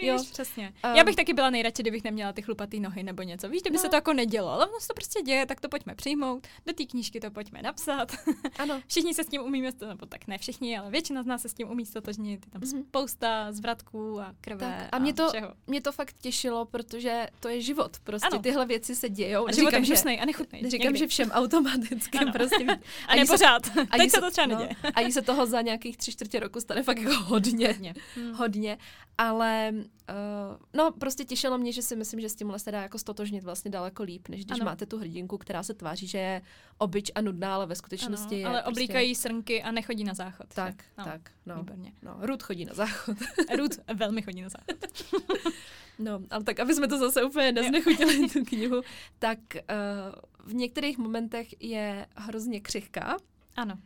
Jo, 0.00 0.18
Víš, 0.18 0.30
přesně. 0.30 0.74
Um, 0.84 0.94
Já 0.94 1.04
bych 1.04 1.16
taky 1.16 1.32
byla 1.32 1.50
nejradši, 1.50 1.82
kdybych 1.82 2.04
neměla 2.04 2.32
ty 2.32 2.42
chlupatý 2.42 2.80
nohy 2.80 3.02
nebo 3.02 3.22
něco. 3.22 3.48
Víš, 3.48 3.62
kdyby 3.62 3.76
no. 3.76 3.82
se 3.82 3.88
to 3.88 3.96
jako 3.96 4.12
nedělo, 4.12 4.48
ale 4.48 4.66
ono 4.66 4.80
se 4.80 4.88
to 4.88 4.94
prostě 4.94 5.22
děje, 5.22 5.46
tak 5.46 5.60
to 5.60 5.68
pojďme 5.68 5.94
přijmout, 5.94 6.46
do 6.66 6.72
té 6.72 6.84
knížky 6.84 7.20
to 7.20 7.30
pojďme 7.30 7.62
napsat. 7.62 8.12
Ano. 8.58 8.82
všichni 8.86 9.14
se 9.14 9.24
s 9.24 9.26
tím 9.26 9.42
umíme, 9.42 9.70
nebo 9.88 10.06
tak 10.06 10.26
ne 10.26 10.38
všichni, 10.38 10.78
ale 10.78 10.90
většina 10.90 11.22
z 11.22 11.26
nás 11.26 11.42
se 11.42 11.48
s 11.48 11.54
tím 11.54 11.70
umí 11.70 11.86
stotožnit. 11.86 12.46
Je 12.46 12.50
tam 12.52 12.62
mm-hmm. 12.62 12.84
spousta 12.88 13.52
zvratků 13.52 14.20
a 14.20 14.34
krve. 14.40 14.76
Tak. 14.78 14.88
A, 14.92 14.98
mě 14.98 15.14
to, 15.14 15.28
všeho. 15.28 15.52
mě 15.66 15.80
to 15.80 15.92
fakt 15.92 16.14
těšilo, 16.20 16.64
protože 16.64 17.26
to 17.40 17.48
je 17.48 17.60
život. 17.60 17.96
Prostě 18.04 18.28
ano. 18.28 18.38
tyhle 18.38 18.66
věci 18.66 18.96
se 18.96 19.08
dějou. 19.08 19.48
A 19.48 19.52
život 19.52 19.70
říkám, 19.70 19.84
je 19.84 19.96
že, 19.96 20.20
a 20.20 20.24
nechutnej. 20.24 20.70
Říkám, 20.70 20.84
někdy. 20.84 20.98
že 20.98 21.06
všem 21.06 21.30
automaticky. 21.30 22.18
prostě. 22.32 22.66
a 23.08 23.16
ne 23.16 23.24
pořád. 23.26 23.62
Teď 23.96 24.10
se 24.10 24.20
to 24.20 24.30
třeba 24.30 24.46
no, 24.46 24.58
neděje. 24.58 24.76
A 24.94 25.10
se 25.10 25.22
toho 25.22 25.46
za 25.46 25.60
nějakých 25.60 25.96
tři 25.96 26.12
čtvrtě 26.12 26.40
roku 26.40 26.60
stane 26.60 26.82
fakt 26.82 26.98
jako 26.98 27.14
hodně. 27.14 27.66
Hodně. 27.66 27.94
Hmm. 28.16 28.32
hodně. 28.32 28.78
Ale 29.18 29.72
uh, 29.84 30.56
no, 30.74 30.92
prostě 30.92 31.24
těšilo 31.24 31.58
mě, 31.58 31.72
že 31.72 31.82
si 31.82 31.96
myslím, 31.96 32.20
že 32.20 32.28
s 32.28 32.34
tímhle 32.34 32.58
se 32.58 32.72
dá 32.72 32.82
jako 32.82 32.98
stotožnit 32.98 33.44
vlastně 33.44 33.70
daleko 33.70 34.02
líp, 34.02 34.28
než 34.28 34.44
když 34.44 34.60
ano. 34.60 34.70
máte 34.70 34.86
tu 34.86 34.98
hrdinku, 34.98 35.38
která 35.38 35.62
se 35.62 35.74
tváří, 35.74 36.06
že 36.06 36.18
je 36.18 36.42
obyč 36.78 37.10
a 37.14 37.20
nudná, 37.20 37.54
ale 37.54 37.66
ve 37.66 37.74
skutečnosti 37.74 38.34
ano, 38.34 38.40
je 38.40 38.46
ale 38.46 38.62
prostě... 38.62 38.70
oblíkají 38.70 39.14
srnky 39.14 39.62
a 39.62 39.70
nechodí 39.70 40.04
na 40.04 40.14
záchod. 40.14 40.46
Tak, 40.54 40.84
no, 40.98 41.04
tak, 41.04 41.30
no. 41.46 41.56
Výborně. 41.56 41.92
No, 42.02 42.16
Ruth 42.20 42.42
chodí 42.42 42.64
na 42.64 42.74
záchod. 42.74 43.16
Ruth 43.58 43.78
velmi 43.94 44.22
chodí 44.22 44.42
na 44.42 44.48
záchod. 44.48 44.76
no, 45.98 46.20
ale 46.30 46.44
tak, 46.44 46.60
aby 46.60 46.74
jsme 46.74 46.88
to 46.88 46.98
zase 46.98 47.24
úplně 47.24 47.52
neznechutili 47.52 48.28
tu 48.28 48.44
knihu, 48.44 48.82
tak 49.18 49.38
uh, 49.54 50.50
v 50.50 50.54
některých 50.54 50.98
momentech 50.98 51.62
je 51.62 52.06
hrozně 52.16 52.60
křihká. 52.60 53.16
Ano. 53.56 53.78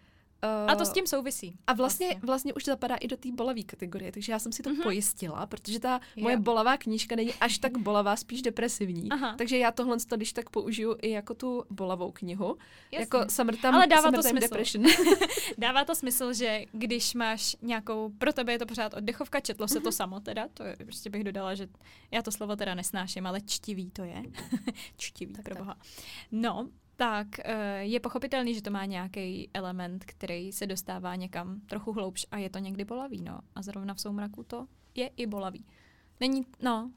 Uh, 0.44 0.70
a 0.70 0.76
to 0.76 0.84
s 0.84 0.92
tím 0.92 1.06
souvisí. 1.06 1.58
A 1.66 1.72
vlastně, 1.72 2.06
vlastně. 2.06 2.26
vlastně 2.26 2.54
už 2.54 2.64
zapadá 2.64 2.96
i 2.96 3.08
do 3.08 3.16
té 3.16 3.32
bolavé 3.32 3.62
kategorie, 3.62 4.12
takže 4.12 4.32
já 4.32 4.38
jsem 4.38 4.52
si 4.52 4.62
to 4.62 4.70
mm-hmm. 4.70 4.82
pojistila, 4.82 5.46
protože 5.46 5.80
ta 5.80 6.00
jo. 6.16 6.22
moje 6.22 6.36
bolavá 6.36 6.76
knížka 6.76 7.16
není 7.16 7.34
až 7.34 7.58
tak 7.58 7.78
bolavá, 7.78 8.16
spíš 8.16 8.42
depresivní. 8.42 9.10
Aha. 9.10 9.34
Takže 9.38 9.58
já 9.58 9.72
tohle 9.72 9.96
to, 10.08 10.16
když 10.16 10.32
tak 10.32 10.50
použiju 10.50 10.96
i 11.02 11.10
jako 11.10 11.34
tu 11.34 11.64
bolavou 11.70 12.12
knihu. 12.12 12.56
Jasně. 12.92 13.02
Jako 13.02 13.30
Summertime, 13.30 13.72
Ale 13.72 13.86
dává 13.86 14.10
to 14.10 14.22
smysl. 14.22 14.40
Depression. 14.40 14.84
dává 15.58 15.84
to 15.84 15.94
smysl, 15.94 16.32
že 16.32 16.64
když 16.72 17.14
máš 17.14 17.56
nějakou, 17.62 18.10
pro 18.18 18.32
tebe 18.32 18.52
je 18.52 18.58
to 18.58 18.66
pořád 18.66 18.94
oddechovka, 18.94 19.40
četlo 19.40 19.68
se 19.68 19.74
mm-hmm. 19.74 19.82
to 19.82 19.88
mhm. 19.88 19.92
samo 19.92 20.20
teda, 20.20 20.48
to 20.54 20.64
je, 20.64 20.76
prostě 20.76 21.10
bych 21.10 21.24
dodala, 21.24 21.54
že 21.54 21.68
já 22.10 22.22
to 22.22 22.32
slovo 22.32 22.56
teda 22.56 22.74
nesnáším, 22.74 23.26
ale 23.26 23.40
čtivý 23.40 23.90
to 23.90 24.04
je. 24.04 24.22
čtivý, 24.96 25.32
tak, 25.32 25.44
pro 25.44 25.54
boha. 25.54 25.76
No, 26.32 26.68
tak 26.98 27.26
eh, 27.38 27.78
je 27.84 28.00
pochopitelný, 28.00 28.54
že 28.54 28.62
to 28.62 28.70
má 28.70 28.84
nějaký 28.84 29.50
element, 29.54 30.04
který 30.04 30.52
se 30.52 30.66
dostává 30.66 31.14
někam 31.14 31.60
trochu 31.60 31.92
hloubš 31.92 32.26
a 32.30 32.38
je 32.38 32.50
to 32.50 32.58
někdy 32.58 32.84
bolavý, 32.84 33.22
no. 33.22 33.40
A 33.54 33.62
zrovna 33.62 33.94
v 33.94 34.00
soumraku 34.00 34.42
to 34.42 34.66
je 34.94 35.10
i 35.16 35.26
bolavý. 35.26 35.66
Není, 36.20 36.46
no, 36.62 36.90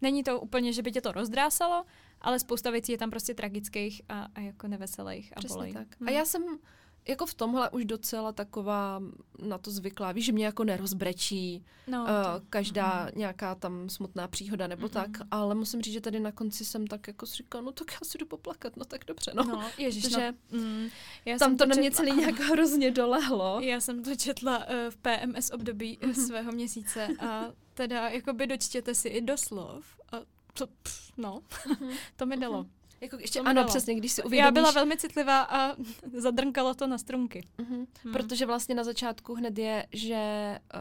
není 0.00 0.22
to 0.22 0.40
úplně, 0.40 0.72
že 0.72 0.82
by 0.82 0.92
tě 0.92 1.00
to 1.00 1.12
rozdrásalo, 1.12 1.84
ale 2.20 2.38
spousta 2.38 2.70
věcí 2.70 2.92
je 2.92 2.98
tam 2.98 3.10
prostě 3.10 3.34
tragických 3.34 4.02
a, 4.08 4.28
a 4.34 4.40
jako 4.40 4.68
neveselých 4.68 5.32
a 5.36 5.40
bolej. 5.48 5.72
tak. 5.72 6.00
Hmm. 6.00 6.08
A 6.08 6.10
já 6.10 6.24
jsem 6.24 6.58
jako 7.08 7.26
v 7.26 7.34
tomhle 7.34 7.70
už 7.70 7.84
docela 7.84 8.32
taková 8.32 9.02
na 9.42 9.58
to 9.58 9.70
zvyklá. 9.70 10.12
Víš, 10.12 10.24
že 10.24 10.32
mě 10.32 10.44
jako 10.44 10.64
nerozbrečí 10.64 11.64
no, 11.86 12.02
uh, 12.02 12.08
každá 12.50 13.04
mm. 13.04 13.18
nějaká 13.18 13.54
tam 13.54 13.88
smutná 13.88 14.28
příhoda 14.28 14.66
nebo 14.66 14.82
mm. 14.82 14.88
tak, 14.88 15.10
ale 15.30 15.54
musím 15.54 15.82
říct, 15.82 15.92
že 15.92 16.00
tady 16.00 16.20
na 16.20 16.32
konci 16.32 16.64
jsem 16.64 16.86
tak 16.86 17.06
jako 17.06 17.26
si 17.26 17.36
říkala, 17.36 17.64
no 17.64 17.72
tak 17.72 17.92
já 17.92 17.98
si 18.02 18.18
jdu 18.18 18.26
poplakat, 18.26 18.76
no 18.76 18.84
tak 18.84 19.04
dobře, 19.04 19.32
no. 19.34 19.44
no 19.44 19.70
ježiš, 19.78 20.04
Protože 20.04 20.32
no, 20.52 20.58
mm, 20.58 20.88
já 21.24 21.38
tam 21.38 21.56
to, 21.56 21.64
to 21.64 21.68
na 21.68 21.76
mě 21.76 21.90
celý 21.90 22.12
nějak 22.12 22.34
hrozně 22.50 22.90
dolehlo. 22.90 23.60
Já 23.60 23.80
jsem 23.80 24.02
to 24.02 24.16
četla 24.16 24.58
uh, 24.58 24.74
v 24.90 24.96
PMS 24.96 25.50
období 25.50 25.98
mm. 26.06 26.14
svého 26.14 26.52
měsíce 26.52 27.08
a 27.20 27.52
teda 27.74 28.08
jakoby 28.08 28.46
dočtěte 28.46 28.94
si 28.94 29.08
i 29.08 29.20
doslov 29.20 29.84
a 30.12 30.16
to, 30.54 30.66
pff, 30.66 31.12
no, 31.16 31.42
mm. 31.80 31.90
to 32.16 32.26
mi 32.26 32.36
dalo. 32.36 32.66
Mm. 33.00 33.04
Jako 33.04 33.16
ještě, 33.20 33.40
ano, 33.40 33.64
přesně, 33.64 33.94
když 33.94 34.12
si 34.12 34.22
uvědomíš... 34.22 34.44
Já 34.44 34.50
byla 34.50 34.70
velmi 34.70 34.96
citlivá 34.96 35.42
a 35.42 35.76
zadrnkalo 36.12 36.74
to 36.74 36.86
na 36.86 36.98
strunky. 36.98 37.46
Uh-huh. 37.58 37.86
Hmm. 38.04 38.12
Protože 38.12 38.46
vlastně 38.46 38.74
na 38.74 38.84
začátku 38.84 39.34
hned 39.34 39.58
je, 39.58 39.86
že 39.92 40.58
uh, 40.74 40.80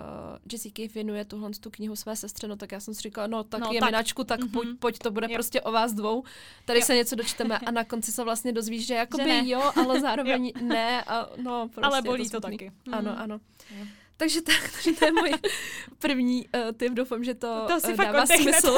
Jessica 0.51 0.93
věnuje 0.93 1.25
tuhle 1.25 1.49
tu 1.59 1.69
knihu 1.69 1.95
své 1.95 2.15
sestře, 2.15 2.47
no 2.47 2.55
tak 2.55 2.71
já 2.71 2.79
jsem 2.79 2.93
si 2.93 3.01
říkala, 3.01 3.27
no 3.27 3.43
tak 3.43 3.61
no, 3.61 3.69
je 3.71 3.79
tak. 3.79 3.89
minačku, 3.89 4.23
tak 4.23 4.39
uh-huh. 4.39 4.51
pojď, 4.51 4.69
pojď, 4.79 4.99
to 4.99 5.11
bude 5.11 5.27
jo. 5.29 5.33
prostě 5.33 5.61
o 5.61 5.71
vás 5.71 5.93
dvou. 5.93 6.23
Tady 6.65 6.79
jo. 6.79 6.85
se 6.85 6.95
něco 6.95 7.15
dočteme 7.15 7.59
a 7.59 7.71
na 7.71 7.83
konci 7.83 8.11
se 8.11 8.23
vlastně 8.23 8.51
dozvíš, 8.51 8.87
že 8.87 8.93
jakoby 8.93 9.23
že 9.23 9.29
ne. 9.29 9.49
jo, 9.49 9.71
ale 9.75 10.01
zároveň 10.01 10.45
jo. 10.45 10.51
ne 10.61 11.03
a 11.03 11.29
no 11.37 11.67
prostě 11.67 11.81
Ale 11.81 12.01
bolí 12.01 12.29
to, 12.29 12.41
to 12.41 12.41
taky. 12.41 12.71
Ano, 12.91 13.11
mhm. 13.11 13.21
ano. 13.21 13.39
Jo. 13.79 13.85
Takže, 14.17 14.41
tak, 14.41 14.71
takže 14.83 14.99
to 14.99 15.05
je 15.05 15.11
můj 15.11 15.33
první 15.99 16.47
uh, 16.47 16.71
tip, 16.77 16.93
doufám, 16.93 17.23
že 17.23 17.33
to, 17.33 17.65
to 17.67 17.79
si 17.79 17.93
uh, 17.93 17.97
dává 17.97 18.25
smysl. 18.25 18.77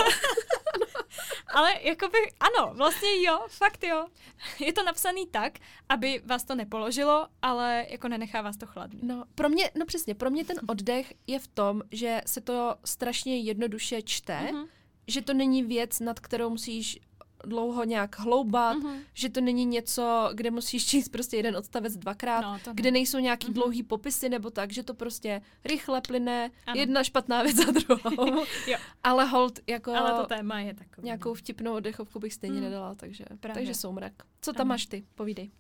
Ale 1.54 1.74
jakoby, 1.82 2.18
ano, 2.40 2.74
vlastně 2.74 3.24
jo, 3.24 3.40
fakt 3.50 3.84
jo. 3.84 4.06
Je 4.60 4.74
to 4.74 4.84
napsaný 4.84 5.28
tak, 5.28 5.54
aby 5.90 6.22
vás 6.26 6.44
to 6.44 6.56
nepoložilo, 6.56 7.28
ale 7.42 7.86
jako 7.90 8.08
nenechá 8.08 8.42
vás 8.42 8.58
to 8.58 8.66
chladný. 8.66 9.00
No, 9.04 9.24
pro 9.36 9.50
mě, 9.50 9.72
no 9.76 9.86
přesně, 9.86 10.16
pro 10.16 10.30
mě 10.30 10.46
ten 10.46 10.58
oddech 10.68 11.14
je 11.28 11.40
v 11.40 11.48
tom, 11.48 11.82
že 11.92 12.22
se 12.26 12.42
to 12.42 12.76
strašně 12.86 13.40
jednoduše 13.40 14.02
čte, 14.02 14.40
mm-hmm. 14.40 14.68
že 15.08 15.22
to 15.22 15.34
není 15.34 15.64
věc, 15.64 16.00
nad 16.00 16.20
kterou 16.20 16.50
musíš 16.50 17.00
dlouho 17.46 17.84
nějak 17.84 18.20
hloubat, 18.20 18.78
mm-hmm. 18.78 19.00
že 19.14 19.30
to 19.30 19.42
není 19.42 19.66
něco, 19.66 20.30
kde 20.34 20.52
musíš 20.52 20.86
číst 20.86 21.10
prostě 21.10 21.38
jeden 21.38 21.58
odstavec 21.58 21.98
dvakrát, 21.98 22.42
no, 22.42 22.60
kde 22.74 22.92
nejsou 22.92 23.20
nějaký 23.20 23.48
mm-hmm. 23.48 23.54
dlouhý 23.54 23.84
popisy 23.84 24.30
nebo 24.30 24.50
tak, 24.50 24.72
že 24.72 24.84
to 24.84 24.94
prostě 24.94 25.42
rychle 25.66 26.02
plyne, 26.02 26.52
ano. 26.66 26.80
jedna 26.80 27.04
špatná 27.04 27.44
věc 27.44 27.56
za 27.56 27.72
druhou. 27.72 28.46
Ale 29.04 29.26
hold, 29.26 29.60
jako... 29.68 29.96
Ale 29.96 30.22
to 30.22 30.28
téma 30.28 30.60
je 30.60 30.74
takové. 30.74 31.06
Nějakou 31.06 31.34
vtipnou 31.34 31.74
oddechovku 31.74 32.20
bych 32.20 32.34
stejně 32.34 32.58
mm. 32.58 32.64
nedala, 32.64 32.96
takže, 32.96 33.26
takže 33.40 33.74
soumrak. 33.74 34.14
Co 34.42 34.54
tam 34.54 34.62
ano. 34.62 34.70
máš 34.70 34.86
ty? 34.86 35.04
Povídej. 35.16 35.52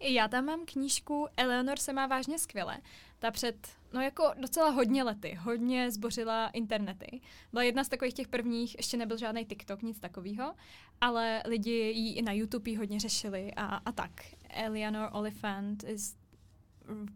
Já 0.00 0.28
tam 0.28 0.44
mám 0.44 0.60
knížku 0.64 1.26
Eleanor 1.36 1.78
se 1.78 1.92
má 1.92 2.06
vážně 2.06 2.38
skvěle. 2.38 2.78
Ta 3.18 3.30
před, 3.30 3.68
no 3.96 4.02
jako 4.02 4.32
docela 4.40 4.70
hodně 4.70 5.02
lety, 5.02 5.38
hodně 5.40 5.90
zbořila 5.90 6.48
internety. 6.48 7.20
Byla 7.52 7.62
jedna 7.62 7.84
z 7.84 7.88
takových 7.88 8.14
těch 8.14 8.28
prvních, 8.28 8.76
ještě 8.76 8.96
nebyl 8.96 9.16
žádný 9.16 9.44
TikTok, 9.44 9.82
nic 9.82 10.00
takového, 10.00 10.54
ale 11.00 11.42
lidi 11.46 11.70
ji 11.70 12.12
i 12.12 12.22
na 12.22 12.32
YouTube 12.32 12.70
ji 12.70 12.76
hodně 12.76 13.00
řešili 13.00 13.54
a, 13.54 13.64
a 13.64 13.92
tak. 13.92 14.10
Eleanor 14.48 15.08
Oliphant 15.12 15.84
is 15.84 16.16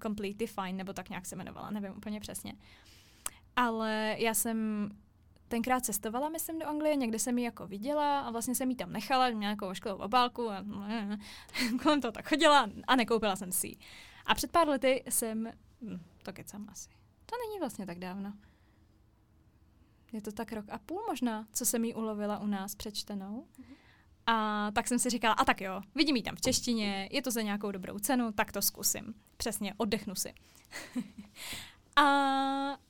completely 0.03 0.47
fine, 0.47 0.73
nebo 0.73 0.93
tak 0.93 1.09
nějak 1.09 1.27
se 1.27 1.35
jmenovala, 1.35 1.71
nevím 1.71 1.93
úplně 1.97 2.21
přesně. 2.21 2.53
Ale 3.57 4.16
já 4.19 4.35
jsem 4.35 4.88
tenkrát 5.49 5.85
cestovala, 5.85 6.29
myslím, 6.29 6.59
do 6.59 6.66
Anglie, 6.66 6.97
někde 6.97 7.19
jsem 7.19 7.38
ji 7.38 7.45
jako 7.45 7.66
viděla 7.66 8.21
a 8.21 8.31
vlastně 8.31 8.55
jsem 8.55 8.71
ji 8.71 8.77
tam 8.77 8.93
nechala, 8.93 9.29
měla 9.29 9.40
nějakou 9.40 9.66
ošklou 9.66 9.97
obálku 9.97 10.51
a 10.51 10.64
kolem 11.83 12.01
toho 12.01 12.12
tak 12.12 12.29
chodila 12.29 12.69
a 12.87 12.97
nekoupila 12.97 13.37
jsem 13.37 13.53
si 13.53 13.66
ji. 13.66 13.77
A 14.27 14.35
před 14.35 14.51
pár 14.51 14.69
lety 14.69 15.03
jsem, 15.09 15.53
hm, 15.83 16.01
to 16.23 16.33
kecám 16.33 16.69
asi, 16.71 16.88
to 17.27 17.37
není 17.47 17.59
vlastně 17.61 17.87
tak 17.87 17.99
dávno. 17.99 18.33
Je 20.12 20.23
to 20.23 20.33
tak 20.33 20.53
rok 20.53 20.64
a 20.69 20.79
půl 20.79 21.03
možná, 21.09 21.47
co 21.53 21.66
jsem 21.66 21.85
ji 21.85 21.95
ulovila 21.95 22.38
u 22.38 22.47
nás 22.47 22.75
přečtenou. 22.75 23.47
A 24.27 24.71
tak 24.75 24.88
jsem 24.88 24.99
si 24.99 25.11
říkala, 25.11 25.35
a 25.35 25.45
tak 25.45 25.61
jo, 25.61 25.81
vidím 25.95 26.16
ji 26.16 26.23
tam 26.23 26.37
v 26.37 26.40
češtině, 26.40 27.09
je 27.12 27.23
to 27.23 27.31
za 27.31 27.43
nějakou 27.43 27.71
dobrou 27.71 27.99
cenu, 27.99 28.33
tak 28.33 28.53
to 28.53 28.62
zkusím. 28.62 29.14
Přesně, 29.37 29.75
oddechnu 29.77 30.14
si. 30.14 30.35
a 31.97 32.05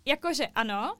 jakože 0.05 0.46
ano, 0.46 0.96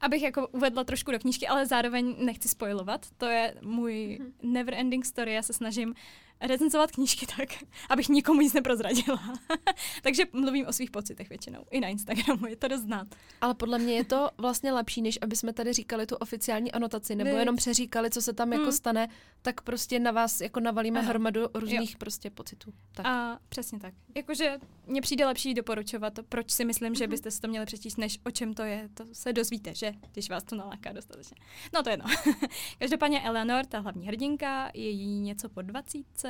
abych 0.00 0.22
jako 0.22 0.48
uvedla 0.48 0.84
trošku 0.84 1.10
do 1.10 1.18
knížky, 1.18 1.48
ale 1.48 1.66
zároveň 1.66 2.14
nechci 2.18 2.48
spojovat. 2.48 3.06
To 3.16 3.26
je 3.26 3.54
můj 3.62 4.18
mm-hmm. 4.20 4.32
never 4.42 4.74
ending 4.74 5.04
story. 5.04 5.34
Já 5.34 5.42
se 5.42 5.52
snažím 5.52 5.94
recenzovat 6.42 6.90
knížky 6.90 7.26
tak, 7.26 7.48
abych 7.88 8.08
nikomu 8.08 8.40
nic 8.40 8.52
neprozradila. 8.52 9.22
Takže 10.02 10.24
mluvím 10.32 10.66
o 10.66 10.72
svých 10.72 10.90
pocitech 10.90 11.28
většinou. 11.28 11.64
I 11.70 11.80
na 11.80 11.88
Instagramu 11.88 12.46
je 12.46 12.56
to 12.56 12.68
dost 12.68 12.80
znát. 12.80 13.08
Ale 13.40 13.54
podle 13.54 13.78
mě 13.78 13.94
je 13.94 14.04
to 14.04 14.30
vlastně 14.38 14.72
lepší, 14.72 15.02
než 15.02 15.18
aby 15.22 15.36
jsme 15.36 15.52
tady 15.52 15.72
říkali 15.72 16.06
tu 16.06 16.16
oficiální 16.16 16.72
anotaci, 16.72 17.14
nebo 17.14 17.30
jenom 17.30 17.56
přeříkali, 17.56 18.10
co 18.10 18.22
se 18.22 18.32
tam 18.32 18.50
hmm. 18.50 18.60
jako 18.60 18.72
stane, 18.72 19.08
tak 19.42 19.60
prostě 19.60 19.98
na 19.98 20.10
vás 20.10 20.40
jako 20.40 20.60
navalíme 20.60 21.00
Aha. 21.00 21.08
hromadu 21.08 21.40
různých 21.54 21.90
jo. 21.90 21.96
prostě 21.98 22.30
pocitů. 22.30 22.72
Tak. 22.94 23.06
A 23.06 23.38
přesně 23.48 23.78
tak. 23.78 23.94
Jakože 24.14 24.58
mně 24.86 25.00
přijde 25.00 25.26
lepší 25.26 25.54
doporučovat, 25.54 26.18
proč 26.28 26.50
si 26.50 26.64
myslím, 26.64 26.94
že 26.94 27.04
mhm. 27.04 27.10
byste 27.10 27.30
si 27.30 27.40
to 27.40 27.48
měli 27.48 27.66
přečíst, 27.66 27.96
než 27.96 28.18
o 28.24 28.30
čem 28.30 28.54
to 28.54 28.62
je. 28.62 28.88
To 28.94 29.04
se 29.12 29.32
dozvíte, 29.32 29.74
že? 29.74 29.92
Když 30.12 30.30
vás 30.30 30.44
to 30.44 30.56
naláká 30.56 30.92
dostatečně. 30.92 31.36
No 31.74 31.82
to 31.82 31.88
je 31.88 31.92
jedno. 31.92 32.04
Každopádně 32.78 33.22
Eleanor, 33.22 33.66
ta 33.66 33.78
hlavní 33.78 34.06
hrdinka, 34.06 34.70
je 34.74 34.90
jí 34.90 35.20
něco 35.20 35.48
po 35.48 35.62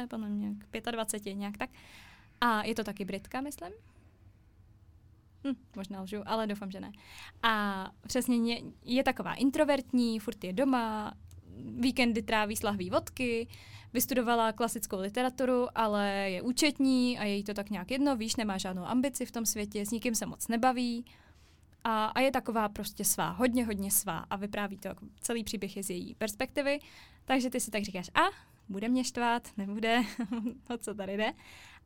20, 0.07 0.11
podle 0.11 0.29
mě 0.29 0.55
25, 0.91 1.35
nějak 1.35 1.57
tak. 1.57 1.71
A 2.41 2.65
je 2.65 2.75
to 2.75 2.85
taky 2.85 3.05
Britka, 3.05 3.41
myslím. 3.41 3.73
Hm, 5.47 5.55
možná 5.77 6.03
lžu, 6.03 6.23
ale 6.27 6.47
doufám, 6.47 6.71
že 6.71 6.81
ne. 6.81 6.93
A 7.43 7.87
přesně 8.07 8.37
je, 8.37 8.63
je 8.85 9.05
taková 9.05 9.35
introvertní, 9.35 10.19
furt 10.19 10.45
je 10.45 10.53
doma, 10.53 11.15
víkendy 11.79 12.23
tráví 12.23 12.57
slahví 12.57 12.91
vodky, 12.91 13.49
vystudovala 13.93 14.53
klasickou 14.53 15.01
literaturu, 15.01 15.69
ale 15.75 16.09
je 16.31 16.43
účetní 16.43 17.19
a 17.19 17.25
je 17.25 17.37
jí 17.37 17.45
to 17.45 17.55
tak 17.55 17.71
nějak 17.71 17.91
jedno, 17.91 18.17
víš, 18.17 18.37
nemá 18.37 18.59
žádnou 18.59 18.85
ambici 18.85 19.27
v 19.27 19.31
tom 19.33 19.47
světě, 19.47 19.87
s 19.87 19.91
nikým 19.91 20.15
se 20.15 20.27
moc 20.27 20.49
nebaví 20.49 21.05
a, 21.85 22.07
a 22.07 22.21
je 22.21 22.31
taková 22.31 22.69
prostě 22.69 23.05
svá, 23.05 23.31
hodně, 23.31 23.67
hodně 23.67 23.91
svá 23.91 24.19
a 24.19 24.37
vypráví 24.37 24.79
to, 24.79 24.89
jako 24.89 25.07
celý 25.21 25.45
příběh 25.45 25.77
je 25.77 25.83
z 25.83 25.91
její 25.91 26.15
perspektivy, 26.15 26.79
takže 27.25 27.51
ty 27.51 27.61
si 27.61 27.71
tak 27.71 27.83
říkáš, 27.83 28.11
a 28.15 28.52
bude 28.69 28.89
mě 28.89 29.05
štvát, 29.05 29.49
nebude, 29.57 30.03
o 30.75 30.79
co 30.79 30.95
tady 30.95 31.17
jde. 31.17 31.33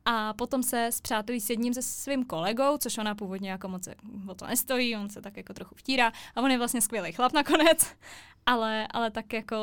A 0.05 0.33
potom 0.33 0.63
se 0.63 0.91
zpřátelí 0.91 1.41
s 1.41 1.49
jedním 1.49 1.73
se 1.73 1.81
svým 1.81 2.25
kolegou, 2.25 2.77
což 2.77 2.97
ona 2.97 3.15
původně 3.15 3.51
jako 3.51 3.67
moc 3.67 3.87
o 4.27 4.35
to 4.35 4.47
nestojí, 4.47 4.95
on 4.95 5.09
se 5.09 5.21
tak 5.21 5.37
jako 5.37 5.53
trochu 5.53 5.75
vtírá. 5.75 6.11
A 6.35 6.41
on 6.41 6.51
je 6.51 6.57
vlastně 6.57 6.81
skvělý 6.81 7.11
chlap 7.11 7.33
nakonec, 7.33 7.95
ale, 8.45 8.87
ale 8.91 9.11
tak 9.11 9.33
jako 9.33 9.55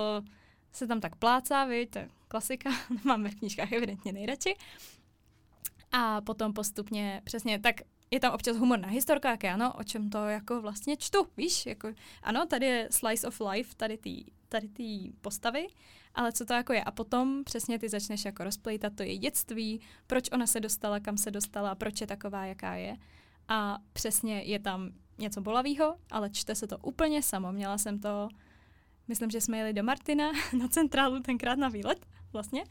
se 0.72 0.86
tam 0.86 1.00
tak 1.00 1.16
plácá, 1.16 1.64
víš, 1.64 1.88
to 1.90 1.98
je 1.98 2.08
klasika, 2.28 2.70
máme 3.04 3.30
v 3.30 3.34
knížkách 3.34 3.72
evidentně 3.72 4.12
nejradši. 4.12 4.56
A 5.92 6.20
potom 6.20 6.52
postupně, 6.52 7.20
přesně, 7.24 7.58
tak 7.58 7.74
je 8.10 8.20
tam 8.20 8.34
občas 8.34 8.56
humor 8.56 8.78
na 8.78 8.88
historka, 8.88 9.30
jak 9.30 9.44
ano, 9.44 9.72
o 9.72 9.84
čem 9.84 10.10
to 10.10 10.18
jako 10.18 10.60
vlastně 10.60 10.96
čtu, 10.96 11.26
víš, 11.36 11.66
jako, 11.66 11.88
ano, 12.22 12.46
tady 12.46 12.66
je 12.66 12.88
slice 12.90 13.28
of 13.28 13.40
life, 13.50 13.74
tady 13.76 13.98
ty 13.98 14.24
tady 14.48 15.12
postavy, 15.20 15.66
ale 16.14 16.32
co 16.32 16.44
to 16.44 16.52
jako 16.52 16.72
je. 16.72 16.84
A 16.84 16.90
potom 16.90 17.44
přesně 17.44 17.78
ty 17.78 17.88
začneš 17.88 18.24
jako 18.24 18.44
rozplejtat 18.44 18.92
to 18.96 19.02
její 19.02 19.18
dětství, 19.18 19.80
proč 20.06 20.24
ona 20.32 20.46
se 20.46 20.60
dostala, 20.60 21.00
kam 21.00 21.18
se 21.18 21.30
dostala, 21.30 21.74
proč 21.74 22.00
je 22.00 22.06
taková, 22.06 22.44
jaká 22.44 22.74
je. 22.74 22.96
A 23.48 23.78
přesně 23.92 24.42
je 24.42 24.58
tam 24.58 24.90
něco 25.18 25.40
bolavého, 25.40 25.96
ale 26.10 26.30
čte 26.30 26.54
se 26.54 26.66
to 26.66 26.78
úplně 26.78 27.22
samo. 27.22 27.52
Měla 27.52 27.78
jsem 27.78 27.98
to, 27.98 28.28
myslím, 29.08 29.30
že 29.30 29.40
jsme 29.40 29.58
jeli 29.58 29.72
do 29.72 29.82
Martina 29.82 30.32
na 30.58 30.68
centrálu 30.68 31.20
tenkrát 31.20 31.58
na 31.58 31.68
výlet, 31.68 32.06
vlastně, 32.32 32.64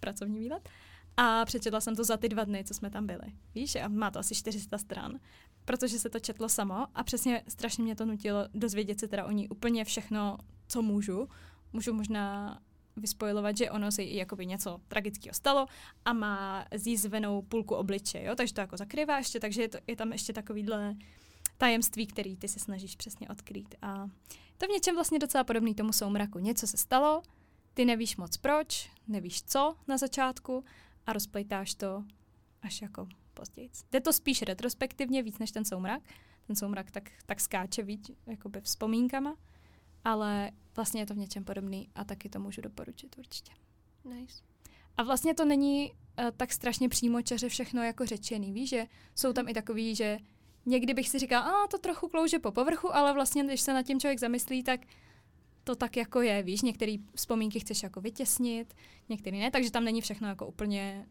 pracovní 0.00 0.38
výlet. 0.38 0.68
A 1.16 1.44
přečetla 1.44 1.80
jsem 1.80 1.96
to 1.96 2.04
za 2.04 2.16
ty 2.16 2.28
dva 2.28 2.44
dny, 2.44 2.64
co 2.64 2.74
jsme 2.74 2.90
tam 2.90 3.06
byli. 3.06 3.32
Víš, 3.54 3.76
a 3.76 3.88
má 3.88 4.10
to 4.10 4.18
asi 4.18 4.34
400 4.34 4.78
stran, 4.78 5.18
protože 5.64 5.98
se 5.98 6.10
to 6.10 6.18
četlo 6.18 6.48
samo 6.48 6.86
a 6.94 7.04
přesně 7.04 7.42
strašně 7.48 7.84
mě 7.84 7.96
to 7.96 8.06
nutilo 8.06 8.46
dozvědět 8.54 9.00
se 9.00 9.08
teda 9.08 9.24
o 9.24 9.30
ní 9.30 9.48
úplně 9.48 9.84
všechno, 9.84 10.38
co 10.68 10.82
můžu. 10.82 11.28
Můžu 11.72 11.92
možná 11.92 12.58
vyspojovat, 12.96 13.56
že 13.56 13.70
ono 13.70 13.92
se 13.92 14.02
jí 14.02 14.16
jakoby 14.16 14.46
něco 14.46 14.80
tragického 14.88 15.34
stalo 15.34 15.66
a 16.04 16.12
má 16.12 16.66
zjízvenou 16.74 17.42
půlku 17.42 17.74
obliče, 17.74 18.22
jo? 18.22 18.34
takže 18.34 18.54
to 18.54 18.60
jako 18.60 18.76
zakrývá 18.76 19.18
ještě, 19.18 19.40
takže 19.40 19.62
je, 19.62 19.68
to, 19.68 19.78
je 19.86 19.96
tam 19.96 20.12
ještě 20.12 20.32
takovýhle 20.32 20.94
tajemství, 21.58 22.06
který 22.06 22.36
ty 22.36 22.48
se 22.48 22.60
snažíš 22.60 22.96
přesně 22.96 23.28
odkrýt. 23.28 23.74
A 23.82 24.08
to 24.58 24.66
v 24.66 24.70
něčem 24.70 24.94
vlastně 24.94 25.18
docela 25.18 25.44
podobný 25.44 25.74
tomu 25.74 25.92
soumraku. 25.92 26.38
Něco 26.38 26.66
se 26.66 26.76
stalo, 26.76 27.22
ty 27.74 27.84
nevíš 27.84 28.16
moc 28.16 28.36
proč, 28.36 28.90
nevíš 29.08 29.42
co 29.42 29.76
na 29.88 29.98
začátku 29.98 30.64
a 31.06 31.12
rozplejtáš 31.12 31.74
to 31.74 32.04
až 32.62 32.82
jako 32.82 33.08
později. 33.34 33.70
Jde 33.92 34.00
to 34.00 34.12
spíš 34.12 34.42
retrospektivně 34.42 35.22
víc 35.22 35.38
než 35.38 35.50
ten 35.50 35.64
soumrak. 35.64 36.02
Ten 36.46 36.56
soumrak 36.56 36.90
tak, 36.90 37.10
tak 37.26 37.40
skáče 37.40 37.82
víc 37.82 38.10
jakoby 38.26 38.60
vzpomínkama, 38.60 39.36
ale 40.04 40.50
vlastně 40.80 41.00
je 41.00 41.06
to 41.06 41.14
v 41.14 41.18
něčem 41.18 41.44
podobný 41.44 41.88
a 41.94 42.04
taky 42.04 42.28
to 42.28 42.40
můžu 42.40 42.60
doporučit 42.60 43.18
určitě. 43.18 43.52
Nice. 44.04 44.42
A 44.96 45.02
vlastně 45.02 45.34
to 45.34 45.44
není 45.44 45.92
uh, 45.92 46.24
tak 46.36 46.52
strašně 46.52 46.88
přímo 46.88 47.22
čaře 47.22 47.48
všechno 47.48 47.82
jako 47.82 48.06
řečený, 48.06 48.52
víš, 48.52 48.68
že 48.68 48.86
jsou 49.14 49.32
tam 49.32 49.48
i 49.48 49.54
takový, 49.54 49.94
že 49.94 50.18
někdy 50.66 50.94
bych 50.94 51.08
si 51.08 51.18
říkal, 51.18 51.42
a 51.42 51.66
to 51.66 51.78
trochu 51.78 52.08
klouže 52.08 52.38
po 52.38 52.52
povrchu, 52.52 52.94
ale 52.94 53.12
vlastně, 53.12 53.44
když 53.44 53.60
se 53.60 53.74
nad 53.74 53.82
tím 53.82 54.00
člověk 54.00 54.18
zamyslí, 54.18 54.62
tak 54.62 54.80
to 55.64 55.76
tak 55.76 55.96
jako 55.96 56.20
je, 56.20 56.42
víš, 56.42 56.62
některé 56.62 56.96
vzpomínky 57.14 57.60
chceš 57.60 57.82
jako 57.82 58.00
vytěsnit, 58.00 58.74
některé 59.08 59.36
ne, 59.36 59.50
takže 59.50 59.70
tam 59.70 59.84
není 59.84 60.00
všechno 60.00 60.28
jako 60.28 60.46
úplně 60.46 61.06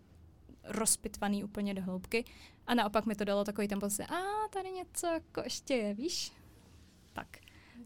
rozpitvaný 0.64 1.44
úplně 1.44 1.74
do 1.74 1.82
hloubky. 1.82 2.26
A 2.68 2.74
naopak 2.74 3.06
mi 3.06 3.16
to 3.16 3.24
dalo 3.24 3.44
takový 3.44 3.68
ten 3.68 3.80
pocit, 3.80 4.04
a 4.04 4.48
tady 4.50 4.72
něco 4.72 5.08
jako 5.08 5.42
ještě 5.44 5.74
je, 5.76 5.94
víš? 5.94 6.32
Tak, 7.14 7.38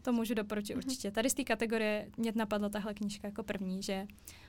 to 0.02 0.12
můžu 0.12 0.34
doporučit 0.34 0.74
mm-hmm. 0.74 0.86
určitě. 0.86 1.10
Tady 1.10 1.30
z 1.30 1.34
té 1.34 1.44
kategorie 1.44 2.10
mě 2.16 2.32
napadla 2.34 2.68
tahle 2.68 2.94
knížka 2.94 3.28
jako 3.28 3.42
první, 3.42 3.82
že 3.82 4.06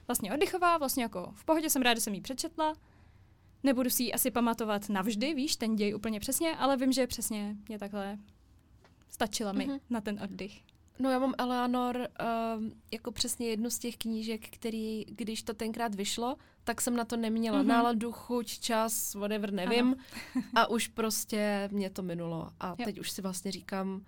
vlastně 0.08 0.34
oddychová, 0.34 0.78
vlastně 0.78 1.04
jako 1.04 1.32
v 1.36 1.46
pohodě 1.46 1.70
jsem 1.70 1.82
ráda, 1.82 1.96
že 1.96 2.02
jsem 2.02 2.14
ji 2.14 2.22
přečetla, 2.22 2.74
nebudu 3.64 3.90
si 3.90 4.04
ji 4.04 4.14
asi 4.14 4.32
pamatovat 4.32 4.90
navždy, 4.90 5.34
víš, 5.34 5.56
ten 5.56 5.76
děj 5.76 5.96
úplně 5.96 6.20
přesně, 6.20 6.56
ale 6.56 6.78
vím, 6.78 6.92
že 6.92 7.08
přesně 7.08 7.56
mě 7.68 7.80
takhle 7.80 8.18
stačila 9.10 9.52
mi 9.52 9.68
mm-hmm. 9.68 9.80
na 9.90 10.02
ten 10.02 10.20
oddych. 10.24 10.62
No 11.00 11.12
já 11.12 11.20
mám 11.20 11.34
Eleanor 11.38 11.98
uh, 11.98 12.64
jako 12.92 13.12
přesně 13.12 13.48
jednu 13.48 13.70
z 13.70 13.80
těch 13.80 13.98
knížek, 13.98 14.50
který, 14.50 15.06
když 15.06 15.44
to 15.44 15.54
tenkrát 15.54 15.96
vyšlo, 15.96 16.36
tak 16.64 16.82
jsem 16.82 16.96
na 16.96 17.06
to 17.06 17.18
neměla 17.18 17.62
mm-hmm. 17.62 17.68
náladu, 17.68 18.12
chuť, 18.12 18.60
čas, 18.60 19.16
whatever, 19.16 19.54
nevím. 19.54 19.96
a 20.56 20.70
už 20.70 20.88
prostě 20.88 21.70
mě 21.72 21.90
to 21.90 22.02
minulo. 22.02 22.50
A 22.60 22.70
jo. 22.70 22.86
teď 22.86 23.00
už 23.00 23.12
si 23.12 23.22
vlastně 23.22 23.52
říkám, 23.52 24.06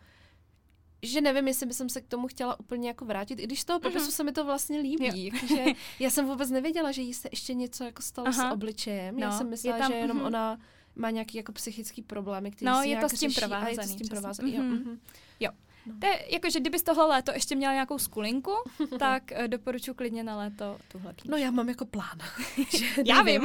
že 1.02 1.22
nevím, 1.22 1.48
jestli 1.48 1.66
bych 1.66 1.78
se 1.88 2.02
k 2.02 2.08
tomu 2.08 2.28
chtěla 2.28 2.60
úplně 2.60 2.88
jako 2.88 3.06
vrátit, 3.06 3.40
i 3.40 3.44
když 3.44 3.62
z 3.62 3.66
toho 3.66 3.80
popisu 3.80 4.06
mm-hmm. 4.06 4.12
se 4.12 4.24
mi 4.24 4.32
to 4.32 4.46
vlastně 4.46 4.80
líbí. 4.80 5.26
Jakože 5.26 5.66
já 6.00 6.10
jsem 6.10 6.26
vůbec 6.26 6.50
nevěděla, 6.50 6.92
že 6.92 7.02
jí 7.02 7.14
se 7.14 7.30
ještě 7.32 7.54
něco 7.54 7.84
jako 7.84 8.02
stalo 8.02 8.28
Aha. 8.28 8.50
s 8.50 8.54
obličejem. 8.54 9.16
No, 9.16 9.22
já 9.22 9.32
jsem 9.32 9.50
myslela, 9.50 9.78
tam, 9.78 9.92
že 9.92 9.98
jenom 9.98 10.20
mm-hmm. 10.20 10.26
ona 10.26 10.60
má 10.96 11.10
nějaký 11.10 11.38
jako 11.38 11.52
psychický 11.52 12.02
problémy, 12.02 12.52
který 12.52 12.66
no, 12.72 12.82
si 12.82 12.90
je 12.90 12.98
to 12.98 13.10
s 13.10 13.20
tím 13.20 13.34
provázaný. 13.34 13.72
Je 13.72 13.78
to 13.78 13.84
s 13.84 13.96
tím 13.96 14.08
provázaný. 14.08 14.54
Mm-hmm. 14.54 14.72
Jo. 14.72 14.78
Mm-hmm. 14.78 14.98
jo. 15.40 15.52
No. 15.86 15.94
To 16.00 16.08
je, 16.08 16.26
jakože 16.34 16.60
kdybys 16.60 16.84
tohle 16.84 17.06
léto 17.06 17.32
ještě 17.32 17.56
měla 17.56 17.74
nějakou 17.74 17.98
skulinku, 17.98 18.52
tak 19.00 19.24
uh, 19.40 19.48
doporučuji 19.48 19.94
klidně 19.94 20.24
na 20.24 20.38
léto 20.38 20.78
tuhle 20.88 21.14
knížku. 21.14 21.32
No 21.32 21.38
já 21.38 21.52
mám 21.52 21.70
jako 21.70 21.86
plán. 21.86 22.18
já 23.06 23.22
vím, 23.22 23.42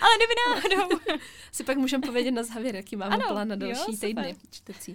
ale 0.00 0.16
kdyby 0.16 0.34
náhodou. 0.48 0.98
si 1.52 1.64
pak 1.64 1.76
můžeme 1.76 2.06
povědět 2.06 2.30
na 2.30 2.42
závěr, 2.42 2.76
jaký 2.76 2.96
máme 2.96 3.14
ano, 3.14 3.24
plán 3.28 3.48
na 3.48 3.56
další 3.56 3.92
jo, 3.92 3.98
týdny 4.00 4.36
čtecí. 4.50 4.94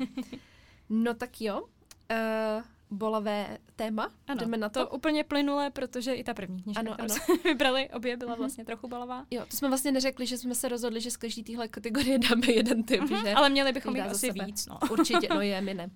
No 0.93 1.13
tak 1.13 1.41
jo. 1.41 1.61
Uh, 1.61 2.63
bolavé 2.97 3.57
téma. 3.75 4.11
Ano, 4.27 4.39
Jdeme 4.41 4.57
na 4.57 4.69
to? 4.69 4.85
to 4.85 4.91
úplně 4.91 5.23
plynule, 5.23 5.69
protože 5.69 6.13
i 6.13 6.23
ta 6.23 6.33
první 6.33 6.63
knižka, 6.63 6.79
Ano, 6.79 6.93
kterou 6.93 7.05
ano. 7.13 7.15
jsme 7.25 7.35
vybrali, 7.43 7.89
obě 7.89 8.17
byla 8.17 8.31
Mhm. 8.31 8.39
vlastně 8.39 8.65
trochu 8.65 8.87
balavá. 8.87 9.25
Jo, 9.31 9.45
to 9.49 9.57
jsme 9.57 9.67
vlastně 9.67 9.91
neřekli, 9.91 10.25
že 10.25 10.37
jsme 10.37 10.55
se 10.55 10.69
rozhodli, 10.69 11.01
že 11.01 11.11
z 11.11 11.17
každé 11.17 11.43
téhle 11.43 11.67
kategorie 11.67 12.19
dáme 12.29 12.47
jeden 12.51 12.83
typ, 12.83 13.01
Mhm, 13.01 13.21
že? 13.25 13.33
Ale 13.33 13.49
měli 13.49 13.71
bychom 13.71 13.95
jich 13.95 14.05
asi 14.05 14.27
sebe. 14.27 14.45
víc, 14.45 14.65
no. 14.67 14.79
Určitě, 14.91 15.27
no 15.33 15.41
je, 15.41 15.61
my 15.61 15.73
ne. 15.73 15.89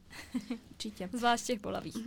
Určitě. 0.71 1.09
Zvlášť 1.13 1.45
těch 1.45 1.61
bolavých. 1.61 1.97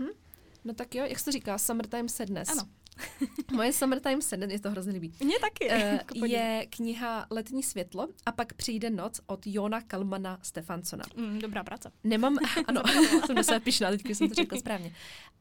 No 0.64 0.74
tak 0.74 0.94
jo, 0.94 1.04
jak 1.04 1.18
se 1.18 1.32
říká, 1.32 1.58
Summertime 1.58 2.08
Sadness. 2.08 2.48
Ano. 2.48 2.62
Moje 3.52 3.72
Summertime 3.72 4.22
Sadness, 4.22 4.52
je 4.52 4.60
to 4.60 4.70
hrozně 4.70 4.92
líbí. 4.92 5.12
Mně 5.24 5.38
taky. 5.40 5.68
Podívat. 6.08 6.26
je 6.26 6.66
kniha 6.70 7.26
Letní 7.30 7.62
světlo 7.62 8.08
a 8.26 8.32
pak 8.32 8.52
přijde 8.52 8.90
noc 8.90 9.20
od 9.26 9.46
Jona 9.46 9.80
Kalmana 9.80 10.38
Stefansona. 10.42 11.04
Mm, 11.16 11.38
dobrá 11.38 11.64
práce. 11.64 11.90
Nemám, 12.04 12.36
ano, 12.66 12.82
jsem 13.26 13.44
sebe 13.44 13.60
pišná, 13.60 13.90
teď 13.90 14.06
jsem 14.06 14.28
to 14.28 14.34
řekla 14.34 14.58
správně. 14.58 14.92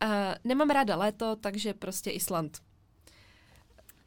Uh, 0.03 0.09
nemám 0.43 0.69
ráda 0.69 0.95
léto, 0.95 1.35
takže 1.35 1.73
prostě 1.73 2.11
Island. 2.11 2.59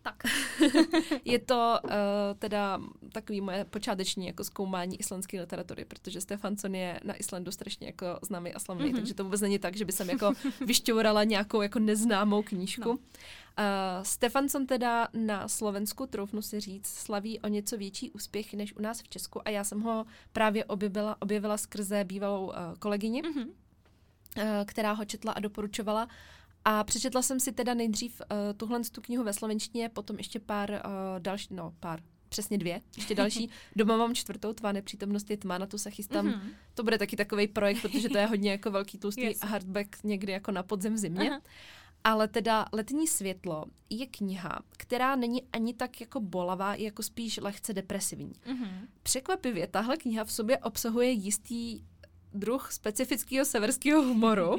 Tak. 0.03 0.23
Je 1.25 1.39
to 1.39 1.79
uh, 1.85 1.91
teda 2.39 2.81
takový 3.13 3.41
moje 3.41 3.65
počáteční 3.65 4.27
jako 4.27 4.45
zkoumání 4.45 5.01
islandské 5.01 5.41
literatury, 5.41 5.85
protože 5.85 6.21
Stefansson 6.21 6.75
je 6.75 7.01
na 7.05 7.15
Islandu 7.15 7.53
strašně 7.53 7.87
jako 7.87 8.07
známý 8.23 8.55
a 8.55 8.59
slavný, 8.59 8.85
Mhm. 8.85 8.93
mm-hmm. 8.93 8.99
takže 8.99 9.15
to 9.15 9.25
vůbec 9.25 9.41
není 9.41 9.59
tak, 9.59 9.77
že 9.77 9.85
by 9.85 9.93
jsem 9.93 10.11
jako 10.11 10.33
vyšťourala 10.67 11.25
nějakou 11.25 11.63
jako 11.63 11.79
neznámou 11.79 12.43
knížku. 12.43 12.89
No. 12.89 12.91
Uh, 12.91 12.97
Stefansson 14.03 14.67
teda 14.67 15.09
na 15.15 15.49
Slovensku, 15.49 16.07
troufnu 16.07 16.43
si 16.43 16.61
říct, 16.61 16.87
slaví 16.87 17.41
o 17.41 17.49
něco 17.49 17.77
větší 17.77 18.11
úspěch 18.11 18.55
než 18.55 18.77
u 18.77 18.83
nás 18.83 19.03
v 19.03 19.09
Česku 19.09 19.41
a 19.49 19.51
já 19.51 19.65
jsem 19.65 19.81
ho 19.81 20.05
právě 20.33 20.65
objevila, 20.65 21.17
objevila 21.21 21.57
skrze 21.57 22.05
bývalou 22.05 22.47
uh, 22.47 22.53
kolegyni, 22.79 23.23
Mhm. 23.23 23.41
uh, 23.49 23.53
která 24.65 24.93
ho 24.93 25.05
četla 25.05 25.33
a 25.33 25.41
doporučovala. 25.41 26.09
A 26.65 26.85
přečetla 26.85 27.23
jsem 27.23 27.41
si 27.41 27.53
teda 27.53 27.75
nejdřív 27.75 28.23
uh, 28.31 28.37
tuhle 28.57 28.81
tu 28.93 29.01
knihu 29.01 29.25
ve 29.25 29.33
slovenštině, 29.33 29.89
potom 29.89 30.19
ještě 30.19 30.41
pár 30.41 30.71
uh, 30.71 30.81
další, 31.19 31.55
no 31.55 31.75
pár, 31.81 32.01
přesně 32.29 32.59
dvě, 32.59 32.81
ještě 32.97 33.15
další. 33.15 33.51
Doma 33.77 33.97
mám 33.97 34.15
čtvrtou, 34.15 34.53
tvá 34.53 34.73
nepřítomnost 34.73 35.31
je 35.31 35.37
tma, 35.37 35.59
na 35.59 35.67
tu 35.67 35.79
se 35.79 35.91
chystám. 35.91 36.27
Mm-hmm. 36.27 36.37
Mhm. 36.43 36.51
To 36.75 36.83
bude 36.83 36.99
taky 36.99 37.17
takový 37.17 37.49
projekt, 37.49 37.83
protože 37.83 38.09
to 38.09 38.19
je 38.19 38.27
hodně 38.27 38.51
jako 38.51 38.71
velký 38.71 38.99
tlustý 38.99 39.23
Yes. 39.23 39.41
hardback 39.41 39.97
někdy 40.05 40.33
jako 40.33 40.53
na 40.53 40.63
podzem 40.63 40.95
v 40.95 40.99
zimě. 40.99 41.31
Aha. 41.31 41.41
Ale 42.05 42.29
teda 42.29 42.67
Letní 42.73 43.07
světlo 43.07 43.65
je 43.91 44.07
kniha, 44.07 44.63
která 44.77 45.17
není 45.17 45.43
ani 45.53 45.75
tak 45.75 46.01
jako 46.01 46.21
bolavá, 46.21 46.75
je 46.75 46.85
jako 46.85 47.03
spíš 47.03 47.37
lehce 47.43 47.73
depresivní. 47.73 48.33
Mhm. 48.47 48.69
Překvapivě, 49.03 49.67
tahle 49.67 49.97
kniha 49.97 50.25
v 50.25 50.33
sobě 50.33 50.59
obsahuje 50.59 51.11
jistý 51.11 51.83
druh 52.35 52.73
specifického 52.73 53.45
severského 53.45 54.03
humoru, 54.03 54.57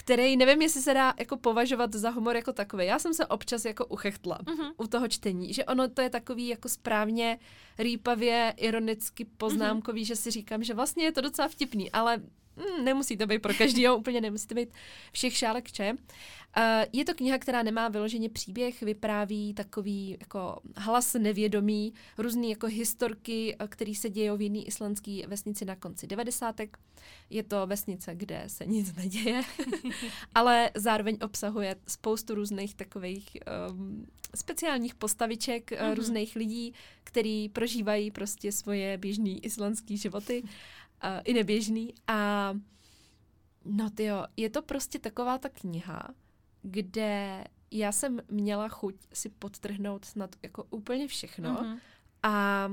který 0.00 0.36
nevím, 0.36 0.62
jestli 0.62 0.82
se 0.82 0.94
dá 0.94 1.14
jako 1.18 1.36
považovat 1.36 1.94
za 1.94 2.10
humor 2.10 2.36
jako 2.36 2.52
takový. 2.52 2.86
Já 2.86 2.98
jsem 2.98 3.14
se 3.14 3.26
občas 3.26 3.64
jako 3.64 3.86
uchechtla 3.86 4.38
Mhm. 4.48 4.66
u 4.76 4.86
toho 4.86 5.08
čtení, 5.08 5.52
že 5.52 5.64
ono 5.64 5.88
to 5.88 6.00
je 6.02 6.10
takový 6.10 6.48
jako 6.48 6.68
správně 6.68 7.38
rýpavě, 7.78 8.54
ironicky 8.56 9.24
poznámkový, 9.24 10.04
že 10.04 10.16
si 10.16 10.30
říkám, 10.30 10.62
že 10.64 10.74
vlastně 10.74 11.04
je 11.04 11.12
to 11.12 11.20
docela 11.20 11.48
vtipný, 11.48 11.90
ale 11.92 12.22
mm, 12.58 12.84
nemusí 12.84 13.16
to 13.16 13.26
být 13.26 13.42
pro 13.42 13.54
každého, 13.54 13.96
úplně 13.98 14.20
nemusí 14.20 14.46
to 14.46 14.54
být 14.54 14.68
všech 15.12 15.36
šálek 15.36 15.72
čaje. 15.72 15.92
Uh, 16.56 16.62
je 16.92 17.04
to 17.04 17.14
kniha, 17.14 17.38
která 17.38 17.62
nemá 17.62 17.88
vyloženě 17.88 18.28
příběh, 18.28 18.82
vypráví 18.82 19.54
takový 19.54 20.16
jako 20.20 20.60
hlas 20.76 21.14
nevědomý, 21.14 21.94
různý 22.18 22.50
jako 22.50 22.66
historky, 22.66 23.56
eh, 23.58 23.68
které 23.68 23.94
se 23.94 24.10
dějou 24.10 24.36
v 24.36 24.42
jedné 24.42 24.58
islandské 24.58 25.26
vesnici 25.26 25.64
na 25.64 25.76
konci 25.76 26.06
90. 26.06 26.60
Je 27.30 27.42
to 27.42 27.66
vesnice, 27.66 28.14
kde 28.14 28.44
se 28.46 28.66
nic 28.66 28.94
neděje, 28.94 29.42
ale 30.34 30.70
zároveň 30.74 31.18
obsahuje 31.22 31.76
spoustu 31.88 32.34
různých 32.34 32.74
takových 32.74 33.36
um, 33.70 34.06
speciálních 34.34 34.94
postaviček, 34.94 35.70
mm-hmm. 35.70 35.86
Mhm. 35.86 35.94
různých 35.94 36.36
lidí, 36.36 36.74
který 37.04 37.48
prožívají 37.48 38.10
prostě 38.10 38.52
svoje 38.52 38.98
běžné 38.98 39.30
islandské 39.30 39.96
životy, 39.96 40.42
uh, 41.04 41.20
i 41.24 41.34
neběžný. 41.34 41.94
A 42.06 42.52
no 43.64 43.90
tyjo, 43.90 44.24
je 44.36 44.50
to 44.50 44.62
prostě 44.62 44.98
taková 44.98 45.38
ta 45.38 45.48
kniha, 45.48 46.08
kde 46.62 47.44
já 47.70 47.92
jsem 47.92 48.20
měla 48.30 48.68
chuť 48.68 48.94
si 49.12 49.28
podtrhnout 49.28 50.04
snad 50.04 50.36
jako 50.42 50.64
úplně 50.70 51.08
všechno. 51.08 51.52
Mhm. 51.52 51.78
A 52.22 52.68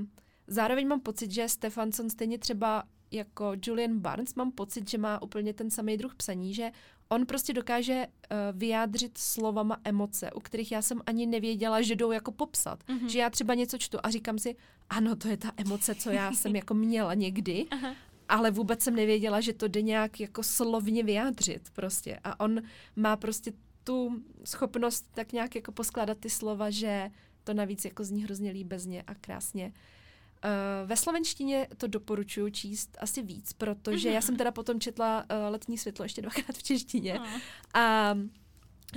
zároveň 0.47 0.87
mám 0.87 0.99
pocit, 0.99 1.31
že 1.31 1.49
Stefanson 1.49 2.09
stejně 2.09 2.37
třeba 2.37 2.83
jako 3.11 3.53
Julian 3.63 3.99
Barnes, 3.99 4.35
mám 4.35 4.51
pocit, 4.51 4.89
že 4.89 4.97
má 4.97 5.21
úplně 5.21 5.53
ten 5.53 5.71
samý 5.71 5.97
druh 5.97 6.15
psaní, 6.15 6.53
že 6.53 6.71
on 7.09 7.25
prostě 7.25 7.53
dokáže 7.53 8.07
uh, 8.07 8.59
vyjádřit 8.59 9.17
slovama 9.17 9.77
emoce, 9.83 10.31
u 10.31 10.39
kterých 10.39 10.71
já 10.71 10.81
jsem 10.81 11.01
ani 11.05 11.25
nevěděla, 11.25 11.81
že 11.81 11.95
jdou 11.95 12.11
jako 12.11 12.31
popsat. 12.31 12.83
Mhm. 12.87 13.09
Že 13.09 13.19
já 13.19 13.29
třeba 13.29 13.53
něco 13.53 13.77
čtu 13.77 13.97
a 14.03 14.09
říkám 14.09 14.39
si, 14.39 14.55
ano, 14.89 15.15
to 15.15 15.27
je 15.27 15.37
ta 15.37 15.51
emoce, 15.57 15.95
co 15.95 16.09
já 16.09 16.31
jsem 16.33 16.55
jako 16.61 16.73
měla 16.73 17.13
někdy, 17.13 17.65
Aha. 17.71 17.95
Ale 18.29 18.51
vůbec 18.51 18.81
jsem 18.83 18.95
nevěděla, 18.95 19.41
že 19.41 19.53
to 19.53 19.67
jde 19.67 19.81
nějak 19.81 20.19
jako 20.19 20.43
slovně 20.43 21.03
vyjádřit 21.03 21.69
prostě. 21.73 22.19
A 22.23 22.39
on 22.39 22.61
má 22.95 23.15
prostě 23.15 23.53
tu 23.83 24.21
schopnost 24.43 25.05
tak 25.13 25.31
nějak 25.31 25.55
jako 25.55 25.71
poskládat 25.71 26.17
ty 26.17 26.29
slova, 26.29 26.69
že 26.69 27.09
to 27.43 27.53
navíc 27.53 27.85
jako 27.85 28.03
zní 28.03 28.23
hrozně 28.23 28.51
líbezně 28.51 29.03
a 29.07 29.15
krásně. 29.15 29.65
Uh, 29.65 30.87
ve 30.87 30.97
slovenštině 30.97 31.67
to 31.77 31.87
doporučuji 31.87 32.51
číst 32.51 32.97
asi 32.99 33.21
víc, 33.21 33.53
protože 33.53 34.09
já 34.09 34.21
jsem 34.21 34.35
teda 34.35 34.51
potom 34.51 34.79
četla 34.79 35.23
uh, 35.23 35.51
Letní 35.51 35.77
světlo 35.77 36.05
ještě 36.05 36.21
dvakrát 36.21 36.57
v 36.57 36.63
češtině 36.63 37.13
No. 37.13 37.25
a 37.73 38.13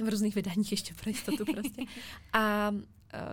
v 0.04 0.08
různých 0.08 0.34
vydáních 0.34 0.70
ještě 0.70 0.94
pro 0.94 1.10
jistotu 1.10 1.44
prostě. 1.52 1.82
A 2.32 2.72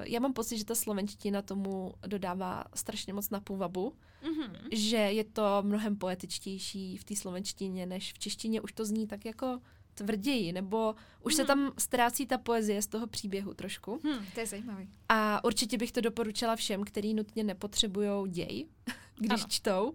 já 0.04 0.20
mám 0.20 0.34
pocit, 0.34 0.58
že 0.58 0.66
ta 0.66 0.76
slovenština 0.76 1.42
tomu 1.42 1.94
dodává 2.08 2.64
strašně 2.76 3.14
moc 3.14 3.30
na 3.30 3.40
půvabu, 3.40 3.94
Mhm. 4.24 4.56
že 4.72 4.98
je 4.98 5.24
to 5.24 5.44
mnohem 5.62 5.96
poetičtější 5.98 6.98
v 6.98 7.04
té 7.04 7.16
slovenštině, 7.16 7.86
než 7.86 8.14
v 8.14 8.20
češtině 8.20 8.62
už 8.62 8.72
to 8.74 8.86
zní 8.86 9.08
tak 9.08 9.26
jako 9.26 9.60
tvrději, 9.94 10.54
nebo 10.54 10.96
už 11.24 11.36
se 11.36 11.42
Mhm. 11.44 11.48
tam 11.48 11.72
ztrácí 11.78 12.26
ta 12.26 12.38
poezie 12.38 12.82
z 12.82 12.88
toho 12.88 13.08
příběhu 13.08 13.54
trošku. 13.54 14.00
Hm, 14.04 14.26
to 14.34 14.40
je 14.40 14.46
zajímavý. 14.48 14.90
A 15.10 15.44
určitě 15.44 15.78
bych 15.78 15.92
to 15.92 16.02
doporučila 16.02 16.56
všem, 16.56 16.84
kteří 16.84 17.14
nutně 17.14 17.44
nepotřebují 17.44 18.32
děj, 18.32 18.66
když 19.20 19.42
Ano. 19.42 19.50
čtou, 19.50 19.94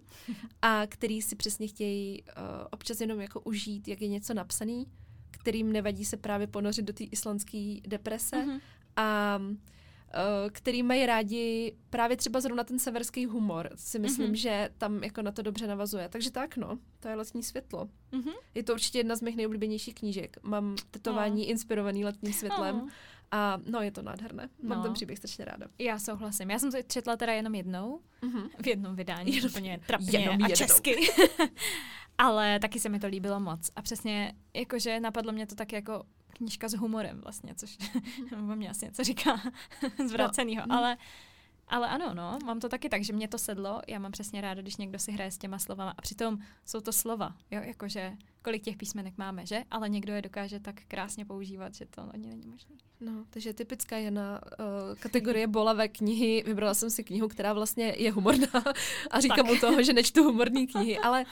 a 0.63 0.83
který 0.89 1.23
si 1.23 1.37
přesně 1.37 1.69
chtějí 1.69 2.23
uh, 2.23 2.33
občas 2.71 3.01
jenom 3.01 3.21
jako 3.21 3.41
užít, 3.41 3.89
jak 3.89 4.01
je 4.03 4.09
něco 4.09 4.35
napsaný, 4.35 4.87
kterým 5.31 5.73
nevadí 5.73 6.05
se 6.05 6.17
právě 6.17 6.47
ponořit 6.47 6.83
do 6.85 6.93
té 6.93 7.05
islandské 7.05 7.77
deprese 7.87 8.37
Mhm. 8.47 8.61
A 8.97 9.39
uh, 9.43 10.51
který 10.53 10.83
mají 10.83 11.07
rádi 11.07 11.77
právě 11.91 12.17
třeba 12.17 12.41
zrovna 12.41 12.65
ten 12.65 12.79
severský 12.79 13.27
humor. 13.27 13.71
Si 13.75 13.99
myslím, 13.99 14.27
Mhm. 14.27 14.35
mm-hmm. 14.35 14.41
že 14.41 14.71
tam 14.79 15.05
jako 15.05 15.23
na 15.23 15.33
to 15.33 15.43
dobře 15.43 15.67
navazuje. 15.67 16.09
Takže 16.09 16.31
tak 16.31 16.57
no, 16.57 16.79
to 17.01 17.09
je 17.09 17.15
letní 17.15 17.43
světlo. 17.43 17.89
Mhm. 18.13 18.31
Je 18.55 18.63
to 18.63 18.73
určitě 18.73 18.99
jedna 18.99 19.17
z 19.17 19.23
mých 19.23 19.37
nejoblíbenějších 19.37 19.95
knížek. 19.95 20.37
Mám 20.43 20.77
tetování 20.91 21.43
Oh. 21.45 21.51
inspirovaný 21.51 22.05
letním 22.05 22.33
světlem 22.33 22.77
Oh. 22.81 22.89
a 23.31 23.59
no, 23.67 23.81
je 23.83 23.91
to 23.91 24.03
nádherné. 24.03 24.49
Mám 24.63 24.79
No. 24.79 24.85
ten 24.85 24.93
příběh 24.93 25.19
strašně 25.19 25.45
ráda. 25.45 25.67
Já 25.79 25.99
souhlasím. 25.99 26.51
Já 26.51 26.59
jsem 26.59 26.71
to 26.73 26.79
četla 26.87 27.17
teda 27.17 27.33
jenom 27.33 27.55
jednou, 27.55 28.01
Mhm. 28.23 28.49
v 28.63 28.67
jednom 28.67 28.97
vydání, 28.97 29.35
Jenom- 29.37 29.51
úplně 29.51 29.81
trapně 29.87 30.19
jenom 30.19 30.29
a 30.43 30.49
jednou. 30.49 30.57
česky. 30.57 30.97
Ale 32.19 32.59
taky 32.61 32.81
se 32.81 32.89
mi 32.89 33.01
to 33.01 33.07
líbilo 33.07 33.41
moc. 33.41 33.71
A 33.77 33.83
přesně, 33.83 34.33
jakože 34.55 35.01
napadlo 35.01 35.33
mě 35.33 35.47
to 35.47 35.55
tak 35.55 35.73
jako 35.73 36.03
knížka 36.41 36.69
s 36.69 36.75
humorem 36.75 37.21
vlastně, 37.21 37.55
což 37.55 37.79
o 38.33 38.57
mě 38.57 38.71
asi 38.71 38.85
něco 38.85 39.05
říká 39.05 39.41
zvracenýho. 40.09 40.63
mhm. 40.63 40.73
Ale, 40.73 40.97
ale 41.69 41.89
ano, 41.89 42.15
no, 42.15 42.39
mám 42.45 42.61
to 42.61 42.69
taky 42.69 42.89
tak, 42.89 43.05
že 43.05 43.13
mě 43.13 43.29
to 43.29 43.39
sedlo. 43.39 43.81
Já 43.89 43.99
mám 43.99 44.13
přesně 44.13 44.41
ráda, 44.41 44.63
když 44.63 44.77
někdo 44.77 44.99
si 44.99 45.13
hraje 45.13 45.31
s 45.31 45.39
těma 45.39 45.59
slovama. 45.59 45.95
A 45.99 46.03
přitom 46.03 46.39
jsou 46.67 46.81
to 46.81 46.93
slova, 46.93 47.35
jo, 47.51 47.61
jakože 47.65 48.13
kolik 48.43 48.63
těch 48.63 48.77
písmenek 48.77 49.19
máme, 49.19 49.47
že? 49.47 49.63
Ale 49.71 49.89
někdo 49.89 50.13
je 50.13 50.23
dokáže 50.23 50.61
tak 50.61 50.75
krásně 50.89 51.25
používat, 51.25 51.75
že 51.75 51.87
to 51.87 52.09
ani 52.15 52.27
není 52.27 52.47
možné. 52.47 52.77
No, 53.01 53.25
takže 53.31 53.53
typická 53.53 53.97
je 53.97 54.11
na 54.11 54.41
uh, 54.43 54.67
kategorie 54.99 55.47
bolavé 55.47 55.89
knihy. 55.89 56.43
Vybrala 56.47 56.75
jsem 56.75 56.91
si 56.91 57.05
knihu, 57.05 57.29
která 57.29 57.53
vlastně 57.53 57.95
je 57.99 58.13
humorná 58.13 58.65
a 59.11 59.21
říkám 59.21 59.47
Tak. 59.47 59.57
u 59.57 59.61
toho, 59.61 59.83
že 59.83 59.93
nečtu 59.93 60.25
humorní 60.25 60.67
knihy, 60.67 60.99
ale 60.99 61.25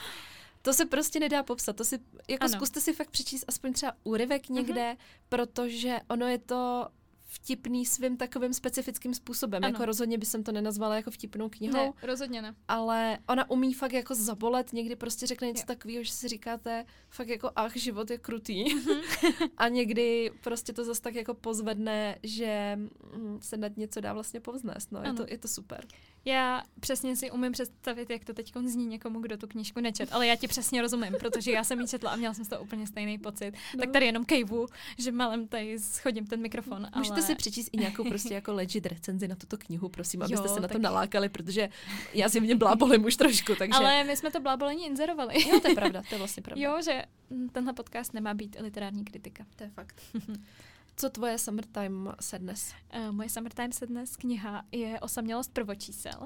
to 0.61 0.73
se 0.73 0.85
prostě 0.85 1.19
nedá 1.19 1.43
popsat. 1.43 1.75
To 1.75 1.83
si, 1.83 1.99
jako 2.29 2.45
Ano. 2.45 2.53
zkuste 2.53 2.81
si 2.81 2.93
fakt 2.93 3.09
přečíst 3.11 3.45
aspoň 3.47 3.73
třeba 3.73 3.93
úryvek 4.03 4.49
někde, 4.49 4.97
protože 5.29 5.97
ono 6.09 6.27
je 6.27 6.37
to 6.37 6.87
vtipný 7.31 7.85
svým 7.85 8.17
takovým 8.17 8.53
specifickým 8.53 9.13
způsobem. 9.13 9.63
Ano. 9.63 9.73
Jako 9.73 9.85
rozhodně 9.85 10.17
by 10.17 10.25
jsem 10.25 10.43
to 10.43 10.51
nenazvala 10.51 10.95
jako 10.95 11.11
vtipnou 11.11 11.49
knihou, 11.49 11.73
Ne, 11.77 11.93
rozhodně 12.03 12.41
ne. 12.41 12.55
ale 12.67 13.17
ona 13.27 13.49
umí 13.49 13.73
fakt 13.73 13.93
jako 13.93 14.15
zabolet, 14.15 14.73
někdy 14.73 14.95
prostě 14.95 15.27
řekne 15.27 15.47
něco 15.47 15.65
takového, 15.65 16.03
že 16.03 16.11
si 16.11 16.27
říkáte 16.27 16.85
fakt 17.09 17.27
jako 17.29 17.51
ach, 17.55 17.75
život 17.75 18.09
je 18.11 18.17
krutý. 18.17 18.75
Mhm. 18.75 19.01
a 19.57 19.67
někdy 19.67 20.31
prostě 20.43 20.73
to 20.73 20.83
zase 20.83 21.01
tak 21.01 21.15
jako 21.15 21.33
pozvedne, 21.33 22.19
že 22.23 22.79
mm, 23.15 23.39
se 23.41 23.57
nad 23.57 23.77
něco 23.77 24.01
dá 24.01 24.13
vlastně 24.13 24.39
povznést. 24.39 24.91
No, 24.91 25.01
je 25.03 25.13
to, 25.13 25.25
je 25.27 25.37
to 25.37 25.47
super. 25.47 25.85
Já 26.25 26.63
přesně 26.79 27.15
si 27.15 27.31
umím 27.31 27.51
představit, 27.51 28.09
jak 28.09 28.25
to 28.25 28.33
teď 28.33 28.53
zní 28.65 28.85
někomu, 28.85 29.19
kdo 29.19 29.37
tu 29.37 29.47
knížku 29.47 29.79
nečet, 29.79 30.09
ale 30.11 30.27
já 30.27 30.35
ti 30.35 30.47
přesně 30.47 30.81
rozumím, 30.81 31.13
protože 31.19 31.51
já 31.51 31.63
jsem 31.63 31.81
ji 31.81 31.87
četla 31.87 32.11
a 32.11 32.15
měla 32.15 32.33
jsem 32.33 32.45
z 32.45 32.47
toho 32.47 32.63
úplně 32.63 32.87
stejný 32.87 33.17
pocit. 33.17 33.51
No. 33.75 33.79
Tak 33.79 33.91
tady 33.91 34.05
jenom 34.05 34.25
kejvu, 34.25 34.67
že 34.97 35.11
malem 35.11 35.47
tady 35.47 35.79
schodím 35.79 36.27
ten 36.27 36.41
mikrofon. 36.41 36.87
Můžete 36.95 37.13
ale... 37.13 37.23
si 37.23 37.35
přečíst 37.35 37.69
i 37.71 37.77
nějakou 37.77 38.09
prostě 38.09 38.33
jako 38.33 38.53
legit 38.53 38.85
recenzi 38.85 39.27
na 39.27 39.35
tuto 39.35 39.57
knihu, 39.57 39.89
prosím, 39.89 40.21
abyste 40.21 40.47
Jo, 40.47 40.53
se 40.53 40.59
na 40.59 40.67
to 40.67 40.79
nalákali, 40.79 41.29
protože 41.29 41.69
já 42.13 42.29
si 42.29 42.39
v 42.39 42.43
něm 42.43 42.57
blábolím 42.57 43.05
už 43.05 43.15
trošku, 43.15 43.55
takže... 43.55 43.77
Ale 43.77 44.03
my 44.03 44.17
jsme 44.17 44.31
to 44.31 44.39
blábolení 44.39 44.85
inzerovali. 44.85 45.49
Jo, 45.49 45.59
to 45.59 45.67
je 45.67 45.75
pravda, 45.75 46.01
to 46.09 46.15
je 46.15 46.19
vlastně 46.19 46.43
pravda. 46.43 46.63
Jo, 46.63 46.81
že 46.81 47.03
tenhle 47.51 47.73
podcast 47.73 48.13
nemá 48.13 48.33
být 48.33 48.57
literární 48.59 49.05
kritika. 49.05 49.45
To 49.55 49.63
je 49.63 49.69
fakt. 49.69 50.01
Co 50.99 51.09
tvoje 51.09 51.37
summertime 51.37 52.11
sadness? 52.19 52.73
Uh, 52.95 53.11
moje 53.11 53.29
Summertime 53.29 53.73
Sadness 53.73 54.17
kniha 54.17 54.65
je 54.71 54.99
Osamělost 54.99 55.53
prvočísel, 55.53 56.23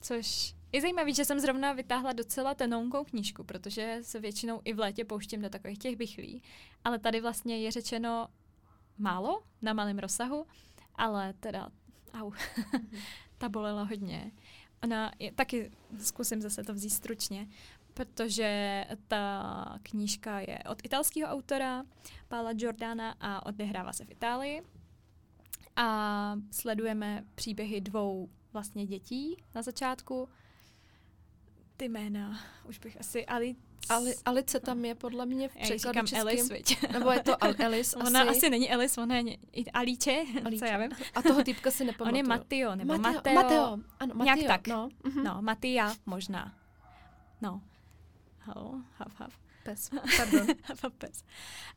což 0.00 0.54
je 0.72 0.80
zajímavé, 0.80 1.12
že 1.12 1.24
jsem 1.24 1.40
zrovna 1.40 1.72
vytáhla 1.72 2.12
docela 2.12 2.54
tenonkou 2.54 3.04
knížku, 3.04 3.44
protože 3.44 3.98
se 4.02 4.20
většinou 4.20 4.60
i 4.64 4.72
v 4.72 4.78
létě 4.78 5.04
pouštím 5.04 5.42
do 5.42 5.48
takových 5.48 5.78
těch 5.78 5.96
bychlí, 5.96 6.42
ale 6.84 6.98
tady 6.98 7.20
vlastně 7.20 7.58
je 7.58 7.70
řečeno 7.70 8.28
málo, 8.98 9.42
na 9.62 9.72
malém 9.72 9.98
rozsahu, 9.98 10.46
ale 10.94 11.32
teda, 11.32 11.68
au, 12.12 12.32
ta 13.38 13.48
bolela 13.48 13.82
hodně. 13.82 14.32
Ona 14.82 15.12
je, 15.18 15.32
taky 15.32 15.70
zkusím 15.98 16.42
zase 16.42 16.64
to 16.64 16.74
vzít 16.74 16.90
stručně, 16.90 17.48
protože 17.96 18.84
ta 19.08 19.78
knížka 19.82 20.40
je 20.40 20.58
od 20.70 20.78
italského 20.84 21.28
autora 21.30 21.84
Paula 22.28 22.52
Giordana 22.52 23.14
a 23.20 23.46
odehrává 23.46 23.92
se 23.92 24.04
v 24.04 24.10
Itálii. 24.10 24.62
A 25.76 26.34
sledujeme 26.50 27.24
příběhy 27.34 27.80
dvou 27.80 28.28
vlastně 28.52 28.86
dětí 28.86 29.36
na 29.54 29.62
začátku. 29.62 30.28
Ty 31.76 31.88
jména, 31.88 32.40
už 32.68 32.78
bych 32.78 33.00
asi 33.00 33.26
Ali... 33.26 33.56
Ali, 33.88 34.14
Alice 34.24 34.60
tam 34.60 34.84
je 34.84 34.94
podle 34.94 35.26
mě 35.26 35.48
v 35.48 35.56
Já 35.56 35.62
překladu 35.62 35.92
říkám 35.92 36.06
českým. 36.06 36.20
Alice, 36.28 36.54
viď? 36.54 36.92
Nebo 36.92 37.10
je 37.10 37.22
to 37.22 37.32
Al- 37.32 37.64
Alice 37.66 37.96
Ona 37.96 38.20
asi. 38.20 38.30
asi 38.30 38.50
není 38.50 38.70
Alice, 38.72 39.00
ona 39.00 39.16
je 39.16 39.36
Alice, 39.72 40.10
Alice. 40.44 40.58
co 40.58 40.64
já 40.64 40.78
vím. 40.78 40.90
A 41.14 41.22
toho 41.22 41.44
týpka 41.44 41.70
si 41.70 41.82
On 41.82 41.86
nepamatuju. 41.86 42.16
je 42.16 42.28
Matteo, 42.28 42.74
nebo 42.74 42.98
Mateo. 42.98 43.12
Mateo. 43.12 43.34
Mateo. 43.34 43.78
Ano, 44.00 44.24
Nějak 44.24 44.36
Mateo. 44.38 44.48
tak. 44.48 44.66
No, 44.68 44.88
mhm. 45.04 45.24
No, 45.24 45.42
Mattia 45.42 45.94
možná. 46.06 46.54
No. 47.40 47.62
Halo, 48.46 48.82
hav, 48.98 49.20
hav. 49.20 49.38
Pes. 49.64 49.90
Pardon. 50.16 50.46
Hav, 50.82 50.92
pes. 50.98 51.24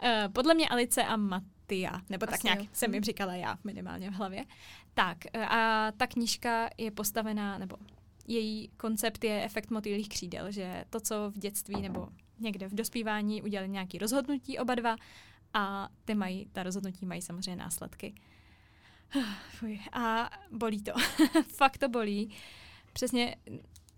Uh, 0.03 0.33
podle 0.33 0.53
mě 0.53 0.69
Alice 0.69 1.03
a 1.03 1.15
Mattia, 1.17 2.01
nebo 2.09 2.25
tak 2.25 2.35
Asi 2.35 2.47
nějak 2.47 2.59
jo. 2.59 2.65
jsem 2.73 2.93
jim 2.93 2.99
Mhm. 2.99 3.03
říkala 3.05 3.35
já 3.35 3.57
minimálně 3.63 4.09
v 4.11 4.13
hlavě. 4.13 4.45
Tak 4.93 5.17
eh, 5.33 5.45
a 5.45 5.91
ta 5.97 6.07
knížka 6.07 6.69
je 6.77 6.91
postavená, 6.91 7.57
nebo 7.57 7.77
její 8.27 8.69
koncept 8.77 9.23
je 9.23 9.43
efekt 9.43 9.69
motýlých 9.71 10.09
křídel, 10.09 10.51
že 10.51 10.85
to, 10.89 10.99
co 10.99 11.31
v 11.31 11.37
dětství 11.39 11.81
nebo 11.81 12.07
někde 12.39 12.67
v 12.67 12.73
dospívání 12.75 13.41
udělali 13.41 13.69
nějaký 13.69 13.97
rozhodnutí 13.97 14.59
oba 14.59 14.75
dva 14.75 14.95
a 15.53 15.89
ty 16.05 16.15
mají, 16.15 16.45
ta 16.51 16.63
rozhodnutí 16.63 17.05
mají 17.05 17.21
samozřejmě 17.21 17.55
následky. 17.55 18.15
Fuj. 19.51 19.79
A 19.91 20.29
bolí 20.51 20.83
to. 20.83 20.91
Fakt 21.57 21.77
to 21.77 21.89
bolí. 21.89 22.35
Přesně 22.93 23.35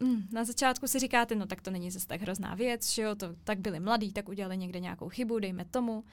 mm, 0.02 0.28
na 0.32 0.44
začátku 0.44 0.88
si 0.88 1.00
říkáte, 1.00 1.36
no 1.36 1.46
tak 1.46 1.62
to 1.62 1.72
není 1.72 1.92
zase 1.92 2.08
tak 2.08 2.22
hrozná 2.22 2.56
věc, 2.56 2.92
že 2.92 3.02
jo, 3.02 3.16
to 3.16 3.36
tak 3.44 3.60
byli 3.60 3.80
mladí, 3.80 4.14
tak 4.14 4.30
udělali 4.30 4.58
někde 4.58 4.80
nějakou 4.80 5.10
chybu, 5.10 5.40
dejme 5.40 5.66
tomu. 5.66 6.04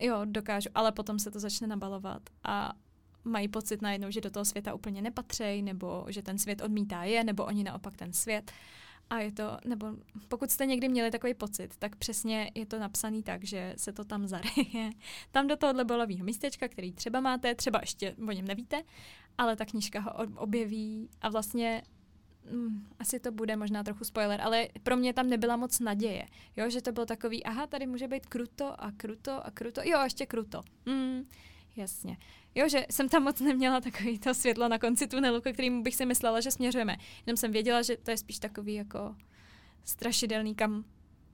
Jo, 0.00 0.20
dokážu, 0.24 0.68
ale 0.74 0.92
potom 0.92 1.18
se 1.18 1.30
to 1.30 1.40
začne 1.40 1.66
nabalovat 1.66 2.22
a 2.44 2.72
mají 3.24 3.48
pocit 3.48 3.82
najednou, 3.82 4.10
že 4.10 4.20
do 4.20 4.30
toho 4.30 4.44
světa 4.44 4.74
úplně 4.74 5.02
nepatří, 5.02 5.62
nebo 5.62 6.06
že 6.08 6.22
ten 6.22 6.38
svět 6.38 6.60
odmítá 6.62 7.04
je, 7.04 7.24
nebo 7.24 7.44
oni 7.44 7.64
naopak 7.64 7.96
ten 7.96 8.12
svět. 8.12 8.52
A 9.10 9.18
je 9.18 9.32
to, 9.32 9.58
nebo 9.64 9.86
pokud 10.28 10.50
jste 10.50 10.66
někdy 10.66 10.88
měli 10.88 11.10
takový 11.10 11.34
pocit, 11.34 11.76
tak 11.78 11.96
přesně 11.96 12.50
je 12.54 12.66
to 12.66 12.78
napsaný 12.78 13.22
tak, 13.22 13.44
že 13.44 13.74
se 13.76 13.92
to 13.92 14.04
tam 14.04 14.26
zareje. 14.26 14.90
Tam 15.30 15.46
do 15.46 15.56
tohohle 15.56 15.84
bolového 15.84 16.24
místečka, 16.24 16.68
který 16.68 16.92
třeba 16.92 17.20
máte, 17.20 17.54
třeba 17.54 17.78
ještě 17.80 18.14
o 18.28 18.32
něm 18.32 18.46
nevíte, 18.46 18.82
ale 19.38 19.56
ta 19.56 19.64
knížka 19.64 20.00
ho 20.00 20.12
ob- 20.12 20.36
objeví 20.36 21.08
a 21.20 21.28
vlastně 21.28 21.82
mm, 22.50 22.86
asi 22.98 23.20
to 23.20 23.32
bude 23.32 23.56
možná 23.56 23.84
trochu 23.84 24.04
spoiler, 24.04 24.40
ale 24.40 24.68
pro 24.82 24.96
mě 24.96 25.12
tam 25.12 25.28
nebyla 25.28 25.56
moc 25.56 25.80
naděje. 25.80 26.26
Jo, 26.56 26.70
že 26.70 26.82
to 26.82 26.92
bylo 26.92 27.06
takový, 27.06 27.44
aha, 27.44 27.66
tady 27.66 27.86
může 27.86 28.08
být 28.08 28.26
kruto 28.26 28.84
a 28.84 28.92
kruto 28.92 29.46
a 29.46 29.50
kruto, 29.50 29.80
jo, 29.84 30.00
ještě 30.04 30.26
kruto. 30.26 30.62
Mm, 30.86 31.28
jasně. 31.76 32.16
Jo, 32.54 32.68
že 32.68 32.86
jsem 32.90 33.08
tam 33.08 33.22
moc 33.22 33.40
neměla 33.40 33.80
takový 33.80 34.18
to 34.18 34.34
světlo 34.34 34.68
na 34.68 34.78
konci 34.78 35.06
tunelu, 35.06 35.40
ke 35.40 35.52
kterému 35.52 35.82
bych 35.82 35.94
si 35.94 36.06
myslela, 36.06 36.40
že 36.40 36.50
směřujeme. 36.50 36.96
Jenom 37.26 37.36
jsem 37.36 37.52
věděla, 37.52 37.82
že 37.82 37.96
to 37.96 38.10
je 38.10 38.16
spíš 38.16 38.38
takový 38.38 38.74
jako 38.74 39.16
strašidelný, 39.84 40.54
kam 40.54 40.84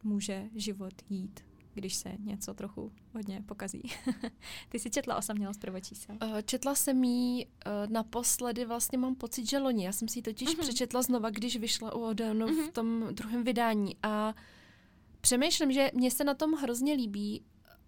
může 0.03 0.45
život 0.55 0.95
jít, 1.11 1.41
když 1.75 1.95
se 1.95 2.13
něco 2.19 2.55
trochu 2.55 2.93
hodně 3.15 3.43
pokazí. 3.47 3.83
Ty 4.69 4.79
jsi 4.79 4.91
četla 4.91 5.17
osamělost 5.17 5.61
prvočísel. 5.61 6.17
Eh, 6.21 6.43
Četla 6.43 6.75
jsem 6.75 7.05
jí 7.05 7.47
eh, 7.47 7.71
naposledy, 7.89 8.65
vlastně 8.65 8.99
mám 8.99 9.15
pocit, 9.15 9.49
že 9.49 9.59
loni. 9.59 9.85
Já 9.85 9.93
jsem 9.93 10.09
si 10.09 10.19
ji 10.19 10.23
totiž 10.23 10.49
Mhm. 10.49 10.59
přečetla 10.59 11.03
znova, 11.03 11.31
když 11.31 11.57
vyšla 11.57 11.95
u 11.95 12.01
Odeonu 12.01 12.47
Mhm. 12.47 12.67
v 12.69 12.73
tom 12.73 13.09
druhém 13.13 13.45
vydání. 13.45 13.97
A 14.03 14.35
přemýšlím, 15.21 15.73
že 15.73 15.91
mně 15.95 16.11
se 16.11 16.25
na 16.25 16.35
tom 16.35 16.53
hrozně 16.53 16.93
líbí. 16.95 17.43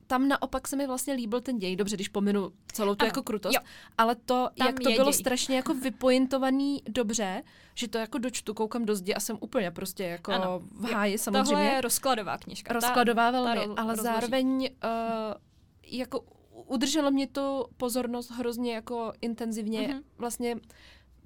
Tam 0.06 0.28
naopak 0.28 0.68
se 0.68 0.76
mi 0.76 0.86
vlastně 0.86 1.14
líbil 1.14 1.40
ten 1.40 1.58
děj. 1.58 1.76
Dobře, 1.76 1.96
když 1.96 2.08
pominu 2.08 2.52
celou 2.72 2.94
tu 2.94 3.02
Ano, 3.02 3.08
jako 3.08 3.22
krutost. 3.22 3.54
jo. 3.54 3.60
Ale 3.98 4.14
to, 4.14 4.48
Tam 4.58 4.66
jak 4.66 4.80
to 4.80 4.90
bylo 4.90 5.04
děj. 5.10 5.12
strašně 5.20 5.56
jako 5.56 5.74
vypointovaný 5.74 6.82
dobře, 6.88 7.42
že 7.74 7.88
to 7.88 7.98
jako 7.98 8.18
dočtu, 8.18 8.54
koukám 8.54 8.84
do 8.84 8.94
zdi 8.96 9.14
a 9.14 9.20
jsem 9.20 9.38
úplně 9.40 9.70
prostě 9.70 10.04
jako 10.04 10.32
Ano. 10.32 10.60
v 10.70 10.84
háji 10.92 11.18
samozřejmě. 11.18 11.44
Tohle 11.50 11.64
je 11.64 11.80
rozkladová 11.80 12.38
knížka. 12.38 12.68
Ta- 12.68 12.74
Rozkladová 12.74 13.30
velmi, 13.30 13.60
ro- 13.60 13.74
ale 13.76 13.92
rozloží. 13.92 14.02
zároveň 14.02 14.68
uh, 14.84 15.34
jako 15.86 16.24
udrželo 16.66 17.10
mě 17.10 17.26
to 17.26 17.66
pozornost 17.76 18.30
hrozně 18.30 18.74
jako 18.74 19.12
intenzivně. 19.20 19.80
Mhm. 19.80 19.90
Mm-hmm. 19.98 20.02
Vlastně 20.18 20.56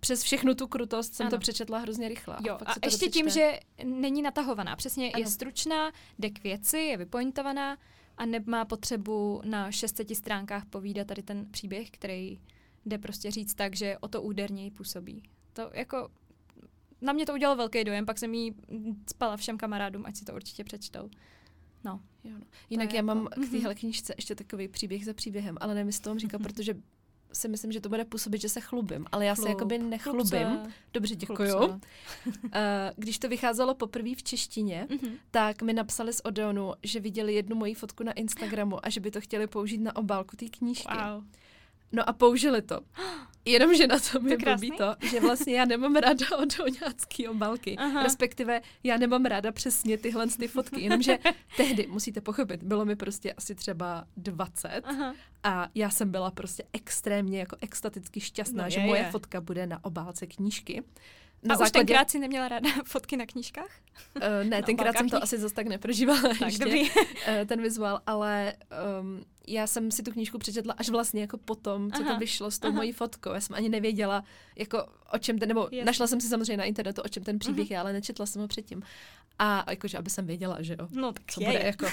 přes 0.00 0.22
všechnu 0.22 0.54
tu 0.54 0.66
krutost 0.66 1.14
jsem 1.14 1.26
Ano. 1.26 1.36
to 1.36 1.40
přečetla 1.40 1.78
hrozně 1.78 2.08
rychle. 2.08 2.36
Jo, 2.46 2.56
pak 2.58 2.68
a 2.68 2.72
to 2.74 2.80
ještě 2.82 3.08
tím, 3.08 3.28
že 3.28 3.60
není 3.84 4.22
natahovaná. 4.22 4.76
Přesně 4.76 5.10
ano. 5.12 5.20
je 5.22 5.26
stručná, 5.30 5.92
jde 6.18 6.30
k 6.30 6.42
věci, 6.42 6.78
je 6.78 6.96
vypointovaná 6.96 7.76
a 8.18 8.26
nemá 8.26 8.64
potřebu 8.64 9.40
na 9.44 9.70
600 9.70 10.16
stránkách 10.16 10.66
povídat 10.66 11.06
tady 11.06 11.22
ten 11.22 11.46
příběh, 11.50 11.90
který 11.90 12.38
jde 12.86 12.98
prostě 12.98 13.30
říct 13.30 13.54
tak, 13.54 13.76
že 13.76 13.98
o 13.98 14.08
to 14.08 14.22
úderněji 14.22 14.70
působí. 14.70 15.22
To 15.52 15.70
jako 15.74 16.08
na 17.00 17.12
mě 17.12 17.26
to 17.26 17.32
udělalo 17.32 17.56
velký 17.56 17.84
dojem, 17.84 18.06
pak 18.06 18.18
jsem 18.18 18.34
jí 18.34 18.54
spala 19.10 19.36
všem 19.36 19.58
kamarádům, 19.58 20.06
ať 20.06 20.16
si 20.16 20.24
to 20.24 20.34
určitě 20.34 20.64
přečtou. 20.64 21.10
No. 21.84 22.00
Jo, 22.24 22.38
no. 22.38 22.46
Jinak 22.70 22.92
já 22.92 23.02
mám 23.02 23.18
jako- 23.18 23.40
k 23.40 23.50
téhle 23.50 23.74
knížce 23.74 24.14
ještě 24.16 24.34
takový 24.34 24.68
příběh 24.68 25.04
za 25.04 25.14
příběhem, 25.14 25.56
ale 25.60 25.74
nevím, 25.74 25.86
jestli 25.86 26.04
to 26.04 26.10
mám 26.10 26.18
říkat, 26.18 26.38
protože 26.42 26.74
si 27.32 27.48
myslím, 27.48 27.72
že 27.72 27.80
to 27.80 27.88
bude 27.88 28.04
působit, 28.04 28.40
že 28.40 28.48
se 28.48 28.60
chlubím, 28.60 29.06
ale 29.12 29.26
já 29.26 29.34
se 29.34 29.42
Chlub, 29.42 29.48
jakoby 29.48 29.78
chlub 29.78 29.90
nechlubím. 29.90 30.26
se, 30.26 30.62
Dobře, 30.94 31.16
děkuju. 31.16 31.48
se. 31.68 31.80
Eh, 32.52 32.92
Když 32.96 33.18
to 33.18 33.28
vycházelo 33.28 33.74
poprvé 33.74 34.14
v 34.14 34.22
češtině, 34.22 34.86
Mhm. 34.90 35.14
tak 35.30 35.62
mi 35.62 35.72
napsali 35.72 36.12
z 36.12 36.20
Odeonu, 36.24 36.72
že 36.82 37.00
viděli 37.00 37.34
jednu 37.34 37.56
moji 37.56 37.74
fotku 37.74 38.02
na 38.04 38.12
Instagramu 38.12 38.86
a 38.86 38.90
že 38.90 39.00
by 39.00 39.10
to 39.10 39.20
chtěli 39.20 39.46
použít 39.46 39.78
na 39.78 39.96
obálku 39.96 40.36
té 40.36 40.46
knížky. 40.48 40.88
Wow. 41.12 41.24
No 41.92 42.08
a 42.08 42.12
použili 42.12 42.62
to. 42.62 42.80
Jenomže 43.49 43.86
na 43.86 43.99
tom 43.99 44.22
To 44.22 44.28
je 44.28 44.36
krásný. 44.36 44.68
blbý 44.68 44.78
to, 44.78 44.94
že 45.11 45.20
vlastně 45.20 45.55
já 45.55 45.64
nemám 45.64 45.94
ráda 45.96 46.26
odoňácký 46.38 47.28
obálky. 47.28 47.76
Aha. 47.76 48.03
Respektive 48.03 48.61
já 48.82 48.96
nemám 48.96 49.24
ráda 49.24 49.53
přesně 49.53 49.99
tyhle 49.99 50.26
ty 50.26 50.49
fotky. 50.49 50.80
Jenomže 50.80 51.18
tehdy, 51.57 51.86
musíte 51.86 52.20
pochopit, 52.20 52.62
bylo 52.62 52.84
mi 52.84 52.96
prostě 52.96 53.32
asi 53.32 53.55
třeba 53.55 54.05
20 54.16 54.68
Aha. 54.84 55.14
a 55.42 55.68
já 55.74 55.90
jsem 55.90 56.11
byla 56.11 56.30
prostě 56.30 56.64
extrémně 56.72 57.38
jako 57.40 57.57
extaticky 57.61 58.20
šťastná, 58.20 58.64
No 58.64 58.70
že 58.70 58.80
je, 58.80 58.86
moje 58.86 59.01
je. 59.01 59.11
fotka 59.11 59.40
bude 59.40 59.66
na 59.66 59.84
obálce 59.84 60.26
knížky. 60.26 60.82
A 61.51 61.59
už 61.59 61.70
tenkrát 61.70 62.11
si 62.11 62.18
neměla 62.18 62.49
ráda 62.49 62.70
fotky 62.84 63.16
na 63.16 63.26
knížkách? 63.26 63.70
Uh, 64.16 64.22
ne, 64.49 64.57
na 64.61 64.62
tenkrát 64.66 64.96
jsem 64.96 65.09
to 65.09 65.16
obálkách 65.16 65.22
asi 65.22 65.38
zase 65.38 65.55
tak 65.55 65.66
neprožívala 65.66 66.20
Tak, 66.22 66.40
ještě, 66.40 66.64
dobrý. 66.64 66.90
eh, 67.26 67.44
ten 67.46 67.62
vizuál, 67.62 68.01
ale 68.07 68.53
um, 69.01 69.24
já 69.53 69.66
jsem 69.66 69.90
si 69.90 70.03
tu 70.03 70.12
knížku 70.12 70.38
přečetla 70.38 70.74
až 70.76 70.88
vlastně 70.88 71.20
jako 71.20 71.38
potom, 71.38 71.92
co 71.92 72.03
Aha, 72.03 72.12
to 72.14 72.18
vyšlo 72.18 72.51
s 72.51 72.59
tou 72.59 72.68
aha. 72.68 72.76
mojí 72.76 72.92
fotkou. 72.92 73.32
Já 73.32 73.40
jsem 73.40 73.57
ani 73.57 73.68
nevěděla, 73.68 74.24
jako 74.57 74.86
o 75.12 75.18
čem 75.18 75.38
ten, 75.38 75.49
nebo 75.49 75.61
Jasně. 75.61 75.84
našla 75.84 76.07
jsem 76.07 76.20
si 76.20 76.28
samozřejmě 76.28 76.57
na 76.57 76.64
internetu, 76.64 77.03
o 77.03 77.09
čem 77.09 77.22
ten 77.22 77.38
příběh 77.38 77.70
je, 77.70 77.78
ale 77.78 77.92
nečetla 77.92 78.26
jsem 78.26 78.42
ho 78.42 78.49
předtím. 78.49 78.82
A 79.38 79.64
jakože, 79.70 79.99
aby 79.99 80.11
jsem 80.11 80.26
věděla, 80.26 80.62
že 80.62 80.76
jo. 80.80 80.88
No 80.90 81.12
tak 81.12 81.22
Co 81.26 81.40
je, 81.40 81.46
bude, 81.46 81.59
je. 81.59 81.66
jako, 81.66 81.86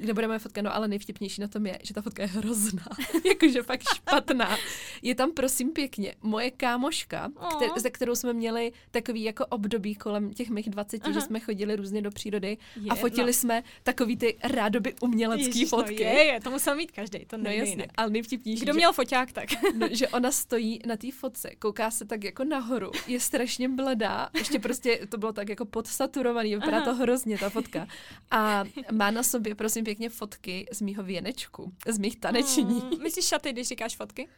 kde 0.00 0.14
bude 0.14 0.26
moje 0.26 0.38
fotka, 0.38 0.62
no 0.62 0.74
ale 0.74 0.88
nejvtipnější 0.88 1.40
na 1.40 1.48
tom 1.48 1.66
je, 1.66 1.78
že 1.82 1.94
ta 1.94 2.02
fotka 2.02 2.22
je 2.22 2.28
hrozná, 2.28 2.84
jakože 3.28 3.62
fakt 3.62 3.82
špatná. 3.94 4.56
Je 5.02 5.14
tam 5.14 5.32
prosím 5.32 5.70
pěkně 5.72 6.14
moje 6.22 6.50
kámoška, 6.50 7.30
kter, 7.56 7.70
Aw. 7.70 7.78
ze 7.78 7.90
kterou 7.90 8.14
jsme 8.14 8.32
měli 8.32 8.72
takový 8.90 9.22
jako 9.22 9.46
období 9.46 9.94
kolem 9.94 10.34
těch 10.34 10.50
mých 10.50 10.70
20, 10.70 11.00
Aha. 11.04 11.12
že 11.12 11.20
jsme 11.20 11.40
chodili 11.40 11.76
různě 11.76 12.02
do 12.02 12.10
přírody 12.10 12.58
Je, 12.80 12.90
a 12.90 12.94
fotili 12.94 13.26
no. 13.26 13.32
jsme 13.32 13.62
takový 13.82 14.16
ty 14.16 14.36
rádoby 14.44 14.94
umělecký 15.00 15.46
Ježiš, 15.46 15.68
fotky. 15.68 16.04
No 16.04 16.10
je, 16.10 16.24
je, 16.24 16.40
to 16.40 16.50
musel 16.50 16.76
mít 16.76 16.92
každý, 17.00 17.24
to 17.26 17.36
No 17.36 17.42
nejde 17.44 17.58
jasně, 17.58 17.72
jinak. 17.72 17.90
ale 17.96 18.10
nejvtipnější, 18.10 18.62
Kdo 18.62 18.72
že, 18.72 18.76
měl 18.76 18.92
foťák, 18.92 19.32
tak. 19.32 19.48
no, 19.76 19.88
že 19.90 20.08
ona 20.08 20.30
stojí 20.32 20.80
na 20.86 20.96
té 20.96 21.12
fotce, 21.12 21.50
kouká 21.58 21.90
se 21.90 22.04
tak 22.04 22.24
jako 22.24 22.44
nahoru, 22.44 22.90
je 23.06 23.20
strašně 23.20 23.68
bledá, 23.68 24.30
ještě 24.38 24.58
prostě 24.58 25.00
to 25.08 25.18
bylo 25.18 25.32
tak 25.32 25.48
jako 25.48 25.64
podsaturovaný, 25.64 26.54
vypadá 26.54 26.76
Aha. 26.76 26.84
to 26.84 26.94
hrozně 26.94 27.38
ta 27.38 27.50
fotka. 27.50 27.86
A 28.30 28.64
má 28.92 29.10
na 29.10 29.22
sobě, 29.22 29.54
prosím 29.54 29.84
pěkně, 29.84 30.10
fotky 30.10 30.66
z 30.72 30.80
mýho 30.80 31.02
věnečku, 31.02 31.72
z 31.88 31.98
mých 31.98 32.16
taneční. 32.16 32.64
Mm, 32.64 33.02
myslíš 33.02 33.24
šaty, 33.24 33.52
když 33.52 33.68
říkáš 33.68 33.96
fotky? 33.96 34.28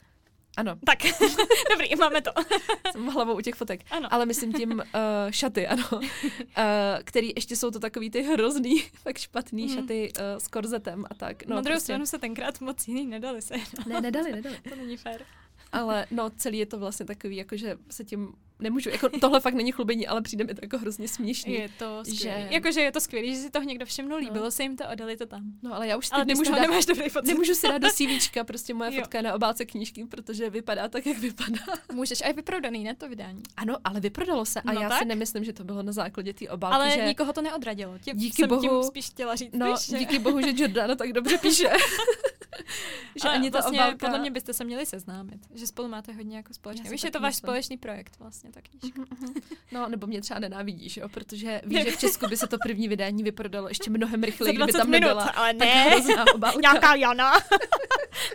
Ano, 0.57 0.76
Tak, 0.86 0.98
dobrý, 1.70 1.96
máme 1.98 2.20
to. 2.22 2.30
jsem 2.92 3.07
hlavou 3.07 3.36
u 3.36 3.40
těch 3.40 3.55
fotek. 3.55 3.80
Ano. 3.90 4.09
Ale 4.14 4.26
myslím 4.26 4.53
tím 4.53 4.70
uh, 4.72 4.82
šaty, 5.30 5.66
ano. 5.66 5.84
Uh, 5.92 6.59
který 7.05 7.30
ještě 7.36 7.57
jsou 7.57 7.70
to 7.70 7.78
takový 7.80 8.11
ty 8.11 8.22
hrozný, 8.22 8.80
fakt 9.03 9.18
špatný 9.18 9.66
Mhm. 9.66 9.74
šaty 9.74 10.12
uh, 10.18 10.24
s 10.38 10.48
korzetem 10.48 11.05
a 11.11 11.14
tak. 11.14 11.46
No, 11.46 11.50
No, 11.50 11.57
Na 11.57 11.62
druhou 11.62 11.74
prostě, 11.74 11.84
stranu 11.84 12.07
se 12.07 12.18
tenkrát 12.18 12.61
moc 12.61 12.88
jiný 12.88 13.07
nedali 13.07 13.42
se. 13.42 13.55
Ne, 13.86 14.00
nedali, 14.00 14.32
nedali. 14.32 14.57
To 14.68 14.76
není 14.76 14.96
fér. 14.96 15.24
Ale 15.72 16.07
no, 16.11 16.30
celý 16.30 16.59
je 16.59 16.66
to 16.66 16.78
vlastně 16.78 17.07
takový, 17.07 17.36
jako 17.36 17.57
že 17.57 17.76
se 17.90 18.05
tím 18.05 18.32
nemůžu, 18.63 18.91
jako 18.91 19.09
tohle 19.21 19.41
fakt 19.41 19.55
není 19.55 19.73
chlubení, 19.73 20.07
ale 20.07 20.23
přijde 20.23 20.45
mi 20.45 20.55
to 20.55 20.61
jako 20.63 20.79
hrozně 20.79 21.09
směšný. 21.09 21.53
Je 21.55 21.69
to 21.79 21.99
skvělý. 22.05 22.19
Že- 22.19 22.47
Že... 22.49 22.55
Jakože 22.55 22.81
je 22.81 22.93
to 22.93 23.01
skvělý, 23.01 23.35
že 23.35 23.41
si 23.41 23.51
toho 23.51 23.65
někdo 23.65 23.87
všimnul, 23.87 24.19
líbilo 24.19 24.51
se 24.51 24.63
jim 24.63 24.77
to 24.77 24.89
a 24.89 24.95
dali 24.95 25.17
to 25.17 25.27
tam. 25.27 25.43
No 25.63 25.75
ale 25.75 25.89
já 25.89 25.97
už 25.97 26.09
Ale 26.13 26.25
nemůžu 26.25 26.53
dát, 26.53 26.61
nemáš 26.61 26.87
dobrý 26.87 27.11
pocit. 27.11 27.27
nemůžu 27.29 27.55
si 27.55 27.69
dát 27.69 27.79
do 27.79 27.89
CVčka, 27.95 28.45
prostě 28.45 28.75
moje 28.75 28.95
Jo. 28.95 29.01
fotka 29.01 29.19
je 29.19 29.23
na 29.23 29.35
obálce 29.35 29.65
knížky, 29.65 30.05
protože 30.05 30.51
vypadá 30.51 30.89
tak, 30.89 31.07
jak 31.07 31.19
vypadá. 31.19 31.59
Můžeš, 31.93 32.21
a 32.23 32.27
je 32.27 32.33
vyprodaný, 32.33 32.85
ne, 32.85 32.95
to 32.95 33.09
vydání. 33.09 33.43
Ano, 33.57 33.77
ale 33.85 34.01
vyprodalo 34.01 34.45
se 34.45 34.61
a 34.61 34.73
No 34.73 34.81
já 34.81 34.89
tak. 34.89 34.99
si 34.99 35.05
nemyslím, 35.05 35.45
že 35.45 35.53
to 35.53 35.65
bylo 35.65 35.83
na 35.83 35.93
základě 35.93 36.33
té 36.35 36.49
obálky, 36.49 36.75
Ale 36.75 36.91
že... 36.91 37.05
nikoho 37.07 37.33
to 37.33 37.43
neodradilo. 37.43 37.99
Tím 37.99 38.17
Díky 38.17 38.43
jsem 38.43 38.49
bohu- 38.51 38.61
tím 38.61 38.83
spíš 38.83 39.07
chtěla 39.07 39.35
říct, 39.37 39.51
No, 39.55 39.67
víš, 39.73 39.87
že... 39.87 39.99
díky 39.99 40.19
bohu, 40.19 40.41
že 40.41 40.53
Jordana 40.57 40.95
tak 40.95 41.13
dobře 41.13 41.39
píše. 41.39 41.69
že 43.22 43.28
Ale 43.28 43.34
ani 43.34 43.50
ta 43.50 43.59
vlastně 43.59 43.78
obálka... 43.78 44.07
podle 44.07 44.18
mě 44.18 44.30
byste 44.30 44.53
se 44.55 44.64
měli 44.64 44.86
seznámit, 44.86 45.40
že 45.55 45.66
spolu 45.66 45.88
máte 45.88 46.12
hodně 46.12 46.36
jako 46.36 46.55
si 46.55 46.61
Víš, 46.90 47.05
je 47.05 47.11
to 47.11 47.20
váš 47.20 47.34
myslím. 47.34 47.46
společný 47.46 47.76
projekt 47.76 48.18
vlastně, 48.18 48.50
ta 48.53 48.61
knížka. 48.61 49.00
Mhm, 49.00 49.16
mhm. 49.20 49.34
No, 49.72 49.88
nebo 49.88 50.07
mě 50.07 50.20
třeba 50.20 50.40
nenávidíš, 50.40 50.96
jo, 50.96 51.09
protože 51.09 51.61
víš, 51.64 51.84
že 51.84 51.90
v 51.90 51.98
Česku 51.98 52.28
by 52.28 52.36
se 52.36 52.46
to 52.46 52.57
první 52.62 52.88
vydání 52.88 53.22
vyprodalo 53.22 53.68
ještě 53.68 53.90
mnohem 53.90 54.22
rychleji, 54.22 54.53
kdyby 54.53 54.72
20 54.72 54.78
tam 54.78 54.90
minut, 54.90 55.07
nebyla 55.09 55.24
ale 55.24 55.55
tak 55.55 55.68
ne. 55.68 56.24
obálka. 56.34 56.61
Nějaká 56.61 56.94
Jana. 56.94 57.32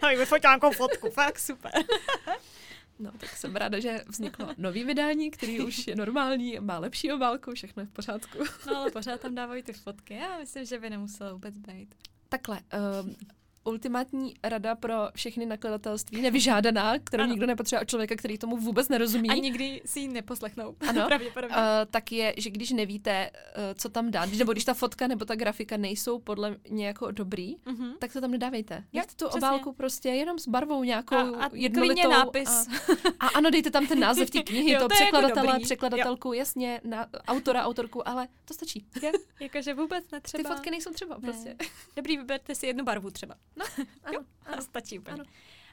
A 0.02 0.08
mi 0.08 0.18
vyfotila 0.18 0.54
nějakou 0.54 0.72
fotku, 0.72 1.10
fakt 1.10 1.40
super. 1.40 1.72
No, 3.00 3.12
tak 3.18 3.30
jsem 3.30 3.56
ráda, 3.56 3.80
že 3.80 4.04
vzniklo 4.08 4.50
nový 4.58 4.84
vydání, 4.84 5.32
který 5.32 5.60
už 5.60 5.88
je 5.88 5.96
normální, 5.96 6.58
má 6.60 6.80
lepší 6.80 7.12
obálku, 7.12 7.52
všechno 7.54 7.82
je 7.82 7.88
v 7.88 7.92
pořádku. 7.92 8.38
No 8.68 8.78
ale 8.78 8.92
pořád 8.92 9.22
tam 9.22 9.36
dávají 9.36 9.64
ty 9.64 9.74
fotky. 9.74 10.14
Já 10.14 10.38
myslím, 10.40 10.66
že 10.66 10.80
by 10.80 10.90
nemuselo 10.90 11.34
vůbec 11.34 11.58
být. 11.58 11.96
Takhle, 12.30 12.60
um, 13.04 13.16
ultimátní 13.68 14.34
rada 14.44 14.76
pro 14.76 14.94
všechny 15.16 15.46
nakladatelství, 15.46 16.22
nevyžádaná, 16.22 17.00
kterou 17.00 17.24
Ano. 17.24 17.32
nikdo 17.32 17.48
nepotřebuje 17.48 17.82
od 17.82 17.90
člověka, 17.90 18.16
který 18.16 18.38
tomu 18.38 18.58
vůbec 18.58 18.90
nerozumí. 18.90 19.30
A 19.30 19.34
nikdy 19.34 19.82
si 19.86 20.00
ji 20.00 20.08
neposlechnou. 20.08 20.76
Ano. 20.90 21.06
Pravděpodobně. 21.08 21.56
Uh, 21.56 21.62
tak 21.92 22.12
je, 22.12 22.34
že 22.38 22.50
když 22.50 22.72
nevíte, 22.72 23.30
uh, 23.34 23.62
co 23.80 23.90
tam 23.90 24.12
dát, 24.12 24.30
nebo 24.34 24.52
když 24.52 24.66
ta 24.66 24.74
fotka 24.74 25.08
nebo 25.08 25.26
ta 25.26 25.36
grafika 25.36 25.78
nejsou 25.78 26.20
podle 26.20 26.56
mě 26.70 26.88
jako 26.88 27.12
dobrý, 27.12 27.56
Mhm. 27.66 27.94
tak 28.00 28.14
to 28.14 28.22
tam 28.22 28.32
nedávejte. 28.32 28.84
Nechte 28.94 29.16
tu 29.16 29.26
přesně. 29.30 29.48
obálku 29.48 29.74
prostě 29.74 30.10
jenom 30.10 30.40
s 30.40 30.48
barvou 30.48 30.84
nějakou 30.84 31.16
A- 31.16 31.46
a 31.46 31.50
jednolitou. 31.54 32.10
nápis. 32.10 32.68
A, 33.20 33.26
a 33.26 33.28
ano, 33.28 33.50
dejte 33.50 33.72
tam 33.72 33.88
ten 33.88 34.00
název 34.00 34.30
té 34.30 34.44
knihy, 34.44 34.72
Jo, 34.72 34.80
to 34.80 34.88
to 34.88 34.94
jako 34.94 35.04
překladatele, 35.04 35.48
dobrý. 35.48 35.64
překladatelku, 35.64 36.34
jasně, 36.34 36.82
na, 36.84 37.08
autora, 37.28 37.64
autorku, 37.66 38.08
ale 38.08 38.28
to 38.46 38.54
stačí. 38.54 38.86
Jakože 39.40 39.74
vůbec 39.74 40.04
Ty 40.08 40.16
netřeba. 40.16 40.50
fotky 40.50 40.72
nejsou 40.72 40.92
třeba 40.94 41.20
prostě. 41.20 41.50
Ne. 41.50 41.56
Dobrý, 41.96 42.18
vyberte 42.18 42.56
si 42.56 42.66
jednu 42.68 42.84
barvu 42.86 43.10
třeba. 43.12 43.36
Ano, 44.04 44.14
Jo, 44.14 44.22
a 44.46 44.50
ano. 44.52 44.62
stačí 44.62 45.00
úplně. 45.00 45.14
Ano. 45.14 45.24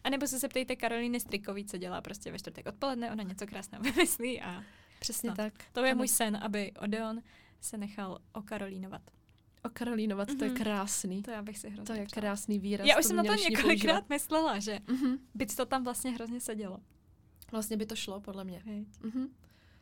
A 0.04 0.10
nebo 0.10 0.26
se 0.26 0.38
zeptejte 0.38 0.76
Karolíny 0.76 1.20
Strikový, 1.20 1.64
co 1.64 1.76
dělá 1.78 2.00
prostě 2.00 2.32
ve 2.32 2.38
čtvrtek 2.38 2.66
odpoledne, 2.66 3.12
ona 3.12 3.22
něco 3.22 3.46
krásného 3.46 3.84
vymyslí 3.92 4.40
a 4.42 4.62
Přesně 5.00 5.30
No, 5.30 5.36
tak. 5.36 5.52
to 5.72 5.84
je 5.84 5.90
Ano. 5.90 5.98
můj 5.98 6.08
sen, 6.08 6.36
aby 6.42 6.72
Odeon 6.72 7.22
se 7.60 7.76
nechal 7.78 8.18
okarolínovat. 8.32 9.02
Okarolínovat, 9.64 10.28
to 10.38 10.44
je 10.44 10.50
Mhm. 10.50 10.58
krásný. 10.62 11.22
To 11.22 11.30
já 11.30 11.42
bych 11.42 11.58
si 11.58 11.70
hrozně 11.70 11.84
To 11.94 12.00
je 12.00 12.06
krásný 12.06 12.58
výraz. 12.58 12.86
Já 12.88 12.98
už 12.98 13.04
jsem 13.04 13.16
na 13.16 13.24
to 13.24 13.34
několikrát 13.34 14.08
myslela, 14.08 14.58
že 14.58 14.78
Mhm. 14.86 15.18
by 15.34 15.46
to 15.46 15.66
tam 15.66 15.84
vlastně 15.84 16.10
hrozně 16.10 16.40
sedělo. 16.40 16.78
Vlastně 17.52 17.76
by 17.76 17.86
to 17.86 17.96
šlo, 17.96 18.20
podle 18.20 18.44
mě. 18.44 18.62
Hej. 18.66 18.86
Mhm. 19.02 19.26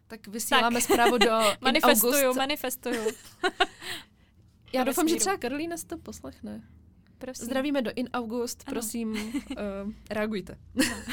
Tak 0.07 0.27
vysíláme 0.29 0.81
zprávu 0.81 1.19
do 1.19 1.31
Manifestuju, 1.61 2.15
August. 2.25 2.37
manifestuju. 2.39 3.01
Já 4.73 4.85
do 4.85 4.91
doufám, 4.91 5.09
že 5.09 5.17
třeba 5.17 5.37
Karolína 5.37 5.77
si 5.77 5.87
to 5.87 5.99
poslechne. 5.99 6.69
Prosím. 7.23 7.45
Zdravíme 7.45 7.83
do 7.83 7.91
In 7.95 8.09
August, 8.13 8.65
Ano. 8.67 8.75
prosím, 8.75 9.11
uh, 9.13 9.93
reagujte. 10.11 10.59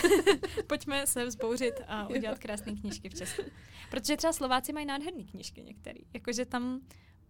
Pojďme 0.67 1.07
se 1.07 1.25
vzbouřit 1.25 1.73
a 1.87 2.07
udělat 2.07 2.39
krásné 2.39 2.73
knížky 2.75 3.09
v 3.09 3.13
Česku. 3.15 3.41
Protože 3.91 4.17
třeba 4.17 4.33
Slováci 4.33 4.73
mají 4.73 4.85
nádherné 4.85 5.23
knížky 5.23 5.61
některý. 5.61 5.99
Jakože 6.13 6.45
tam 6.45 6.81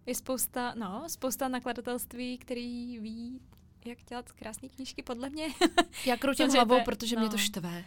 je 0.06 0.14
spousta, 0.14 0.74
no, 0.76 1.04
spousta 1.06 1.48
nakladatelství, 1.48 2.38
který 2.38 2.98
ví, 2.98 3.40
jak 3.84 3.98
dělat 4.08 4.32
krásné 4.32 4.68
knížky, 4.68 5.02
podle 5.02 5.30
mě. 5.30 5.48
Já 6.06 6.16
kroutím 6.16 6.50
hlavou, 6.50 6.80
protože 6.84 7.16
mě 7.16 7.28
to 7.28 7.36
no. 7.36 7.38
štve. 7.38 7.84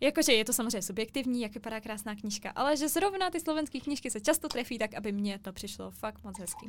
Jakože 0.00 0.32
je 0.32 0.44
to 0.44 0.52
samozřejmě 0.52 0.82
subjektivní, 0.82 1.40
jak 1.40 1.54
vypadá 1.54 1.80
krásná 1.80 2.14
knížka, 2.16 2.50
ale 2.50 2.76
že 2.76 2.88
zrovna 2.88 3.30
ty 3.30 3.40
slovenské 3.40 3.80
knížky 3.80 4.10
se 4.10 4.20
často 4.20 4.48
trefí 4.48 4.78
tak, 4.78 4.94
aby 4.94 5.12
mně 5.12 5.38
to 5.38 5.52
přišlo 5.52 5.90
fakt 5.90 6.24
moc 6.24 6.38
hezký. 6.38 6.66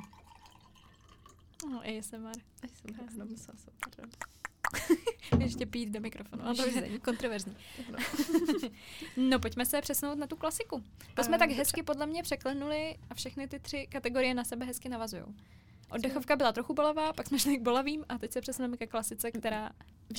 No, 1.70 1.82
ASMR. 1.99 2.32
Krásný. 2.95 3.36
Ještě 5.39 5.66
pít 5.66 5.89
do 5.89 5.99
mikrofonu. 5.99 6.43
A 6.47 6.53
to 6.53 6.64
kontroverzní. 7.01 7.55
No, 9.18 9.39
pojďme 9.39 9.66
se 9.66 9.82
přesunout 9.82 10.18
na 10.18 10.28
tu 10.28 10.36
klasiku. 10.36 10.84
To 11.14 11.24
jsme 11.24 11.36
A, 11.36 11.39
tak 11.39 11.49
hezky 11.49 11.84
podle 11.84 12.05
mě 12.05 12.24
překlenuli 12.24 12.97
a 13.09 13.14
všechny 13.14 13.47
ty 13.47 13.59
tři 13.59 13.88
kategorie 13.91 14.34
na 14.34 14.43
sebe 14.43 14.66
hezky 14.66 14.89
navazují. 14.89 15.24
Oddechovka 15.91 16.36
byla 16.36 16.51
trochu 16.51 16.74
bolavá, 16.74 17.14
pak 17.14 17.28
jsme 17.28 17.39
šli 17.39 17.57
k 17.57 17.62
bolavým 17.62 18.05
a 18.09 18.18
teď 18.18 18.32
se 18.32 18.41
přesuneme 18.41 18.78
ke 18.78 18.88
klasice, 18.88 19.32
která... 19.32 19.72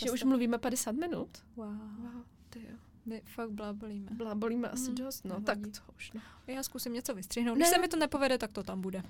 Že 0.05 0.11
už 0.11 0.25
mluvíme 0.25 0.59
50 0.59 0.93
minut? 0.93 1.29
Wow, 1.57 1.67
Wow, 1.69 2.23
ty 2.51 2.59
jo. 2.59 2.77
My 3.07 3.23
fakt 3.35 3.51
blábolíme. 3.51 4.09
Blábolíme 4.11 4.69
asi 4.69 4.85
Mhm, 4.91 4.95
dost, 4.95 5.25
no. 5.25 5.29
nevadí. 5.39 5.45
Tak 5.45 5.59
to 5.87 5.93
už, 5.97 6.13
no. 6.13 6.21
Já 6.47 6.63
zkusím 6.63 6.93
něco 6.93 7.15
vystřihnout. 7.15 7.59
Ne. 7.59 7.63
Když 7.65 7.69
se 7.69 7.79
mi 7.81 7.89
to 7.89 7.97
nepovede, 7.97 8.39
tak 8.39 8.53
to 8.53 8.63
tam 8.63 8.81
bude. 8.81 9.03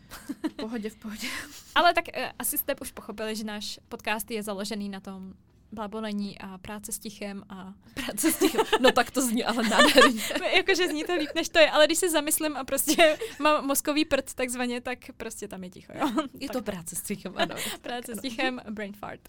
V 0.50 0.54
pohodě, 0.54 0.90
v 0.90 0.96
pohodě. 0.96 1.26
Ale 1.74 1.94
tak 1.94 2.04
uh, 2.16 2.24
asi 2.38 2.58
jste 2.58 2.74
už 2.80 2.92
pochopili, 2.92 3.36
že 3.36 3.44
náš 3.44 3.80
podcast 3.88 4.30
je 4.30 4.42
založený 4.42 4.88
na 4.88 5.00
tom 5.00 5.34
blábolení 5.72 6.38
a 6.38 6.58
práce 6.58 6.92
s 6.92 6.98
tichem 6.98 7.42
a 7.48 7.74
Práce 7.94 8.32
s 8.32 8.38
tím. 8.38 8.60
No 8.80 8.92
tak 8.92 9.10
to 9.10 9.22
zní 9.22 9.44
ale 9.44 9.68
nádherně. 9.68 10.22
jakože 10.56 10.88
zní 10.88 11.04
to 11.04 11.14
líp, 11.14 11.30
než 11.34 11.48
to 11.48 11.58
je, 11.58 11.70
ale 11.70 11.86
když 11.86 11.98
se 11.98 12.10
zamyslím 12.10 12.56
a 12.56 12.64
prostě 12.64 13.18
mám 13.38 13.66
mozkový 13.66 14.04
prd 14.04 14.34
takzvaně, 14.34 14.80
tak 14.80 14.98
prostě 15.16 15.48
tam 15.48 15.64
je 15.64 15.70
ticho, 15.70 15.92
jo. 15.98 16.10
Je 16.40 16.48
to 16.48 16.62
práce 16.62 16.96
s 16.96 17.02
tím, 17.02 17.18
ano. 17.36 17.54
Práce 17.82 18.14
s 18.14 18.18
ano. 18.18 18.22
tichem, 18.22 18.60
brain 18.70 18.92
fart. 18.92 19.28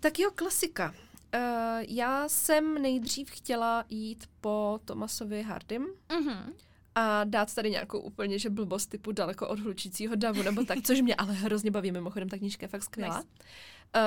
Tak 0.00 0.18
jo, 0.18 0.30
klasika. 0.34 0.94
Uh, 1.34 1.40
já 1.88 2.28
jsem 2.28 2.82
nejdřív 2.82 3.30
chtěla 3.30 3.84
jít 3.88 4.24
po 4.40 4.80
Tomasovi 4.84 5.42
Hardym 5.42 5.86
Mhm. 6.20 6.52
a 6.94 7.24
dát 7.24 7.54
tady 7.54 7.70
nějakou 7.70 7.98
úplně, 7.98 8.38
že 8.38 8.50
blbost 8.50 8.86
typu 8.86 9.12
daleko 9.12 9.48
od 9.48 9.58
hlučícího 9.60 10.14
davu, 10.16 10.42
nebo 10.42 10.64
tak, 10.64 10.78
což 10.82 11.00
mě 11.00 11.14
ale 11.14 11.32
hrozně 11.32 11.70
baví, 11.70 11.92
mimochodem, 11.92 12.28
ta 12.28 12.38
knížka 12.38 12.64
je 12.64 12.68
fakt 12.68 12.82
skvělá. 12.82 13.16
Nice. 13.16 13.28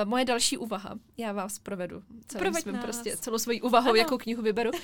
Uh, 0.02 0.08
moje 0.10 0.24
další 0.24 0.58
úvaha, 0.58 0.94
já 1.16 1.32
vás 1.32 1.58
provedu 1.58 2.02
Proveď 2.38 2.62
svým 2.62 2.74
nás. 2.74 2.84
prostě, 2.84 3.16
celou 3.16 3.38
svojí 3.38 3.62
úvahou, 3.62 3.88
Ano. 3.88 3.96
jakou 3.96 4.18
knihu 4.18 4.42
vyberu. 4.42 4.70
Uh, 4.70 4.78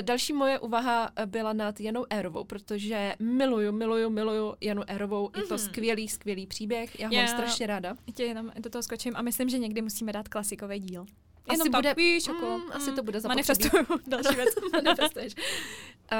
další 0.00 0.32
moje 0.32 0.58
úvaha 0.58 1.10
byla 1.26 1.52
nad 1.52 1.80
Janou 1.80 2.04
Érovou, 2.10 2.44
protože 2.44 3.14
miluju, 3.20 3.72
miluju, 3.72 4.10
miluju 4.10 4.54
Janu 4.60 4.82
Érovou. 4.86 5.30
Je 5.36 5.42
to 5.42 5.54
Mhm. 5.54 5.58
skvělý, 5.64 6.08
skvělý 6.08 6.46
příběh, 6.46 7.00
já 7.00 7.08
ho 7.08 7.14
Já- 7.14 7.20
mám 7.20 7.28
strašně 7.28 7.66
ráda. 7.66 7.96
Tě 8.14 8.22
jenom 8.24 8.52
do 8.58 8.70
toho 8.70 8.82
skočím 8.82 9.12
a 9.16 9.22
myslím, 9.22 9.48
že 9.48 9.58
někdy 9.58 9.82
musíme 9.82 10.12
dát 10.12 10.28
klasikový 10.28 10.78
díl. 10.80 11.06
Asi 11.48 11.54
Jenom 11.58 11.72
tak, 11.72 11.78
bude- 11.82 11.94
víš, 11.94 12.26
jako, 12.26 12.58
mm, 12.58 12.72
asi 12.72 12.92
to 12.92 13.02
bude 13.02 13.20
zapotřebí. 13.20 13.58
Manifestuju 13.58 14.00
další 14.06 14.34
věc. 14.36 14.54
Manifestuješ. 14.72 15.34
Uh, 16.12 16.18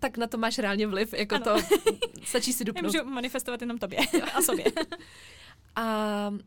tak 0.00 0.16
na 0.16 0.26
to 0.26 0.38
máš 0.38 0.58
reálně 0.58 0.86
vliv, 0.86 1.14
jako 1.14 1.34
Ano. 1.34 1.44
to 1.44 1.56
stačí 2.24 2.52
si 2.52 2.62
Já 2.62 2.64
dupnout. 2.66 2.92
můžu 2.94 3.04
manifestovat 3.04 3.60
jenom 3.60 3.78
tobě 3.78 3.98
a 4.34 4.42
sobě. 4.42 4.64
A 5.76 6.28
uh, 6.28 6.38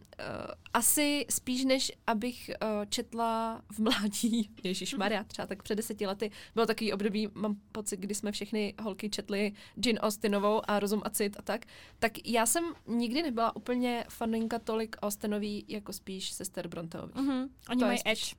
asi 0.74 1.26
spíš 1.30 1.66
než 1.66 1.92
abych 2.08 2.52
uh, 2.64 2.86
četla 2.90 3.62
v 3.72 3.80
mládí, 3.80 4.50
Ježíš 4.64 4.94
Maria, 4.94 5.24
třeba 5.24 5.46
tak 5.46 5.64
před 5.64 5.76
deseti 5.76 6.08
lety, 6.08 6.32
bylo 6.54 6.66
takový 6.66 6.94
období, 6.94 7.28
mám 7.34 7.56
pocit, 7.72 8.00
kdy 8.00 8.16
jsme 8.16 8.32
všechny 8.32 8.74
holky 8.82 9.10
četli 9.10 9.54
Jane 9.86 10.00
Austenovou 10.00 10.62
a 10.68 10.80
Rozum 10.80 11.02
a 11.06 11.10
cit 11.10 11.36
a 11.40 11.42
tak, 11.42 11.66
tak 12.00 12.28
já 12.28 12.46
jsem 12.46 12.64
nikdy 12.88 13.24
nebyla 13.24 13.56
úplně 13.56 14.06
faninka 14.10 14.60
tolik 14.60 14.96
Austenový, 15.02 15.66
jako 15.68 15.94
spíš 15.94 16.32
sester 16.32 16.68
Bronteových. 16.68 17.16
Mm-hmm. 17.16 17.50
Oni 17.70 17.80
to 17.80 17.86
mají 17.86 18.00
edge. 18.06 18.22
Spíš... 18.22 18.36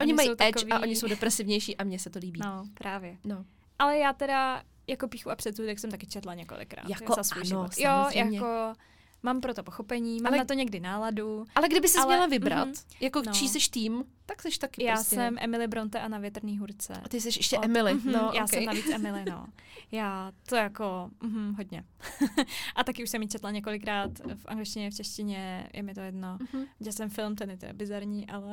Oni, 0.00 0.12
oni 0.12 0.14
mají 0.14 0.30
edge 0.30 0.52
takový... 0.52 0.72
a 0.72 0.80
oni 0.80 0.96
jsou 0.96 1.08
depresivnější 1.08 1.76
a 1.76 1.84
mně 1.84 1.98
se 1.98 2.10
to 2.10 2.18
líbí. 2.18 2.40
No, 2.44 2.64
právě. 2.74 3.18
No. 3.24 3.44
Ale 3.78 3.98
já 3.98 4.12
teda 4.12 4.62
jako 4.86 5.08
píchu 5.08 5.30
a 5.30 5.36
předsudek 5.36 5.78
jsem 5.78 5.90
taky 5.90 6.06
četla 6.06 6.34
několikrát. 6.34 6.88
Jako 6.88 7.14
za 7.14 7.22
svůj 7.22 7.40
ano, 7.40 7.46
život. 7.48 7.70
Jo, 7.78 8.24
jako 8.24 8.74
mám 9.22 9.40
pro 9.40 9.54
to 9.54 9.62
pochopení, 9.62 10.20
mám 10.20 10.32
Ale- 10.32 10.38
na 10.38 10.44
to 10.44 10.54
někdy 10.54 10.80
náladu. 10.80 11.44
Ale 11.54 11.68
kdyby 11.68 11.88
se 11.88 11.98
Ale- 11.98 12.14
měla 12.14 12.26
vybrat, 12.26 12.68
mhm. 12.68 12.74
jako 13.00 13.22
No. 13.26 13.32
čí 13.32 13.48
seš 13.48 13.68
tým, 13.68 14.04
tak 14.26 14.42
seš 14.42 14.58
taky 14.58 14.84
Já 14.84 14.94
prostě. 14.94 15.14
jsem 15.16 15.36
Emily 15.40 15.66
Bronte 15.68 16.00
a 16.00 16.08
na 16.08 16.18
větrný 16.18 16.58
hůrce. 16.58 16.92
A 17.04 17.08
ty 17.08 17.20
jsi 17.20 17.28
ještě 17.28 17.58
Od- 17.58 17.64
Emily. 17.64 17.94
Mhm, 17.94 18.12
no, 18.12 18.18
já 18.34 18.44
okay. 18.44 18.48
jsem 18.48 18.64
navíc 18.64 18.86
Emily, 18.94 19.24
no. 19.30 19.46
Já 19.92 20.32
to 20.48 20.56
jako 20.56 21.10
mhm, 21.22 21.54
hodně. 21.54 21.84
a 22.74 22.84
taky 22.84 23.02
už 23.02 23.10
jsem 23.10 23.22
ji 23.22 23.28
četla 23.28 23.50
několikrát 23.50 24.10
v 24.34 24.46
angličtině, 24.46 24.90
v 24.90 24.94
češtině, 24.94 25.70
je 25.74 25.82
mi 25.82 25.94
to 25.94 26.00
jedno. 26.00 26.38
Mhm, 26.52 26.64
Viděla 26.80 26.92
jsem 26.92 27.10
film, 27.10 27.36
ten 27.36 27.50
je 27.50 27.56
to 27.56 27.66
bizarní, 27.72 28.26
ale 28.30 28.52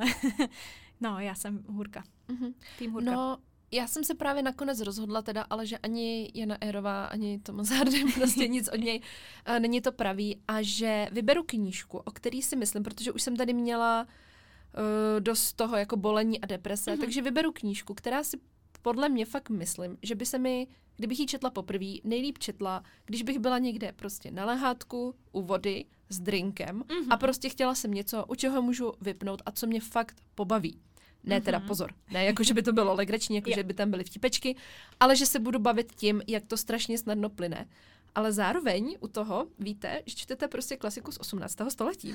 no, 1.00 1.18
já 1.20 1.34
jsem 1.34 1.64
hůrka. 1.68 2.04
mhm. 2.28 2.54
Tým 2.78 2.92
hůrka. 2.92 3.10
No, 3.10 3.38
já 3.72 3.86
jsem 3.86 4.04
se 4.04 4.14
právě 4.14 4.42
nakonec 4.42 4.80
rozhodla 4.80 5.22
teda, 5.22 5.46
ale 5.50 5.66
že 5.66 5.78
ani 5.78 6.30
Jana 6.34 6.56
Erová, 6.60 7.04
ani 7.04 7.38
Thomas 7.38 7.68
Hardy, 7.70 8.04
prostě 8.14 8.48
nic 8.48 8.68
od 8.68 8.76
něj 8.80 9.00
uh, 9.48 9.58
není 9.58 9.80
to 9.80 9.92
pravý 9.92 10.40
a 10.48 10.62
že 10.62 11.08
vyberu 11.12 11.42
knížku, 11.46 11.98
o 11.98 12.10
který 12.10 12.42
si 12.42 12.56
myslím, 12.56 12.82
protože 12.82 13.12
už 13.12 13.22
jsem 13.22 13.36
tady 13.36 13.52
měla 13.52 14.02
uh, 14.06 15.20
dost 15.20 15.52
toho 15.52 15.76
jako 15.76 15.96
bolení 15.96 16.40
a 16.40 16.46
deprese, 16.46 16.90
Mhm. 16.90 17.00
takže 17.00 17.22
vyberu 17.22 17.52
knížku, 17.52 17.94
která 17.94 18.24
si 18.24 18.40
podle 18.82 19.08
mě 19.08 19.26
fakt 19.26 19.50
myslím, 19.50 19.98
že 20.02 20.14
by 20.14 20.26
se 20.26 20.38
mi, 20.38 20.66
kdybych 20.96 21.20
ji 21.20 21.26
četla 21.26 21.50
poprvé, 21.50 21.86
nejlíp 22.04 22.38
četla, 22.38 22.82
když 23.06 23.22
bych 23.22 23.38
byla 23.38 23.58
někde 23.58 23.92
prostě 23.92 24.30
na 24.30 24.44
lehátku, 24.44 25.14
u 25.32 25.42
vody, 25.42 25.84
s 26.08 26.20
drinkem 26.20 26.76
Mhm. 26.76 27.12
a 27.12 27.16
prostě 27.16 27.48
chtěla 27.48 27.74
jsem 27.74 27.94
něco, 27.94 28.24
u 28.28 28.34
čeho 28.34 28.62
můžu 28.62 28.92
vypnout 29.00 29.42
a 29.46 29.50
co 29.52 29.66
mě 29.66 29.80
fakt 29.80 30.16
pobaví. 30.34 30.80
Ne 31.26 31.40
teda 31.40 31.58
Mhm. 31.58 31.66
pozor, 31.68 31.90
ne 32.10 32.24
jako, 32.24 32.42
že 32.42 32.54
by 32.54 32.62
to 32.62 32.72
bylo 32.72 32.94
legrační, 32.94 33.36
jako, 33.36 33.50
že 33.50 33.62
by 33.62 33.74
tam 33.74 33.90
byly 33.90 34.04
vtipečky, 34.04 34.56
ale 35.00 35.16
že 35.16 35.26
se 35.26 35.38
budu 35.38 35.58
bavit 35.58 35.92
tím, 35.94 36.22
jak 36.26 36.46
to 36.46 36.56
strašně 36.56 36.98
snadno 36.98 37.28
plyne. 37.30 37.66
Ale 38.14 38.32
zároveň 38.32 38.96
u 39.00 39.08
toho 39.08 39.46
víte, 39.58 40.02
že 40.06 40.16
čtete 40.16 40.48
prostě 40.48 40.76
klasiku 40.76 41.12
z 41.12 41.18
18. 41.18 41.70
století. 41.70 42.14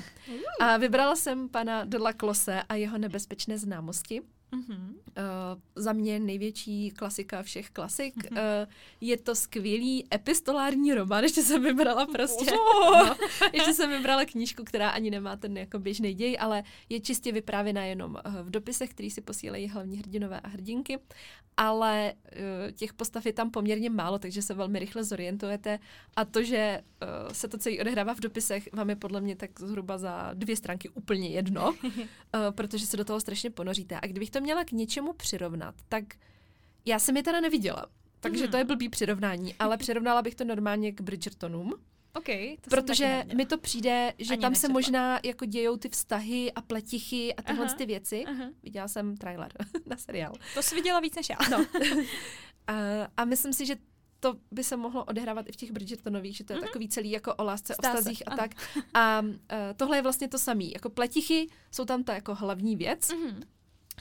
A 0.60 0.78
vybrala 0.78 1.16
jsem 1.16 1.50
pana 1.50 1.86
de 1.86 1.98
la 1.98 2.14
Close 2.14 2.64
a 2.70 2.76
jeho 2.76 2.98
nebezpečné 2.98 3.58
známosti. 3.58 4.22
Mhm. 4.52 4.96
Uh, 5.18 5.62
za 5.76 5.94
mě 5.94 6.20
největší 6.20 6.92
klasika 6.92 7.44
všech 7.44 7.70
klasik. 7.70 8.32
Mhm. 8.32 8.40
Uh, 8.40 8.72
je 9.02 9.18
to 9.18 9.36
skvělý 9.36 10.08
epistolární 10.14 10.94
román, 10.94 11.24
ještě 11.24 11.44
jsem 11.44 11.64
vybrala 11.64 12.06
prostě. 12.06 12.52
No, 12.52 13.16
ještě 13.54 13.74
jsem 13.74 13.90
vybrala 13.90 14.26
knížku, 14.26 14.64
která 14.64 14.90
ani 14.90 15.12
nemá 15.12 15.36
ten 15.36 15.58
jako 15.58 15.80
běžný 15.80 16.14
děj, 16.14 16.38
ale 16.40 16.64
je 16.90 17.00
čistě 17.00 17.32
vyprávěna 17.32 17.84
jenom 17.84 18.12
uh, 18.12 18.36
v 18.42 18.50
dopisech, 18.50 18.90
který 18.90 19.12
si 19.12 19.22
posílají 19.22 19.68
hlavní 19.68 19.98
hrdinové 19.98 20.40
a 20.40 20.48
hrdinky. 20.48 21.00
Ale 21.58 22.14
uh, 22.14 22.72
těch 22.72 22.94
postav 22.94 23.26
je 23.26 23.34
tam 23.34 23.52
poměrně 23.52 23.90
málo, 23.90 24.20
takže 24.20 24.42
se 24.42 24.54
velmi 24.54 24.80
rychle 24.80 25.04
zorientujete. 25.04 25.80
A 26.16 26.26
to, 26.26 26.44
že 26.44 26.82
uh, 27.02 27.34
se 27.34 27.48
to 27.48 27.58
celé 27.58 27.80
odehrává 27.80 28.14
v 28.14 28.20
dopisech, 28.20 28.70
vám 28.74 28.90
je 28.90 28.96
podle 28.96 29.22
mě 29.22 29.36
tak 29.36 29.60
zhruba 29.60 29.98
za 29.98 30.30
dvě 30.34 30.56
stránky 30.56 30.90
úplně 30.90 31.30
jedno, 31.30 31.72
uh, 31.84 31.92
protože 32.52 32.88
se 32.88 32.98
do 32.98 33.06
toho 33.06 33.20
strašně 33.20 33.50
ponoříte. 33.50 34.00
A 34.02 34.08
kdybych 34.08 34.32
to 34.32 34.41
měla 34.42 34.64
k 34.64 34.72
něčemu 34.72 35.14
přirovnat, 35.14 35.76
tak 35.90 36.04
já 36.86 37.00
jsem 37.00 37.18
je 37.18 37.24
teda 37.24 37.40
neviděla. 37.42 37.86
Takže 38.20 38.48
to 38.48 38.58
je 38.58 38.64
blbý 38.66 38.90
přirovnání, 38.90 39.56
ale 39.60 39.78
přirovnala 39.78 40.22
bych 40.22 40.36
to 40.36 40.44
normálně 40.46 40.92
k 40.92 41.02
Bridgertonům, 41.02 41.74
OK, 42.14 42.26
to 42.62 42.70
protože 42.70 43.24
mi 43.36 43.46
to 43.46 43.58
přijde, 43.58 44.14
že 44.18 44.34
Ani 44.34 44.42
tam 44.42 44.56
se 44.56 44.68
nečetla. 44.68 44.74
možná 44.74 45.20
jako 45.26 45.46
dějou 45.46 45.78
ty 45.78 45.90
vztahy 45.90 46.52
a 46.52 46.62
pletichy 46.62 47.34
a 47.36 47.42
tyhle 47.42 47.66
Aha. 47.66 47.74
ty 47.76 47.86
věci. 47.86 48.24
Aha. 48.26 48.46
Viděla 48.64 48.88
jsem 48.88 49.18
trailer 49.18 49.52
na 49.86 49.98
seriál. 49.98 50.34
To 50.54 50.64
jsi 50.64 50.76
viděla 50.76 51.00
víc 51.00 51.16
než 51.16 51.30
já. 51.30 51.38
No. 51.58 51.66
a, 52.68 52.74
a 53.18 53.26
myslím 53.26 53.54
si, 53.54 53.66
že 53.66 53.76
to 54.20 54.36
by 54.52 54.64
se 54.64 54.78
mohlo 54.78 55.06
odehrávat 55.06 55.50
i 55.50 55.52
v 55.52 55.56
těch 55.56 55.72
Bridgertonových, 55.72 56.38
že 56.38 56.44
to 56.44 56.54
je 56.54 56.58
Mhm. 56.60 56.68
takový 56.68 56.90
celý 56.90 57.12
jako 57.12 57.36
o 57.36 57.44
lásce, 57.44 57.74
Zdá 57.74 57.90
o 57.90 57.92
se, 57.92 57.98
vztazích 57.98 58.24
a 58.28 58.32
ano. 58.32 58.38
tak. 58.38 58.52
A 58.94 59.20
uh, 59.22 59.30
tohle 59.76 59.98
je 59.98 60.02
vlastně 60.02 60.28
to 60.28 60.40
samý. 60.40 60.72
Jako 60.72 60.90
pletichy 60.90 61.48
jsou 61.72 61.86
tam 61.86 62.04
ta 62.04 62.14
jako 62.14 62.36
hlavní 62.36 62.76
věc. 62.76 63.10
Mhm. 63.14 63.42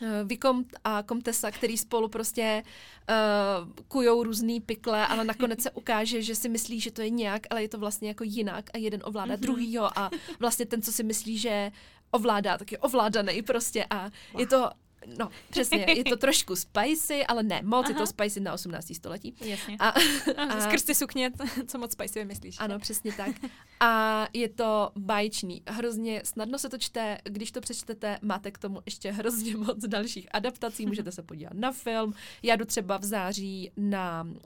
Uh, 0.02 0.08
Vikom 0.28 0.64
a 0.84 1.02
komtesa, 1.02 1.50
který 1.50 1.78
spolu 1.78 2.08
prostě 2.08 2.62
uh, 3.08 3.68
kujou 3.88 4.22
různý 4.22 4.60
pikle, 4.60 5.06
ale 5.06 5.24
nakonec 5.24 5.62
se 5.62 5.70
ukáže, 5.70 6.22
že 6.22 6.34
si 6.34 6.48
myslí, 6.48 6.80
že 6.80 6.90
to 6.90 7.02
je 7.02 7.10
nějak, 7.10 7.46
ale 7.50 7.62
je 7.62 7.68
to 7.68 7.78
vlastně 7.78 8.08
jako 8.08 8.24
jinak 8.24 8.70
a 8.74 8.78
jeden 8.78 9.00
ovládá 9.04 9.26
Mhm. 9.26 9.36
mm-hmm. 9.36 9.42
druhýho 9.42 9.98
a 9.98 10.10
vlastně 10.38 10.66
ten, 10.66 10.82
co 10.82 10.92
si 10.92 11.02
myslí, 11.02 11.38
že 11.38 11.72
ovládá, 12.10 12.58
tak 12.58 12.72
je 12.72 12.78
ovládaný 12.78 13.42
prostě 13.42 13.86
a 13.90 14.10
je 14.38 14.46
to, 14.46 14.70
no 15.18 15.30
přesně, 15.50 15.86
je 15.96 16.04
to 16.04 16.16
trošku 16.16 16.56
spicy, 16.56 17.26
ale 17.26 17.42
ne 17.42 17.60
moc, 17.64 17.88
je 17.88 17.94
Aha. 17.94 18.04
to 18.04 18.06
spicy 18.06 18.40
na 18.40 18.52
18. 18.52 18.94
století. 18.94 19.34
Jasně. 19.40 19.76
A, 19.78 19.88
A, 20.36 20.42
a- 20.42 20.60
Skrz 20.60 20.82
ty 20.82 20.94
sukně, 20.94 21.30
co 21.66 21.78
moc 21.78 21.92
spicy 21.92 22.18
vymyslíš. 22.18 22.56
ano, 22.58 22.78
přesně 22.78 23.12
tak. 23.12 23.30
A 23.80 24.26
je 24.32 24.48
to 24.48 24.90
báječný. 24.96 25.62
Hrozně 25.66 26.22
snadno 26.24 26.58
se 26.58 26.68
to 26.68 26.78
čte, 26.78 27.18
když 27.24 27.52
to 27.52 27.60
přečtete, 27.60 28.18
máte 28.22 28.50
k 28.50 28.58
tomu 28.58 28.80
ještě 28.86 29.12
hrozně 29.12 29.56
moc 29.56 29.78
dalších 29.86 30.28
adaptací, 30.32 30.86
můžete 30.86 31.12
se 31.12 31.22
podívat 31.22 31.52
na 31.54 31.72
film. 31.72 32.14
Já 32.42 32.56
jdu 32.56 32.64
třeba 32.64 32.96
v 32.98 33.04
září 33.04 33.70
na 33.76 34.22
uh, 34.22 34.38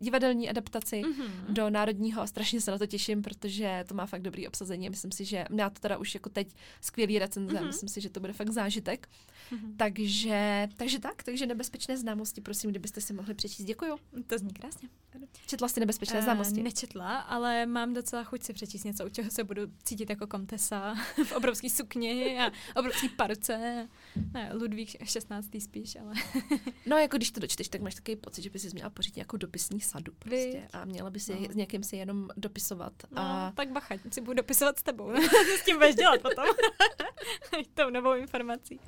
divadelní 0.00 0.50
adaptaci 0.50 1.02
Mhm. 1.02 1.54
do 1.54 1.70
Národního 1.70 2.22
a 2.22 2.26
strašně 2.26 2.60
se 2.60 2.70
na 2.70 2.78
to 2.78 2.86
těším, 2.86 3.22
protože 3.22 3.84
to 3.88 3.94
má 3.94 4.06
fakt 4.06 4.22
dobrý 4.22 4.48
obsazení. 4.48 4.90
Myslím 4.90 5.12
si, 5.12 5.24
že 5.24 5.44
má 5.50 5.70
to 5.70 5.80
teda 5.80 5.96
už 5.96 6.14
jako 6.14 6.28
teď 6.30 6.48
skvělý 6.80 7.18
recenze, 7.18 7.54
Mhm. 7.54 7.66
myslím 7.66 7.88
si, 7.88 8.00
že 8.00 8.10
to 8.10 8.20
bude 8.20 8.32
fakt 8.32 8.50
zážitek. 8.50 9.08
Takže, 9.76 10.68
takže 10.76 10.98
tak, 10.98 11.22
takže 11.22 11.46
nebezpečné 11.46 11.96
známosti, 11.96 12.40
prosím, 12.40 12.70
kdybyste 12.70 13.00
si 13.00 13.12
mohli 13.12 13.34
přečíst. 13.34 13.66
Děkuju. 13.66 13.96
To 14.26 14.38
zní 14.38 14.52
krásně. 14.52 14.88
Četla 15.46 15.68
jsi 15.68 15.80
nebezpečné 15.80 16.18
Eh, 16.18 16.22
známosti? 16.22 16.62
Nečetla, 16.62 17.18
ale 17.18 17.66
mám 17.66 17.94
docela 17.94 18.24
chuť 18.24 18.42
si 18.42 18.52
přečíst 18.52 18.84
něco, 18.84 19.06
u 19.06 19.08
čeho 19.08 19.30
se 19.30 19.44
budu 19.44 19.62
cítit 19.82 20.10
jako 20.10 20.26
komtesa 20.26 20.94
v 21.24 21.32
obrovský 21.32 21.70
sukni 21.70 22.38
a 22.40 22.50
obrovský 22.76 23.08
parce. 23.08 23.88
Ne, 24.32 24.50
Ludvík 24.54 25.08
16. 25.08 25.48
spíš, 25.60 25.96
ale 25.96 26.12
No, 26.86 26.96
jako 26.96 27.16
když 27.16 27.30
to 27.30 27.40
dočteš, 27.40 27.68
tak 27.68 27.80
máš 27.80 27.94
takový 27.94 28.16
pocit, 28.16 28.42
že 28.42 28.50
by 28.50 28.58
si 28.58 28.68
měla 28.72 28.90
pořídit 28.90 29.18
jako 29.20 29.36
dopisní 29.36 29.80
sadu 29.80 30.12
prostě 30.18 30.36
Viď? 30.52 30.60
a 30.72 30.84
měla 30.84 31.10
by 31.10 31.20
si 31.20 31.32
No. 31.34 31.52
s 31.52 31.56
někým 31.56 31.82
si 31.82 31.96
jenom 31.96 32.28
dopisovat. 32.36 32.92
no, 33.10 33.22
A 33.22 33.52
tak 33.56 33.72
bacha, 33.72 33.94
si 34.10 34.20
budu 34.20 34.34
dopisovat 34.34 34.78
s 34.78 34.82
tebou. 34.82 35.12
Co 35.16 35.56
s 35.60 35.64
tím 35.64 35.76
budeš 35.76 35.94
dělat 35.94 36.22
potom? 36.22 36.44
Tou 37.74 37.90
novou 37.90 38.14
informací. 38.14 38.80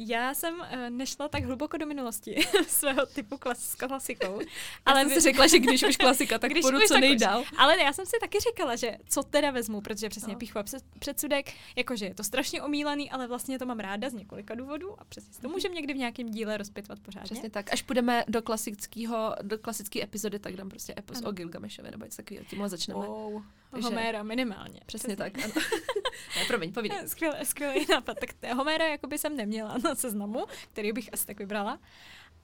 Já 0.00 0.34
jsem 0.34 0.54
uh, 0.60 0.66
nešla 0.90 1.28
tak 1.28 1.44
hluboko 1.44 1.76
do 1.76 1.86
minulosti 1.86 2.36
svého 2.68 3.06
typu 3.06 3.38
klas, 3.38 3.74
klasikou. 3.74 4.34
ale 4.34 4.44
Ale 4.86 5.00
jsem 5.00 5.08
vy- 5.08 5.14
si 5.14 5.20
řekla, 5.20 5.46
že 5.46 5.58
když 5.58 5.82
už 5.82 5.96
klasika, 5.96 6.38
tak 6.38 6.50
Když 6.52 6.62
půjdu 6.62 6.78
už, 6.78 6.84
co 6.84 6.94
tak 6.94 7.02
už. 7.02 7.08
nejdál. 7.08 7.44
Ale 7.56 7.82
já 7.82 7.92
jsem 7.92 8.06
si 8.06 8.12
taky 8.20 8.38
říkala, 8.40 8.76
že 8.76 8.96
co 9.08 9.22
teda 9.22 9.50
vezmu, 9.50 9.80
protože 9.80 10.08
přesně 10.08 10.32
No. 10.32 10.38
píchu 10.38 10.58
a 10.58 10.62
před- 10.62 10.84
předsudek, 10.98 11.52
jakože 11.76 12.06
je 12.06 12.14
to 12.14 12.24
strašně 12.24 12.62
omílaný, 12.62 13.10
ale 13.10 13.26
vlastně 13.26 13.58
to 13.58 13.66
mám 13.66 13.78
ráda 13.80 14.10
z 14.10 14.12
několika 14.12 14.54
důvodů 14.54 15.00
a 15.00 15.04
přesně 15.04 15.32
to 15.42 15.48
můžeme 15.48 15.74
někdy 15.74 15.94
v 15.94 15.96
nějakém 15.96 16.28
díle 16.30 16.56
rozpitvat 16.56 16.98
pořádně. 17.00 17.24
Přesně 17.24 17.50
tak. 17.50 17.72
Až 17.72 17.82
půjdeme 17.82 18.24
do 18.28 18.42
klasického, 18.42 19.34
do 19.42 19.58
klasické 19.58 20.02
epizody, 20.02 20.38
tak 20.38 20.56
dám 20.56 20.68
prostě 20.68 20.94
epos 20.98 21.18
Ano. 21.18 21.28
o 21.28 21.32
Gilgamešovi 21.32 21.90
nebo 21.90 22.04
něco 22.04 22.16
takového. 22.16 22.44
Tímhle 22.50 22.68
začneme. 22.68 23.06
Wow. 23.06 23.42
Homéra 23.72 24.22
minimálně. 24.22 24.80
Přesně 24.86 25.16
tak, 25.16 25.38
ano. 25.44 25.52
ne, 26.36 26.44
promiň, 26.46 26.72
povídej. 26.72 26.98
Skvělý, 27.08 27.44
skvělý 27.44 27.86
nápad. 27.90 28.16
Tak 28.20 28.54
Homéra 28.56 28.86
jakoby 28.86 29.18
jsem 29.18 29.36
neměla 29.36 29.78
na 29.84 29.94
seznamu, 29.94 30.46
který 30.72 30.92
bych 30.92 31.08
asi 31.12 31.26
tak 31.26 31.38
vybrala. 31.38 31.78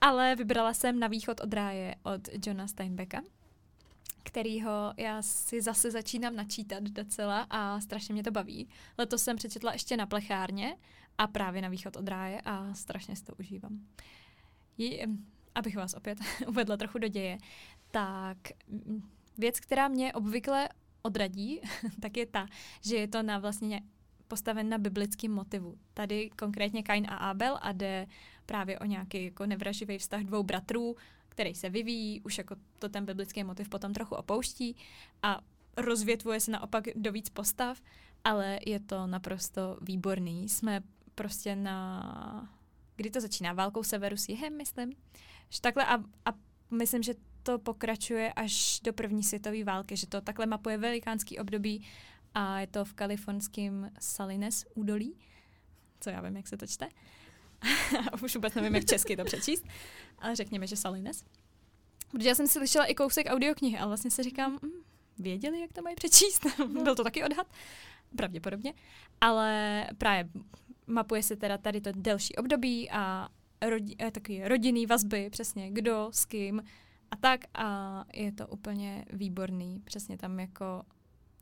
Ale 0.01 0.37
vybrala 0.37 0.75
jsem 0.75 1.01
Na 1.01 1.07
východ 1.07 1.41
od 1.41 1.55
ráje 1.55 1.95
od 2.03 2.29
Johna 2.47 2.68
Steinbecka, 2.68 3.22
kterýho 4.22 4.93
já 4.97 5.22
si 5.22 5.62
zase 5.62 5.91
začínám 5.91 6.37
načítat 6.37 6.83
docela 6.83 7.47
a 7.51 7.81
strašně 7.81 8.12
mě 8.12 8.22
to 8.22 8.31
baví. 8.31 8.68
Letos 8.99 9.22
jsem 9.22 9.37
přečetla 9.37 9.72
ještě 9.72 9.97
na 9.97 10.07
plechárně 10.07 10.77
a 11.18 11.27
právě 11.27 11.62
Na 11.62 11.68
východ 11.68 11.97
od 11.97 12.09
ráje 12.09 12.41
a 12.45 12.75
strašně 12.75 13.16
si 13.16 13.25
to 13.25 13.35
užívám. 13.39 13.81
Je, 14.79 15.07
abych 15.55 15.77
vás 15.77 15.95
opět 15.95 16.18
uvedla 16.47 16.77
trochu 16.77 16.99
do 16.99 17.09
děje, 17.09 17.39
tak 17.91 18.39
mm, 18.68 19.11
věc, 19.39 19.61
která 19.61 19.89
mě 19.89 20.12
obvykle 20.12 20.68
odradí, 21.05 21.61
tak 22.00 22.16
je 22.16 22.26
ta, 22.26 22.46
že 22.80 22.96
je 22.96 23.09
to 23.09 23.22
na 23.22 23.38
vlastně 23.38 23.82
postaven 24.28 24.68
na 24.68 24.78
biblickém 24.78 25.32
motivu. 25.32 25.78
Tady 25.94 26.30
konkrétně 26.30 26.82
Kain 26.82 27.07
a 27.11 27.16
Abel 27.16 27.59
a 27.62 27.72
jde 27.72 28.07
právě 28.46 28.78
o 28.78 28.84
nějaký 28.84 29.24
jako 29.24 29.46
nevraživý 29.46 29.98
vztah 29.98 30.22
dvou 30.22 30.42
bratrů, 30.42 30.96
který 31.28 31.55
se 31.55 31.70
vyvíjí, 31.70 32.20
už 32.20 32.38
jako 32.38 32.57
to 32.78 32.88
ten 32.88 33.05
biblický 33.05 33.44
motiv 33.44 33.68
potom 33.68 33.92
trochu 33.92 34.14
opouští 34.14 34.76
a 35.22 35.40
rozvětvuje 35.76 36.40
se 36.40 36.50
naopak 36.50 36.84
do 36.94 37.12
víc 37.12 37.28
postav, 37.28 37.80
ale 38.24 38.59
je 38.66 38.80
to 38.80 39.07
naprosto 39.07 39.78
výborný. 39.80 40.48
Jsme 40.48 40.82
prostě 41.14 41.57
na... 41.57 42.48
Kdy 42.96 43.11
to 43.11 43.20
začíná? 43.20 43.52
Válkou 43.52 43.82
severu 43.82 44.16
s 44.16 44.28
jihem, 44.28 44.57
myslím. 44.57 44.92
Že 45.50 45.61
takhle 45.61 45.86
a, 45.86 45.94
a 46.24 46.32
myslím, 46.70 47.02
že 47.02 47.14
to 47.45 47.59
pokračuje 47.59 48.32
až 48.32 48.80
do 48.84 48.92
první 48.92 49.22
světové 49.22 49.64
války, 49.64 49.97
že 49.97 50.07
to 50.07 50.20
takhle 50.20 50.47
mapuje 50.47 50.78
velikánský 50.78 51.38
období 51.38 51.86
a 52.34 52.61
je 52.61 52.66
to 52.66 52.84
v 52.84 52.92
kalifornském 52.92 53.90
Salines 54.01 54.66
údolí, 54.74 55.16
co 56.01 56.11
já 56.11 56.20
vím, 56.20 56.36
jak 56.36 56.49
se 56.49 56.57
to 56.57 56.66
čte. 56.66 56.88
Už 58.22 58.34
vůbec 58.34 58.55
nevím, 58.55 58.74
jak 58.74 58.84
česky 58.84 59.16
to 59.16 59.24
přečíst, 59.24 59.64
ale 60.18 60.36
řekněme, 60.36 60.66
že 60.66 60.76
Salines. 60.76 61.24
Protože 62.11 62.28
já 62.28 62.34
jsem 62.34 62.47
si 62.47 62.53
slyšela 62.53 62.84
i 62.84 62.95
kousek 62.95 63.26
audioknihy, 63.30 63.78
ale 63.78 63.88
vlastně 63.88 64.11
si 64.11 64.22
říkám, 64.22 64.59
mm, 64.62 64.70
věděli, 65.18 65.61
jak 65.61 65.72
to 65.72 65.82
mají 65.82 65.97
přečíst. 65.97 66.47
Byl 66.82 66.95
to 66.95 67.05
taky 67.05 67.24
odhad? 67.24 67.47
Pravděpodobně. 68.16 68.74
Ale 69.20 69.86
právě 69.99 70.28
mapuje 70.86 71.22
se 71.22 71.36
teda 71.36 71.59
tady 71.59 71.80
to 71.80 71.90
delší 71.95 72.36
období 72.36 72.90
a 72.90 73.28
rodi, 73.68 73.97
eh, 73.99 74.11
takový 74.11 74.45
rodinný 74.45 74.86
vazby, 74.86 75.30
přesně 75.30 75.70
kdo, 75.70 76.09
s 76.12 76.24
kým 76.24 76.62
a 77.14 77.16
tak 77.16 77.40
a 77.54 78.04
je 78.14 78.32
to 78.32 78.46
úplně 78.46 79.04
výborný. 79.12 79.80
Přesně 79.84 80.18
tam 80.18 80.40
jako 80.40 80.82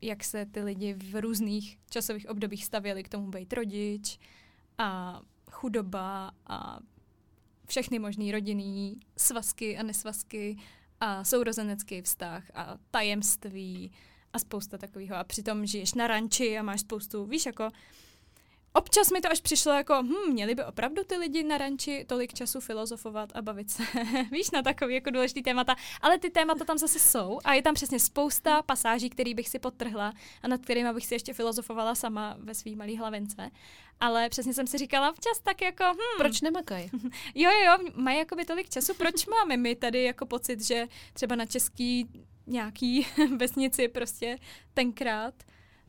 jak 0.02 0.24
se 0.24 0.46
ty 0.46 0.62
lidi 0.62 0.94
v 0.94 1.20
různých 1.20 1.78
časových 1.90 2.28
obdobích 2.28 2.64
stavěli 2.64 3.02
k 3.02 3.08
tomu 3.08 3.30
být 3.30 3.52
rodič 3.52 4.18
a 4.78 5.20
chudoba 5.50 6.30
a 6.46 6.78
všechny 7.68 7.98
možný 7.98 8.32
rodinný 8.32 9.00
svazky 9.16 9.78
a 9.78 9.82
nesvazky 9.82 10.56
a 11.00 11.24
sourozenecký 11.24 12.02
vztah 12.02 12.50
a 12.54 12.78
tajemství 12.90 13.92
a 14.32 14.38
spousta 14.38 14.78
takového. 14.78 15.16
A 15.16 15.24
přitom 15.24 15.66
žiješ 15.66 15.94
na 15.94 16.06
ranči 16.06 16.58
a 16.58 16.62
máš 16.62 16.80
spoustu, 16.80 17.26
víš, 17.26 17.46
jako 17.46 17.68
Občas 18.74 19.10
mi 19.10 19.20
to 19.20 19.30
až 19.30 19.40
přišlo 19.40 19.72
jako, 19.72 20.02
hm, 20.02 20.32
měli 20.32 20.54
by 20.54 20.64
opravdu 20.64 21.04
ty 21.04 21.16
lidi 21.16 21.42
na 21.42 21.58
ranči 21.58 22.04
tolik 22.08 22.34
času 22.34 22.60
filozofovat 22.60 23.36
a 23.36 23.42
bavit 23.42 23.70
se, 23.70 23.82
víš, 24.30 24.50
na 24.50 24.62
takový 24.62 24.94
jako 24.94 25.10
důležitý 25.10 25.42
témata. 25.42 25.76
Ale 26.00 26.18
ty 26.18 26.30
témata 26.30 26.64
tam 26.64 26.78
zase 26.78 26.98
jsou 26.98 27.38
a 27.44 27.54
je 27.54 27.62
tam 27.62 27.74
přesně 27.74 28.00
spousta 28.00 28.62
pasáží, 28.62 29.10
který 29.10 29.34
bych 29.34 29.48
si 29.48 29.58
podtrhla 29.58 30.12
a 30.42 30.48
nad 30.48 30.60
kterými 30.60 30.92
bych 30.92 31.06
si 31.06 31.14
ještě 31.14 31.32
filozofovala 31.34 31.94
sama 31.94 32.36
ve 32.38 32.54
svý 32.54 32.76
malý 32.76 32.96
hlavence. 32.96 33.50
Ale 34.00 34.28
přesně 34.28 34.54
jsem 34.54 34.66
si 34.66 34.78
říkala 34.78 35.12
včas 35.12 35.40
tak 35.42 35.62
jako, 35.62 35.84
hm. 35.84 36.18
Proč 36.18 36.40
nemakaj? 36.40 36.88
jo, 37.34 37.50
jo, 37.50 37.64
jo, 37.66 37.90
mají 37.94 38.18
jakoby 38.18 38.44
tolik 38.44 38.68
času, 38.70 38.94
proč 38.94 39.26
máme 39.26 39.56
my 39.56 39.76
tady 39.76 40.02
jako 40.02 40.26
pocit, 40.26 40.60
že 40.60 40.86
třeba 41.12 41.36
na 41.36 41.46
český 41.46 42.08
nějaký 42.46 43.06
vesnici 43.36 43.88
prostě 43.88 44.38
tenkrát 44.74 45.34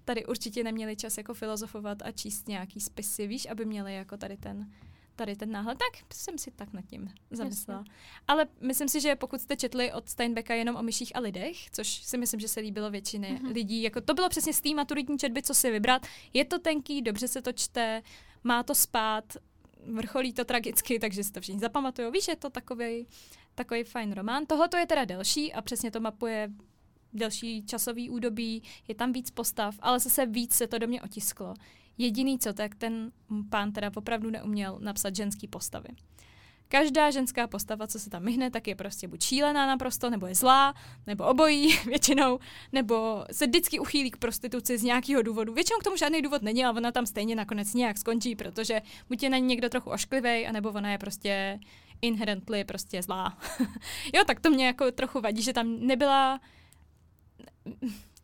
tady 0.06 0.26
určitě 0.26 0.64
neměli 0.64 0.96
čas 0.96 1.18
jako 1.18 1.34
filozofovat 1.34 2.02
a 2.02 2.12
číst 2.12 2.48
nějaký 2.48 2.80
spisy, 2.80 3.28
víš, 3.28 3.48
aby 3.50 3.66
měli 3.66 3.96
jako 3.96 4.18
tady 4.18 4.38
ten 4.38 4.72
tady 5.16 5.36
ten 5.36 5.52
náhled, 5.52 5.78
tak 5.78 6.14
jsem 6.14 6.38
si 6.38 6.52
tak 6.52 6.74
nad 6.74 6.86
tím 6.86 7.10
zamyslela. 7.32 7.80
Jasně. 7.80 7.94
Ale 8.28 8.46
myslím 8.62 8.90
si, 8.90 9.02
že 9.02 9.16
pokud 9.16 9.42
jste 9.42 9.56
četli 9.56 9.94
od 9.94 10.10
Steinbecka 10.10 10.54
jenom 10.54 10.76
o 10.76 10.84
myších 10.84 11.16
a 11.16 11.20
lidech, 11.20 11.72
což 11.72 11.88
si 11.88 12.18
myslím, 12.18 12.40
že 12.40 12.48
se 12.48 12.60
líbilo 12.60 12.92
většině 12.92 13.28
mm-hmm. 13.28 13.54
lidí, 13.54 13.84
jako 13.84 14.02
to 14.02 14.14
bylo 14.14 14.30
přesně 14.30 14.54
z 14.54 14.62
té 14.62 14.74
maturitní 14.74 15.18
četby, 15.18 15.42
co 15.42 15.54
si 15.54 15.72
vybrat. 15.72 16.08
Je 16.34 16.46
to 16.46 16.60
tenký, 16.60 17.02
dobře 17.02 17.28
se 17.28 17.42
to 17.42 17.52
čte, 17.52 18.02
má 18.44 18.64
to 18.64 18.76
spát, 18.76 19.38
vrcholí 19.86 20.34
to 20.34 20.46
tragicky, 20.46 21.00
takže 21.04 21.24
si 21.24 21.32
to 21.32 21.42
všichni 21.42 21.60
zapamatují. 21.60 22.12
Víš, 22.12 22.28
je 22.28 22.36
to 22.36 22.50
takový 22.50 23.08
takový 23.56 23.84
fajn 23.84 24.14
román. 24.14 24.46
Tohoto 24.46 24.78
je 24.78 24.88
teda 24.88 25.06
delší 25.06 25.54
a 25.54 25.62
přesně 25.62 25.92
to 25.92 26.00
mapuje 26.00 26.50
delší 27.14 27.66
časový 27.66 28.10
údobí, 28.10 28.64
je 28.88 28.96
tam 28.96 29.14
víc 29.14 29.32
postav, 29.32 29.76
ale 29.80 30.00
zase 30.00 30.26
víc 30.26 30.54
se 30.54 30.68
to 30.68 30.78
do 30.78 30.88
mě 30.88 31.02
otisklo. 31.02 31.54
Jediný 31.98 32.40
co, 32.40 32.54
tak 32.54 32.76
ten 32.76 33.12
pán 33.50 33.72
teda 33.72 33.92
opravdu 33.96 34.30
neuměl 34.30 34.80
napsat 34.82 35.16
ženský 35.16 35.48
postavy. 35.48 35.90
Každá 36.68 37.12
ženská 37.12 37.48
postava, 37.48 37.88
co 37.88 38.00
se 38.00 38.10
tam 38.10 38.24
myhne, 38.24 38.52
tak 38.52 38.68
je 38.68 38.76
prostě 38.76 39.08
buď 39.08 39.24
šílená 39.24 39.68
naprosto, 39.68 40.10
nebo 40.10 40.28
je 40.28 40.36
zlá, 40.36 40.74
nebo 41.08 41.24
obojí 41.24 41.78
většinou, 41.86 42.40
nebo 42.72 43.26
se 43.32 43.48
vždycky 43.48 43.80
uchýlí 43.80 44.12
k 44.12 44.18
prostituci 44.18 44.78
z 44.78 44.84
nějakého 44.84 45.22
důvodu. 45.22 45.54
Většinou 45.54 45.80
k 45.80 45.84
tomu 45.84 45.98
žádný 45.98 46.22
důvod 46.22 46.42
není, 46.42 46.66
ale 46.66 46.78
ona 46.78 46.92
tam 46.92 47.06
stejně 47.06 47.36
nakonec 47.36 47.74
nějak 47.74 47.98
skončí, 47.98 48.36
protože 48.36 48.82
buď 49.10 49.24
je 49.24 49.30
na 49.30 49.38
ní 49.38 49.48
někdo 49.48 49.70
trochu 49.70 49.90
ošklivý, 49.90 50.48
anebo 50.48 50.70
ona 50.70 50.92
je 50.92 50.98
prostě 50.98 51.60
inherently 52.02 52.64
prostě 52.64 53.02
zlá. 53.02 53.38
jo, 54.14 54.24
tak 54.28 54.40
to 54.40 54.50
mě 54.50 54.66
jako 54.66 54.92
trochu 54.92 55.22
vadí, 55.22 55.42
že 55.42 55.54
tam 55.54 55.78
nebyla 55.80 56.40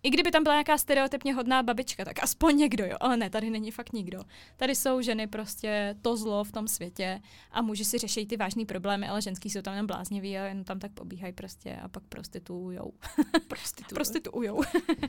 i 0.04 0.10
kdyby 0.10 0.32
tam 0.32 0.44
byla 0.44 0.56
nějaká 0.56 0.78
stereotypně 0.78 1.34
hodná 1.34 1.64
babička, 1.64 2.06
tak 2.06 2.24
aspoň 2.24 2.58
někdo, 2.58 2.86
jo. 2.86 2.98
Ale 3.00 3.18
ne, 3.18 3.30
tady 3.30 3.50
není 3.50 3.72
fakt 3.72 3.94
nikdo. 3.94 4.24
Tady 4.58 4.76
jsou 4.76 5.02
ženy 5.02 5.28
prostě 5.28 5.96
to 6.02 6.18
zlo 6.18 6.44
v 6.44 6.52
tom 6.52 6.68
světě 6.68 7.22
a 7.52 7.62
muži 7.62 7.86
si 7.86 7.98
řeší 7.98 8.26
ty 8.26 8.38
vážné 8.38 8.66
problémy, 8.66 9.08
ale 9.08 9.22
ženský 9.22 9.50
jsou 9.50 9.62
tam 9.62 9.76
jen 9.76 9.88
blázniví 9.88 10.38
a 10.38 10.46
jen 10.46 10.64
tam 10.64 10.80
tak 10.80 10.92
pobíhají 10.92 11.34
prostě 11.34 11.76
a 11.76 11.88
pak 11.88 12.04
prostituujou. 12.04 12.94
Prostituujou. 13.48 13.96
prostituujou. 13.96 14.62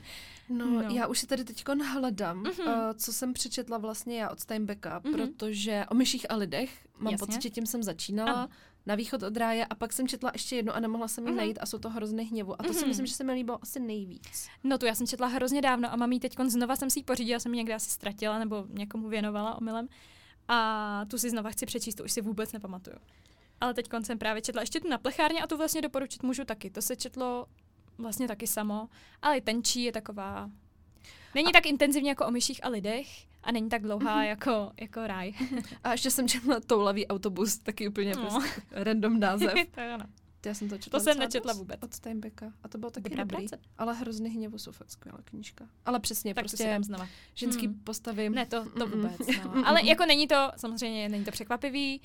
no, 0.48 0.66
no, 0.66 0.80
já 0.80 1.06
už 1.06 1.18
si 1.18 1.26
tady 1.26 1.44
teď 1.44 1.64
hledám, 1.92 2.42
mm-hmm. 2.42 2.88
uh, 2.88 2.92
co 2.96 3.12
jsem 3.12 3.32
přečetla 3.32 3.78
vlastně 3.78 4.20
já 4.20 4.30
od 4.30 4.40
Steinbecka, 4.40 5.00
mm-hmm. 5.00 5.12
protože 5.12 5.84
o 5.90 5.94
myších 5.94 6.30
a 6.30 6.36
lidech, 6.36 6.86
mám 6.98 7.12
Jasně. 7.12 7.26
pocit, 7.26 7.42
že 7.42 7.50
tím 7.50 7.66
jsem 7.66 7.82
začínala. 7.82 8.32
Ano 8.32 8.48
na 8.86 8.94
východ 8.94 9.22
od 9.22 9.36
ráje 9.36 9.66
a 9.66 9.74
pak 9.74 9.92
jsem 9.92 10.08
četla 10.08 10.30
ještě 10.34 10.56
jedno 10.56 10.74
a 10.76 10.80
nemohla 10.80 11.08
jsem 11.08 11.26
ji 11.26 11.32
mm-hmm. 11.32 11.36
najít 11.36 11.58
a 11.60 11.66
jsou 11.66 11.78
to 11.78 11.90
hrozně 11.90 12.22
hněvu. 12.22 12.52
A 12.52 12.56
to 12.56 12.62
mm-hmm. 12.62 12.72
si 12.72 12.80
mhm. 12.80 12.88
myslím, 12.88 13.06
že 13.06 13.14
se 13.14 13.24
mi 13.24 13.32
líbilo 13.32 13.58
asi 13.62 13.80
nejvíc. 13.80 14.48
No 14.64 14.78
tu 14.78 14.86
já 14.86 14.94
jsem 14.94 15.06
četla 15.06 15.26
hrozně 15.26 15.62
dávno 15.62 15.92
a 15.92 15.96
mám 15.96 16.12
ji 16.12 16.20
teď 16.20 16.34
znova 16.46 16.76
jsem 16.76 16.90
si 16.90 16.98
ji 16.98 17.04
pořídila, 17.04 17.40
jsem 17.40 17.54
ji 17.54 17.56
někde 17.56 17.74
asi 17.74 17.90
ztratila 17.90 18.38
nebo 18.38 18.66
někomu 18.68 19.08
věnovala 19.08 19.58
omylem. 19.58 19.88
A 20.48 21.04
tu 21.10 21.18
si 21.18 21.30
znova 21.30 21.50
chci 21.50 21.66
přečíst, 21.66 21.94
to 21.94 22.04
už 22.04 22.12
si 22.12 22.20
vůbec 22.20 22.52
nepamatuju. 22.52 22.96
Ale 23.60 23.74
teď 23.74 23.88
jsem 24.02 24.18
právě 24.18 24.42
četla 24.42 24.62
ještě 24.62 24.80
tu 24.80 24.88
na 24.88 24.98
plechárně 24.98 25.42
a 25.42 25.46
tu 25.46 25.56
vlastně 25.56 25.82
doporučit 25.82 26.22
můžu 26.22 26.44
taky. 26.44 26.70
To 26.70 26.82
se 26.82 26.96
četlo 26.96 27.46
vlastně 27.98 28.28
taky 28.28 28.46
samo, 28.46 28.88
ale 29.22 29.40
tenčí 29.40 29.84
je 29.84 29.92
taková 29.92 30.50
Není 31.34 31.48
a... 31.48 31.52
tak 31.52 31.66
intenzivně 31.66 32.10
jako 32.10 32.26
o 32.26 32.30
myších 32.30 32.64
a 32.64 32.68
lidech 32.68 33.06
a 33.42 33.52
není 33.52 33.68
tak 33.68 33.82
dlouhá 33.82 34.16
mm-hmm. 34.16 34.28
jako, 34.28 34.72
jako 34.80 35.06
ráj. 35.06 35.32
a 35.84 35.92
ještě 35.92 36.10
jsem 36.10 36.28
četla 36.28 36.60
toulavý 36.60 37.06
autobus, 37.06 37.58
taky 37.58 37.88
úplně 37.88 38.14
no. 38.14 38.22
prostě 38.22 38.62
random 38.70 39.20
název. 39.20 39.54
to 39.74 39.80
je 39.80 39.94
ono. 39.94 40.04
Já 40.46 40.54
jsem 40.54 40.68
to 40.68 40.78
četla. 40.78 40.98
To 40.98 41.04
jsem 41.04 41.18
nečetla 41.18 41.52
vůbec. 41.52 41.80
Od 41.82 41.94
Steinbecka. 41.94 42.52
A 42.62 42.68
to 42.68 42.78
bylo 42.78 42.90
taky 42.90 43.08
Dobrá 43.08 43.24
dobrý. 43.24 43.48
Práce. 43.48 43.64
Ale 43.78 43.94
hrozný 43.94 44.30
hněvu 44.30 44.58
jsou 44.58 44.72
fakt 44.72 44.90
skvělá 44.90 45.18
knížka. 45.24 45.68
Ale 45.86 46.00
přesně, 46.00 46.34
tak 46.34 46.42
prostě 46.42 46.76
to 46.78 46.84
znova. 46.84 47.08
ženský 47.34 47.66
hmm. 47.66 47.80
postavy. 47.84 48.30
Ne, 48.30 48.46
to, 48.46 48.70
to 48.70 48.86
vůbec. 48.86 49.18
No. 49.44 49.66
Ale 49.66 49.86
jako 49.86 50.06
není 50.06 50.28
to, 50.28 50.52
samozřejmě 50.56 51.08
není 51.08 51.24
to 51.24 51.30
překvapivý 51.30 52.00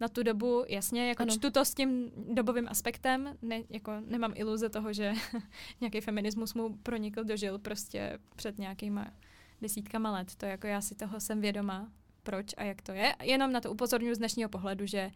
na 0.00 0.08
tu 0.08 0.22
dobu, 0.22 0.64
jasně, 0.68 1.08
jako 1.08 1.22
ano. 1.22 1.32
čtu 1.32 1.50
to 1.50 1.64
s 1.64 1.74
tím 1.74 2.10
dobovým 2.34 2.68
aspektem, 2.68 3.36
ne, 3.42 3.62
jako 3.70 3.92
nemám 4.06 4.32
iluze 4.34 4.68
toho, 4.68 4.92
že 4.92 5.12
nějaký 5.80 6.00
feminismus 6.00 6.54
mu 6.54 6.76
pronikl 6.76 7.24
do 7.24 7.36
žil 7.36 7.58
prostě 7.58 8.18
před 8.36 8.58
nějakýma 8.58 9.12
desítkama 9.60 10.12
let. 10.12 10.34
To 10.36 10.46
jako 10.46 10.66
já 10.66 10.80
si 10.80 10.94
toho 10.94 11.20
jsem 11.20 11.40
vědoma, 11.40 11.92
proč 12.22 12.46
a 12.56 12.62
jak 12.62 12.82
to 12.82 12.92
je. 12.92 13.14
Jenom 13.22 13.52
na 13.52 13.60
to 13.60 13.72
upozorňuji 13.72 14.14
z 14.14 14.18
dnešního 14.18 14.48
pohledu, 14.48 14.86
že 14.86 15.10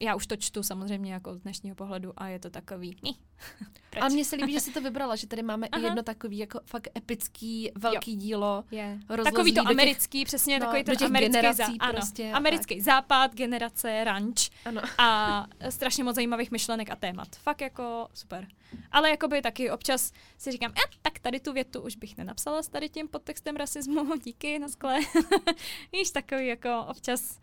já 0.00 0.14
už 0.14 0.26
to 0.26 0.36
čtu 0.36 0.62
samozřejmě 0.62 1.12
jako 1.12 1.34
z 1.34 1.40
dnešního 1.40 1.76
pohledu 1.76 2.12
a 2.16 2.28
je 2.28 2.38
to 2.38 2.50
takový. 2.50 2.96
a 4.00 4.08
mně 4.08 4.24
se 4.24 4.36
líbí, 4.36 4.52
že 4.52 4.60
jsi 4.60 4.72
to 4.72 4.80
vybrala, 4.80 5.16
že 5.16 5.26
tady 5.26 5.42
máme 5.42 5.68
Aha. 5.72 5.82
i 5.82 5.84
jedno 5.84 6.02
takový 6.02 6.38
jako 6.38 6.60
fakt 6.66 6.88
epický, 6.96 7.70
velký 7.78 8.12
jo. 8.12 8.18
dílo. 8.18 8.64
Je. 8.70 8.98
Takový 9.24 9.54
to 9.54 9.68
americký, 9.68 10.18
těch, 10.18 10.26
přesně 10.26 10.58
no, 10.58 10.66
takový 10.66 10.84
to 10.84 11.04
americký, 11.04 11.52
zá, 11.52 11.66
prostě, 11.90 12.24
ano, 12.24 12.36
americký 12.36 12.74
tak. 12.74 12.84
západ, 12.84 13.34
generace, 13.34 14.04
ranč 14.04 14.50
ano. 14.64 14.80
a 14.98 15.46
strašně 15.70 16.04
moc 16.04 16.14
zajímavých 16.14 16.50
myšlenek 16.50 16.90
a 16.90 16.96
témat. 16.96 17.28
Fakt 17.36 17.60
jako 17.60 18.08
super. 18.14 18.48
Ale 18.90 19.10
jakoby 19.10 19.42
taky 19.42 19.70
občas 19.70 20.12
si 20.38 20.52
říkám, 20.52 20.72
eh, 20.76 20.96
tak 21.02 21.18
tady 21.18 21.40
tu 21.40 21.52
větu 21.52 21.80
už 21.80 21.96
bych 21.96 22.16
nenapsala 22.16 22.62
s 22.62 22.68
tady 22.68 22.88
tím 22.88 23.08
podtextem 23.08 23.56
rasismu, 23.56 24.16
díky, 24.24 24.58
na 24.58 24.68
skle. 24.68 24.98
Víš, 25.92 26.10
takový 26.10 26.46
jako 26.46 26.84
občas 26.88 27.38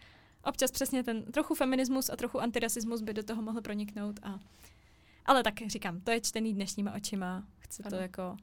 občas 0.46 0.72
přesně 0.72 1.04
ten 1.04 1.24
trochu 1.24 1.56
feminismus 1.56 2.10
a 2.10 2.16
trochu 2.16 2.42
antirasismus 2.42 3.02
by 3.02 3.14
do 3.14 3.24
toho 3.24 3.42
mohl 3.42 3.62
proniknout. 3.62 4.20
A... 4.24 4.40
Ale 5.26 5.44
tak 5.44 5.54
říkám, 5.68 6.02
to 6.02 6.12
je 6.12 6.22
čtený 6.22 6.54
dnešníma 6.54 6.94
očima. 6.94 7.44
Chci 7.60 7.84
ano. 7.84 7.90
to 7.90 7.96
jako 7.96 8.38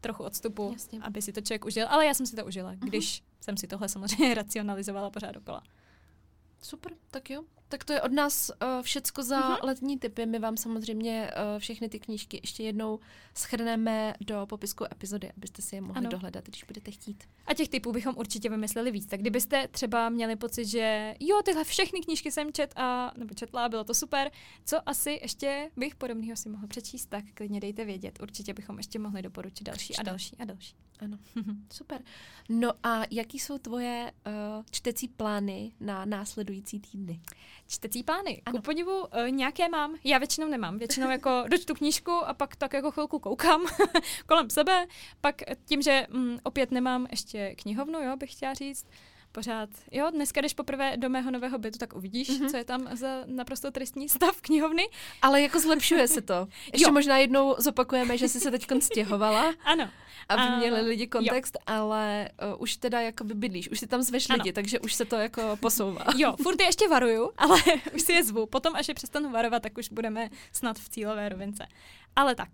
trochu 0.00 0.22
odstupu, 0.22 0.70
Jasně. 0.72 1.00
aby 1.02 1.22
si 1.22 1.32
to 1.32 1.40
člověk 1.40 1.64
užil. 1.64 1.86
Ale 1.88 2.06
já 2.06 2.14
jsem 2.14 2.26
si 2.26 2.36
to 2.36 2.44
užila, 2.44 2.72
uh-huh. 2.72 2.88
když 2.88 3.22
jsem 3.40 3.56
si 3.56 3.66
tohle 3.66 3.88
samozřejmě 3.88 4.34
racionalizovala 4.40 5.10
pořád 5.10 5.32
dokola. 5.32 5.62
Super, 6.62 6.92
tak 7.10 7.30
jo. 7.30 7.44
Tak 7.68 7.84
to 7.84 7.92
je 7.92 8.02
od 8.02 8.12
nás 8.12 8.50
uh, 8.50 8.82
všecko 8.82 9.22
za 9.22 9.40
uh-huh. 9.40 9.66
letní 9.66 9.98
typy. 9.98 10.26
My 10.26 10.38
vám 10.38 10.56
samozřejmě 10.56 11.30
uh, 11.30 11.58
všechny 11.58 11.88
ty 11.88 11.98
knížky 11.98 12.40
ještě 12.42 12.62
jednou 12.62 13.00
schrneme 13.34 14.14
do 14.20 14.46
popisku 14.46 14.84
epizody, 14.92 15.32
abyste 15.36 15.62
si 15.62 15.74
je 15.74 15.80
mohli 15.80 15.98
ano. 15.98 16.10
dohledat, 16.10 16.44
když 16.44 16.64
budete 16.64 16.90
chtít. 16.90 17.24
A 17.46 17.54
těch 17.54 17.68
typů 17.68 17.92
bychom 17.92 18.14
určitě 18.16 18.50
vymysleli 18.50 18.90
víc. 18.90 19.06
Tak 19.06 19.20
kdybyste 19.20 19.68
třeba 19.68 20.08
měli 20.08 20.36
pocit, 20.36 20.64
že 20.64 21.14
jo, 21.20 21.42
tyhle 21.44 21.64
všechny 21.64 22.00
knížky 22.00 22.32
jsem 22.32 22.52
čet 22.52 22.72
a, 22.76 23.12
nebo 23.16 23.34
četla, 23.34 23.68
bylo 23.68 23.84
to 23.84 23.94
super, 23.94 24.30
co 24.64 24.88
asi 24.88 25.18
ještě 25.22 25.70
bych 25.76 25.94
podobného 25.94 26.36
si 26.36 26.48
mohl 26.48 26.66
přečíst, 26.66 27.06
tak 27.06 27.24
klidně 27.34 27.60
dejte 27.60 27.84
vědět. 27.84 28.18
Určitě 28.22 28.54
bychom 28.54 28.76
ještě 28.76 28.98
mohli 28.98 29.22
doporučit 29.22 29.64
další 29.64 29.96
a 29.96 30.02
další 30.02 30.36
a 30.36 30.44
další. 30.44 30.74
Ano, 30.98 31.18
super. 31.72 32.02
No 32.48 32.72
a 32.82 33.02
jaký 33.10 33.38
jsou 33.38 33.58
tvoje 33.58 34.12
uh, 34.26 34.64
čtecí 34.70 35.08
plány 35.08 35.72
na 35.80 36.04
následující 36.04 36.80
týdny? 36.80 37.20
Čtecí 37.68 38.02
plány. 38.02 38.42
Ano. 38.46 38.58
Ku 38.58 38.62
podivu 38.62 39.00
uh, 39.00 39.30
nějaké 39.30 39.68
mám. 39.68 39.94
Já 40.04 40.18
většinou 40.18 40.48
nemám. 40.48 40.78
Většinou 40.78 41.10
jako 41.10 41.44
dočtu 41.50 41.74
knížku 41.74 42.12
a 42.12 42.34
pak 42.34 42.56
tak 42.56 42.72
jako 42.72 42.90
chvilku 42.90 43.18
koukám 43.18 43.66
kolem 44.26 44.50
sebe. 44.50 44.86
Pak 45.20 45.42
tím, 45.64 45.82
že 45.82 46.06
um, 46.14 46.38
opět 46.42 46.70
nemám 46.70 47.06
ještě 47.10 47.54
knihovnu, 47.54 48.02
jo, 48.02 48.16
bych 48.16 48.32
chtěla 48.32 48.54
říct, 48.54 48.86
pořád, 49.34 49.68
jo, 49.92 50.10
dneska 50.10 50.40
jdeš 50.40 50.54
poprvé 50.54 50.96
do 50.96 51.08
mého 51.08 51.30
nového 51.30 51.58
bytu, 51.58 51.78
tak 51.78 51.96
uvidíš, 51.96 52.28
mm-hmm. 52.30 52.50
co 52.50 52.56
je 52.56 52.64
tam 52.64 52.88
za 52.92 53.08
naprosto 53.26 53.70
tristní 53.70 54.08
stav 54.08 54.40
knihovny. 54.40 54.88
Ale 55.22 55.42
jako 55.42 55.60
zlepšuje 55.60 56.08
se 56.08 56.20
to. 56.20 56.48
Ještě 56.72 56.88
jo. 56.88 56.92
možná 56.92 57.18
jednou 57.18 57.54
zopakujeme, 57.58 58.18
že 58.18 58.28
jsi 58.28 58.40
se 58.40 58.50
teď 58.50 58.66
stěhovala. 58.80 59.54
ano. 59.64 59.90
Aby 60.28 60.42
a... 60.42 60.58
měli 60.58 60.80
lidi 60.80 61.06
kontext, 61.06 61.56
jo. 61.60 61.74
ale 61.74 62.28
uh, 62.54 62.62
už 62.62 62.76
teda 62.76 63.00
jako 63.00 63.24
by 63.24 63.34
bydlíš, 63.34 63.70
už 63.70 63.78
si 63.78 63.86
tam 63.86 64.02
zveš 64.02 64.30
ano. 64.30 64.36
lidi, 64.36 64.52
takže 64.52 64.80
už 64.80 64.94
se 64.94 65.04
to 65.04 65.16
jako 65.16 65.56
posouvá. 65.60 66.04
Jo, 66.16 66.36
furt 66.42 66.60
je 66.60 66.66
ještě 66.66 66.88
varuju, 66.88 67.30
ale 67.38 67.56
už 67.94 68.02
si 68.02 68.12
je 68.12 68.24
zvu. 68.24 68.46
Potom, 68.46 68.76
až 68.76 68.88
je 68.88 68.94
přestanu 68.94 69.30
varovat, 69.30 69.62
tak 69.62 69.78
už 69.78 69.88
budeme 69.88 70.30
snad 70.52 70.78
v 70.78 70.88
cílové 70.88 71.28
rovince. 71.28 71.66
Ale 72.16 72.34
tak, 72.34 72.48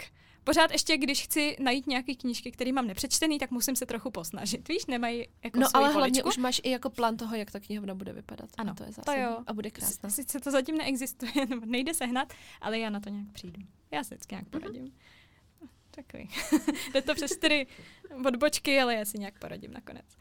pořád 0.44 0.70
ještě, 0.70 0.96
když 0.96 1.22
chci 1.22 1.56
najít 1.60 1.86
nějaké 1.86 2.14
knížky, 2.14 2.50
které 2.50 2.72
mám 2.72 2.86
nepřečtený, 2.86 3.38
tak 3.38 3.50
musím 3.50 3.76
se 3.76 3.86
trochu 3.86 4.10
posnažit. 4.10 4.68
Víš, 4.68 4.86
nemají 4.86 5.28
jako 5.44 5.58
No 5.58 5.66
ale 5.74 5.82
poličku. 5.82 5.98
hlavně 5.98 6.24
už 6.24 6.36
máš 6.36 6.60
i 6.64 6.70
jako 6.70 6.90
plán 6.90 7.16
toho, 7.16 7.36
jak 7.36 7.50
ta 7.50 7.60
knihovna 7.60 7.94
bude 7.94 8.12
vypadat. 8.12 8.50
Ano, 8.58 8.70
a 8.70 8.74
to 8.74 8.84
je 8.84 8.92
zase. 8.92 9.02
To 9.04 9.12
jo. 9.12 9.38
A 9.46 9.52
bude 9.52 9.70
krásná. 9.70 10.10
Sice 10.10 10.40
to 10.40 10.50
zatím 10.50 10.76
neexistuje, 10.76 11.32
nebo 11.48 11.66
nejde 11.66 11.94
sehnat, 11.94 12.32
ale 12.60 12.78
já 12.78 12.90
na 12.90 13.00
to 13.00 13.08
nějak 13.08 13.32
přijdu. 13.32 13.62
Já 13.90 14.04
se 14.04 14.14
vždycky 14.14 14.34
nějak 14.34 14.44
mhm. 14.44 14.60
poradím. 14.60 14.84
Mm-hmm. 14.84 15.68
Takový. 15.90 16.28
Jde 16.92 17.02
to 17.02 17.14
přes 17.14 17.36
čtyři 17.36 17.66
odbočky, 18.26 18.80
ale 18.80 18.94
já 18.94 19.04
si 19.04 19.18
nějak 19.18 19.38
poradím 19.38 19.72
nakonec. 19.72 20.16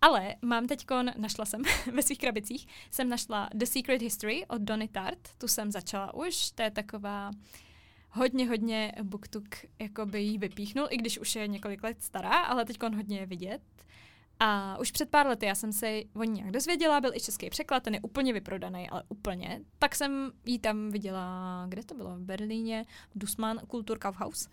Ale 0.00 0.34
mám 0.42 0.66
teď, 0.66 0.86
našla 1.16 1.44
jsem 1.44 1.62
ve 1.92 2.02
svých 2.02 2.18
krabicích, 2.18 2.66
jsem 2.90 3.08
našla 3.08 3.48
The 3.54 3.64
Secret 3.64 4.02
History 4.02 4.46
od 4.46 4.62
Donny 4.62 4.88
Tart, 4.88 5.28
tu 5.38 5.48
jsem 5.48 5.72
začala 5.72 6.14
už, 6.14 6.50
to 6.50 6.62
je 6.62 6.70
taková 6.70 7.30
hodně, 8.14 8.48
hodně 8.48 8.92
BookTok 9.02 9.44
jakoby 9.78 10.22
jí 10.22 10.38
vypíchnul, 10.38 10.86
i 10.90 10.96
když 10.96 11.18
už 11.18 11.36
je 11.36 11.48
několik 11.48 11.82
let 11.82 12.02
stará, 12.02 12.42
ale 12.42 12.64
teď 12.64 12.82
hodně 12.96 13.18
je 13.18 13.26
vidět. 13.26 13.60
A 14.40 14.78
už 14.78 14.90
před 14.90 15.10
pár 15.10 15.26
lety 15.26 15.46
já 15.46 15.54
jsem 15.54 15.72
se 15.72 16.00
o 16.16 16.24
ní 16.24 16.32
nějak 16.32 16.50
dozvěděla, 16.50 17.00
byl 17.00 17.14
i 17.14 17.20
český 17.20 17.50
překlad, 17.50 17.82
ten 17.82 17.94
je 17.94 18.00
úplně 18.00 18.32
vyprodaný, 18.32 18.90
ale 18.90 19.02
úplně. 19.08 19.60
Tak 19.78 19.94
jsem 19.94 20.32
ji 20.44 20.58
tam 20.58 20.90
viděla, 20.90 21.66
kde 21.68 21.84
to 21.84 21.94
bylo? 21.94 22.16
V 22.16 22.20
Berlíně, 22.20 22.84
Dusman 23.14 23.58
Kulturkaufhaus. 23.58 24.48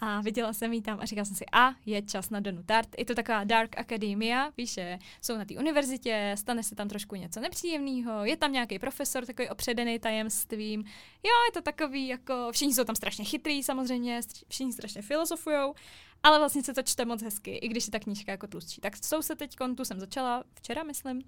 A 0.00 0.20
viděla 0.20 0.52
jsem 0.52 0.72
ji 0.72 0.82
tam 0.82 1.00
a 1.00 1.04
říkala 1.04 1.24
jsem 1.24 1.36
si, 1.36 1.44
a 1.52 1.74
je 1.86 2.02
čas 2.02 2.30
na 2.30 2.40
Donu 2.40 2.62
Tart. 2.62 2.88
Je 2.98 3.04
to 3.04 3.14
taková 3.14 3.44
dark 3.44 3.78
academia, 3.78 4.52
víš, 4.56 4.72
že 4.72 4.98
jsou 5.22 5.36
na 5.36 5.44
té 5.44 5.54
univerzitě, 5.54 6.34
stane 6.38 6.62
se 6.62 6.74
tam 6.74 6.88
trošku 6.88 7.16
něco 7.16 7.40
nepříjemného, 7.40 8.24
je 8.24 8.36
tam 8.36 8.52
nějaký 8.52 8.78
profesor 8.78 9.26
takový 9.26 9.48
opředený 9.48 9.98
tajemstvím. 9.98 10.80
Jo, 11.22 11.32
je 11.48 11.52
to 11.54 11.62
takový, 11.62 12.08
jako 12.08 12.48
všichni 12.52 12.74
jsou 12.74 12.84
tam 12.84 12.96
strašně 12.96 13.24
chytrý 13.24 13.62
samozřejmě, 13.62 14.20
všichni 14.48 14.72
strašně 14.72 15.02
filozofujou 15.02 15.74
ale 16.22 16.38
vlastně 16.38 16.62
se 16.62 16.74
to 16.74 16.82
čte 16.82 17.04
moc 17.04 17.22
hezky, 17.22 17.56
i 17.56 17.68
když 17.68 17.86
je 17.86 17.90
ta 17.90 17.98
knížka 17.98 18.32
jako 18.32 18.46
tlustší. 18.46 18.80
Tak 18.80 18.96
s 18.96 19.00
tou 19.00 19.22
se 19.22 19.36
teď, 19.36 19.56
tu 19.76 19.84
jsem 19.84 20.00
začala 20.00 20.44
včera, 20.54 20.82
myslím, 20.82 21.22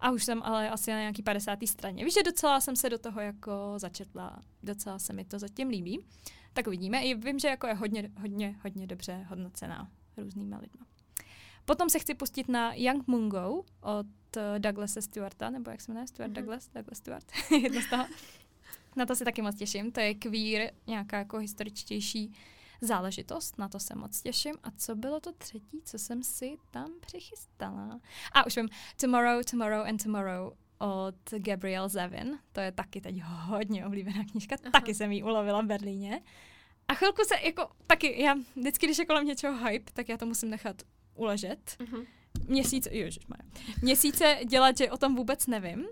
a 0.00 0.10
už 0.10 0.24
jsem 0.24 0.42
ale 0.42 0.70
asi 0.70 0.90
na 0.90 0.98
nějaký 0.98 1.22
50. 1.22 1.58
straně. 1.66 2.04
Víš, 2.04 2.14
že 2.14 2.22
docela 2.22 2.60
jsem 2.60 2.76
se 2.76 2.90
do 2.90 2.98
toho 2.98 3.20
jako 3.20 3.74
začetla, 3.76 4.42
docela 4.62 4.98
se 4.98 5.12
mi 5.12 5.24
to 5.24 5.38
zatím 5.38 5.68
líbí. 5.68 6.04
Tak 6.52 6.66
uvidíme. 6.66 7.02
I 7.02 7.14
vím, 7.14 7.38
že 7.38 7.48
jako 7.48 7.66
je 7.66 7.74
hodně, 7.74 8.10
hodně, 8.20 8.56
hodně 8.62 8.86
dobře 8.86 9.26
hodnocená 9.28 9.90
různýma 10.16 10.58
lidma. 10.58 10.86
Potom 11.64 11.90
se 11.90 11.98
chci 11.98 12.14
pustit 12.14 12.48
na 12.48 12.72
Young 12.74 13.06
Mungo 13.06 13.62
od 13.80 14.06
Douglasa 14.58 15.00
Stewarta, 15.00 15.50
nebo 15.50 15.70
jak 15.70 15.80
se 15.80 15.92
jmenuje? 15.92 16.06
Stuart 16.06 16.30
mm-hmm. 16.30 16.34
Douglas? 16.34 16.68
Douglas 16.74 16.98
Stewart. 16.98 17.32
Jedno 17.62 17.80
z 17.80 17.90
toho. 17.90 18.06
Na 18.96 19.06
to 19.06 19.16
se 19.16 19.24
taky 19.24 19.42
moc 19.42 19.56
těším. 19.56 19.92
To 19.92 20.00
je 20.00 20.14
queer, 20.14 20.72
nějaká 20.86 21.18
jako 21.18 21.38
historičtější 21.38 22.32
záležitost, 22.80 23.58
na 23.58 23.68
to 23.68 23.80
se 23.80 23.94
moc 23.94 24.22
těším. 24.22 24.54
A 24.62 24.70
co 24.70 24.94
bylo 24.94 25.20
to 25.20 25.32
třetí, 25.32 25.82
co 25.84 25.98
jsem 25.98 26.22
si 26.22 26.56
tam 26.70 26.92
přichystala? 27.00 28.00
A 28.32 28.46
už 28.46 28.56
vím, 28.56 28.68
Tomorrow, 29.00 29.42
Tomorrow 29.50 29.86
and 29.86 30.02
Tomorrow 30.02 30.52
od 30.78 31.30
Gabrielle 31.38 31.88
Zevin. 31.88 32.38
To 32.52 32.60
je 32.60 32.72
taky 32.72 33.00
teď 33.00 33.22
hodně 33.22 33.86
oblíbená 33.86 34.24
knížka. 34.30 34.56
Aha. 34.62 34.70
Taky 34.70 34.94
jsem 34.94 35.12
ji 35.12 35.22
ulovila 35.22 35.62
v 35.62 35.66
Berlíně. 35.66 36.22
A 36.88 36.94
chvilku 36.94 37.22
se 37.24 37.34
jako, 37.44 37.68
taky 37.86 38.22
já 38.22 38.34
vždycky, 38.56 38.86
když 38.86 38.98
je 38.98 39.06
kolem 39.06 39.26
něčeho 39.26 39.66
hype, 39.66 39.92
tak 39.92 40.08
já 40.08 40.16
to 40.16 40.26
musím 40.26 40.50
nechat 40.50 40.82
uležet. 41.14 41.76
Uh-huh. 41.78 42.06
Měsíc, 42.46 42.88
ježišmarja, 42.90 43.50
měsíce 43.82 44.38
dělat, 44.48 44.78
že 44.78 44.90
o 44.90 44.96
tom 44.96 45.16
vůbec 45.16 45.46
nevím. 45.46 45.86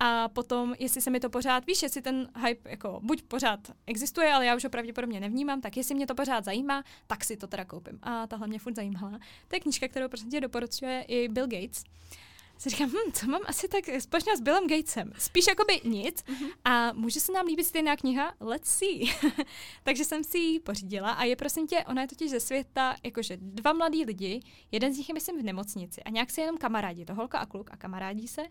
A 0.00 0.28
potom, 0.28 0.74
jestli 0.78 1.00
se 1.00 1.10
mi 1.10 1.20
to 1.20 1.30
pořád, 1.30 1.66
víš, 1.66 1.82
jestli 1.82 2.02
ten 2.02 2.28
hype 2.46 2.70
jako 2.70 3.00
buď 3.02 3.22
pořád 3.22 3.60
existuje, 3.86 4.32
ale 4.32 4.46
já 4.46 4.56
už 4.56 4.64
ho 4.64 4.70
pravděpodobně 4.70 5.20
nevnímám, 5.20 5.60
tak 5.60 5.76
jestli 5.76 5.94
mě 5.94 6.06
to 6.06 6.14
pořád 6.14 6.44
zajímá, 6.44 6.84
tak 7.06 7.24
si 7.24 7.36
to 7.36 7.46
teda 7.46 7.64
koupím. 7.64 7.98
A 8.02 8.26
tahle 8.26 8.46
mě 8.46 8.58
furt 8.58 8.76
zajímala. 8.76 9.18
To 9.48 9.56
je 9.56 9.60
knížka, 9.60 9.88
kterou 9.88 10.08
prostě 10.08 10.40
doporučuje 10.40 11.04
i 11.08 11.28
Bill 11.28 11.46
Gates 11.46 11.84
si 12.64 12.70
říkám, 12.70 12.90
hm, 12.90 13.12
co 13.12 13.26
mám 13.26 13.40
asi 13.46 13.68
tak 13.68 13.84
společného 13.98 14.36
s 14.36 14.40
Billem 14.40 14.66
Gatesem? 14.66 15.12
Spíš 15.18 15.46
jakoby 15.46 15.80
nic 15.84 16.22
mm-hmm. 16.22 16.50
a 16.64 16.92
může 16.92 17.20
se 17.20 17.32
nám 17.32 17.46
líbit 17.46 17.64
stejná 17.64 17.96
kniha? 17.96 18.34
Let's 18.40 18.70
see. 18.70 19.04
Takže 19.82 20.04
jsem 20.04 20.24
si 20.24 20.38
ji 20.38 20.60
pořídila 20.60 21.10
a 21.10 21.24
je 21.24 21.36
prosím 21.36 21.66
tě, 21.66 21.84
ona 21.88 22.02
je 22.02 22.08
totiž 22.08 22.30
ze 22.30 22.40
světa, 22.40 22.96
jakože 23.02 23.36
dva 23.40 23.72
mladí 23.72 24.04
lidi, 24.04 24.40
jeden 24.72 24.94
z 24.94 24.98
nich 24.98 25.08
je 25.08 25.14
myslím 25.14 25.40
v 25.40 25.44
nemocnici 25.44 26.02
a 26.02 26.10
nějak 26.10 26.30
se 26.30 26.40
jenom 26.40 26.58
kamarádi, 26.58 27.04
to 27.04 27.14
holka 27.14 27.38
a 27.38 27.46
kluk 27.46 27.70
a 27.72 27.76
kamarádí 27.76 28.28
se, 28.28 28.42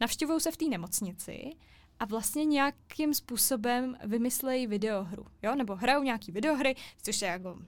navštěvují 0.00 0.40
se 0.40 0.50
v 0.50 0.56
té 0.56 0.64
nemocnici 0.64 1.50
a 2.00 2.04
vlastně 2.04 2.44
nějakým 2.44 3.14
způsobem 3.14 3.96
vymyslejí 4.04 4.66
videohru, 4.66 5.26
jo, 5.42 5.54
nebo 5.54 5.76
hrajou 5.76 6.02
nějaký 6.02 6.32
videohry, 6.32 6.74
což 7.02 7.22
je 7.22 7.28
jako 7.28 7.58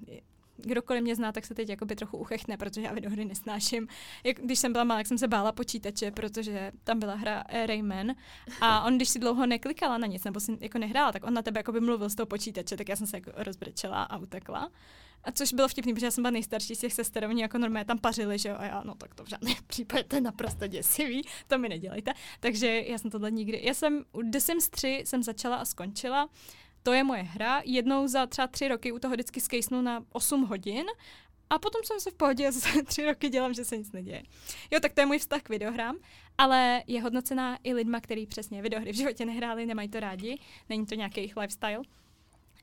kdokoliv 0.63 1.03
mě 1.03 1.17
zná, 1.17 1.33
tak 1.33 1.47
se 1.47 1.55
teď 1.55 1.69
jakoby 1.69 1.97
trochu 1.97 2.17
uchechne, 2.17 2.57
protože 2.57 2.81
já 2.81 2.93
videohry 2.93 3.25
nesnáším. 3.25 3.89
Jak, 4.25 4.37
když 4.37 4.59
jsem 4.59 4.73
byla 4.73 4.85
malá, 4.85 5.01
jak 5.01 5.07
jsem 5.07 5.19
se 5.19 5.29
bála 5.29 5.53
počítače, 5.53 6.11
protože 6.11 6.73
tam 6.85 6.99
byla 6.99 7.15
hra 7.15 7.45
Rayman 7.67 8.13
a 8.61 8.85
on, 8.85 8.97
když 8.97 9.09
si 9.09 9.19
dlouho 9.19 9.47
neklikala 9.47 9.99
na 9.99 10.07
nic 10.07 10.25
nebo 10.25 10.41
si 10.41 10.59
jako 10.61 10.79
nehrála, 10.79 11.13
tak 11.13 11.25
on 11.25 11.35
na 11.35 11.43
tebe 11.43 11.59
jakoby 11.59 11.81
mluvil 11.81 12.09
z 12.09 12.15
toho 12.15 12.27
počítače, 12.27 12.77
tak 12.77 12.89
já 12.89 12.97
jsem 12.97 13.07
se 13.07 13.17
jako 13.17 13.31
rozbrečela 13.37 14.03
a 14.03 14.19
utekla. 14.19 14.71
A 15.25 15.33
což 15.33 15.53
bylo 15.53 15.69
vtipný, 15.69 15.95
protože 15.95 16.07
já 16.07 16.11
jsem 16.11 16.23
byla 16.23 16.31
nejstarší 16.31 16.75
z 16.75 16.79
těch 16.79 16.93
sester, 16.93 17.25
oni 17.25 17.43
jako 17.43 17.59
normálně 17.59 17.85
tam 17.85 17.99
pařili, 17.99 18.39
že 18.39 18.49
jo, 18.49 18.55
a 18.59 18.65
já, 18.65 18.83
no 18.85 18.95
tak 18.95 19.15
to 19.15 19.25
v 19.25 19.29
žádném 19.29 19.55
případě, 19.67 20.05
to 20.05 20.17
je 20.17 20.21
naprosto 20.21 20.67
děsivý, 20.67 21.23
to 21.47 21.59
mi 21.59 21.69
nedělejte. 21.69 22.13
Takže 22.41 22.83
já 22.87 22.99
jsem 22.99 23.11
tohle 23.11 23.31
nikdy, 23.31 23.61
já 23.63 23.75
jsem 23.75 24.05
u 24.13 24.23
The 24.23 24.39
Sims 24.39 24.69
3 24.69 25.03
jsem 25.07 25.23
začala 25.23 25.57
a 25.57 25.65
skončila 25.65 26.29
to 26.83 26.93
je 26.93 27.05
moje 27.05 27.23
hra. 27.23 27.63
Jednou 27.65 28.07
za 28.07 28.27
třeba 28.27 28.47
tři 28.47 28.69
roky 28.69 28.93
u 28.93 28.99
toho 28.99 29.15
vždycky 29.15 29.41
skejsnu 29.41 29.83
na 29.83 30.05
8 30.13 30.43
hodin 30.43 30.87
a 31.51 31.59
potom 31.59 31.81
jsem 31.85 32.01
se 32.01 32.11
v 32.11 32.15
pohodě 32.15 32.53
za 32.53 32.69
tři 32.87 33.07
roky 33.07 33.29
dělám, 33.29 33.55
že 33.55 33.65
se 33.65 33.77
nic 33.77 33.93
neděje. 33.93 34.23
Jo, 34.71 34.81
tak 34.81 34.93
to 34.93 35.01
je 35.01 35.07
můj 35.07 35.19
vztah 35.19 35.43
k 35.43 35.49
videohrám, 35.49 35.97
ale 36.39 36.83
je 36.87 37.03
hodnocená 37.03 37.59
i 37.65 37.75
lidma, 37.75 38.01
kteří 38.01 38.27
přesně 38.27 38.63
videohry 38.63 38.93
v 38.93 38.97
životě 38.97 39.27
nehráli, 39.27 39.67
nemají 39.67 39.89
to 39.89 40.01
rádi, 40.01 40.39
není 40.69 40.87
to 40.87 40.95
nějaký 40.95 41.21
jejich 41.21 41.37
lifestyle. 41.37 41.83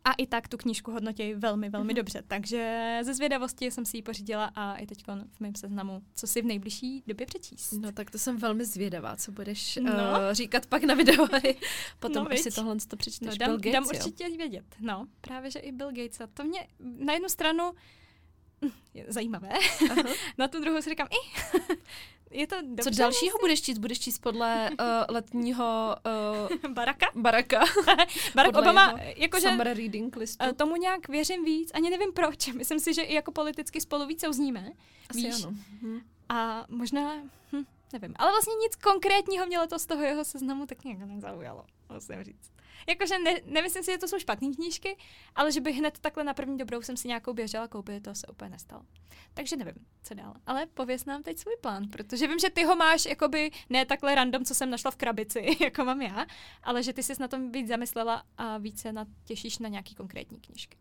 A 0.06 0.14
i 0.14 0.28
tak 0.28 0.48
tu 0.48 0.58
knížku 0.58 0.92
hodnotí 0.92 1.34
velmi, 1.34 1.70
velmi 1.70 1.94
mm-hmm. 1.94 1.96
dobře. 1.96 2.24
Takže 2.28 3.00
ze 3.04 3.14
zvědavosti 3.14 3.72
jsem 3.72 3.86
si 3.86 3.98
ji 3.98 4.02
pořídila 4.02 4.52
a 4.56 4.76
i 4.76 4.88
teď 4.88 5.04
v 5.32 5.40
mém 5.40 5.56
seznamu, 5.56 6.02
co 6.16 6.28
si 6.28 6.42
v 6.42 6.46
nejbližší 6.46 7.04
době 7.08 7.26
přečíst. 7.26 7.72
No 7.72 7.92
tak 7.92 8.12
to 8.12 8.18
jsem 8.18 8.38
velmi 8.38 8.66
zvědavá, 8.66 9.16
co 9.16 9.32
budeš 9.32 9.76
no. 9.76 9.92
uh, 9.92 9.98
říkat 10.32 10.66
pak 10.66 10.84
na 10.84 10.94
videohry. 10.94 11.56
Potom, 12.00 12.24
no, 12.24 12.32
až 12.32 12.40
si 12.40 12.52
tohle 12.52 12.76
to 12.88 12.98
přečteš. 12.98 13.28
No, 13.28 13.36
dám, 13.36 13.50
Bill 13.50 13.58
Gates, 13.58 13.74
dám 13.74 13.86
určitě 13.86 14.30
vědět. 14.38 14.66
No, 14.80 15.08
právě, 15.22 15.52
že 15.52 15.60
i 15.60 15.72
Bill 15.72 15.92
Gates. 15.92 16.22
A 16.22 16.28
to 16.28 16.44
mě 16.44 16.68
na 16.80 17.14
jednu 17.14 17.30
stranu 17.30 17.72
hm, 18.66 18.72
je 18.94 19.06
zajímavé. 19.08 19.50
na 20.38 20.48
tu 20.48 20.60
druhou 20.62 20.82
si 20.82 20.90
říkám, 20.90 21.08
i, 21.08 21.42
je 22.32 22.48
to 22.48 22.56
dobře. 22.62 22.84
Co 22.84 22.90
dalšího 22.90 23.32
vlastně? 23.32 23.40
budeš 23.42 23.62
číst? 23.62 23.78
Budeš 23.78 24.00
číst 24.00 24.20
podle 24.20 24.70
uh, 24.70 24.86
letního 25.16 25.96
uh, 26.66 26.72
baraka? 26.74 27.06
Baraka. 27.16 27.60
Barack 28.36 28.58
Obama, 28.58 29.00
jakože 29.16 29.58
reading 29.64 30.16
listu. 30.16 30.46
Uh, 30.46 30.52
tomu 30.52 30.76
nějak 30.76 31.08
věřím 31.08 31.46
víc, 31.46 31.72
ani 31.74 31.90
nevím 31.90 32.14
proč. 32.14 32.48
Myslím 32.54 32.80
si, 32.80 32.94
že 32.94 33.02
i 33.02 33.14
jako 33.14 33.32
politicky 33.32 33.82
spolu 33.82 34.06
víc 34.06 34.26
uzníme. 34.30 34.72
Asi 35.10 35.22
víš? 35.22 35.44
ano. 35.44 35.56
Hm. 35.82 36.00
A 36.30 36.66
možná, 36.70 37.14
hm, 37.54 37.64
nevím. 37.94 38.14
Ale 38.16 38.32
vlastně 38.32 38.54
nic 38.56 38.76
konkrétního 38.76 39.46
mě 39.46 39.58
to 39.70 39.80
z 39.80 39.86
toho 39.86 40.04
jeho 40.04 40.26
seznamu 40.26 40.66
tak 40.66 40.84
nějak 40.84 41.00
nezaujalo, 41.00 41.66
musím 41.94 42.24
říct. 42.24 42.52
Jakože 42.88 43.20
ne, 43.20 43.36
nemyslím 43.46 43.84
si, 43.84 43.92
že 43.92 43.98
to 43.98 44.08
jsou 44.08 44.20
špatné 44.20 44.48
knížky, 44.56 44.98
ale 45.36 45.52
že 45.52 45.62
bych 45.62 45.78
hned 45.78 46.00
takhle 46.00 46.24
na 46.24 46.34
první 46.34 46.58
dobrou 46.58 46.82
jsem 46.82 46.98
si 46.98 47.08
nějakou 47.08 47.34
běžela 47.34 47.68
koupit, 47.68 48.04
to 48.04 48.16
se 48.16 48.28
úplně 48.28 48.50
nestalo. 48.50 48.84
Takže 49.34 49.56
nevím, 49.56 49.86
co 50.04 50.14
dál. 50.14 50.34
Ale 50.46 50.66
pověs 50.66 51.06
nám 51.06 51.24
teď 51.24 51.38
svůj 51.38 51.56
plán, 51.62 51.90
protože 51.90 52.28
vím, 52.28 52.40
že 52.40 52.50
ty 52.50 52.64
ho 52.64 52.76
máš 52.76 53.06
jakoby 53.06 53.52
ne 53.70 53.86
takhle 53.86 54.16
random, 54.16 54.46
co 54.46 54.56
jsem 54.56 54.70
našla 54.70 54.92
v 54.92 54.96
krabici, 54.96 55.58
jako 55.64 55.86
mám 55.86 56.02
já, 56.02 56.26
ale 56.64 56.84
že 56.84 56.94
ty 56.94 57.04
jsi 57.04 57.14
na 57.20 57.28
tom 57.28 57.52
víc 57.52 57.68
zamyslela 57.68 58.24
a 58.38 58.58
více 58.58 58.94
těšíš 59.26 59.60
na 59.60 59.70
nějaký 59.70 59.96
konkrétní 59.96 60.40
knížky. 60.40 60.78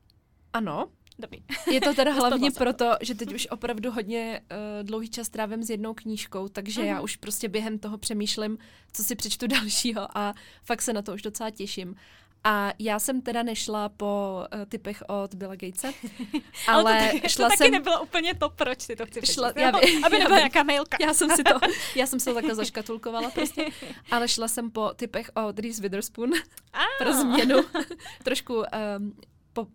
Ano, 0.53 0.91
Dobrý. 1.19 1.43
Je 1.73 1.81
to 1.81 1.95
teda 1.95 2.13
hlavně 2.21 2.51
proto, 2.51 2.97
že 3.01 3.15
teď 3.15 3.35
už 3.35 3.47
opravdu 3.51 3.91
hodně 3.91 4.41
uh, 4.51 4.87
dlouhý 4.87 5.09
čas 5.11 5.29
trávím 5.29 5.63
s 5.63 5.71
jednou 5.71 5.95
knížkou, 5.95 6.49
takže 6.49 6.81
uh-huh. 6.81 6.87
já 6.87 6.95
mhm. 6.95 7.05
už 7.05 7.17
prostě 7.17 7.49
během 7.49 7.79
toho 7.79 7.99
přemýšlím, 7.99 8.59
co 8.93 9.05
si 9.05 9.15
přečtu 9.15 9.47
dalšího 9.61 10.19
a 10.19 10.35
fakt 10.65 10.83
se 10.83 10.93
na 10.93 11.03
to 11.03 11.15
už 11.15 11.23
docela 11.23 11.51
těším. 11.51 11.95
A 12.45 12.73
já 12.79 12.99
jsem 12.99 13.21
teda 13.21 13.43
nešla 13.43 13.89
po 13.89 14.45
uh, 14.55 14.65
typech 14.65 15.03
od 15.09 15.35
Billa 15.35 15.57
Gatese, 15.57 15.93
ale, 16.69 16.93
ale 16.93 17.07
to, 17.07 17.17
taky, 17.17 17.29
šla 17.29 17.49
to 17.49 17.57
jsem... 17.57 17.71
nebylo 17.71 18.03
úplně 18.03 18.35
to, 18.35 18.51
proč 18.51 18.87
ty 18.87 18.97
to 18.97 19.07
chci 19.07 19.27
šla, 19.27 19.53
já, 19.57 19.63
já, 19.63 20.07
aby 20.07 20.19
nebyla 20.19 20.39
nějaká 20.39 20.63
mailka. 20.63 20.97
Já 21.01 21.15
jsem 21.15 21.31
si 21.31 21.45
to, 21.45 21.59
já 21.95 22.07
jsem 22.07 22.21
si 22.21 22.25
to 22.25 22.35
takhle 22.35 22.55
zaškatulkovala 22.55 23.31
prostě, 23.31 23.67
ale 24.11 24.29
šla 24.29 24.49
jsem 24.49 24.71
po 24.71 24.91
typech 24.97 25.31
od 25.35 25.59
Reese 25.59 25.83
Witherspoon 25.83 26.31
ah. 26.73 26.79
pro 26.99 27.13
změnu. 27.13 27.57
Trošku 28.25 28.55
um, 28.55 28.65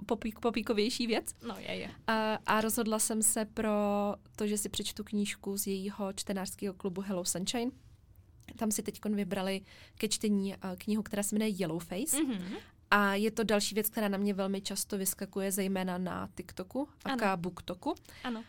popík, 0.06 0.40
popíkovější 0.40 1.08
věc. 1.08 1.36
No, 1.48 1.56
je, 1.60 1.76
je. 1.76 1.92
A, 2.08 2.34
a 2.46 2.62
rozhodla 2.62 3.00
jsem 3.00 3.24
se 3.24 3.46
pro 3.46 3.72
to, 4.36 4.48
že 4.48 4.58
si 4.58 4.70
přečtu 4.70 5.04
knížku 5.04 5.58
z 5.58 5.68
jejího 5.68 6.14
čtenářského 6.14 6.74
klubu 6.74 7.02
Hello 7.02 7.26
Sunshine. 7.26 7.72
Tam 8.56 8.72
si 8.72 8.84
teď 8.84 9.06
vybrali 9.06 9.62
ke 9.98 10.08
čtení 10.08 10.56
knihu, 10.78 11.04
která 11.04 11.24
se 11.24 11.36
jmenuje 11.36 11.50
Yellowface. 11.50 12.18
Mm-hmm. 12.18 12.58
A 12.92 13.16
je 13.16 13.32
to 13.32 13.44
další 13.44 13.76
věc, 13.76 13.90
která 13.90 14.08
na 14.08 14.18
mě 14.18 14.34
velmi 14.34 14.62
často 14.62 14.98
vyskakuje, 14.98 15.52
zejména 15.52 15.98
na 15.98 16.30
TikToku 16.36 16.88
a 17.26 17.38
BookToku. 17.38 17.96
Ano. 18.24 18.44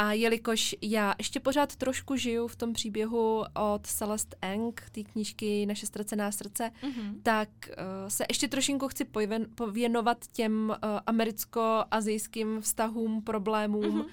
A 0.00 0.12
jelikož 0.12 0.76
já 0.82 1.14
ještě 1.18 1.40
pořád 1.40 1.76
trošku 1.76 2.16
žiju 2.16 2.46
v 2.46 2.56
tom 2.56 2.72
příběhu 2.72 3.44
od 3.74 3.86
Celeste 3.86 4.36
Eng, 4.42 4.82
té 4.92 5.02
knížky 5.02 5.66
Naše 5.66 5.86
ztracená 5.86 6.32
srdce, 6.32 6.70
mm-hmm. 6.82 7.14
tak 7.22 7.48
uh, 7.68 7.74
se 8.08 8.24
ještě 8.28 8.48
trošinku 8.48 8.88
chci 8.88 9.04
pověn, 9.04 9.46
pověnovat 9.54 10.18
těm 10.32 10.68
uh, 10.68 11.00
americko-azijským 11.06 12.60
vztahům, 12.60 13.22
problémům. 13.22 13.84
Mm-hmm. 13.84 14.04
Uh, 14.04 14.10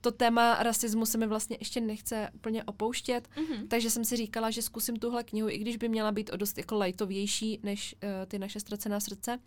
to 0.00 0.10
téma 0.10 0.62
rasismu 0.62 1.06
se 1.06 1.18
mi 1.18 1.26
vlastně 1.26 1.56
ještě 1.60 1.80
nechce 1.80 2.30
úplně 2.34 2.64
opouštět, 2.64 3.28
mm-hmm. 3.28 3.68
takže 3.68 3.90
jsem 3.90 4.04
si 4.04 4.16
říkala, 4.16 4.50
že 4.50 4.62
zkusím 4.62 4.96
tuhle 4.96 5.24
knihu, 5.24 5.48
i 5.48 5.58
když 5.58 5.76
by 5.76 5.88
měla 5.88 6.12
být 6.12 6.30
o 6.32 6.36
dost 6.36 6.58
jako 6.58 6.78
lightovější 6.78 7.60
než 7.62 7.94
uh, 8.02 8.08
ty 8.26 8.38
naše 8.38 8.60
ztracená 8.60 9.00
srdce 9.00 9.38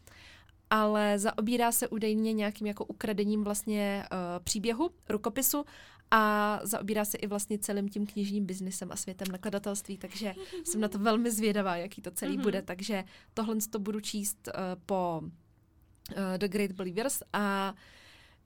ale 0.72 1.20
zaobírá 1.20 1.72
se 1.72 1.88
údajně 1.88 2.34
nějakým 2.34 2.68
jako 2.68 2.86
ukradením 2.86 3.44
vlastně 3.44 4.04
uh, 4.12 4.18
příběhu, 4.44 4.90
rukopisu 5.10 5.66
a 6.12 6.60
zaobírá 6.64 7.06
se 7.06 7.18
i 7.18 7.28
vlastně 7.28 7.58
celým 7.58 7.90
tím 7.90 8.06
knižním 8.08 8.46
biznisem 8.46 8.92
a 8.92 8.96
světem 8.96 9.28
nakladatelství, 9.32 9.98
takže 9.98 10.34
jsem 10.64 10.82
na 10.82 10.88
to 10.88 11.00
velmi 11.00 11.32
zvědavá, 11.32 11.76
jaký 11.76 12.02
to 12.02 12.12
celý 12.12 12.38
mm-hmm. 12.38 12.42
bude, 12.42 12.62
takže 12.62 13.04
tohle 13.34 13.56
to 13.70 13.80
budu 13.80 14.00
číst 14.00 14.48
uh, 14.48 14.54
po 14.86 15.22
uh, 15.24 15.28
The 16.38 16.48
Great 16.48 16.72
Believers 16.72 17.24
a 17.34 17.72
uh, 17.72 17.78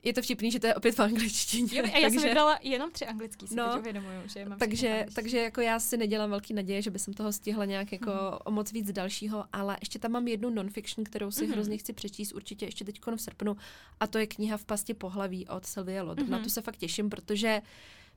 je 0.06 0.12
to 0.12 0.22
vtipný, 0.22 0.50
že 0.50 0.60
to 0.60 0.66
je 0.66 0.74
opět 0.74 0.92
v 0.92 1.00
angličtině. 1.00 1.68
Jo, 1.72 1.84
a 1.84 1.86
já 1.86 1.92
takže, 1.92 2.10
jsem 2.10 2.28
vybrala 2.28 2.58
jenom 2.62 2.90
tři 2.90 3.06
anglický, 3.06 3.46
si 3.46 3.54
no, 3.54 3.78
uvědomuju, 3.78 4.20
že 4.26 4.44
mám 4.44 4.58
takže, 4.58 5.06
takže 5.14 5.38
jako 5.38 5.60
já 5.60 5.80
si 5.80 5.96
nedělám 5.96 6.30
velký 6.30 6.54
naděje, 6.54 6.82
že 6.82 6.90
by 6.90 6.98
jsem 6.98 7.14
toho 7.14 7.32
stihla 7.32 7.64
nějak 7.64 7.92
jako 7.92 8.10
mm. 8.10 8.38
o 8.44 8.50
moc 8.50 8.72
víc 8.72 8.92
dalšího, 8.92 9.44
ale 9.52 9.76
ještě 9.80 9.98
tam 9.98 10.12
mám 10.12 10.28
jednu 10.28 10.50
non-fiction, 10.50 11.04
kterou 11.04 11.30
si 11.30 11.46
mm. 11.46 11.52
hrozně 11.52 11.78
chci 11.78 11.92
přečíst 11.92 12.32
určitě 12.32 12.66
ještě 12.66 12.84
teď 12.84 13.00
v 13.16 13.20
srpnu 13.20 13.56
a 14.00 14.06
to 14.06 14.18
je 14.18 14.26
kniha 14.26 14.56
v 14.56 14.64
pasti 14.64 14.94
pohlaví 14.94 15.48
od 15.48 15.66
Sylvie 15.66 16.02
Lod. 16.02 16.20
Mm. 16.20 16.30
Na 16.30 16.38
tu 16.38 16.50
se 16.50 16.62
fakt 16.62 16.76
těším, 16.76 17.10
protože 17.10 17.62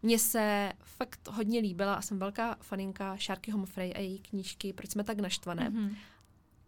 mně 0.04 0.20
se 0.20 0.74
fakt 0.84 1.20
hodně 1.32 1.60
líbila 1.60 1.94
a 1.94 2.02
jsem 2.02 2.20
velká 2.20 2.58
faninka 2.62 3.18
Šárky 3.18 3.52
Homofrey 3.52 3.94
a 3.96 4.00
její 4.00 4.20
knížky 4.20 4.74
Proč 4.74 4.92
jsme 4.92 5.04
tak 5.04 5.20
naštvané. 5.20 5.70
Mm. 5.70 5.96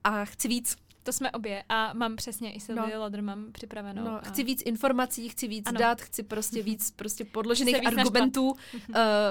A 0.03 0.26
chci 0.26 0.47
víc. 0.47 0.78
To 1.04 1.14
jsme 1.14 1.32
obě 1.32 1.64
a 1.70 1.93
mám 1.93 2.16
přesně 2.16 2.54
i 2.54 2.60
Sylvie 2.60 2.95
no. 2.95 3.02
Lodr 3.02 3.22
mám 3.22 3.52
připravenou. 3.52 4.04
No, 4.04 4.12
a... 4.12 4.30
Chci 4.30 4.43
víc 4.43 4.62
informací, 4.66 5.30
chci 5.30 5.47
víc 5.47 5.68
ano. 5.68 5.80
dat, 5.80 6.02
chci 6.02 6.24
prostě 6.24 6.64
víc 6.64 6.91
prostě 6.91 7.26
podložených 7.26 7.76
víc 7.76 7.86
argumentů, 7.86 8.52
uh, 8.52 8.56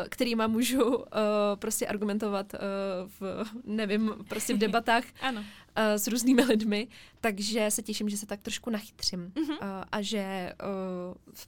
kterýma 0.08 0.46
můžu 0.46 0.96
uh, 0.96 1.04
prostě 1.54 1.86
argumentovat 1.86 2.54
uh, 2.54 2.60
v, 3.20 3.44
nevím, 3.64 4.14
prostě 4.28 4.54
v 4.54 4.58
debatách. 4.66 5.04
ano 5.20 5.44
uh, 5.78 5.84
s 5.94 6.06
různými 6.06 6.42
lidmi, 6.42 6.88
takže 7.20 7.70
se 7.70 7.82
těším, 7.82 8.08
že 8.08 8.16
se 8.16 8.26
tak 8.26 8.40
trošku 8.40 8.70
nachytřím 8.70 9.32
mm-hmm. 9.34 9.50
uh, 9.50 9.84
a 9.92 10.02
že 10.02 10.52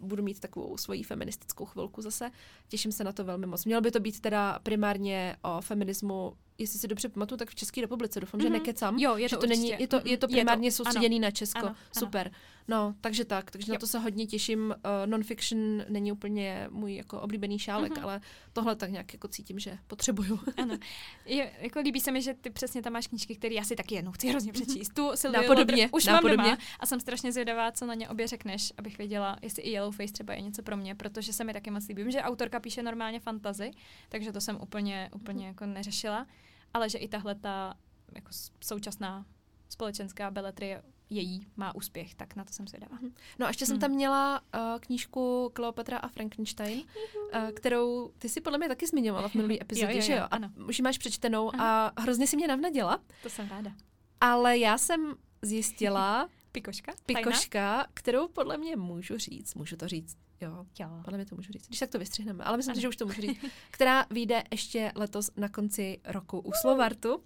uh, 0.00 0.08
budu 0.08 0.22
mít 0.22 0.40
takovou 0.40 0.76
svoji 0.76 1.02
feministickou 1.02 1.64
chvilku 1.64 2.02
zase. 2.02 2.30
Těším 2.68 2.92
se 2.92 3.04
na 3.04 3.12
to 3.12 3.24
velmi 3.24 3.46
moc. 3.46 3.64
Mělo 3.64 3.80
by 3.80 3.90
to 3.90 4.00
být 4.00 4.20
teda 4.20 4.58
primárně 4.62 5.36
o 5.42 5.60
feminismu 5.60 6.32
jestli 6.58 6.78
si 6.78 6.88
dobře 6.88 7.08
pamatuju, 7.08 7.38
tak 7.38 7.50
v 7.50 7.54
České 7.54 7.80
republice. 7.80 8.20
Doufám, 8.20 8.40
mm-hmm. 8.40 8.42
že 8.42 8.48
mhm. 8.48 8.58
nekecám. 8.58 8.98
Jo, 8.98 9.16
je 9.16 9.28
to, 9.28 9.34
že 9.34 9.40
to 9.40 9.46
není, 9.46 9.68
je 9.68 9.88
to, 9.88 10.00
je 10.04 10.16
to 10.16 10.28
primárně 10.28 10.68
je 10.68 10.72
to, 10.72 10.76
soustředěný 10.76 11.16
ano. 11.16 11.22
na 11.22 11.30
Česko. 11.30 11.66
Ano, 11.66 11.74
Super. 11.98 12.26
Ano. 12.26 12.36
No, 12.68 12.94
takže 13.00 13.24
tak, 13.24 13.50
takže 13.50 13.72
jo. 13.72 13.74
na 13.74 13.78
to 13.78 13.86
se 13.86 13.98
hodně 13.98 14.26
těším. 14.26 14.60
Uh, 14.60 15.06
non-fiction 15.06 15.84
není 15.88 16.12
úplně 16.12 16.68
můj 16.70 16.94
jako 16.94 17.20
oblíbený 17.20 17.58
šálek, 17.58 17.92
mm-hmm. 17.92 18.02
ale 18.02 18.20
tohle 18.52 18.76
tak 18.76 18.90
nějak 18.90 19.12
jako 19.12 19.28
cítím, 19.28 19.58
že 19.58 19.78
potřebuju. 19.86 20.40
ano. 20.56 20.78
Je, 21.26 21.52
jako 21.58 21.80
líbí 21.80 22.00
se 22.00 22.12
mi, 22.12 22.22
že 22.22 22.34
ty 22.34 22.50
přesně 22.50 22.82
tam 22.82 22.92
máš 22.92 23.06
knížky, 23.06 23.36
které 23.36 23.54
já 23.54 23.64
si 23.64 23.76
taky 23.76 23.94
jednou 23.94 24.12
chci 24.12 24.28
hrozně 24.28 24.52
mhm. 24.52 24.62
přečíst. 24.62 24.94
Tu 24.94 25.10
Sylvie 25.14 25.42
Napodobně, 25.42 25.88
už 25.92 26.06
mám 26.06 26.24
doma 26.24 26.58
a 26.80 26.86
jsem 26.86 27.00
strašně 27.00 27.32
zvědavá, 27.32 27.72
co 27.72 27.86
na 27.86 27.94
ně 27.94 28.08
obě 28.08 28.26
řekneš, 28.26 28.72
abych 28.78 28.98
věděla, 28.98 29.36
jestli 29.42 29.62
i 29.62 29.70
Yellowface 29.70 30.12
třeba 30.12 30.34
je 30.34 30.40
něco 30.40 30.62
pro 30.62 30.76
mě, 30.76 30.94
protože 30.94 31.32
se 31.32 31.44
mi 31.44 31.52
taky 31.52 31.70
moc 31.70 31.88
líbí. 31.88 32.12
že 32.12 32.22
autorka 32.22 32.60
píše 32.60 32.82
normálně 32.82 33.20
fantazy, 33.20 33.70
takže 34.08 34.32
to 34.32 34.40
jsem 34.40 34.58
úplně, 34.60 35.10
úplně 35.14 35.46
jako 35.46 35.66
neřešila, 35.66 36.26
ale 36.74 36.88
že 36.88 36.98
i 36.98 37.08
tahle 37.08 37.34
ta 37.34 37.74
jako 38.14 38.28
současná 38.60 39.26
společenská 39.68 40.30
beletrie 40.30 40.82
její 41.12 41.46
má 41.56 41.74
úspěch, 41.74 42.14
tak 42.14 42.36
na 42.36 42.44
to 42.44 42.52
jsem 42.52 42.68
zvědavá. 42.68 42.96
Mhm. 43.02 43.14
No 43.38 43.46
a 43.46 43.48
ještě 43.48 43.66
jsem 43.66 43.74
hmm. 43.74 43.80
tam 43.80 43.90
měla 43.90 44.40
uh, 44.40 44.60
knížku 44.80 45.50
Kleopatra 45.54 45.98
a 45.98 46.08
Frankenstein, 46.08 46.80
uh, 46.80 47.50
kterou 47.50 48.12
ty 48.18 48.28
si 48.28 48.40
podle 48.40 48.58
mě 48.58 48.68
taky 48.68 48.86
zmiňovala 48.86 49.28
v 49.28 49.34
minulý 49.34 49.62
epizodě, 49.62 49.92
jo, 49.92 49.96
jo, 49.96 50.02
že 50.02 50.12
jo? 50.12 50.26
Ano. 50.30 50.50
už 50.68 50.78
ji 50.78 50.82
máš 50.82 50.98
přečtenou 50.98 51.54
Aha. 51.54 51.86
a 51.96 52.00
hrozně 52.00 52.26
si 52.26 52.36
mě 52.36 52.48
navnadila. 52.48 52.98
To 53.22 53.30
jsem 53.30 53.48
ráda. 53.48 53.72
Ale 54.20 54.58
já 54.58 54.78
jsem 54.78 55.14
zjistila... 55.42 56.28
Pikoška? 56.52 56.92
Pikoška, 57.06 57.72
Tajna? 57.72 57.86
kterou 57.94 58.28
podle 58.28 58.58
mě 58.58 58.76
můžu 58.76 59.18
říct, 59.18 59.54
můžu 59.54 59.76
to 59.76 59.88
říct, 59.88 60.16
Jo, 60.42 60.66
jo. 60.80 60.88
podle 61.04 61.18
mě 61.18 61.26
to 61.26 61.36
můžu 61.36 61.52
říct. 61.52 61.66
Když 61.66 61.78
tak 61.78 61.90
to 61.90 61.98
vystřihneme, 61.98 62.44
ale 62.44 62.56
myslím, 62.56 62.80
že 62.80 62.88
už 62.88 62.96
to 62.96 63.06
můžu 63.06 63.20
říct. 63.20 63.44
Která 63.70 64.06
vyjde 64.10 64.42
ještě 64.50 64.92
letos 64.94 65.30
na 65.36 65.48
konci 65.48 66.00
roku 66.04 66.38
u 66.38 66.52
Slovartu. 66.60 67.22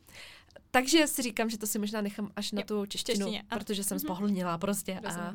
Takže 0.76 1.06
si 1.06 1.22
říkám, 1.22 1.50
že 1.50 1.58
to 1.58 1.66
si 1.66 1.78
možná 1.78 2.00
nechám 2.00 2.32
až 2.36 2.52
na 2.52 2.62
tu 2.62 2.86
češtinu, 2.86 3.18
češtině. 3.18 3.42
protože 3.48 3.84
jsem 3.84 3.98
spohlnila 3.98 4.52
mhm. 4.52 4.60
prostě. 4.60 5.00
A, 5.04 5.34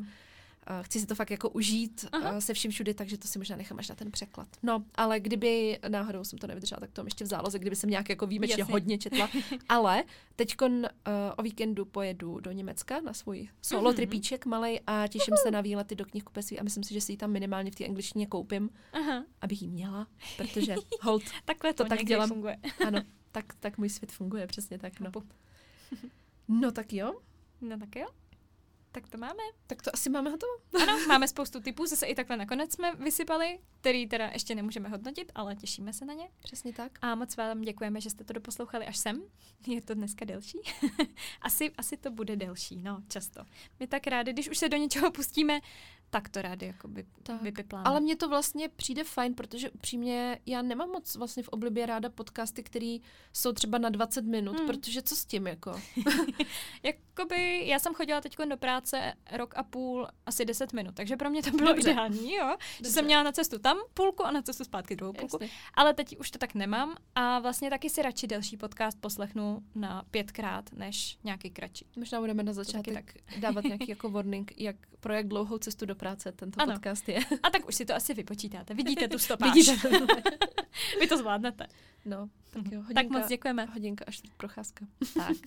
chci 0.81 0.99
si 0.99 1.05
to 1.05 1.15
fakt 1.15 1.31
jako 1.31 1.49
užít 1.49 2.05
Aha. 2.11 2.41
se 2.41 2.53
vším 2.53 2.71
všudy, 2.71 2.93
takže 2.93 3.17
to 3.17 3.27
si 3.27 3.39
možná 3.39 3.55
nechám 3.55 3.79
až 3.79 3.89
na 3.89 3.95
ten 3.95 4.11
překlad. 4.11 4.47
No, 4.63 4.83
ale 4.95 5.19
kdyby 5.19 5.79
náhodou 5.87 6.23
jsem 6.23 6.39
to 6.39 6.47
nevydržela, 6.47 6.79
tak 6.79 6.91
to 6.91 7.03
ještě 7.05 7.23
v 7.23 7.27
záloze, 7.27 7.59
kdyby 7.59 7.75
jsem 7.75 7.89
nějak 7.89 8.09
jako 8.09 8.27
výjimečně 8.27 8.61
Jasně. 8.61 8.71
hodně 8.71 8.97
četla. 8.97 9.29
ale 9.69 10.03
teď 10.35 10.55
uh, 10.61 10.67
o 11.37 11.43
víkendu 11.43 11.85
pojedu 11.85 12.39
do 12.39 12.51
Německa 12.51 13.01
na 13.01 13.13
svůj 13.13 13.49
solo 13.61 13.91
mm-hmm. 13.91 13.95
tripíček 13.95 14.45
malej 14.45 14.79
a 14.87 15.07
těším 15.07 15.33
se 15.43 15.51
na 15.51 15.61
výlety 15.61 15.95
do 15.95 16.05
knihkupectví 16.05 16.59
a 16.59 16.63
myslím 16.63 16.83
si, 16.83 16.93
že 16.93 17.01
si 17.01 17.11
ji 17.11 17.17
tam 17.17 17.31
minimálně 17.31 17.71
v 17.71 17.75
té 17.75 17.85
angličtině 17.85 18.27
koupím, 18.27 18.69
Aha. 18.93 19.23
abych 19.41 19.61
ji 19.61 19.67
měla, 19.67 20.07
protože 20.37 20.75
hold, 21.01 21.23
Takhle 21.45 21.73
to, 21.73 21.83
to 21.83 21.89
tak 21.89 22.05
dělám. 22.05 22.29
Funguje. 22.29 22.57
ano, 22.87 23.01
tak, 23.32 23.53
tak 23.59 23.77
můj 23.77 23.89
svět 23.89 24.11
funguje, 24.11 24.47
přesně 24.47 24.77
tak. 24.77 24.99
No. 24.99 25.11
no 26.47 26.71
tak 26.71 26.93
jo. 26.93 27.21
No 27.61 27.79
tak 27.79 27.95
jo. 27.95 28.07
Tak 28.91 29.07
to 29.07 29.17
máme. 29.17 29.43
Tak 29.67 29.82
to 29.82 29.91
asi 29.93 30.09
máme 30.09 30.29
hotovo. 30.29 30.51
Ano, 30.82 30.99
máme 31.07 31.27
spoustu 31.27 31.59
typů, 31.59 31.86
zase 31.86 32.05
i 32.05 32.15
takhle 32.15 32.38
nakonec 32.38 32.73
jsme 32.73 32.95
vysypali, 32.95 33.59
který 33.82 34.07
teda 34.07 34.29
ještě 34.34 34.55
nemůžeme 34.55 34.89
hodnotit, 34.89 35.32
ale 35.36 35.55
těšíme 35.55 35.93
se 35.93 36.05
na 36.05 36.13
ně. 36.13 36.29
Přesně 36.43 36.73
tak. 36.73 36.99
A 37.01 37.15
moc 37.15 37.38
vám 37.38 37.61
děkujeme, 37.61 38.01
že 38.01 38.09
jste 38.09 38.23
to 38.23 38.34
doposlouchali 38.34 38.86
až 38.86 38.97
sem. 38.97 39.21
Je 39.67 39.82
to 39.82 39.93
dneska 39.93 40.25
delší. 40.25 40.57
asi, 41.41 41.71
asi 41.77 41.97
to 41.97 42.11
bude 42.11 42.36
delší, 42.36 42.82
no, 42.82 43.03
často. 43.07 43.43
My 43.79 43.88
tak 43.88 44.07
rádi, 44.07 44.34
když 44.34 44.49
už 44.49 44.57
se 44.57 44.69
do 44.69 44.77
něčeho 44.77 45.11
pustíme, 45.11 45.59
tak 46.12 46.30
to 46.30 46.41
rádi 46.41 46.66
jakoby 46.66 47.05
tak. 47.24 47.41
vypipláme. 47.41 47.86
Ale 47.86 47.99
mně 47.99 48.16
to 48.16 48.30
vlastně 48.30 48.70
přijde 48.70 49.03
fajn, 49.03 49.34
protože 49.34 49.70
upřímně 49.70 50.39
já 50.45 50.62
nemám 50.62 50.89
moc 50.89 51.16
vlastně 51.16 51.43
v 51.43 51.47
oblibě 51.47 51.86
ráda 51.86 52.09
podcasty, 52.09 52.64
které 52.64 52.97
jsou 53.34 53.51
třeba 53.51 53.78
na 53.78 53.89
20 53.89 54.26
minut, 54.26 54.57
hmm. 54.57 54.68
protože 54.68 55.01
co 55.01 55.16
s 55.16 55.26
tím 55.26 55.47
jako? 55.47 55.82
jakoby 56.84 57.68
já 57.68 57.80
jsem 57.80 57.93
chodila 57.93 58.22
teď 58.22 58.38
do 58.49 58.57
práce 58.57 59.14
rok 59.32 59.53
a 59.57 59.64
půl 59.64 60.07
asi 60.26 60.45
10 60.45 60.74
minut, 60.74 60.95
takže 60.95 61.18
pro 61.18 61.30
mě 61.30 61.43
to 61.43 61.51
bylo 61.51 61.74
Dobře. 61.74 61.91
ideální, 61.91 62.34
jo. 62.34 62.55
Že 62.59 62.78
Dobře. 62.78 62.91
jsem 62.91 63.05
měla 63.05 63.24
na 63.24 63.32
cestu 63.32 63.59
tam 63.59 63.78
půlku 63.93 64.26
a 64.26 64.32
na 64.32 64.41
cestu 64.41 64.64
zpátky 64.64 64.95
druhou 64.95 65.14
půlku. 65.14 65.38
Jasně. 65.41 65.57
Ale 65.74 65.93
teď 65.93 66.18
už 66.18 66.32
to 66.32 66.39
tak 66.39 66.53
nemám 66.53 66.95
a 67.16 67.39
vlastně 67.39 67.70
taky 67.70 67.89
si 67.89 68.01
radši 68.01 68.28
delší 68.28 68.57
podcast 68.57 69.01
poslechnu 69.01 69.64
na 69.76 70.03
pětkrát, 70.12 70.74
než 70.74 71.18
nějaký 71.24 71.49
kratší. 71.49 71.86
Možná 71.95 72.20
budeme 72.20 72.43
na 72.43 72.53
začátek 72.53 73.14
dávat 73.39 73.64
nějaký 73.72 73.89
jako 73.89 74.09
warning, 74.09 74.53
jak, 74.57 74.76
pro 74.99 75.14
jak 75.14 75.27
dlouhou 75.27 75.57
cestu 75.57 75.85
do 75.85 75.95
práce 76.02 76.32
tento 76.32 76.61
Ano. 76.61 76.73
podcast 76.73 77.10
je. 77.10 77.19
A 77.44 77.49
tak 77.49 77.68
už 77.68 77.76
si 77.76 77.86
to 77.86 77.95
asi 77.95 78.14
vypočítáte. 78.14 78.73
Vidíte 78.73 79.07
tu 79.07 79.19
stopáž. 79.19 79.53
Vidíte? 79.53 79.90
Vy 80.99 81.07
to 81.07 81.18
zvládnete. 81.18 81.68
No, 82.06 82.30
tak 82.53 82.64
jo, 82.72 82.82
hodinka, 82.82 82.94
Tak 82.94 83.10
moc 83.10 83.28
děkujeme. 83.28 83.65
hodinka 83.65 84.06
až 84.07 84.22
procházka. 84.38 84.86
Tak. 85.18 85.38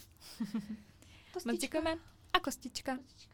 Moc 1.47 1.59
děkujeme. 1.59 1.95
A 2.33 2.41
kostička. 2.41 2.97
Kostička. 2.97 3.34